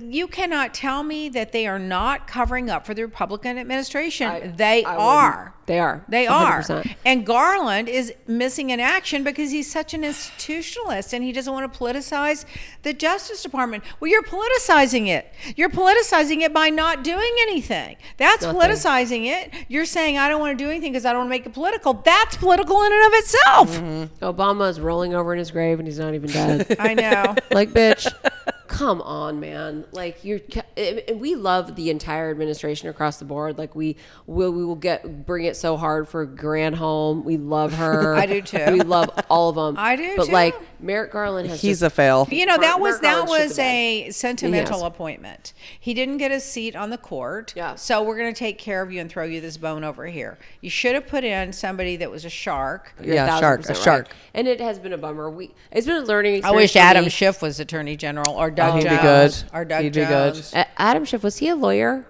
You 0.00 0.26
cannot 0.26 0.74
tell 0.74 1.04
me 1.04 1.28
that 1.28 1.52
they 1.52 1.68
are 1.68 1.78
not 1.78 2.26
covering 2.26 2.68
up 2.68 2.84
for 2.84 2.94
the 2.94 3.02
Republican 3.02 3.58
administration. 3.58 4.26
I- 4.26 4.40
they 4.48 4.84
I 4.84 4.96
are. 4.96 5.54
They 5.66 5.78
are. 5.78 6.04
They 6.08 6.26
are. 6.26 6.60
100%. 6.62 6.96
And 7.04 7.24
Garland 7.24 7.88
is 7.88 8.12
missing 8.26 8.70
in 8.70 8.80
action 8.80 9.22
because 9.22 9.52
he's 9.52 9.70
such 9.70 9.94
an 9.94 10.02
institutionalist 10.02 11.12
and 11.12 11.22
he 11.22 11.30
doesn't 11.30 11.52
want 11.52 11.72
to 11.72 11.78
politicize 11.78 12.44
the 12.82 12.92
Justice 12.92 13.40
Department. 13.44 13.84
Well, 14.00 14.10
you're 14.10 14.24
politicizing 14.24 15.06
it. 15.06 15.32
You're 15.54 15.70
politicizing 15.70 16.40
it 16.40 16.52
by 16.52 16.68
not 16.70 17.04
doing 17.04 17.32
anything. 17.42 17.94
That's 18.16 18.42
Nothing. 18.42 18.60
politicizing 18.60 19.26
it. 19.26 19.52
You're 19.68 19.84
saying 19.84 20.18
I 20.18 20.28
don't 20.28 20.40
want 20.40 20.58
to 20.58 20.64
do 20.64 20.68
anything 20.68 20.90
because 20.92 21.06
I 21.06 21.12
don't 21.12 21.20
want 21.20 21.28
to 21.28 21.38
make 21.38 21.46
it 21.46 21.54
political. 21.54 21.94
That's 21.94 22.36
political 22.36 22.82
in 22.82 22.92
and 22.92 23.06
of 23.06 23.12
itself. 23.20 23.70
Mm-hmm. 23.78 24.24
Obama 24.24 24.68
is 24.68 24.80
rolling 24.80 25.14
over 25.14 25.32
in 25.32 25.38
his 25.38 25.52
grave 25.52 25.78
and 25.78 25.86
he's 25.86 26.00
not 26.00 26.14
even 26.14 26.30
dead. 26.30 26.74
I 26.80 26.94
know. 26.94 27.36
like, 27.52 27.70
bitch, 27.70 28.12
come 28.72 29.00
on, 29.02 29.38
man. 29.40 29.84
Like, 29.92 30.24
you're, 30.24 30.40
and 30.76 30.98
eh, 30.98 31.02
eh, 31.08 31.12
we 31.12 31.34
love 31.34 31.76
the 31.76 31.90
entire 31.90 32.30
administration 32.30 32.88
across 32.88 33.18
the 33.18 33.24
board. 33.24 33.58
Like, 33.58 33.74
we 33.76 33.96
will, 34.26 34.50
we 34.52 34.64
will 34.64 34.74
get 34.76 35.26
bring 35.26 35.44
it 35.44 35.56
so 35.56 35.76
hard 35.76 36.08
for 36.08 36.26
Granholm. 36.26 37.24
We 37.24 37.36
love 37.36 37.74
her. 37.74 38.14
I 38.16 38.26
do 38.26 38.40
too. 38.40 38.64
We 38.72 38.80
love 38.80 39.10
all 39.28 39.48
of 39.50 39.56
them. 39.56 39.76
I 39.78 39.96
do 39.96 40.16
But 40.16 40.26
too. 40.26 40.32
like, 40.32 40.54
Merrick 40.80 41.12
Garland 41.12 41.48
has 41.48 41.60
He's 41.60 41.80
just, 41.80 41.92
a 41.92 41.94
fail. 41.94 42.26
You 42.30 42.46
know 42.46 42.56
that 42.58 42.78
Mark- 42.78 42.80
was 42.80 42.92
Mark 42.94 43.02
that 43.02 43.28
was 43.28 43.58
a 43.58 44.10
sentimental 44.10 44.78
Yes. 44.80 44.86
appointment. 44.86 45.52
He 45.78 45.94
didn't 45.94 46.16
get 46.18 46.32
a 46.32 46.40
seat 46.40 46.74
on 46.74 46.90
the 46.90 46.98
court. 46.98 47.52
Yeah. 47.54 47.76
So 47.76 48.02
we're 48.02 48.18
going 48.18 48.32
to 48.34 48.38
take 48.38 48.58
care 48.58 48.82
of 48.82 48.90
you 48.90 49.00
and 49.00 49.08
throw 49.08 49.24
you 49.24 49.40
this 49.40 49.56
bone 49.56 49.84
over 49.84 50.06
here. 50.06 50.38
You 50.60 50.70
should 50.70 50.94
have 50.94 51.06
put 51.06 51.22
in 51.22 51.52
somebody 51.52 51.96
that 51.98 52.10
was 52.10 52.24
a 52.24 52.30
shark. 52.30 52.94
You're 53.00 53.14
Yeah, 53.14 53.28
1000% 53.28 53.40
shark, 53.40 53.64
a 53.64 53.68
right. 53.68 53.76
shark. 53.76 54.08
And 54.34 54.48
it 54.48 54.60
has 54.60 54.78
been 54.80 54.92
a 54.92 54.98
bummer. 54.98 55.30
We 55.30 55.54
it's 55.70 55.86
been 55.86 56.02
a 56.02 56.06
learning 56.06 56.44
I 56.44 56.50
wish 56.50 56.74
Adam 56.74 57.04
me. 57.04 57.10
Schiff 57.10 57.42
was 57.42 57.60
Attorney 57.60 57.96
General 57.96 58.32
or 58.34 58.50
Doug 58.66 58.74
Oh, 58.74 58.76
he'd 58.78 58.88
be 58.96 59.02
good. 59.02 59.42
Or 59.52 59.64
Doug 59.64 59.82
He'd 59.82 59.92
be 59.92 60.04
good. 60.04 60.44
A- 60.54 60.80
Adam 60.80 61.04
Schiff 61.04 61.22
was 61.22 61.38
he 61.38 61.48
a 61.48 61.56
lawyer? 61.56 62.06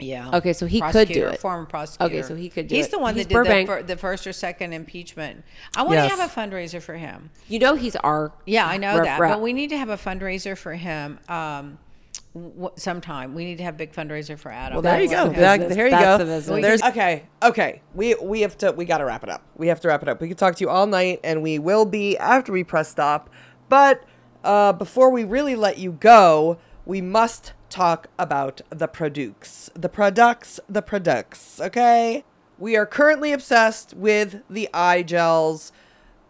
Yeah. 0.00 0.30
Okay, 0.36 0.52
so 0.52 0.66
he 0.66 0.80
could 0.80 1.08
do 1.08 1.26
it. 1.26 1.40
Former 1.40 1.66
prosecutor. 1.66 2.04
Okay, 2.18 2.22
so 2.22 2.36
he 2.36 2.48
could 2.48 2.68
do 2.68 2.76
He's 2.76 2.86
it. 2.86 2.92
the 2.92 2.98
one 3.00 3.14
He's 3.16 3.24
that 3.24 3.28
did 3.30 3.34
the, 3.36 3.42
Burbank. 3.42 3.68
fir- 3.68 3.82
the 3.82 3.96
first 3.96 4.26
or 4.28 4.32
second 4.32 4.72
impeachment. 4.72 5.42
I 5.76 5.82
want 5.82 5.94
Yes. 5.96 6.12
to 6.12 6.16
have 6.20 6.30
a 6.30 6.32
fundraiser 6.32 6.80
for 6.80 6.94
him. 6.94 7.30
You 7.48 7.58
know 7.58 7.74
he's 7.74 7.96
our 7.96 8.30
Yeah, 8.46 8.66
I 8.66 8.76
know 8.76 8.94
rep- 8.96 9.04
that, 9.06 9.18
rep. 9.20 9.32
but 9.34 9.40
we 9.42 9.52
need 9.52 9.70
to 9.70 9.76
have 9.78 9.88
a 9.88 9.96
fundraiser 9.96 10.56
for 10.56 10.74
him. 10.74 11.18
Um, 11.28 11.78
w- 12.32 12.70
sometime 12.76 13.34
we 13.34 13.44
need 13.44 13.58
to 13.58 13.64
have 13.64 13.74
a 13.74 13.78
big 13.78 13.92
fundraiser 13.92 14.38
for 14.38 14.52
Adam. 14.52 14.74
Well, 14.76 14.82
There 14.82 15.00
you 15.02 15.08
go. 15.10 15.30
the 15.30 15.40
That- 15.40 15.68
there 15.70 15.86
you 15.86 15.90
That's 15.90 16.46
go. 16.46 16.54
the. 16.54 16.60
There's 16.62 16.82
okay. 16.84 17.24
Okay. 17.42 17.80
We 17.92 18.14
we 18.22 18.42
have 18.42 18.56
to 18.58 18.70
we 18.70 18.84
got 18.84 18.98
to 18.98 19.04
wrap 19.04 19.24
it 19.24 19.30
up. 19.30 19.42
We 19.56 19.66
have 19.66 19.80
to 19.80 19.88
wrap 19.88 20.02
it 20.02 20.08
up. 20.08 20.20
We 20.20 20.28
could 20.28 20.38
talk 20.38 20.54
to 20.56 20.60
you 20.62 20.70
all 20.70 20.86
night, 20.86 21.18
and 21.24 21.42
we 21.42 21.58
will 21.58 21.86
be 21.86 22.16
after 22.18 22.52
we 22.52 22.62
press 22.62 22.88
stop. 22.88 23.30
But 23.68 24.04
uh, 24.48 24.72
before 24.72 25.10
we 25.10 25.22
really 25.24 25.54
let 25.54 25.78
you 25.78 25.92
go, 25.92 26.58
we 26.86 27.00
must 27.00 27.52
talk 27.68 28.06
about 28.18 28.62
the 28.70 28.88
products, 28.88 29.70
the 29.74 29.88
products, 29.90 30.58
the 30.68 30.80
products. 30.82 31.60
Okay. 31.60 32.24
We 32.58 32.76
are 32.76 32.86
currently 32.86 33.30
obsessed 33.32 33.92
with 33.94 34.42
the 34.48 34.68
eye 34.72 35.02
gels. 35.02 35.70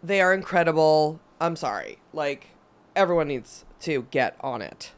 They 0.03 0.21
are 0.21 0.35
incredible. 0.35 1.21
I'm 1.41 1.55
sorry. 1.57 1.99
Like 2.13 2.49
everyone 2.97 3.29
needs 3.29 3.65
to 3.81 4.03
get 4.11 4.37
on 4.41 4.61
it. 4.63 4.91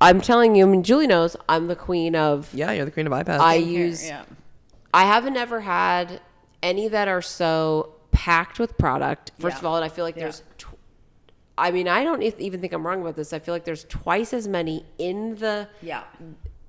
I'm 0.00 0.20
telling 0.20 0.56
you, 0.56 0.66
I 0.66 0.68
mean, 0.70 0.82
Julie 0.82 1.06
knows 1.06 1.36
I'm 1.48 1.68
the 1.68 1.76
queen 1.76 2.16
of. 2.16 2.52
Yeah, 2.54 2.72
you're 2.72 2.84
the 2.86 2.90
queen 2.90 3.06
of 3.06 3.12
iPads. 3.12 3.38
I 3.40 3.58
Here, 3.58 3.86
use. 3.86 4.06
yeah. 4.06 4.24
I 4.92 5.04
haven't 5.04 5.36
ever 5.36 5.60
had 5.60 6.20
any 6.62 6.88
that 6.88 7.08
are 7.08 7.22
so 7.22 7.94
packed 8.10 8.58
with 8.58 8.76
product. 8.78 9.32
First 9.38 9.56
Yeah. 9.56 9.58
of 9.60 9.66
all, 9.66 9.76
and 9.76 9.84
I 9.84 9.88
feel 9.88 10.04
like 10.04 10.16
Yeah. 10.16 10.24
there's. 10.24 10.42
I 11.56 11.70
mean, 11.70 11.86
I 11.88 12.02
don't 12.04 12.22
even 12.22 12.60
think 12.60 12.72
I'm 12.72 12.86
wrong 12.86 13.00
about 13.00 13.14
this. 13.16 13.32
I 13.32 13.38
feel 13.38 13.54
like 13.54 13.64
there's 13.64 13.84
twice 13.84 14.32
as 14.32 14.48
many 14.48 14.84
in 14.98 15.36
the. 15.36 15.68
Yeah. 15.82 16.02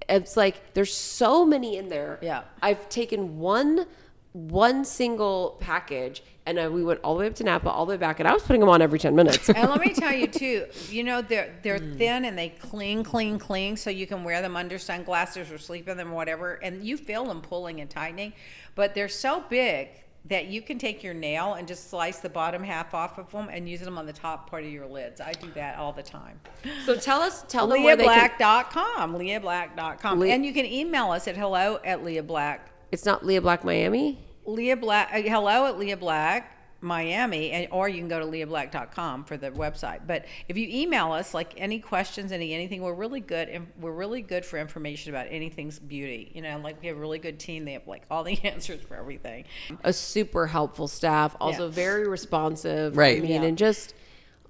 It's 0.08 0.38
like 0.38 0.74
there's 0.76 0.94
so 0.94 1.46
many 1.46 1.78
in 1.78 1.90
there. 1.90 2.20
Yeah. 2.22 2.44
I've 2.62 2.88
taken 2.90 3.40
one 3.40 3.88
one 4.34 4.84
single 4.84 5.56
package 5.62 6.22
and 6.46 6.60
I, 6.60 6.68
we 6.68 6.84
went 6.84 7.00
all 7.06 7.14
the 7.16 7.22
way 7.22 7.28
up 7.28 7.36
to 7.36 7.44
Napa, 7.46 7.70
all 7.70 7.86
the 7.86 7.92
way 7.92 7.98
back, 7.98 8.20
and 8.20 8.28
I 8.28 8.34
was 8.34 8.44
putting 8.44 8.60
them 8.60 8.68
on 8.70 8.82
every 8.82 9.00
ten 9.00 9.16
minutes. 9.16 9.50
And 9.50 9.70
let 9.70 9.80
me 9.80 9.94
tell 9.94 10.14
you 10.14 10.28
too, 10.44 10.66
you 10.90 11.04
know 11.04 11.22
they're 11.22 11.56
they're 11.64 11.80
Mm. 11.80 11.98
thin 11.98 12.26
and 12.26 12.38
they 12.38 12.50
cling, 12.50 13.04
cling, 13.04 13.40
cling, 13.40 13.78
so 13.78 13.90
you 13.90 14.06
can 14.06 14.24
wear 14.24 14.42
them 14.42 14.56
under 14.56 14.78
sunglasses 14.78 15.50
or 15.52 15.58
sleep 15.58 15.88
in 15.88 15.98
them 15.98 16.12
or 16.12 16.16
whatever, 16.16 16.56
and 16.62 16.84
you 16.86 16.98
feel 16.98 17.26
them 17.26 17.42
pulling 17.42 17.80
and 17.82 17.90
tightening, 17.90 18.34
but 18.76 18.94
they're 18.94 19.08
so 19.10 19.44
big 19.50 19.88
that 20.28 20.48
you 20.48 20.62
can 20.62 20.80
take 20.80 21.04
your 21.04 21.14
nail 21.14 21.54
and 21.54 21.68
just 21.68 21.90
slice 21.90 22.20
the 22.20 22.30
bottom 22.30 22.64
half 22.64 22.94
off 22.94 23.18
of 23.20 23.32
them 23.32 23.48
and 23.52 23.70
use 23.70 23.80
them 23.82 23.98
on 23.98 24.06
the 24.06 24.14
top 24.14 24.50
part 24.50 24.64
of 24.64 24.72
your 24.72 24.88
lids. 24.88 25.22
I 25.22 25.34
do 25.34 25.52
that 25.52 25.78
all 25.78 25.94
the 25.94 26.02
time. 26.04 26.40
so 26.86 26.96
tell 26.96 27.22
us, 27.22 27.46
tell 27.48 27.68
them 27.68 27.84
where 27.84 27.96
they 27.96 28.06
can. 28.06 28.30
LeaBlack.com, 28.32 29.14
LeaBlack.com, 29.16 30.20
Le- 30.20 30.28
and 30.28 30.46
you 30.46 30.54
can 30.54 30.66
email 30.66 31.12
us 31.12 31.28
at 31.28 31.38
hello 31.38 31.80
at 31.86 32.04
Lea 32.04 32.22
Black. 32.22 32.72
It's 32.92 33.06
not 33.06 33.26
Lea 33.26 33.40
Black 33.40 33.64
Miami. 33.64 34.20
Lea 34.46 34.74
Black, 34.76 35.10
uh, 35.14 35.22
hello 35.22 35.66
at 35.68 35.78
Lea 35.78 35.96
Black, 35.96 36.55
Miami, 36.86 37.52
and, 37.52 37.68
or 37.72 37.90
you 37.90 37.98
can 37.98 38.08
go 38.08 38.20
to 38.20 38.26
leablack.com 38.26 39.26
for 39.26 39.36
the 39.38 39.52
website. 39.52 40.02
But 40.08 40.26
if 40.48 40.56
you 40.58 40.68
email 40.70 41.12
us, 41.12 41.34
like 41.34 41.54
any 41.58 41.80
questions, 41.80 42.32
any 42.32 42.54
anything, 42.54 42.82
we're 42.82 42.94
really 42.94 43.20
good. 43.20 43.50
And 43.50 43.68
we're 43.82 43.92
really 43.92 44.22
good 44.22 44.46
for 44.46 44.58
information 44.60 45.12
about 45.14 45.28
anything's 45.30 45.80
beauty. 45.80 46.32
You 46.34 46.42
know, 46.44 46.60
like 46.64 46.82
we 46.82 46.88
have 46.88 46.98
a 46.98 47.00
really 47.00 47.20
good 47.20 47.40
team. 47.40 47.66
They 47.66 47.74
have 47.74 47.88
like 47.88 48.04
all 48.10 48.24
the 48.24 48.40
answers 48.46 48.82
for 48.82 48.96
everything. 48.96 49.46
a 49.84 49.92
super 49.92 50.48
helpful 50.48 50.88
staff, 50.88 51.36
also 51.42 51.66
Yeah. 51.66 51.72
very 51.72 52.08
responsive. 52.08 52.96
Right. 52.96 53.18
I 53.18 53.22
mean, 53.22 53.42
Yeah. 53.42 53.48
and 53.48 53.58
just 53.58 53.94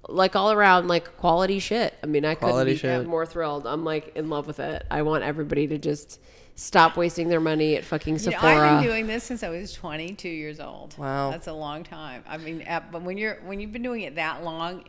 like 0.08 0.36
all 0.36 0.52
around, 0.52 0.86
like 0.88 1.16
quality 1.16 1.58
shit. 1.58 1.94
I 2.02 2.06
mean, 2.06 2.24
I 2.24 2.34
Quality 2.36 2.76
couldn't 2.76 2.98
be 3.00 3.02
shit. 3.04 3.08
more 3.10 3.26
thrilled. 3.26 3.66
I'm 3.66 3.84
like 3.84 4.14
in 4.14 4.28
love 4.28 4.46
with 4.46 4.60
it. 4.60 4.84
I 4.90 5.02
want 5.02 5.24
everybody 5.24 5.66
to 5.68 5.78
just 5.78 6.20
stop 6.56 6.96
wasting 6.96 7.28
their 7.28 7.40
money 7.40 7.76
at 7.76 7.84
fucking 7.84 8.14
You 8.16 8.30
know, 8.30 8.30
Sephora. 8.32 8.70
I've 8.70 8.80
been 8.80 8.90
doing 8.90 9.06
this 9.06 9.22
since 9.22 9.42
I 9.42 9.50
was 9.50 9.72
22 9.72 10.28
years 10.28 10.58
old. 10.58 10.96
Wow. 10.98 11.30
that's 11.30 11.46
a 11.46 11.52
long 11.52 11.84
time. 11.84 12.24
I 12.26 12.38
mean, 12.38 12.66
but 12.90 13.02
when 13.02 13.16
you're 13.16 13.36
when 13.44 13.60
you've 13.60 13.72
been 13.72 13.82
doing 13.82 14.00
it 14.00 14.16
that 14.16 14.42
long, 14.42 14.84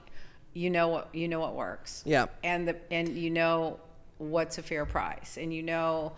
you 0.53 0.69
know 0.71 0.87
what 0.87 1.13
you 1.13 1.27
know 1.27 1.39
what 1.39 1.55
works. 1.55 2.01
Yeah. 2.05 2.25
and 2.43 2.67
the 2.67 2.77
and 2.89 3.09
you 3.09 3.29
know 3.29 3.79
what's 4.17 4.57
a 4.57 4.63
fair 4.63 4.85
price, 4.85 5.37
and 5.37 5.53
you 5.53 5.61
know 5.61 6.13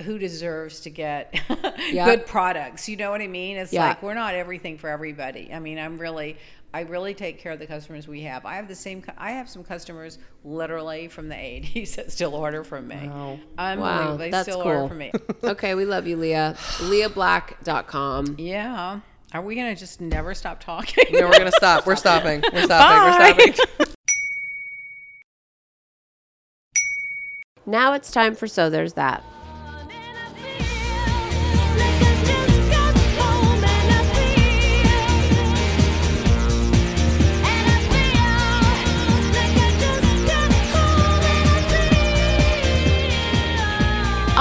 who 0.00 0.18
deserves 0.18 0.80
to 0.80 0.90
get 0.90 1.32
good 1.92 2.26
products. 2.26 2.88
You 2.88 2.96
know 2.96 3.10
what 3.10 3.20
I 3.20 3.28
mean? 3.28 3.56
It's 3.56 3.72
like 3.72 4.02
we're 4.02 4.14
not 4.14 4.34
everything 4.34 4.78
for 4.78 4.88
everybody. 4.88 5.52
I 5.52 5.60
mean, 5.60 5.78
I'm 5.78 5.98
really 5.98 6.36
I 6.74 6.80
really 6.80 7.14
take 7.14 7.38
care 7.38 7.52
of 7.52 7.60
the 7.60 7.68
customers 7.68 8.08
we 8.08 8.22
have. 8.22 8.44
I 8.44 8.56
have 8.56 8.66
the 8.66 8.74
same 8.74 9.04
I 9.16 9.30
have 9.30 9.48
some 9.48 9.62
customers 9.62 10.18
literally 10.42 11.06
from 11.06 11.28
the 11.28 11.36
80s 11.36 11.94
that 11.96 12.10
still 12.10 12.34
order 12.34 12.64
from 12.64 12.88
me. 12.88 13.08
Wow. 13.08 13.38
Unbelievable. 13.56 14.10
Wow, 14.10 14.16
they 14.16 14.30
that's 14.30 14.48
still 14.48 14.60
order 14.60 14.80
cool. 14.80 14.88
from 14.88 14.98
me. 14.98 15.12
okay, 15.44 15.76
we 15.76 15.84
love 15.84 16.08
you, 16.08 16.16
Lea. 16.16 16.32
LeaBlack.com. 16.80 18.34
Yeah. 18.38 19.00
Are 19.32 19.42
we 19.42 19.54
gonna 19.54 19.76
just 19.76 20.00
never 20.00 20.34
stop 20.34 20.58
talking? 20.58 21.04
No, 21.12 21.28
we're 21.28 21.38
gonna 21.38 21.52
stop. 21.56 21.86
We're 21.86 21.94
stopping. 21.94 22.42
We're 22.52 22.64
stopping. 22.64 23.38
We're 23.38 23.54
stopping. 23.54 23.94
Now 27.66 27.92
it's 27.92 28.10
time 28.10 28.34
for 28.34 28.48
So 28.48 28.68
There's 28.68 28.94
That. 28.94 29.22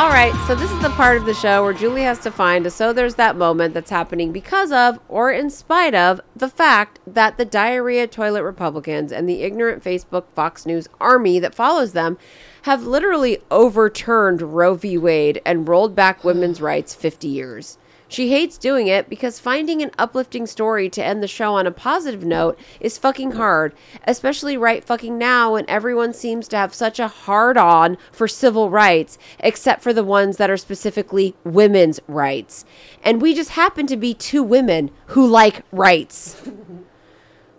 All 0.04 0.10
right, 0.10 0.36
so 0.48 0.54
this 0.54 0.70
is 0.70 0.82
the 0.82 0.90
part 0.90 1.16
of 1.16 1.24
the 1.24 1.34
show 1.34 1.64
where 1.64 1.72
Julie 1.72 2.02
has 2.02 2.20
to 2.20 2.30
find 2.30 2.66
a 2.66 2.70
so 2.70 2.92
there's 2.92 3.16
that 3.16 3.38
moment 3.38 3.74
that's 3.74 3.90
happening 3.90 4.34
because 4.34 4.70
of 4.70 5.00
or 5.08 5.32
in 5.32 5.50
spite 5.50 5.96
of 5.96 6.20
the 6.36 6.50
fact 6.50 7.00
that 7.08 7.38
the 7.38 7.46
diarrhea 7.46 8.06
toilet 8.06 8.44
Republicans 8.44 9.14
and 9.14 9.30
the 9.30 9.44
ignorant 9.44 9.82
Facebook 9.82 10.26
Fox 10.36 10.66
News 10.66 10.90
army 11.00 11.40
that 11.40 11.56
follows 11.56 11.94
them 11.94 12.18
have 12.64 12.86
literally 12.86 13.38
overturned 13.50 14.42
Roe 14.42 14.76
v. 14.76 14.98
Wade 14.98 15.42
and 15.46 15.70
rolled 15.70 15.96
back 15.96 16.26
women's 16.26 16.60
rights 16.60 16.94
50 16.94 17.30
years. 17.30 17.78
She 18.14 18.30
hates 18.30 18.60
doing 18.60 18.86
it 18.86 19.10
because 19.10 19.40
finding 19.40 19.82
an 19.82 19.90
uplifting 19.98 20.46
story 20.46 20.88
to 20.88 21.04
end 21.04 21.24
the 21.24 21.28
show 21.28 21.56
on 21.56 21.66
a 21.66 21.72
positive 21.72 22.24
note 22.24 22.60
is 22.80 23.00
fucking 23.00 23.32
hard, 23.32 23.74
especially 24.06 24.56
right 24.56 24.84
fucking 24.84 25.18
now 25.18 25.54
when 25.54 25.66
everyone 25.68 26.14
seems 26.14 26.48
to 26.50 26.58
have 26.58 26.76
such 26.76 27.00
a 27.00 27.08
hard 27.08 27.58
on 27.58 27.98
for 28.12 28.28
civil 28.28 28.70
rights, 28.70 29.18
except 29.40 29.82
for 29.82 29.94
the 29.94 30.04
ones 30.04 30.38
that 30.38 30.52
are 30.52 30.58
specifically 30.58 31.36
women's 31.44 32.00
rights. 32.08 32.66
And 33.02 33.20
we 33.20 33.34
just 33.34 33.50
happen 33.50 33.88
to 33.88 33.98
be 33.98 34.14
two 34.14 34.44
women 34.44 34.92
who 35.08 35.26
like 35.26 35.64
rights. 35.72 36.40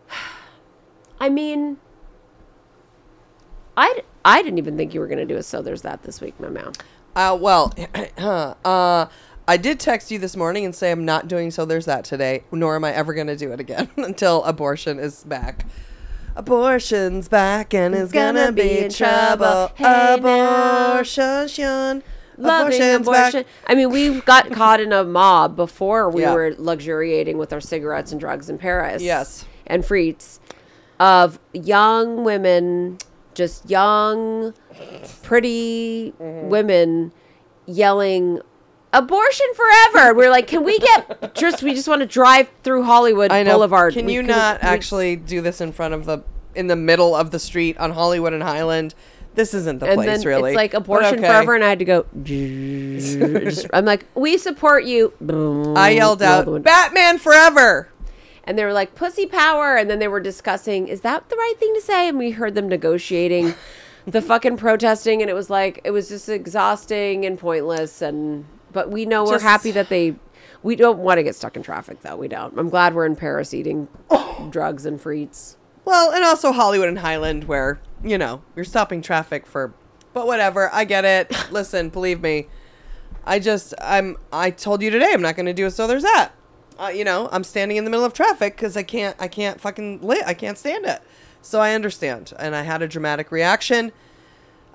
I 1.19 1.31
mean, 1.31 1.79
I, 3.77 4.05
I 4.25 4.41
didn't 4.41 4.59
even 4.59 4.77
think 4.77 4.95
you 4.95 5.01
were 5.01 5.09
going 5.09 5.19
to 5.19 5.27
do 5.27 5.37
a 5.37 5.43
So 5.43 5.63
There's 5.63 5.83
That 5.83 6.05
this 6.05 6.21
week, 6.21 6.39
my 6.39 6.49
man. 6.49 6.75
Uh, 7.17 7.37
well, 7.41 7.73
uh, 8.65 9.07
I 9.47 9.57
did 9.59 9.79
text 9.79 10.11
you 10.11 10.19
this 10.19 10.37
morning 10.37 10.65
and 10.65 10.75
say 10.75 10.91
I'm 10.91 11.05
not 11.05 11.29
doing 11.29 11.51
so. 11.51 11.65
There's 11.65 11.85
that 11.85 12.05
today, 12.05 12.45
nor 12.51 12.77
am 12.77 12.85
I 12.85 12.93
ever 12.93 13.13
going 13.13 13.27
to 13.27 13.37
do 13.37 13.53
it 13.53 13.61
again 13.61 13.91
until 13.97 14.43
abortion 14.45 14.99
is 14.99 15.23
back. 15.25 15.67
Abortion's 16.37 17.29
back 17.29 17.75
and 17.75 17.95
it's 17.95 18.11
gonna, 18.11 18.41
Gonna 18.41 18.53
be, 18.53 18.63
be 18.63 18.79
in 18.81 18.91
trouble. 18.91 19.71
Hey. 19.77 20.15
Abortion. 20.15 22.03
loving 22.37 22.73
Abortion's 22.81 23.07
abortion. 23.07 23.43
back. 23.43 23.47
I 23.69 23.75
mean, 23.75 23.91
we 23.91 24.21
got 24.23 24.51
caught 24.51 24.81
in 24.81 24.93
a 24.93 25.05
mob 25.05 25.55
before 25.57 26.11
we 26.11 26.23
Yeah. 26.23 26.35
were 26.35 26.55
luxuriating 26.59 27.39
with 27.39 27.53
our 27.53 27.61
cigarettes 27.61 28.11
and 28.11 28.21
drugs 28.21 28.51
in 28.51 28.59
Paris. 28.59 29.01
Yes. 29.03 29.45
And 29.67 29.85
frites 29.85 30.41
of 30.99 31.39
young 31.53 32.25
women, 32.25 32.99
just 33.35 33.69
young, 33.71 34.55
pretty 35.23 36.13
Mm-hmm. 36.21 36.49
women 36.49 37.13
yelling 37.67 38.41
abortion 38.95 39.47
forever. 39.55 40.15
We're 40.15 40.31
like, 40.31 40.47
can 40.47 40.65
we 40.65 40.79
get 40.79 41.35
just 41.35 41.63
we 41.63 41.75
just 41.75 41.89
want 41.89 42.01
to 42.01 42.07
drive 42.07 42.49
through 42.63 42.85
Hollywood 42.85 43.31
I 43.33 43.43
know. 43.43 43.53
Boulevard. 43.55 43.93
Can 43.95 44.07
We 44.07 44.15
you 44.15 44.21
couldn't- 44.23 44.37
we- 44.37 44.69
actually 44.69 45.17
do 45.17 45.41
this 45.41 45.61
in 45.61 45.73
front 45.73 45.95
of 45.95 46.05
the 46.07 46.21
in 46.55 46.69
the 46.69 46.77
middle 46.77 47.15
of 47.17 47.31
the 47.33 47.39
street 47.39 47.77
on 47.79 47.91
Hollywood 47.91 48.33
and 48.33 48.43
Highland? 48.43 48.95
This 49.35 49.53
isn't 49.53 49.81
the 49.81 49.87
and 49.87 49.95
place, 49.97 50.07
then 50.07 50.23
really. 50.23 50.53
it's 50.53 50.57
like 50.57 50.75
abortion 50.75 51.19
okay. 51.19 51.27
forever, 51.27 51.57
and 51.57 51.65
I 51.65 51.69
had 51.69 51.81
to 51.81 51.85
go. 51.85 52.07
just- 52.23 53.67
I'm 53.73 53.85
like, 53.85 54.07
we 54.15 54.39
support 54.39 54.85
you. 54.85 55.13
I 55.77 55.91
yelled 55.91 56.23
out, 56.23 56.63
"Batman 56.63 57.19
forever!" 57.19 57.89
and 58.47 58.59
they 58.59 58.65
were 58.65 58.73
like 58.75 58.95
pussy 58.95 59.25
power 59.27 59.75
and 59.75 59.89
then 59.91 59.99
they 59.99 60.07
were 60.07 60.21
discussing 60.21 60.87
is 60.87 61.01
that 61.01 61.31
the 61.31 61.37
right 61.37 61.55
thing 61.59 61.73
to 61.75 61.81
say 61.81 62.09
and 62.09 62.19
we 62.19 62.31
heard 62.33 62.55
them 62.55 62.69
negotiating 62.69 63.55
the 64.07 64.21
fucking 64.21 64.55
protesting 64.59 65.23
and 65.23 65.31
it 65.31 65.35
was 65.35 65.49
like 65.49 65.81
it 65.83 65.91
was 65.93 66.11
just 66.11 66.29
exhausting 66.29 67.25
and 67.25 67.39
pointless 67.39 68.03
and 68.03 68.45
but 68.75 68.91
we 68.91 69.07
know 69.07 69.25
we're 69.25 69.41
happy 69.43 69.71
that 69.71 69.89
they 69.89 70.15
we 70.63 70.77
don't 70.77 70.99
want 70.99 71.17
to 71.17 71.23
get 71.23 71.35
stuck 71.35 71.57
in 71.57 71.63
traffic 71.63 72.01
though 72.03 72.17
we 72.17 72.29
don't 72.29 72.59
i'm 72.59 72.69
glad 72.69 72.95
we're 72.95 73.07
in 73.07 73.17
paris 73.17 73.55
eating 73.55 73.89
drugs 74.51 74.85
and 74.85 75.01
frites 75.01 75.57
Well, 75.87 76.13
and 76.13 76.25
also 76.25 76.53
Hollywood 76.53 76.89
and 76.89 76.99
Highland, 76.99 77.45
where 77.45 77.79
you 78.03 78.17
know 78.19 78.43
you're 78.57 78.65
stopping 78.65 79.03
traffic 79.03 79.47
for, 79.47 79.73
but 80.15 80.27
whatever. 80.27 80.71
I 80.73 80.85
get 80.85 81.05
it. 81.05 81.31
Listen, 81.51 81.91
believe 81.91 82.21
me, 82.23 82.47
I 83.25 83.39
just 83.39 83.75
I'm 83.81 84.17
I 84.33 84.51
told 84.51 84.81
you 84.81 84.91
today 84.91 85.11
I'm 85.13 85.21
not 85.21 85.37
going 85.37 85.45
to 85.47 85.53
do 85.53 85.67
it. 85.67 85.73
So 85.73 85.87
there's 85.87 86.03
that. 86.05 86.33
Uh, 86.79 86.89
you 86.89 87.05
know, 87.05 87.29
I'm 87.33 87.45
standing 87.45 87.77
in 87.77 87.85
the 87.85 87.91
middle 87.91 88.07
of 88.07 88.15
traffic 88.15 88.57
because 88.57 88.77
I 88.79 88.83
can't 88.83 89.15
I 89.21 89.29
can't 89.29 89.61
fucking 89.61 90.01
lit. 90.01 90.25
I 90.27 90.33
can't 90.35 90.57
stand 90.57 90.87
it. 90.87 91.03
So 91.43 91.61
I 91.61 91.75
understand, 91.75 92.33
and 92.39 92.57
I 92.57 92.63
had 92.63 92.81
a 92.81 92.89
dramatic 92.89 93.31
reaction. 93.31 93.93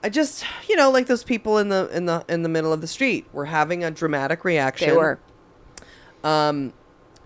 I 0.04 0.10
just 0.10 0.46
you 0.68 0.76
know 0.76 0.92
like 0.92 1.08
those 1.08 1.24
people 1.24 1.58
in 1.58 1.70
the 1.70 1.90
in 1.94 2.06
the 2.06 2.24
in 2.30 2.44
the 2.44 2.50
middle 2.50 2.72
of 2.72 2.82
the 2.82 2.88
street 2.88 3.26
were 3.34 3.46
having 3.46 3.84
a 3.84 3.92
dramatic 3.92 4.44
reaction 4.44 4.90
they 4.90 4.96
were 4.96 5.20
um, 6.24 6.74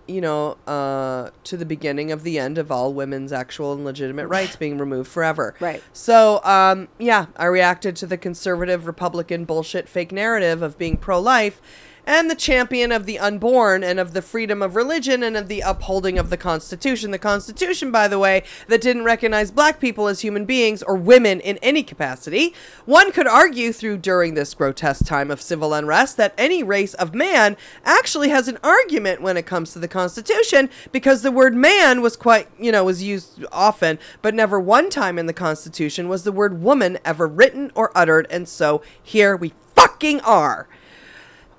you 0.06 0.20
know, 0.20 0.56
uh, 0.66 1.30
to 1.44 1.56
the 1.56 1.64
beginning 1.64 2.12
of 2.12 2.22
the 2.22 2.38
end 2.38 2.58
of 2.58 2.70
all 2.70 2.92
women's 2.92 3.32
actual 3.32 3.72
and 3.72 3.84
legitimate 3.84 4.26
rights 4.28 4.56
being 4.56 4.78
removed 4.78 5.10
forever. 5.10 5.54
Right. 5.60 5.82
So, 5.92 6.42
um, 6.44 6.88
yeah, 6.98 7.26
I 7.36 7.46
reacted 7.46 7.96
to 7.96 8.06
the 8.06 8.18
conservative 8.18 8.86
Republican 8.86 9.44
bullshit 9.44 9.88
fake 9.88 10.12
narrative 10.12 10.62
of 10.62 10.78
being 10.78 10.96
pro 10.96 11.20
life. 11.20 11.60
And 12.06 12.30
the 12.30 12.34
champion 12.34 12.92
of 12.92 13.06
the 13.06 13.18
unborn 13.18 13.82
and 13.82 13.98
of 13.98 14.12
the 14.12 14.22
freedom 14.22 14.62
of 14.62 14.76
religion 14.76 15.22
and 15.22 15.36
of 15.36 15.48
the 15.48 15.60
upholding 15.60 16.18
of 16.18 16.30
the 16.30 16.36
Constitution. 16.36 17.10
The 17.10 17.18
Constitution, 17.18 17.90
by 17.90 18.08
the 18.08 18.18
way, 18.18 18.44
that 18.68 18.80
didn't 18.80 19.04
recognize 19.04 19.50
black 19.50 19.80
people 19.80 20.06
as 20.06 20.20
human 20.20 20.44
beings 20.44 20.82
or 20.82 20.96
women 20.96 21.40
in 21.40 21.58
any 21.58 21.82
capacity. 21.82 22.54
One 22.84 23.12
could 23.12 23.26
argue 23.26 23.72
through 23.72 23.98
during 23.98 24.34
this 24.34 24.54
grotesque 24.54 25.06
time 25.06 25.30
of 25.30 25.40
civil 25.40 25.72
unrest 25.72 26.16
that 26.16 26.34
any 26.36 26.62
race 26.62 26.94
of 26.94 27.14
man 27.14 27.56
actually 27.84 28.28
has 28.28 28.48
an 28.48 28.58
argument 28.62 29.22
when 29.22 29.36
it 29.36 29.46
comes 29.46 29.72
to 29.72 29.78
the 29.78 29.88
Constitution 29.88 30.68
because 30.92 31.22
the 31.22 31.32
word 31.32 31.54
man 31.54 32.02
was 32.02 32.16
quite, 32.16 32.48
you 32.58 32.72
know, 32.72 32.84
was 32.84 33.02
used 33.02 33.44
often, 33.52 33.98
but 34.22 34.34
never 34.34 34.60
one 34.60 34.90
time 34.90 35.18
in 35.18 35.26
the 35.26 35.32
Constitution 35.32 36.08
was 36.08 36.24
the 36.24 36.32
word 36.32 36.62
woman 36.62 36.98
ever 37.04 37.26
written 37.26 37.70
or 37.74 37.90
uttered, 37.96 38.26
and 38.30 38.48
so 38.48 38.82
here 39.02 39.36
we 39.36 39.52
fucking 39.74 40.20
are. 40.20 40.68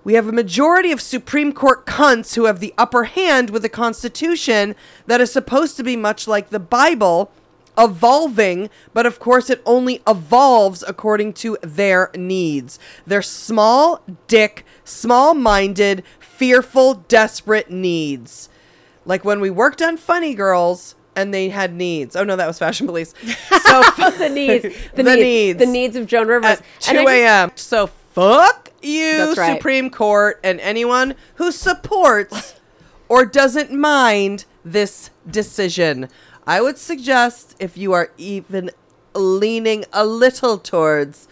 We 0.05 0.13
have 0.13 0.27
a 0.27 0.31
majority 0.31 0.91
of 0.91 1.01
Supreme 1.01 1.51
Court 1.51 1.85
cunts 1.85 2.35
who 2.35 2.45
have 2.45 2.59
the 2.61 2.73
upper 2.77 3.03
hand 3.05 3.49
with 3.49 3.65
a 3.65 3.69
constitution 3.69 4.75
that 5.07 5.19
is 5.19 5.33
supposed 5.33 5.75
to 5.77 5.83
be 5.83 5.95
much 5.97 6.27
like 6.27 6.49
the 6.51 6.59
Bible, 6.59 7.31
evolving, 7.75 8.69
but 8.93 9.05
of 9.05 9.19
course 9.19 9.49
it 9.49 9.61
only 9.65 10.01
evolves 10.07 10.83
according 10.87 11.33
to 11.33 11.57
their 11.61 12.11
needs. 12.15 12.77
Their 13.07 13.21
small 13.23 14.01
dick, 14.27 14.63
small 14.83 15.33
minded, 15.33 16.03
fearful, 16.19 16.93
desperate 17.07 17.71
needs. 17.71 18.47
Like 19.05 19.25
when 19.25 19.39
we 19.39 19.49
worked 19.49 19.81
on 19.81 19.97
Funny 19.97 20.35
Girls 20.35 20.95
and 21.15 21.33
they 21.33 21.49
had 21.49 21.73
needs. 21.73 22.15
Oh 22.15 22.23
no, 22.23 22.35
that 22.35 22.45
was 22.47 22.59
Fashion 22.59 22.85
Police. 22.87 23.13
So 23.65 23.81
the 24.11 24.29
needs, 24.29 24.63
the, 24.93 25.01
The 25.01 25.03
needs, 25.03 25.21
needs. 25.21 25.59
the 25.59 25.65
needs 25.65 25.95
of 25.95 26.05
Joan 26.05 26.27
Rivers. 26.27 26.45
at 26.59 26.61
2 26.81 27.07
a.m. 27.07 27.51
So 27.55 27.89
fuck 28.15 28.71
you, 28.81 29.33
right. 29.37 29.57
Supreme 29.57 29.89
Court, 29.89 30.39
and 30.43 30.59
anyone 30.61 31.15
who 31.35 31.51
supports 31.51 32.59
or 33.09 33.25
doesn't 33.25 33.71
mind 33.71 34.45
this 34.63 35.11
decision. 35.29 36.09
I 36.47 36.61
would 36.61 36.77
suggest 36.77 37.55
if 37.59 37.77
you 37.77 37.93
are 37.93 38.11
even 38.17 38.71
leaning 39.13 39.85
a 39.91 40.05
little 40.05 40.57
towards 40.57 41.27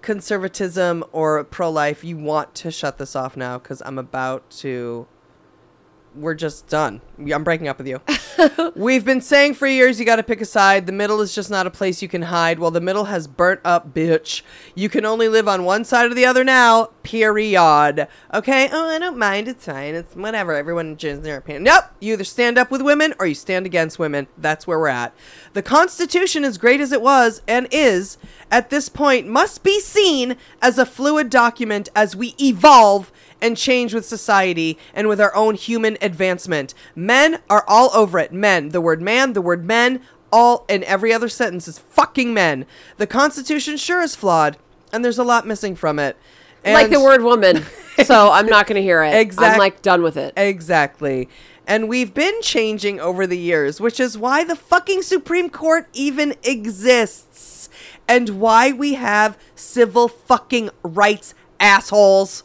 conservatism 0.00 1.04
or 1.12 1.42
pro 1.44 1.70
life, 1.70 2.02
you 2.02 2.16
want 2.16 2.54
to 2.56 2.70
shut 2.70 2.98
this 2.98 3.14
off 3.14 3.36
now 3.36 3.58
because 3.58 3.82
I'm 3.84 3.98
about 3.98 4.48
to. 4.62 5.06
We're 6.14 6.34
just 6.34 6.68
done. 6.68 7.00
I'm 7.18 7.42
breaking 7.42 7.68
up 7.68 7.78
with 7.78 7.86
you. 7.86 8.00
We've 8.76 9.04
been 9.04 9.20
saying 9.20 9.54
for 9.54 9.66
years 9.66 9.98
you 9.98 10.04
got 10.04 10.16
to 10.16 10.22
pick 10.22 10.40
a 10.40 10.44
side. 10.44 10.86
The 10.86 10.92
middle 10.92 11.20
is 11.20 11.34
just 11.34 11.50
not 11.50 11.66
a 11.66 11.70
place 11.70 12.02
you 12.02 12.08
can 12.08 12.22
hide. 12.22 12.58
Well, 12.58 12.70
the 12.70 12.80
middle 12.80 13.04
has 13.04 13.26
burnt 13.26 13.60
up, 13.64 13.94
bitch. 13.94 14.42
You 14.74 14.88
can 14.88 15.06
only 15.06 15.28
live 15.28 15.48
on 15.48 15.64
one 15.64 15.84
side 15.84 16.10
or 16.10 16.14
the 16.14 16.26
other 16.26 16.44
now. 16.44 16.90
Period. 17.02 18.08
Okay? 18.34 18.68
Oh, 18.70 18.88
I 18.88 18.98
don't 18.98 19.16
mind. 19.16 19.48
It's 19.48 19.64
fine. 19.64 19.94
It's 19.94 20.14
whatever. 20.14 20.54
Everyone 20.54 20.96
chooses 20.96 21.22
their 21.22 21.38
opinion. 21.38 21.64
Nope. 21.64 21.84
You 22.00 22.14
either 22.14 22.24
stand 22.24 22.58
up 22.58 22.70
with 22.70 22.82
women 22.82 23.14
or 23.18 23.26
you 23.26 23.34
stand 23.34 23.64
against 23.64 23.98
women. 23.98 24.26
That's 24.36 24.66
where 24.66 24.78
we're 24.78 24.88
at. 24.88 25.14
The 25.54 25.62
Constitution, 25.62 26.44
as 26.44 26.58
great 26.58 26.80
as 26.80 26.92
it 26.92 27.00
was 27.00 27.42
and 27.48 27.68
is 27.70 28.18
at 28.50 28.68
this 28.68 28.88
point, 28.88 29.26
must 29.28 29.62
be 29.62 29.80
seen 29.80 30.36
as 30.60 30.78
a 30.78 30.86
fluid 30.86 31.30
document 31.30 31.88
as 31.96 32.14
we 32.14 32.34
evolve 32.40 33.12
and 33.42 33.56
change 33.56 33.92
with 33.92 34.06
society 34.06 34.78
and 34.94 35.08
with 35.08 35.20
our 35.20 35.34
own 35.34 35.54
human 35.56 35.98
advancement. 36.00 36.72
Men 36.94 37.40
are 37.50 37.64
all 37.68 37.90
over 37.92 38.18
it. 38.18 38.32
Men. 38.32 38.70
The 38.70 38.80
word 38.80 39.02
man, 39.02 39.34
the 39.34 39.42
word 39.42 39.64
men, 39.66 40.00
all 40.32 40.64
in 40.68 40.82
every 40.84 41.12
other 41.12 41.28
sentence 41.28 41.68
is 41.68 41.78
fucking 41.78 42.32
men. 42.32 42.64
The 42.96 43.06
Constitution 43.06 43.76
sure 43.76 44.00
is 44.00 44.14
flawed, 44.16 44.56
and 44.92 45.04
there's 45.04 45.18
a 45.18 45.24
lot 45.24 45.46
missing 45.46 45.76
from 45.76 45.98
it. 45.98 46.16
like 46.64 46.88
the 46.90 47.00
word 47.00 47.22
woman. 47.22 47.64
So 48.06 48.30
I'm 48.30 48.46
not 48.46 48.66
going 48.66 48.76
to 48.76 48.82
hear 48.82 49.02
it. 49.02 49.14
Exact- 49.14 49.52
I'm 49.52 49.58
like 49.58 49.82
done 49.82 50.02
with 50.02 50.16
it. 50.16 50.32
Exactly. 50.34 51.28
And 51.66 51.90
we've 51.90 52.14
been 52.14 52.40
changing 52.40 52.98
over 53.00 53.26
the 53.26 53.36
years, 53.36 53.82
which 53.82 54.00
is 54.00 54.16
why 54.16 54.44
the 54.44 54.56
fucking 54.56 55.02
Supreme 55.02 55.50
Court 55.50 55.88
even 55.92 56.34
exists 56.42 57.68
and 58.08 58.40
why 58.40 58.72
we 58.72 58.94
have 58.94 59.38
civil 59.54 60.08
fucking 60.08 60.70
rights 60.82 61.34
assholes. 61.60 62.44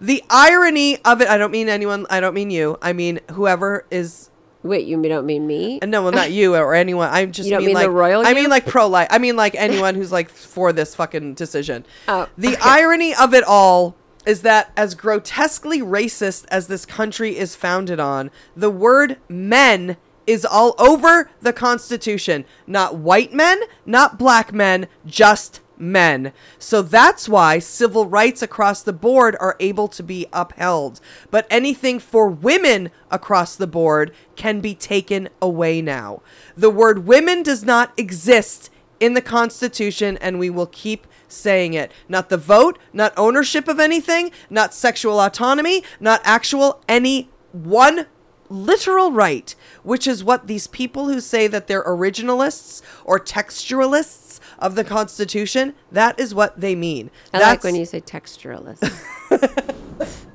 The 0.00 0.22
irony 0.30 0.98
of 1.04 1.20
it, 1.20 1.28
I 1.28 1.38
don't 1.38 1.50
mean 1.50 1.68
anyone, 1.68 2.06
I 2.10 2.20
don't 2.20 2.34
mean 2.34 2.50
you. 2.50 2.78
I 2.80 2.92
mean 2.92 3.20
whoever 3.32 3.84
is 3.90 4.30
Wait, 4.62 4.86
you 4.86 5.00
don't 5.00 5.24
mean 5.24 5.46
me? 5.46 5.78
Uh, 5.80 5.86
no, 5.86 6.02
well, 6.02 6.12
not 6.12 6.32
you 6.32 6.54
or 6.56 6.74
anyone. 6.74 7.08
I 7.08 7.26
just 7.26 7.46
You 7.48 7.52
don't 7.54 7.60
mean, 7.60 7.68
mean 7.68 7.74
the 7.76 7.88
like 7.88 7.90
royal 7.90 8.26
I 8.26 8.34
mean 8.34 8.50
like 8.50 8.66
pro 8.66 8.88
life. 8.88 9.08
I 9.10 9.18
mean 9.18 9.36
like 9.36 9.54
anyone 9.54 9.94
who's 9.94 10.12
like 10.12 10.28
for 10.28 10.72
this 10.72 10.94
fucking 10.94 11.34
decision. 11.34 11.84
Oh, 12.08 12.28
the 12.36 12.54
okay. 12.54 12.60
irony 12.62 13.14
of 13.14 13.34
it 13.34 13.44
all 13.44 13.96
is 14.26 14.42
that 14.42 14.72
as 14.76 14.94
grotesquely 14.94 15.80
racist 15.80 16.44
as 16.48 16.66
this 16.66 16.84
country 16.84 17.36
is 17.36 17.54
founded 17.54 18.00
on, 18.00 18.30
the 18.56 18.70
word 18.70 19.18
men 19.28 19.96
is 20.26 20.44
all 20.44 20.74
over 20.78 21.30
the 21.40 21.52
Constitution. 21.52 22.44
Not 22.66 22.96
white 22.96 23.32
men, 23.32 23.60
not 23.86 24.18
black 24.18 24.52
men, 24.52 24.86
just 25.06 25.60
men. 25.78 26.32
So 26.58 26.82
that's 26.82 27.28
why 27.28 27.58
civil 27.58 28.06
rights 28.06 28.42
across 28.42 28.82
the 28.82 28.92
board 28.92 29.36
are 29.40 29.56
able 29.60 29.88
to 29.88 30.02
be 30.02 30.26
upheld. 30.32 31.00
But 31.30 31.46
anything 31.50 31.98
for 31.98 32.28
women 32.28 32.90
across 33.10 33.56
the 33.56 33.66
board 33.66 34.12
can 34.36 34.60
be 34.60 34.74
taken 34.74 35.28
away 35.40 35.80
now. 35.82 36.22
The 36.56 36.70
word 36.70 37.06
women 37.06 37.42
does 37.42 37.64
not 37.64 37.92
exist 37.96 38.70
in 39.00 39.14
the 39.14 39.22
Constitution, 39.22 40.18
and 40.20 40.38
we 40.38 40.50
will 40.50 40.66
keep 40.66 41.06
saying 41.28 41.74
it. 41.74 41.92
Not 42.08 42.28
the 42.28 42.36
vote, 42.36 42.78
not 42.92 43.12
ownership 43.16 43.68
of 43.68 43.78
anything, 43.78 44.30
not 44.50 44.74
sexual 44.74 45.20
autonomy, 45.20 45.84
not 46.00 46.20
actual 46.24 46.82
any 46.88 47.30
one 47.52 48.06
literal 48.48 49.12
right, 49.12 49.54
which 49.82 50.06
is 50.06 50.24
what 50.24 50.46
these 50.46 50.66
people 50.66 51.08
who 51.08 51.20
say 51.20 51.46
that 51.46 51.66
they're 51.66 51.84
originalists 51.84 52.82
or 53.04 53.18
textualists 53.18 54.40
of 54.58 54.74
the 54.74 54.84
Constitution, 54.84 55.74
that 55.92 56.18
is 56.18 56.34
what 56.34 56.60
they 56.60 56.74
mean. 56.74 57.10
I 57.32 57.40
like 57.40 57.64
when 57.64 57.74
you 57.74 57.84
say 57.84 58.00
texturalist. 58.00 58.82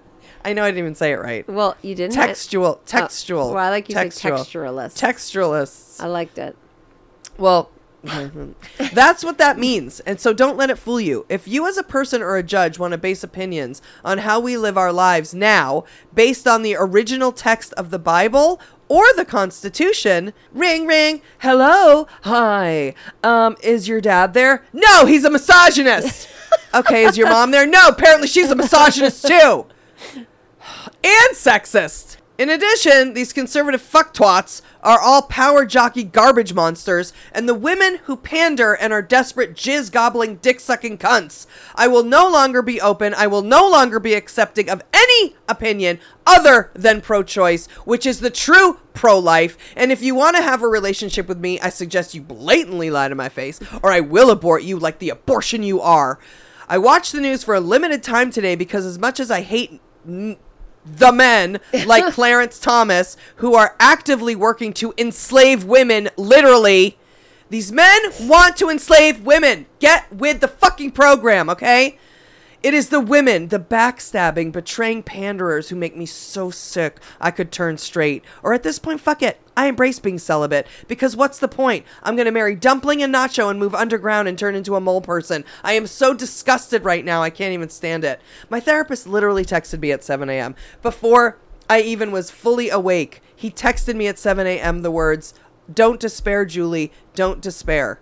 I 0.46 0.52
know 0.54 0.64
I 0.64 0.68
didn't 0.68 0.80
even 0.80 0.96
say 0.96 1.14
it 1.14 1.20
right. 1.20 1.48
well, 1.48 1.78
you 1.82 1.96
didn't. 1.96 2.14
Textual, 2.14 2.66
oh, 2.66 2.82
textual. 2.86 3.54
well, 3.54 3.64
I 3.64 3.70
like 3.70 3.88
you 3.88 3.96
say 3.96 4.04
textual. 4.04 4.40
texturalist. 4.40 5.00
Textualists. 5.00 6.04
I 6.04 6.08
liked 6.08 6.38
it. 6.38 6.58
Well, 7.38 7.70
that's 8.94 9.24
what 9.24 9.38
that 9.38 9.58
means. 9.58 10.00
And 10.02 10.20
so 10.20 10.34
don't 10.34 10.58
let 10.58 10.70
it 10.70 10.78
fool 10.78 11.00
you. 11.00 11.26
If 11.30 11.48
you, 11.48 11.68
as 11.68 11.78
a 11.78 11.84
person 11.84 12.22
or 12.22 12.36
a 12.36 12.44
judge, 12.44 12.78
want 12.78 12.92
to 12.92 12.98
base 12.98 13.24
opinions 13.24 13.82
on 14.04 14.20
how 14.20 14.40
we 14.40 14.58
live 14.58 14.78
our 14.78 14.92
lives 14.92 15.34
now 15.34 15.86
based 16.14 16.48
on 16.48 16.64
the 16.64 16.76
original 16.78 17.32
text 17.32 17.74
of 17.74 17.90
the 17.90 18.00
Bible 18.00 18.60
or 18.90 19.06
the 19.16 19.26
Constitution, 19.26 20.34
ring, 20.52 20.86
ring, 20.86 21.22
hello, 21.40 22.08
hi. 22.24 22.94
Um, 23.24 23.56
is 23.64 23.88
your 23.88 24.02
dad 24.02 24.34
there? 24.34 24.64
No, 24.74 25.06
he's 25.06 25.24
a 25.24 25.30
misogynist. 25.30 26.28
okay, 26.74 27.06
is 27.06 27.18
your 27.18 27.30
mom 27.30 27.52
there? 27.52 27.66
No, 27.66 27.88
apparently 27.88 28.28
she's 28.28 28.52
a 28.52 28.56
misogynist 28.56 29.26
too 29.26 29.66
and 31.04 31.36
sexist. 31.36 32.18
In 32.44 32.50
addition, 32.50 33.14
these 33.14 33.32
conservative 33.32 33.82
fucktwats 33.82 34.62
are 34.82 35.00
all 35.00 35.22
power 35.22 35.66
jockey 35.66 36.04
garbage 36.04 36.54
monsters, 36.54 37.14
and 37.32 37.48
the 37.48 37.54
women 37.54 38.00
who 38.04 38.18
pander 38.18 38.74
and 38.74 38.92
are 38.92 39.02
desperate 39.02 39.54
jizz 39.54 39.90
gobbling, 39.90 40.36
dick 40.42 40.60
sucking 40.60 40.98
cunts. 40.98 41.46
I 41.74 41.88
will 41.88 42.04
no 42.04 42.30
longer 42.30 42.62
be 42.62 42.82
open. 42.82 43.14
I 43.14 43.28
will 43.28 43.44
no 43.44 43.70
longer 43.70 43.98
be 43.98 44.14
accepting 44.14 44.70
of 44.70 44.82
any 44.92 45.38
opinion 45.48 46.02
other 46.28 46.70
than 46.74 47.00
pro 47.00 47.24
choice, 47.24 47.68
which 47.86 48.06
is 48.06 48.20
the 48.20 48.30
true 48.30 48.82
pro 48.94 49.18
life. 49.18 49.58
And 49.78 49.90
if 49.90 50.04
you 50.04 50.14
want 50.14 50.36
to 50.36 50.44
have 50.44 50.62
a 50.62 50.68
relationship 50.68 51.30
with 51.30 51.40
me, 51.40 51.62
I 51.62 51.70
suggest 51.70 52.14
you 52.14 52.22
blatantly 52.22 52.90
lie 52.90 53.08
to 53.08 53.16
my 53.16 53.30
face, 53.30 53.62
or 53.82 53.90
I 53.90 54.02
will 54.02 54.30
abort 54.30 54.64
you 54.64 54.78
like 54.78 55.00
the 55.00 55.12
abortion 55.12 55.64
you 55.64 55.80
are. 55.80 56.20
I 56.68 56.78
watched 56.78 57.14
the 57.14 57.22
news 57.22 57.42
for 57.42 57.56
a 57.56 57.62
limited 57.62 58.04
time 58.04 58.32
today 58.32 58.56
because, 58.56 58.86
as 58.86 59.00
much 59.00 59.22
as 59.22 59.32
I 59.32 59.44
hate 59.44 59.80
n- 60.06 60.36
the 60.86 61.12
men 61.12 61.60
like 61.86 62.14
Clarence 62.14 62.60
Thomas 62.60 63.18
who 63.38 63.56
are 63.56 63.76
actively 63.80 64.36
working 64.36 64.74
to 64.74 64.94
enslave 64.98 65.64
women, 65.64 66.10
literally. 66.18 66.98
These 67.50 67.72
men 67.72 68.02
want 68.22 68.58
to 68.58 68.70
enslave 68.70 69.26
women. 69.26 69.68
Get 69.80 70.12
with 70.12 70.40
the 70.40 70.48
fucking 70.48 70.92
program, 70.92 71.50
okay? 71.50 72.00
It 72.64 72.74
is 72.74 72.88
the 72.88 73.02
women, 73.02 73.50
the 73.50 73.60
backstabbing, 73.60 74.54
betraying 74.54 75.04
panderers 75.04 75.68
who 75.68 75.76
make 75.76 75.98
me 75.98 76.06
so 76.06 76.50
sick 76.50 77.02
I 77.20 77.30
could 77.30 77.52
turn 77.52 77.78
straight. 77.78 78.24
Or 78.42 78.54
at 78.54 78.64
this 78.64 78.80
point, 78.80 79.02
fuck 79.02 79.22
it. 79.22 79.42
I 79.58 79.68
embrace 79.68 80.00
being 80.00 80.18
celibate. 80.18 80.66
Because 80.88 81.14
what's 81.14 81.40
the 81.40 81.50
point? 81.50 81.86
I'm 82.04 82.16
gonna 82.16 82.32
marry 82.32 82.56
Dumpling 82.56 83.04
and 83.04 83.14
Nacho 83.14 83.50
and 83.50 83.60
move 83.60 83.76
underground 83.76 84.30
and 84.30 84.40
turn 84.40 84.56
into 84.56 84.78
a 84.78 84.82
mole 84.82 85.02
person. 85.02 85.44
I 85.62 85.74
am 85.74 85.88
so 85.88 86.14
disgusted 86.14 86.86
right 86.86 87.04
now, 87.04 87.22
I 87.22 87.30
can't 87.30 87.54
even 87.54 87.68
stand 87.68 88.06
it. 88.06 88.22
My 88.50 88.62
therapist 88.62 89.08
literally 89.08 89.44
texted 89.44 89.82
me 89.82 89.92
at 89.92 90.02
7 90.02 90.30
a.m. 90.30 90.56
Before 90.82 91.38
I 91.70 91.82
even 91.82 92.14
was 92.14 92.32
fully 92.32 92.70
awake, 92.70 93.22
he 93.36 93.52
texted 93.52 93.96
me 93.96 94.08
at 94.08 94.18
7 94.18 94.48
a.m. 94.48 94.84
the 94.84 94.92
words, 94.92 95.34
Don't 95.72 96.00
despair, 96.00 96.46
Julie. 96.46 96.94
Don't 97.14 97.42
despair. 97.42 98.00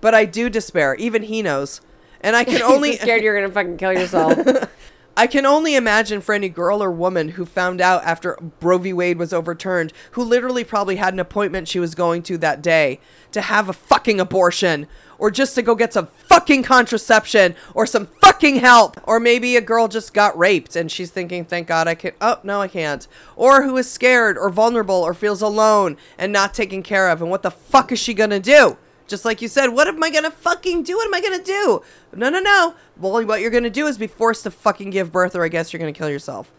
But 0.00 0.14
I 0.14 0.24
do 0.24 0.48
despair. 0.48 0.94
Even 0.94 1.24
he 1.24 1.42
knows. 1.42 1.80
And 2.24 2.34
I 2.34 2.42
can 2.44 2.62
only. 2.62 2.96
Scared 2.96 3.22
you're 3.22 3.40
gonna 3.40 3.52
fucking 3.52 3.76
kill 3.76 3.92
yourself. 3.92 4.36
I 5.16 5.28
can 5.28 5.46
only 5.46 5.76
imagine 5.76 6.20
for 6.20 6.34
any 6.34 6.48
girl 6.48 6.82
or 6.82 6.90
woman 6.90 7.28
who 7.30 7.46
found 7.46 7.80
out 7.80 8.02
after 8.02 8.36
Roe 8.60 8.78
v. 8.78 8.92
Wade 8.92 9.16
was 9.16 9.32
overturned, 9.32 9.92
who 10.12 10.24
literally 10.24 10.64
probably 10.64 10.96
had 10.96 11.14
an 11.14 11.20
appointment 11.20 11.68
she 11.68 11.78
was 11.78 11.94
going 11.94 12.24
to 12.24 12.38
that 12.38 12.62
day 12.62 12.98
to 13.30 13.40
have 13.40 13.68
a 13.68 13.72
fucking 13.72 14.18
abortion 14.18 14.88
or 15.18 15.30
just 15.30 15.54
to 15.54 15.62
go 15.62 15.76
get 15.76 15.92
some 15.92 16.08
fucking 16.28 16.64
contraception 16.64 17.54
or 17.74 17.86
some 17.86 18.06
fucking 18.20 18.56
help. 18.56 18.98
Or 19.04 19.20
maybe 19.20 19.56
a 19.56 19.60
girl 19.60 19.86
just 19.86 20.14
got 20.14 20.36
raped 20.36 20.74
and 20.74 20.90
she's 20.90 21.10
thinking, 21.10 21.44
thank 21.44 21.68
God 21.68 21.86
I 21.86 21.94
can. 21.94 22.12
Oh, 22.20 22.40
no, 22.42 22.60
I 22.60 22.66
can't. 22.66 23.06
Or 23.36 23.62
who 23.62 23.76
is 23.76 23.88
scared 23.88 24.36
or 24.36 24.50
vulnerable 24.50 24.96
or 24.96 25.14
feels 25.14 25.42
alone 25.42 25.96
and 26.18 26.32
not 26.32 26.54
taken 26.54 26.82
care 26.82 27.08
of. 27.08 27.22
And 27.22 27.30
what 27.30 27.42
the 27.42 27.52
fuck 27.52 27.92
is 27.92 28.00
she 28.00 28.14
gonna 28.14 28.40
do? 28.40 28.76
Just 29.06 29.24
like 29.24 29.42
you 29.42 29.48
said, 29.48 29.68
what 29.68 29.86
am 29.86 30.02
I 30.02 30.10
gonna 30.10 30.30
fucking 30.30 30.82
do? 30.82 30.96
What 30.96 31.06
am 31.06 31.14
I 31.14 31.20
gonna 31.20 31.42
do? 31.42 31.82
No, 32.14 32.30
no, 32.30 32.40
no. 32.40 32.74
Well, 32.96 33.24
what 33.26 33.40
you're 33.40 33.50
gonna 33.50 33.70
do 33.70 33.86
is 33.86 33.98
be 33.98 34.06
forced 34.06 34.44
to 34.44 34.50
fucking 34.50 34.90
give 34.90 35.12
birth, 35.12 35.34
or 35.34 35.44
I 35.44 35.48
guess 35.48 35.72
you're 35.72 35.80
gonna 35.80 35.92
kill 35.92 36.08
yourself. 36.08 36.50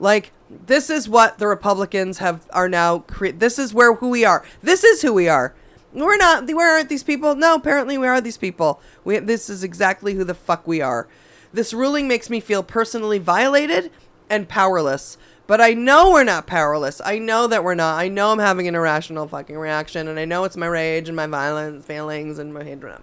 Like 0.00 0.32
this 0.66 0.90
is 0.90 1.08
what 1.08 1.38
the 1.38 1.46
Republicans 1.46 2.18
have 2.18 2.46
are 2.52 2.68
now. 2.68 3.00
Cre- 3.00 3.28
this 3.28 3.58
is 3.58 3.72
where 3.72 3.94
who 3.94 4.08
we 4.08 4.24
are. 4.24 4.44
This 4.62 4.82
is 4.82 5.02
who 5.02 5.12
we 5.12 5.28
are. 5.28 5.54
We're 5.92 6.16
not. 6.16 6.50
Where 6.50 6.74
aren't 6.74 6.88
these 6.88 7.04
people? 7.04 7.36
No, 7.36 7.54
apparently 7.54 7.96
we 7.96 8.08
are 8.08 8.20
these 8.20 8.36
people. 8.36 8.80
We. 9.04 9.18
This 9.20 9.48
is 9.48 9.62
exactly 9.62 10.14
who 10.14 10.24
the 10.24 10.34
fuck 10.34 10.66
we 10.66 10.80
are. 10.80 11.06
This 11.52 11.72
ruling 11.72 12.08
makes 12.08 12.28
me 12.28 12.40
feel 12.40 12.64
personally 12.64 13.18
violated 13.18 13.92
and 14.28 14.48
powerless. 14.48 15.16
But 15.46 15.60
I 15.60 15.74
know 15.74 16.10
we're 16.10 16.24
not 16.24 16.46
powerless. 16.46 17.02
I 17.04 17.18
know 17.18 17.46
that 17.46 17.62
we're 17.62 17.74
not. 17.74 17.98
I 17.98 18.08
know 18.08 18.32
I'm 18.32 18.38
having 18.38 18.66
an 18.66 18.74
irrational 18.74 19.28
fucking 19.28 19.58
reaction, 19.58 20.08
and 20.08 20.18
I 20.18 20.24
know 20.24 20.44
it's 20.44 20.56
my 20.56 20.66
rage 20.66 21.08
and 21.08 21.16
my 21.16 21.26
violent 21.26 21.84
feelings 21.84 22.38
and 22.38 22.54
my 22.54 22.64
hatred, 22.64 22.96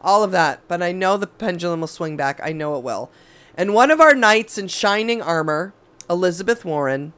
all 0.00 0.24
of 0.24 0.30
that. 0.30 0.60
But 0.66 0.82
I 0.82 0.92
know 0.92 1.18
the 1.18 1.26
pendulum 1.26 1.80
will 1.80 1.88
swing 1.88 2.16
back. 2.16 2.40
I 2.42 2.52
know 2.52 2.76
it 2.76 2.82
will. 2.82 3.10
And 3.54 3.74
one 3.74 3.90
of 3.90 4.00
our 4.00 4.14
knights 4.14 4.56
in 4.56 4.68
shining 4.68 5.20
armor, 5.20 5.74
Elizabeth 6.08 6.64
Warren, 6.64 7.12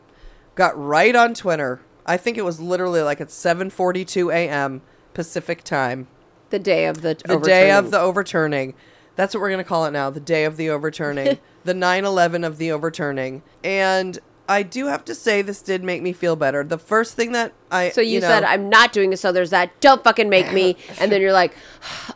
got 0.57 0.77
right 0.77 1.15
on 1.15 1.35
Twitter. 1.35 1.81
I 2.05 2.17
think 2.17 2.37
it 2.37 2.45
was 2.45 2.61
literally 2.61 3.03
like 3.03 3.21
at 3.21 3.29
7:42 3.29 4.33
a.m. 4.35 4.83
Pacific 5.15 5.63
time 5.63 6.09
The 6.51 6.59
day 6.59 6.87
of 6.87 7.03
the 7.03 7.17
the 7.25 7.39
day 7.39 7.71
of 7.71 7.93
the 7.93 8.01
overturning. 8.01 8.75
That's 9.17 9.35
what 9.35 9.41
we're 9.41 9.51
going 9.51 9.59
to 9.59 9.65
call 9.65 9.87
it 9.87 9.93
now, 9.93 10.11
the 10.11 10.21
day 10.21 10.45
of 10.45 10.57
the 10.57 10.71
overturning, 10.71 11.39
the 11.65 11.75
9/11 11.75 12.47
of 12.47 12.59
the 12.59 12.73
overturning. 12.73 13.43
And 13.63 14.19
I 14.49 14.63
do 14.63 14.87
have 14.87 15.05
to 15.07 15.15
say 15.15 15.41
this 15.43 15.63
did 15.63 15.83
make 15.85 16.03
me 16.03 16.13
feel 16.13 16.37
better. 16.37 16.65
The 16.65 16.79
first 16.79 17.15
thing 17.15 17.33
that 17.33 17.53
I 17.71 17.91
So 17.91 18.01
you, 18.01 18.21
know, 18.21 18.27
said 18.27 18.45
I'm 18.45 18.69
not 18.69 18.93
doing 18.93 19.11
this. 19.11 19.21
So 19.21 19.33
there's 19.33 19.51
that. 19.51 19.81
Don't 19.81 20.03
fucking 20.03 20.29
make 20.29 20.53
me. 20.53 20.77
And 21.01 21.11
then 21.11 21.21
you're 21.21 21.33
like, 21.33 21.55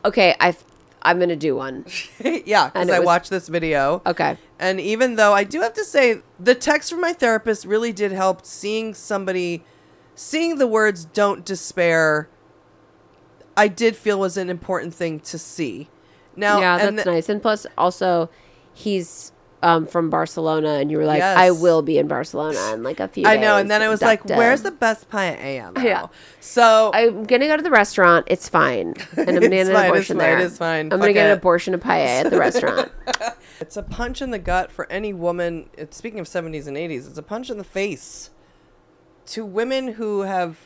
okay, 0.05 0.35
I, 0.41 0.57
I'm 1.03 1.19
gonna 1.19 1.37
do 1.37 1.57
one. 1.57 1.87
yeah, 2.25 2.69
because 2.69 2.91
I 2.91 2.99
was- 2.99 3.07
watched 3.07 3.31
this 3.31 3.49
video. 3.49 4.03
Okay. 4.05 4.37
And 4.59 4.81
even 4.81 5.15
though 5.15 5.33
I 5.33 5.45
do 5.45 5.61
have 5.61 5.75
to 5.75 5.85
say 5.85 6.21
the 6.39 6.55
text 6.55 6.91
from 6.91 7.01
my 7.01 7.13
therapist 7.13 7.65
really 7.65 7.93
did 7.93 8.13
help 8.13 8.45
seeing 8.45 8.93
somebody 8.93 9.65
seeing 10.17 10.59
the 10.59 10.67
words 10.67 11.05
don't 11.05 11.45
despair 11.45 12.29
I 13.59 13.67
did 13.67 13.97
feel 13.97 14.21
was 14.21 14.37
an 14.37 14.51
important 14.51 14.95
thing 14.95 15.19
to 15.21 15.37
see. 15.37 15.89
Now 16.39 16.61
yeah, 16.61 16.79
and 16.87 16.97
that's 16.99 17.05
the- 17.05 17.13
nice. 17.13 17.29
And 17.29 17.43
plus, 17.43 17.67
also, 17.77 18.31
he's 18.73 19.33
um, 19.61 19.87
from 19.87 20.09
Barcelona, 20.09 20.75
and 20.75 20.89
you 20.89 20.99
were 20.99 21.05
like, 21.05 21.19
Yes. 21.19 21.37
I 21.37 21.51
will 21.51 21.83
be 21.83 21.99
in 21.99 22.07
Barcelona 22.07 22.75
in 22.75 22.85
like 22.85 23.01
a 23.01 23.09
few. 23.09 23.27
I 23.27 23.37
know, 23.37 23.57
and 23.57 23.69
then 23.69 23.83
I 23.83 23.89
was 23.89 23.99
da- 23.99 24.07
like, 24.07 24.23
da. 24.25 24.37
"Where's 24.37 24.63
the 24.63 24.71
best 24.71 25.09
pie 25.11 25.37
paella?" 25.41 25.75
now?" 25.75 25.83
Yeah. 25.83 26.07
So 26.39 26.93
I'm 26.95 27.25
gonna 27.25 27.49
go 27.49 27.57
to 27.57 27.63
the 27.63 27.71
restaurant. 27.71 28.27
It's 28.31 28.49
fine, 28.49 28.95
and 29.17 29.29
I'm 29.31 29.35
gonna 29.35 29.49
get 29.49 29.67
an 29.67 29.73
fine, 29.75 29.85
it's 29.87 29.91
abortion 29.91 30.17
fine, 30.19 30.27
there. 30.27 30.39
it's 30.39 30.59
fine. 30.59 30.81
I'm 30.87 30.89
gonna 30.91 31.03
Fuck 31.07 31.15
get 31.15 31.27
it. 31.27 31.33
an 31.33 31.39
abortion 31.39 31.75
of 31.75 31.81
paella 31.81 32.25
at 32.25 32.31
the 32.31 32.39
restaurant. 32.39 32.93
it's 33.61 33.77
a 33.77 33.83
punch 33.83 34.23
in 34.23 34.31
the 34.31 34.39
gut 34.39 34.71
for 34.71 34.91
any 34.93 35.13
woman. 35.13 35.69
It's, 35.77 35.97
speaking 35.97 36.21
of 36.21 36.29
seventies 36.29 36.69
and 36.69 36.77
eighties, 36.77 37.09
it's 37.09 37.19
a 37.19 37.23
punch 37.25 37.51
in 37.51 37.59
the 37.59 37.65
face 37.65 38.31
to 39.27 39.45
women 39.45 39.95
who 39.95 40.21
have 40.21 40.59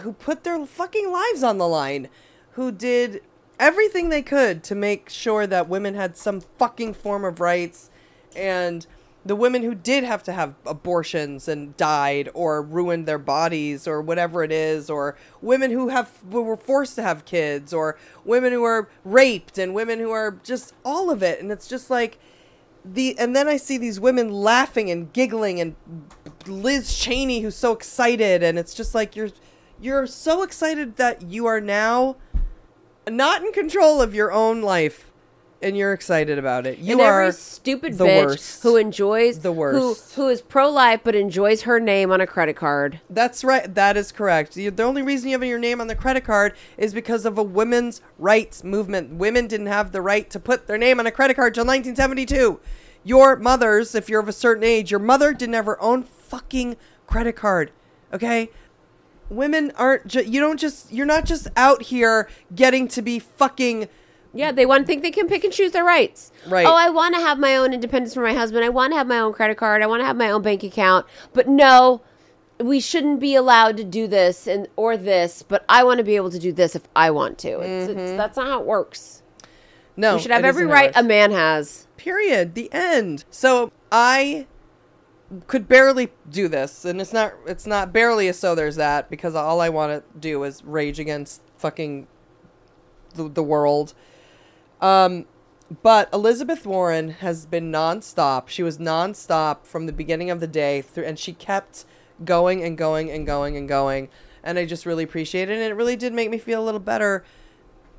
who 0.00 0.12
put 0.12 0.42
their 0.42 0.66
fucking 0.66 1.12
lives 1.12 1.44
on 1.44 1.58
the 1.58 1.68
line, 1.68 2.08
who 2.54 2.72
did 2.72 3.22
everything 3.58 4.08
they 4.08 4.22
could 4.22 4.62
to 4.64 4.74
make 4.74 5.08
sure 5.08 5.46
that 5.46 5.68
women 5.68 5.94
had 5.94 6.16
some 6.16 6.40
fucking 6.58 6.94
form 6.94 7.24
of 7.24 7.40
rights, 7.40 7.90
and 8.34 8.86
the 9.26 9.36
women 9.36 9.62
who 9.62 9.74
did 9.74 10.04
have 10.04 10.22
to 10.22 10.32
have 10.32 10.54
abortions 10.64 11.48
and 11.48 11.76
died 11.76 12.28
or 12.32 12.62
ruined 12.62 13.06
their 13.06 13.18
bodies 13.18 13.88
or 13.88 14.00
whatever 14.00 14.44
it 14.44 14.52
is 14.52 14.88
or 14.88 15.16
women 15.42 15.72
who 15.72 15.88
have 15.88 16.12
who 16.30 16.42
were 16.42 16.56
forced 16.56 16.94
to 16.94 17.02
have 17.02 17.24
kids 17.24 17.72
or 17.72 17.98
women 18.24 18.52
who 18.52 18.62
are 18.62 18.88
raped 19.04 19.58
and 19.58 19.74
women 19.74 19.98
who 19.98 20.12
are 20.12 20.38
just 20.44 20.74
all 20.84 21.10
of 21.10 21.24
it. 21.24 21.40
And 21.40 21.50
it's 21.50 21.66
just 21.66 21.90
like 21.90 22.20
the 22.84 23.18
and 23.18 23.34
then 23.34 23.48
I 23.48 23.56
see 23.56 23.78
these 23.78 23.98
women 23.98 24.30
laughing 24.30 24.90
and 24.90 25.12
giggling 25.12 25.60
and 25.60 25.74
Liz 26.46 26.96
Cheney 26.96 27.40
who's 27.40 27.56
so 27.56 27.72
excited. 27.72 28.44
And 28.44 28.60
it's 28.60 28.74
just 28.74 28.94
like 28.94 29.16
you're 29.16 29.30
you're 29.80 30.06
so 30.06 30.42
excited 30.42 30.96
that 30.96 31.22
you 31.22 31.46
are 31.46 31.60
now 31.60 32.16
not 33.08 33.42
in 33.42 33.52
control 33.52 34.02
of 34.02 34.14
your 34.14 34.32
own 34.32 34.62
life 34.62 35.10
and 35.62 35.76
you're 35.76 35.92
excited 35.92 36.38
about 36.38 36.66
it. 36.66 36.78
You 36.78 36.92
and 36.92 37.00
are 37.00 37.22
every 37.22 37.32
stupid 37.32 37.96
the 37.96 38.04
bitch 38.04 38.26
worst. 38.26 38.62
who 38.62 38.76
enjoys 38.76 39.38
The 39.40 39.52
worst. 39.52 40.14
who 40.14 40.22
who 40.22 40.28
is 40.28 40.42
pro 40.42 40.68
life 40.70 41.00
but 41.02 41.14
enjoys 41.14 41.62
her 41.62 41.80
name 41.80 42.12
on 42.12 42.20
a 42.20 42.26
credit 42.26 42.56
card. 42.56 43.00
That's 43.08 43.42
right. 43.42 43.72
That 43.74 43.96
is 43.96 44.12
correct. 44.12 44.54
The 44.54 44.70
only 44.82 45.02
reason 45.02 45.28
you 45.30 45.34
have 45.38 45.44
your 45.44 45.58
name 45.58 45.80
on 45.80 45.86
the 45.86 45.94
credit 45.94 46.24
card 46.24 46.54
is 46.76 46.92
because 46.92 47.24
of 47.24 47.38
a 47.38 47.42
women's 47.42 48.02
rights 48.18 48.62
movement. 48.64 49.14
Women 49.14 49.46
didn't 49.46 49.66
have 49.68 49.92
the 49.92 50.02
right 50.02 50.28
to 50.30 50.38
put 50.38 50.66
their 50.66 50.78
name 50.78 51.00
on 51.00 51.06
a 51.06 51.10
credit 51.10 51.34
card 51.34 51.54
till 51.54 51.64
1972. 51.64 52.60
Your 53.02 53.36
mothers, 53.36 53.94
if 53.94 54.08
you're 54.08 54.20
of 54.20 54.28
a 54.28 54.32
certain 54.32 54.64
age, 54.64 54.90
your 54.90 55.00
mother 55.00 55.32
didn't 55.32 55.54
have 55.54 55.66
her 55.66 55.80
own 55.80 56.02
fucking 56.02 56.76
credit 57.06 57.34
card. 57.34 57.70
Okay? 58.12 58.50
Women 59.28 59.72
aren't 59.76 60.06
ju- 60.06 60.24
you 60.24 60.40
don't 60.40 60.58
just 60.58 60.92
you're 60.92 61.06
not 61.06 61.24
just 61.24 61.48
out 61.56 61.82
here 61.82 62.28
getting 62.54 62.88
to 62.88 63.02
be 63.02 63.18
fucking 63.18 63.88
Yeah, 64.32 64.52
they 64.52 64.66
want 64.66 64.82
to 64.82 64.86
think 64.86 65.02
they 65.02 65.10
can 65.10 65.28
pick 65.28 65.44
and 65.44 65.52
choose 65.52 65.72
their 65.72 65.84
rights. 65.84 66.30
Right. 66.46 66.66
Oh, 66.66 66.74
I 66.74 66.90
want 66.90 67.14
to 67.14 67.20
have 67.20 67.38
my 67.38 67.56
own 67.56 67.72
independence 67.72 68.14
for 68.14 68.22
my 68.22 68.34
husband. 68.34 68.64
I 68.64 68.68
want 68.68 68.92
to 68.92 68.98
have 68.98 69.06
my 69.06 69.18
own 69.18 69.32
credit 69.32 69.56
card. 69.56 69.82
I 69.82 69.86
want 69.86 70.00
to 70.00 70.06
have 70.06 70.16
my 70.16 70.30
own 70.30 70.42
bank 70.42 70.62
account. 70.62 71.06
But 71.32 71.48
no, 71.48 72.02
we 72.58 72.80
shouldn't 72.80 73.18
be 73.20 73.34
allowed 73.34 73.76
to 73.78 73.84
do 73.84 74.06
this 74.06 74.46
and 74.46 74.68
or 74.76 74.96
this. 74.96 75.42
But 75.42 75.64
I 75.68 75.82
want 75.84 75.98
to 75.98 76.04
be 76.04 76.16
able 76.16 76.30
to 76.30 76.38
do 76.38 76.52
this 76.52 76.76
if 76.76 76.86
I 76.94 77.10
want 77.10 77.38
to. 77.38 77.60
It's, 77.60 77.90
it's, 77.90 78.00
mm-hmm. 78.00 78.16
that's 78.16 78.36
not 78.36 78.46
how 78.46 78.60
it 78.60 78.66
works. 78.66 79.22
no. 79.96 80.14
You 80.14 80.20
should 80.20 80.30
have 80.30 80.44
every 80.44 80.64
isn't 80.64 80.76
how 80.76 80.82
it 80.82 80.86
right 80.86 80.92
a 80.96 81.02
man 81.02 81.30
has. 81.32 81.86
period 81.96 82.54
the 82.54 82.72
end 82.72 83.24
so 83.30 83.72
i 83.90 84.46
could 85.46 85.66
barely 85.66 86.10
do 86.30 86.46
this 86.46 86.84
and 86.84 87.00
it's 87.00 87.12
not 87.12 87.34
it's 87.46 87.66
not 87.66 87.92
barely 87.92 88.28
a 88.28 88.32
so 88.32 88.54
there's 88.54 88.76
that 88.76 89.10
because 89.10 89.34
all 89.34 89.60
i 89.60 89.68
want 89.68 89.90
to 89.90 90.18
do 90.18 90.44
is 90.44 90.62
rage 90.64 91.00
against 91.00 91.42
fucking 91.56 92.06
the, 93.14 93.28
the 93.28 93.42
world. 93.42 93.94
Um 94.80 95.26
but 95.82 96.08
elizabeth 96.12 96.64
warren 96.64 97.10
has 97.10 97.44
been 97.44 97.72
nonstop. 97.72 98.48
She 98.48 98.62
was 98.62 98.78
nonstop 98.78 99.64
from 99.64 99.86
the 99.86 99.92
beginning 99.92 100.30
of 100.30 100.38
the 100.38 100.46
day 100.46 100.80
through 100.80 101.04
and 101.04 101.18
she 101.18 101.32
kept 101.32 101.84
going 102.24 102.62
and 102.62 102.78
going 102.78 103.10
and 103.10 103.26
going 103.26 103.56
and 103.56 103.68
going 103.68 104.08
and 104.44 104.58
i 104.58 104.64
just 104.64 104.86
really 104.86 105.04
appreciate 105.04 105.50
it 105.50 105.54
and 105.54 105.62
it 105.62 105.74
really 105.74 105.96
did 105.96 106.14
make 106.14 106.30
me 106.30 106.38
feel 106.38 106.62
a 106.62 106.64
little 106.64 106.80
better 106.80 107.24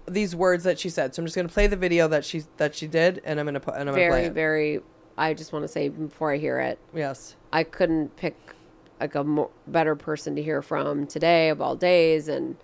these 0.07 0.33
words 0.33 0.63
that 0.63 0.79
she 0.79 0.89
said. 0.89 1.13
So 1.13 1.21
i'm 1.21 1.25
just 1.25 1.35
going 1.35 1.47
to 1.47 1.53
play 1.53 1.67
the 1.67 1.75
video 1.75 2.07
that 2.07 2.23
she 2.23 2.43
that 2.55 2.73
she 2.73 2.87
did 2.87 3.21
and 3.25 3.39
i'm 3.39 3.45
going 3.45 3.55
to 3.55 3.59
put 3.59 3.75
and 3.75 3.89
i'm 3.89 3.95
going 3.95 4.07
to 4.07 4.11
play 4.11 4.29
Very, 4.29 4.75
it. 4.75 4.79
very. 4.79 4.96
I 5.17 5.33
just 5.33 5.51
want 5.51 5.63
to 5.63 5.67
say 5.67 5.89
before 5.89 6.31
I 6.31 6.37
hear 6.37 6.59
it, 6.59 6.79
yes 6.93 7.35
I 7.51 7.63
couldn't 7.63 8.15
pick 8.15 8.35
like 8.99 9.15
a 9.15 9.23
more, 9.23 9.49
better 9.67 9.95
person 9.95 10.35
to 10.35 10.43
hear 10.43 10.61
from 10.61 11.07
today 11.07 11.49
of 11.49 11.61
all 11.61 11.75
days, 11.75 12.27
and 12.27 12.57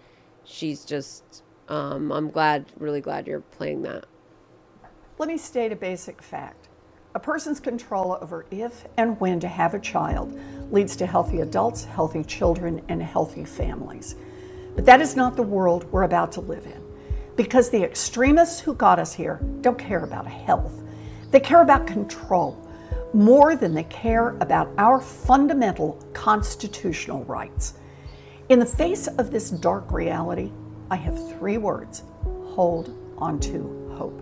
she's 0.43 0.85
just. 0.85 1.43
Um, 1.69 2.11
I'm 2.11 2.29
glad, 2.29 2.65
really 2.77 2.99
glad 2.99 3.25
you're 3.25 3.39
playing 3.39 3.83
that. 3.83 4.05
Let 5.17 5.29
me 5.29 5.37
state 5.37 5.71
a 5.71 5.77
basic 5.77 6.21
fact. 6.21 6.67
A 7.15 7.19
person's 7.19 7.61
control 7.61 8.17
over 8.21 8.45
if 8.51 8.85
and 8.97 9.17
when 9.21 9.39
to 9.39 9.47
have 9.47 9.73
a 9.73 9.79
child 9.79 10.37
leads 10.71 10.95
to 10.97 11.05
healthy 11.05 11.39
adults, 11.39 11.85
healthy 11.85 12.23
children, 12.23 12.81
and 12.89 13.01
healthy 13.01 13.45
families. 13.45 14.15
But 14.75 14.85
that 14.85 14.99
is 14.99 15.15
not 15.15 15.37
the 15.37 15.43
world 15.43 15.89
we're 15.91 16.03
about 16.03 16.33
to 16.33 16.41
live 16.41 16.65
in. 16.65 16.83
Because 17.37 17.69
the 17.69 17.83
extremists 17.83 18.59
who 18.59 18.73
got 18.73 18.99
us 18.99 19.13
here 19.13 19.39
don't 19.61 19.79
care 19.79 20.03
about 20.03 20.27
health, 20.27 20.82
they 21.33 21.39
care 21.39 21.63
about 21.63 21.87
control 21.87 22.55
more 23.11 23.55
than 23.55 23.73
they 23.73 23.85
care 23.85 24.37
about 24.39 24.69
our 24.77 25.01
fundamental 25.01 25.93
constitutional 26.13 27.23
rights. 27.25 27.73
In 28.49 28.59
the 28.59 28.65
face 28.65 29.07
of 29.07 29.31
this 29.31 29.49
dark 29.49 29.91
reality, 29.91 30.51
I 30.91 30.95
have 30.95 31.29
three 31.37 31.57
words 31.57 32.03
hold 32.45 32.95
on 33.17 33.39
to 33.39 33.91
hope. 33.95 34.21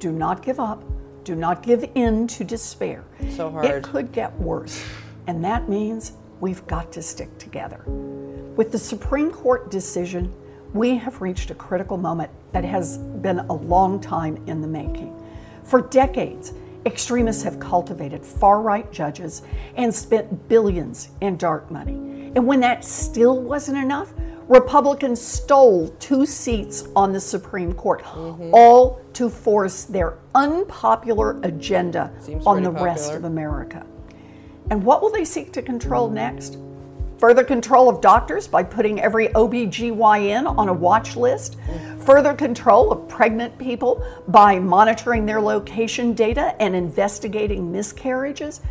Do 0.00 0.10
not 0.10 0.42
give 0.42 0.58
up. 0.58 0.82
Do 1.22 1.36
not 1.36 1.62
give 1.62 1.88
in 1.94 2.26
to 2.26 2.42
despair. 2.42 3.04
So 3.36 3.50
hard. 3.50 3.66
It 3.66 3.84
could 3.84 4.10
get 4.10 4.36
worse, 4.40 4.84
and 5.28 5.44
that 5.44 5.68
means 5.68 6.14
we've 6.40 6.66
got 6.66 6.90
to 6.92 7.02
stick 7.02 7.36
together. 7.38 7.84
With 8.56 8.72
the 8.72 8.78
Supreme 8.78 9.30
Court 9.30 9.70
decision, 9.70 10.34
we 10.72 10.96
have 10.96 11.20
reached 11.20 11.50
a 11.50 11.54
critical 11.54 11.96
moment 11.96 12.32
that 12.50 12.64
has 12.64 12.98
been 12.98 13.38
a 13.38 13.52
long 13.52 14.00
time 14.00 14.42
in 14.48 14.60
the 14.60 14.68
making. 14.68 15.19
For 15.64 15.82
decades, 15.82 16.52
Extremists 16.86 17.42
have 17.42 17.60
cultivated 17.60 18.24
far 18.24 18.62
right 18.62 18.90
judges 18.90 19.42
and 19.76 19.94
spent 19.94 20.48
billions 20.48 21.10
in 21.20 21.36
dark 21.36 21.70
money. 21.70 22.32
And 22.34 22.46
when 22.46 22.60
that 22.60 22.84
still 22.84 23.42
wasn't 23.42 23.76
enough, 23.76 24.14
Republicans 24.48 25.20
stole 25.20 25.88
two 26.00 26.24
seats 26.24 26.88
on 26.96 27.12
the 27.12 27.20
Supreme 27.20 27.74
Court, 27.74 28.02
mm-hmm. 28.02 28.50
all 28.54 29.00
to 29.12 29.28
force 29.28 29.84
their 29.84 30.18
unpopular 30.34 31.38
agenda 31.42 32.10
Seems 32.20 32.46
on 32.46 32.62
the 32.62 32.70
pretty 32.70 32.84
rest 32.84 33.12
of 33.12 33.24
America. 33.24 33.86
And 34.70 34.82
what 34.82 35.02
will 35.02 35.10
they 35.10 35.24
seek 35.24 35.52
to 35.52 35.62
control 35.62 36.08
next? 36.08 36.56
Further 37.20 37.44
control 37.44 37.90
of 37.90 38.00
doctors 38.00 38.48
by 38.48 38.62
putting 38.62 38.98
every 38.98 39.28
OBGYN 39.28 40.56
on 40.56 40.70
a 40.70 40.72
watch 40.72 41.16
list. 41.16 41.58
Further 41.98 42.32
control 42.32 42.90
of 42.90 43.06
pregnant 43.08 43.58
people 43.58 44.02
by 44.28 44.58
monitoring 44.58 45.26
their 45.26 45.38
location 45.38 46.14
data 46.14 46.54
and 46.62 46.74
investigating 46.74 47.70
miscarriages. 47.70 48.62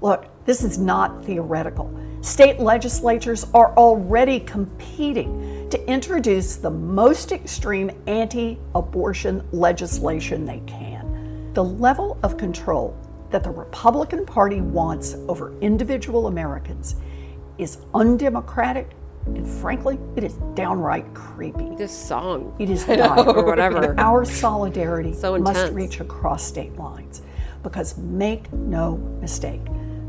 Look, 0.00 0.24
this 0.46 0.64
is 0.64 0.78
not 0.78 1.26
theoretical. 1.26 1.94
State 2.22 2.58
legislatures 2.58 3.46
are 3.52 3.76
already 3.76 4.40
competing 4.40 5.68
to 5.68 5.86
introduce 5.86 6.56
the 6.56 6.70
most 6.70 7.32
extreme 7.32 7.90
anti 8.06 8.58
abortion 8.74 9.46
legislation 9.52 10.46
they 10.46 10.62
can. 10.66 11.52
The 11.52 11.64
level 11.64 12.18
of 12.22 12.38
control 12.38 12.96
that 13.28 13.44
the 13.44 13.50
Republican 13.50 14.24
Party 14.24 14.62
wants 14.62 15.16
over 15.28 15.52
individual 15.60 16.28
Americans 16.28 16.96
is 17.62 17.78
undemocratic 17.94 18.90
and 19.26 19.46
frankly, 19.46 19.98
it 20.16 20.24
is 20.24 20.34
downright 20.54 21.12
creepy. 21.14 21.74
This 21.76 21.96
song. 21.96 22.54
It 22.58 22.70
is 22.70 22.84
dire. 22.86 23.20
Or 23.28 23.44
whatever. 23.44 23.94
Our 23.98 24.24
solidarity 24.24 25.12
So 25.12 25.38
must 25.38 25.72
reach 25.74 26.00
across 26.00 26.42
state 26.42 26.74
lines 26.76 27.22
because 27.62 27.98
make 27.98 28.50
no 28.52 28.96
mistake, 29.20 29.60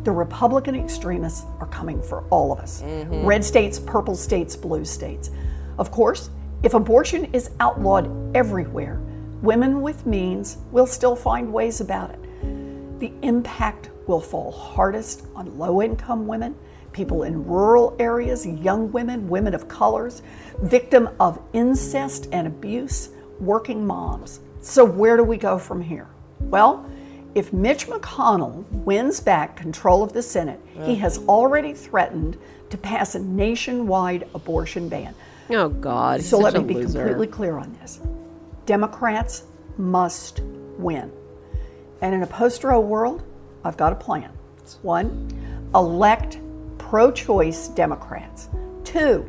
the 0.03 0.11
Republican 0.11 0.75
extremists 0.75 1.43
are 1.59 1.67
coming 1.67 2.01
for 2.01 2.23
all 2.29 2.51
of 2.53 2.59
us 2.59 2.81
Mm-hmm. 2.81 3.25
red 3.25 3.43
states, 3.43 3.79
purple 3.79 4.15
states, 4.15 4.55
blue 4.55 4.85
states. 4.85 5.29
Of 5.77 5.91
course, 5.91 6.29
if 6.63 6.73
abortion 6.73 7.25
is 7.33 7.51
outlawed 7.59 8.09
everywhere, 8.35 9.01
women 9.41 9.81
with 9.81 10.05
means 10.05 10.57
will 10.71 10.87
still 10.87 11.15
find 11.17 11.51
ways 11.51 11.81
about 11.81 12.11
it. 12.11 12.99
The 12.99 13.11
impact 13.23 13.89
will 14.07 14.21
fall 14.21 14.51
hardest 14.51 15.25
on 15.35 15.57
low 15.57 15.81
income 15.81 16.27
women, 16.27 16.55
people 16.93 17.23
in 17.23 17.45
rural 17.45 17.95
areas, 17.99 18.45
young 18.45 18.91
women, 18.91 19.27
women 19.27 19.53
of 19.53 19.67
colors, 19.67 20.21
victim 20.61 21.09
of 21.19 21.41
incest 21.53 22.27
and 22.31 22.47
abuse, 22.47 23.09
working 23.39 23.85
moms. 23.85 24.41
So, 24.61 24.85
where 24.85 25.17
do 25.17 25.23
we 25.23 25.37
go 25.37 25.57
from 25.57 25.81
here? 25.81 26.07
Well, 26.39 26.85
if 27.33 27.53
Mitch 27.53 27.87
McConnell 27.87 28.69
wins 28.71 29.19
back 29.19 29.55
control 29.55 30.03
of 30.03 30.11
the 30.13 30.21
Senate, 30.21 30.59
he 30.83 30.95
has 30.95 31.19
already 31.19 31.73
threatened 31.73 32.37
to 32.69 32.77
pass 32.77 33.15
a 33.15 33.19
nationwide 33.19 34.27
abortion 34.35 34.89
ban. 34.89 35.15
Oh 35.49 35.69
God. 35.69 36.21
So 36.21 36.37
let 36.37 36.53
me 36.53 36.63
be 36.63 36.73
loser. 36.75 36.99
completely 36.99 37.27
clear 37.27 37.57
on 37.57 37.73
this. 37.81 37.99
Democrats 38.65 39.43
must 39.77 40.41
win. 40.77 41.11
And 42.01 42.15
in 42.15 42.23
a 42.23 42.27
post 42.27 42.63
Roe 42.63 42.79
world, 42.79 43.23
I've 43.63 43.77
got 43.77 43.93
a 43.93 43.95
plan. 43.95 44.31
One, 44.81 45.69
elect 45.75 46.39
pro 46.91 47.09
choice 47.09 47.69
Democrats. 47.69 48.49
Two, 48.83 49.25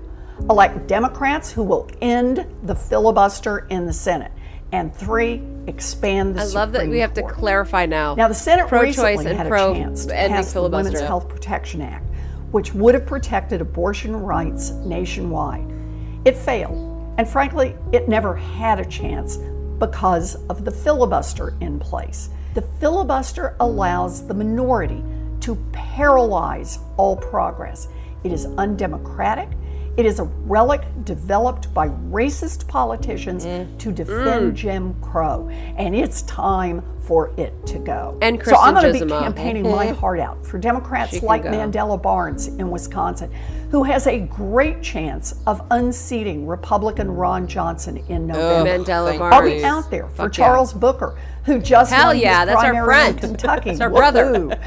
elect 0.51 0.89
Democrats 0.89 1.53
who 1.53 1.63
will 1.63 1.89
end 2.01 2.45
the 2.65 2.75
filibuster 2.75 3.69
in 3.71 3.87
the 3.87 3.93
Senate. 3.93 4.33
And 4.73 4.93
three, 4.93 5.41
expand 5.69 6.35
the 6.35 6.41
I 6.41 6.45
love 6.47 6.73
that 6.73 6.89
we 6.89 6.99
have 6.99 7.15
to 7.15 7.23
clarify 7.23 7.87
now. 7.87 8.17
Now, 8.17 8.27
the 8.27 8.35
Senate 8.35 8.67
Pro-choice 8.67 8.99
recently 8.99 9.27
and 9.27 9.39
had 9.39 9.47
pro 9.47 9.71
a 9.71 9.77
chance 9.77 10.07
to 10.07 10.13
pass 10.13 10.53
the 10.53 10.63
Women's. 10.69 10.99
Health 10.99 11.29
Protection 11.29 11.83
Act, 11.83 12.05
which 12.51 12.75
would 12.75 12.95
have 12.95 13.07
protected 13.07 13.61
abortion 13.61 14.17
rights 14.17 14.71
nationwide. 14.71 15.73
It 16.25 16.37
failed, 16.37 17.15
and 17.17 17.29
frankly, 17.29 17.77
it 17.93 18.09
never 18.09 18.35
had 18.35 18.81
a 18.81 18.85
chance 18.85 19.37
because 19.79 20.35
of 20.49 20.65
the 20.65 20.73
filibuster 20.73 21.55
in 21.61 21.79
place. 21.79 22.29
The 22.55 22.63
filibuster 22.81 23.55
allows 23.61 24.27
the 24.27 24.35
minority 24.35 25.05
to 25.43 25.57
paralyze 25.73 26.79
all 26.97 27.17
progress. 27.17 27.89
It 28.25 28.33
is 28.33 28.47
undemocratic. 28.59 29.49
It 29.97 30.07
is 30.07 30.21
a 30.21 30.25
relic 30.25 30.81
developed 31.05 31.73
by 31.75 31.89
racist 31.89 32.67
politicians 32.67 33.45
Mm. 33.45 33.77
to 33.79 33.93
defend 33.93 34.57
Jim 34.57 34.95
Crow, 35.03 35.51
and 35.77 35.95
it's 35.95 36.23
time 36.23 36.83
for 37.01 37.31
it 37.37 37.53
to 37.67 37.79
go. 37.79 38.17
And 38.23 38.43
so 38.43 38.57
I'm 38.57 38.73
going 38.73 38.95
to 38.95 39.05
be 39.05 39.11
campaigning 39.11 39.65
my 39.65 39.89
heart 39.89 40.19
out 40.19 40.47
for 40.47 40.57
Democrats 40.57 41.11
She 41.11 41.21
like. 41.21 41.43
Mandela 41.45 42.01
Barnes 42.01 42.47
in 42.47 42.71
Wisconsin, 42.71 43.31
who 43.71 43.83
has 43.83 44.07
a 44.07 44.21
great 44.21 44.81
chance 44.81 45.35
of 45.47 45.61
unseating 45.73 46.47
Republican 46.47 47.11
Ron 47.11 47.47
Johnson 47.47 47.99
in 48.09 48.29
November. 48.29 48.71
Mandela 48.85 49.19
Barnes. 49.19 49.35
I'll 49.35 49.43
be 49.43 49.63
out 49.65 49.91
there 49.91 50.07
for 50.09 50.15
Fuck 50.29 50.39
yeah. 50.39 50.47
Charles 50.47 50.73
Booker, 50.73 51.19
who 51.45 51.61
just 51.61 51.93
Hell 51.93 52.09
won 52.09 52.19
yeah, 52.19 52.45
that's 52.45 52.63
our 52.63 52.85
friend. 52.85 53.15
in 53.23 53.31
Kentucky. 53.31 53.71
That's 53.71 53.81
our 53.81 53.91
brother. 53.91 54.59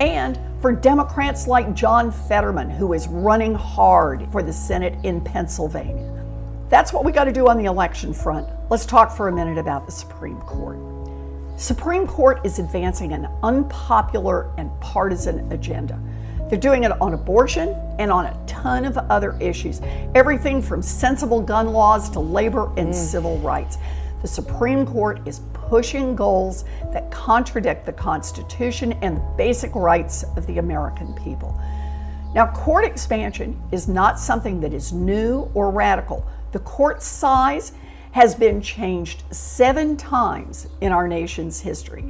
And 0.00 0.38
for 0.60 0.72
Democrats 0.72 1.46
like 1.46 1.74
John 1.74 2.10
Fetterman, 2.10 2.70
who 2.70 2.92
is 2.92 3.06
running 3.06 3.54
hard 3.54 4.26
for 4.32 4.42
the 4.42 4.52
Senate 4.52 4.96
in 5.04 5.20
Pennsylvania. 5.20 6.10
That's 6.70 6.92
what 6.92 7.04
we 7.04 7.12
got 7.12 7.24
to 7.24 7.32
do 7.32 7.48
on 7.48 7.58
the 7.58 7.66
election 7.66 8.12
front. 8.12 8.48
Let's 8.70 8.86
talk 8.86 9.14
for 9.14 9.28
a 9.28 9.32
minute 9.32 9.58
about 9.58 9.86
the 9.86 9.92
Supreme 9.92 10.40
Court. 10.40 10.78
Supreme 11.56 12.06
Court 12.06 12.40
is 12.44 12.58
advancing 12.58 13.12
an 13.12 13.28
unpopular 13.42 14.50
and 14.58 14.70
partisan 14.80 15.52
agenda. 15.52 16.00
They're 16.48 16.58
doing 16.58 16.84
it 16.84 16.92
on 17.00 17.14
abortion 17.14 17.68
and 17.98 18.10
on 18.10 18.26
a 18.26 18.46
ton 18.46 18.84
of 18.84 18.96
other 18.96 19.36
issues, 19.40 19.80
everything 20.14 20.60
from 20.60 20.82
sensible 20.82 21.40
gun 21.40 21.68
laws 21.68 22.10
to 22.10 22.20
labor 22.20 22.72
and 22.76 22.88
mm. 22.88 22.94
civil 22.94 23.38
rights. 23.38 23.78
The 24.24 24.28
Supreme 24.28 24.86
Court 24.86 25.20
is 25.26 25.40
pushing 25.52 26.16
goals 26.16 26.64
that 26.94 27.10
contradict 27.10 27.84
the 27.84 27.92
Constitution 27.92 28.94
and 29.02 29.18
the 29.18 29.34
basic 29.36 29.74
rights 29.74 30.24
of 30.38 30.46
the 30.46 30.56
American 30.56 31.12
people. 31.12 31.60
Now, 32.34 32.46
court 32.46 32.86
expansion 32.86 33.62
is 33.70 33.86
not 33.86 34.18
something 34.18 34.60
that 34.60 34.72
is 34.72 34.94
new 34.94 35.50
or 35.52 35.70
radical. 35.70 36.26
The 36.52 36.60
court 36.60 37.02
size 37.02 37.72
has 38.12 38.34
been 38.34 38.62
changed 38.62 39.24
seven 39.30 39.94
times 39.94 40.68
in 40.80 40.90
our 40.90 41.06
nation's 41.06 41.60
history. 41.60 42.02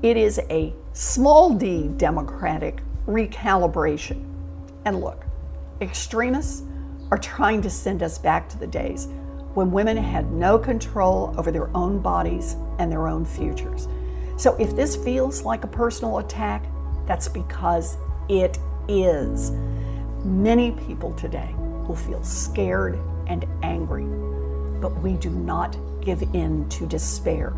It 0.00 0.16
is 0.16 0.40
a 0.48 0.72
small 0.94 1.52
d 1.52 1.88
democratic 1.98 2.80
recalibration. 3.06 4.24
And 4.86 5.02
look, 5.02 5.26
extremists 5.82 6.62
are 7.10 7.18
trying 7.18 7.60
to 7.60 7.68
send 7.68 8.02
us 8.02 8.16
back 8.16 8.48
to 8.48 8.58
the 8.58 8.66
days 8.66 9.08
when 9.54 9.70
women 9.70 9.96
had 9.96 10.30
no 10.32 10.58
control 10.58 11.34
over 11.36 11.50
their 11.50 11.74
own 11.76 12.00
bodies 12.00 12.56
and 12.78 12.90
their 12.90 13.08
own 13.08 13.24
futures. 13.24 13.88
So 14.36 14.54
if 14.56 14.76
this 14.76 14.96
feels 14.96 15.42
like 15.42 15.64
a 15.64 15.68
personal 15.68 16.18
attack, 16.18 16.64
that's 17.06 17.28
because 17.28 17.96
it 18.28 18.58
is. 18.88 19.50
Many 20.24 20.72
people 20.72 21.12
today 21.14 21.54
will 21.56 21.96
feel 21.96 22.22
scared 22.22 22.98
and 23.26 23.46
angry, 23.62 24.04
but 24.80 24.96
we 25.02 25.14
do 25.14 25.30
not 25.30 25.76
give 26.00 26.22
in 26.34 26.68
to 26.68 26.86
despair. 26.86 27.52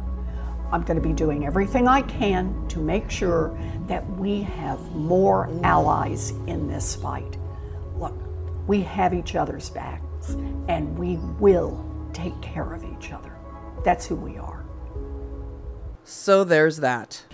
I'm 0.73 0.83
going 0.83 1.01
to 1.01 1.07
be 1.07 1.13
doing 1.13 1.47
everything 1.47 1.89
I 1.89 2.03
can 2.03 2.67
to 2.69 2.79
make 2.79 3.11
sure 3.11 3.57
that 3.89 4.09
we 4.17 4.43
have 4.43 4.81
more 4.95 5.51
allies 5.65 6.31
in 6.47 6.69
this 6.69 6.95
fight. 6.95 7.37
Look, 7.97 8.15
we 8.67 8.83
have 8.83 9.13
each 9.13 9.35
other's 9.35 9.69
backs 10.35 10.69
and 10.69 10.99
we 10.99 11.17
will 11.39 11.85
take 12.13 12.41
care 12.41 12.73
of 12.73 12.85
each 12.85 13.13
other. 13.13 13.37
That's 13.85 14.07
who 14.07 14.17
we 14.17 14.39
are. 14.39 14.65
So 16.05 16.45
there's 16.45 16.79
that. 16.79 17.25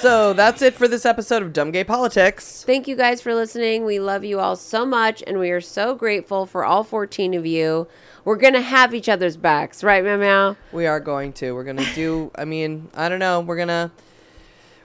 So 0.00 0.32
that's 0.32 0.62
it 0.62 0.72
for 0.72 0.88
this 0.88 1.04
episode 1.04 1.42
of 1.42 1.52
Dumb 1.52 1.72
Gay 1.72 1.84
Politics. 1.84 2.64
Thank 2.64 2.88
you 2.88 2.96
guys 2.96 3.20
for 3.20 3.34
listening. 3.34 3.84
We 3.84 4.00
love 4.00 4.24
you 4.24 4.40
all 4.40 4.56
so 4.56 4.86
much, 4.86 5.22
and 5.26 5.38
we 5.38 5.50
are 5.50 5.60
so 5.60 5.94
grateful 5.94 6.46
for 6.46 6.64
all 6.64 6.84
14 6.84 7.34
of 7.34 7.44
you. 7.44 7.86
We're 8.24 8.36
going 8.36 8.54
to 8.54 8.62
have 8.62 8.94
each 8.94 9.10
other's 9.10 9.36
backs, 9.36 9.84
right, 9.84 10.02
Meow 10.02 10.16
Meow? 10.16 10.56
We 10.72 10.86
are 10.86 11.00
going 11.00 11.34
to. 11.34 11.52
We're 11.52 11.64
gonna 11.64 11.84
do. 11.94 12.30
I 12.34 12.46
mean, 12.46 12.88
I 12.94 13.10
don't 13.10 13.18
know. 13.18 13.40
We're 13.40 13.58
gonna. 13.58 13.90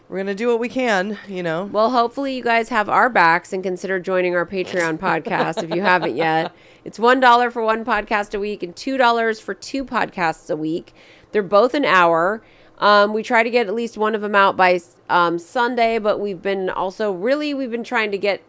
we're 0.09 0.17
gonna 0.17 0.35
do 0.35 0.49
what 0.49 0.59
we 0.59 0.67
can. 0.67 1.17
You 1.29 1.43
know. 1.43 1.63
Well, 1.63 1.91
hopefully 1.91 2.35
you 2.35 2.43
guys 2.43 2.67
have 2.67 2.89
our 2.89 3.09
backs 3.09 3.53
and 3.53 3.63
consider 3.63 4.01
joining 4.01 4.35
our 4.35 4.45
Patreon 4.45 4.97
podcast 4.99 5.63
if 5.63 5.73
you 5.73 5.81
haven't 5.81 6.17
yet. 6.17 6.53
It's 6.83 6.99
one 6.99 7.21
dollar 7.21 7.51
for 7.51 7.61
one 7.61 7.85
podcast 7.85 8.35
a 8.35 8.39
week 8.39 8.63
and 8.63 8.75
two 8.75 8.97
dollars 8.97 9.39
for 9.39 9.53
two 9.53 9.85
podcasts 9.85 10.49
a 10.49 10.57
week. 10.57 10.93
They're 11.31 11.41
both 11.41 11.73
an 11.73 11.85
hour. 11.85 12.41
Um, 12.79 13.13
we 13.13 13.23
try 13.23 13.43
to 13.43 13.49
get 13.49 13.67
at 13.67 13.73
least 13.73 13.97
one 13.97 14.15
of 14.15 14.21
them 14.21 14.35
out 14.35 14.57
by 14.57 14.79
um, 15.09 15.39
Sunday, 15.39 15.97
but 15.97 16.19
we've 16.19 16.41
been 16.41 16.69
also 16.69 17.11
really 17.11 17.53
we've 17.53 17.71
been 17.71 17.83
trying 17.83 18.11
to 18.11 18.17
get 18.17 18.41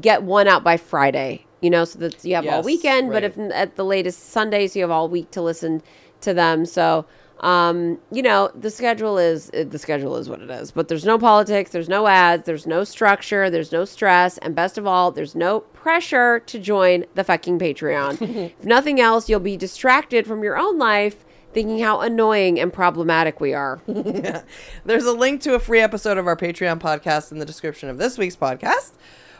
get 0.00 0.22
one 0.22 0.48
out 0.48 0.64
by 0.64 0.76
Friday. 0.76 1.44
You 1.60 1.70
know, 1.70 1.84
so 1.84 1.98
that 2.00 2.24
you 2.24 2.36
have 2.36 2.44
all 2.46 2.58
Yes, 2.58 2.64
weekend, 2.64 3.10
but 3.10 3.24
if 3.24 3.36
at 3.36 3.74
the 3.74 3.84
latest 3.84 4.30
Sunday, 4.30 4.68
so 4.68 4.78
you 4.78 4.84
have 4.84 4.92
all 4.92 5.08
week 5.08 5.30
to 5.32 5.42
listen 5.42 5.82
to 6.20 6.32
them. 6.32 6.64
So, 6.64 7.04
um, 7.40 7.98
you 8.12 8.22
know, 8.22 8.50
the 8.54 8.70
schedule 8.70 9.18
is 9.18 9.50
the 9.50 9.78
schedule 9.78 10.16
is 10.16 10.28
what 10.28 10.40
it 10.40 10.50
is. 10.50 10.70
But 10.70 10.86
there's 10.86 11.04
no 11.04 11.18
politics, 11.18 11.70
there's 11.70 11.88
no 11.88 12.06
ads, 12.06 12.44
there's 12.46 12.66
no 12.66 12.84
structure, 12.84 13.50
there's 13.50 13.72
no 13.72 13.84
stress, 13.84 14.38
and 14.38 14.54
best 14.54 14.78
of 14.78 14.86
all, 14.86 15.10
there's 15.10 15.34
no 15.34 15.60
pressure 15.60 16.40
to 16.40 16.58
join 16.60 17.04
the 17.14 17.24
fucking 17.24 17.58
Patreon. 17.58 18.52
if 18.58 18.64
nothing 18.64 19.00
else, 19.00 19.28
you'll 19.28 19.40
be 19.40 19.56
distracted 19.56 20.26
from 20.26 20.44
your 20.44 20.56
own 20.56 20.78
life. 20.78 21.24
Thinking 21.52 21.80
how 21.80 22.00
annoying 22.00 22.60
and 22.60 22.72
problematic 22.72 23.40
we 23.40 23.54
are. 23.54 23.80
There's 24.84 25.06
a 25.06 25.12
link 25.12 25.40
to 25.42 25.54
a 25.54 25.58
free 25.58 25.80
episode 25.80 26.18
of 26.18 26.26
our 26.26 26.36
Patreon 26.36 26.80
podcast 26.80 27.32
in 27.32 27.38
the 27.38 27.46
description 27.46 27.88
of 27.88 27.98
this 27.98 28.18
week's 28.18 28.36
podcast. 28.36 28.92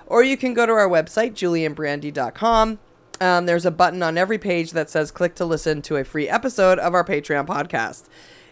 Or 0.06 0.22
you 0.22 0.36
can 0.36 0.55
go 0.55 0.64
to 0.64 0.72
our 0.72 0.89
website, 0.89 1.32
julieandbrandy.com. 1.32 2.78
Um, 3.20 3.47
there's 3.47 3.66
a 3.66 3.70
button 3.70 4.02
on 4.02 4.16
every 4.16 4.39
page 4.39 4.70
that 4.72 4.89
says 4.89 5.10
click 5.10 5.35
to 5.36 5.44
listen 5.44 5.82
to 5.82 5.97
a 5.97 6.05
free 6.05 6.28
episode 6.28 6.78
of 6.78 6.94
our 6.94 7.05
Patreon 7.05 7.47
podcast. 7.47 8.05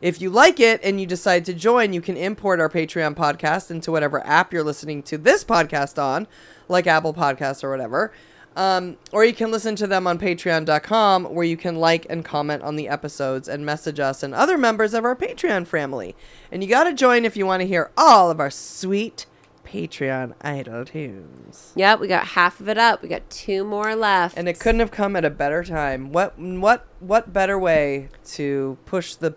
If 0.02 0.20
you 0.20 0.28
like 0.28 0.60
it 0.60 0.80
and 0.82 1.00
you 1.00 1.06
decide 1.06 1.44
to 1.46 1.54
join, 1.54 1.92
you 1.92 2.02
can 2.02 2.16
import 2.16 2.60
our 2.60 2.68
Patreon 2.68 3.14
podcast 3.14 3.70
into 3.70 3.90
whatever 3.90 4.24
app 4.26 4.52
you're 4.52 4.64
listening 4.64 5.02
to 5.04 5.16
this 5.16 5.44
podcast 5.44 6.02
on, 6.02 6.26
like 6.68 6.86
Apple 6.86 7.14
Podcasts 7.14 7.64
or 7.64 7.70
whatever. 7.70 8.12
Um, 8.56 8.96
or 9.12 9.22
you 9.24 9.34
can 9.34 9.50
listen 9.50 9.76
to 9.76 9.86
them 9.86 10.06
on 10.06 10.18
patreon.com 10.18 11.24
where 11.26 11.44
you 11.44 11.58
can 11.58 11.76
like 11.76 12.06
and 12.08 12.24
comment 12.24 12.62
on 12.62 12.76
the 12.76 12.88
episodes 12.88 13.48
and 13.48 13.66
message 13.66 14.00
us 14.00 14.22
and 14.22 14.34
other 14.34 14.56
members 14.56 14.94
of 14.94 15.04
our 15.04 15.14
Patreon 15.14 15.66
family. 15.66 16.16
And 16.50 16.62
you 16.64 16.68
got 16.70 16.84
to 16.84 16.94
join 16.94 17.26
if 17.26 17.36
you 17.36 17.44
want 17.44 17.60
to 17.60 17.66
hear 17.66 17.90
all 17.98 18.30
of 18.30 18.40
our 18.40 18.50
sweet 18.50 19.26
Patreon 19.66 20.32
idol 20.40 20.86
tunes. 20.86 21.72
Yep, 21.74 22.00
we 22.00 22.08
got 22.08 22.28
half 22.28 22.60
of 22.60 22.68
it 22.68 22.78
up. 22.78 23.02
We 23.02 23.08
got 23.10 23.28
two 23.28 23.62
more 23.62 23.94
left. 23.94 24.38
And 24.38 24.48
it 24.48 24.58
couldn't 24.58 24.80
have 24.80 24.90
come 24.90 25.16
at 25.16 25.24
a 25.24 25.30
better 25.30 25.62
time. 25.62 26.12
What 26.12 26.38
what 26.38 26.86
what 27.00 27.32
better 27.32 27.58
way 27.58 28.08
to 28.26 28.78
push 28.86 29.16
the 29.16 29.34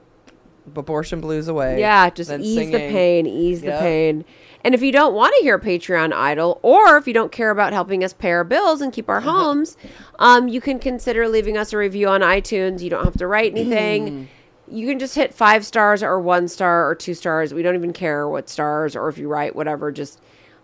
abortion 0.75 1.19
blues 1.19 1.47
away? 1.47 1.79
Yeah, 1.79 2.09
just 2.09 2.31
ease 2.31 2.71
the 2.71 2.77
pain, 2.77 3.25
ease 3.25 3.61
the 3.61 3.67
Yep. 3.67 3.79
pain. 3.81 4.25
And 4.63 4.75
if 4.75 4.81
you 4.81 4.91
don't 4.91 5.13
want 5.13 5.33
to 5.37 5.43
hear 5.43 5.57
Patreon 5.57 6.13
Idol, 6.13 6.59
or 6.61 6.97
if 6.97 7.07
you 7.07 7.13
don't 7.13 7.31
care 7.31 7.49
about 7.49 7.73
helping 7.73 8.03
us 8.03 8.13
pay 8.13 8.31
our 8.31 8.43
bills 8.43 8.81
and 8.81 8.91
keep 8.91 9.09
our 9.09 9.21
homes, 9.31 9.77
um, 10.19 10.47
you 10.47 10.61
can 10.61 10.79
consider 10.79 11.27
leaving 11.27 11.57
us 11.57 11.73
a 11.73 11.77
review 11.77 12.07
on 12.09 12.21
iTunes. 12.21 12.81
You 12.81 12.89
don't 12.89 13.05
have 13.05 13.17
to 13.17 13.27
write 13.27 13.51
anything. 13.53 14.27
you 14.67 14.87
can 14.87 14.99
just 14.99 15.15
hit 15.15 15.33
five 15.33 15.65
stars 15.65 16.03
or 16.03 16.19
one 16.19 16.47
star 16.47 16.87
or 16.89 16.95
two 16.95 17.13
stars. 17.13 17.53
We 17.53 17.61
don't 17.63 17.75
even 17.75 17.93
care 17.93 18.27
what 18.27 18.49
stars 18.49 18.95
or 18.95 19.07
if 19.09 19.17
you 19.17 19.27
write 19.27 19.55
whatever. 19.55 19.91
Just 19.91 20.19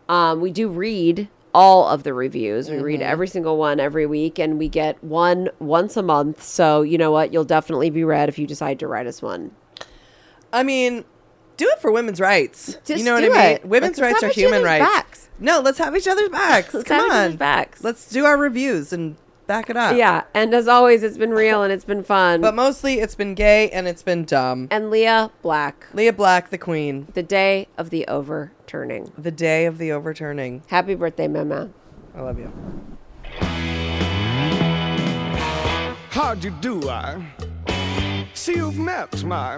um, 0.10 0.42
we 0.42 0.52
do 0.52 0.70
read 0.70 1.28
all 1.54 1.88
of 1.88 2.04
the 2.04 2.14
reviews. 2.14 2.70
We 2.70 2.80
read 2.80 3.02
every 3.02 3.30
single 3.30 3.58
one 3.58 3.80
every 3.80 4.06
week, 4.06 4.40
and 4.40 4.60
we 4.60 4.68
get 4.68 5.02
one 5.02 5.50
once 5.60 5.96
a 5.96 6.04
month. 6.04 6.44
So 6.44 6.82
you 6.82 6.98
know 6.98 7.12
what? 7.12 7.32
You'll 7.32 7.46
definitely 7.46 7.90
be 7.90 8.04
read 8.04 8.28
if 8.28 8.38
you 8.38 8.46
decide 8.46 8.78
to 8.80 8.88
write 8.88 9.08
us 9.08 9.22
one. 9.22 9.52
I 10.52 10.64
mean, 10.64 11.06
do 11.58 11.68
it 11.70 11.80
for 11.82 11.92
women's 11.92 12.20
rights. 12.20 12.78
Just 12.86 13.00
you 13.00 13.06
know 13.06 13.14
what 13.14 13.24
I 13.24 13.28
mean? 13.30 13.56
it. 13.58 13.66
Women's 13.66 13.98
Let's 13.98 14.02
rights 14.14 14.22
have 14.22 14.32
are 14.32 14.34
human 14.34 14.64
rights. 14.64 14.86
backs. 14.86 15.30
No, 15.40 15.60
let's 15.60 15.78
have 15.80 15.96
each 15.96 16.08
other's 16.08 16.30
backs. 16.30 16.74
Let's 16.74 16.88
Come 16.88 17.02
have 17.02 17.12
on. 17.12 17.18
other's 17.18 17.36
backs. 17.36 17.84
Let's 17.84 18.10
do 18.10 18.26
our 18.26 18.38
reviews 18.38 18.94
and 18.94 19.16
back 19.48 19.70
it 19.70 19.76
up. 19.78 19.96
Yeah, 19.98 20.24
and 20.34 20.54
as 20.54 20.68
always, 20.68 21.04
it's 21.04 21.18
been 21.18 21.32
real 21.32 21.62
and 21.62 21.72
it's 21.74 21.84
been 21.86 22.04
fun. 22.04 22.40
But 22.42 22.56
mostly 22.56 22.96
it's 23.02 23.16
been 23.16 23.36
gay 23.36 23.70
and 23.72 23.86
it's 23.88 24.02
been 24.02 24.24
dumb. 24.26 24.68
and 24.72 24.90
Lea 24.90 25.28
Black, 25.42 25.88
Lea 25.94 26.12
Black, 26.12 26.50
the 26.52 26.58
queen. 26.58 27.08
the 27.14 27.24
day 27.24 27.68
of 27.78 27.90
the 27.90 28.08
overturning. 28.08 29.12
The 29.18 29.32
day 29.32 29.66
of 29.66 29.78
the 29.78 29.92
overturning. 29.92 30.64
Happy 30.68 30.96
birthday, 30.96 31.28
Mama. 31.28 31.70
I 32.16 32.22
love 32.22 32.40
you. 32.40 32.52
How'd 36.12 36.44
you 36.46 36.52
do? 36.62 36.90
I 36.90 37.26
see 38.34 38.56
you've 38.56 38.78
met 38.80 39.24
my 39.26 39.58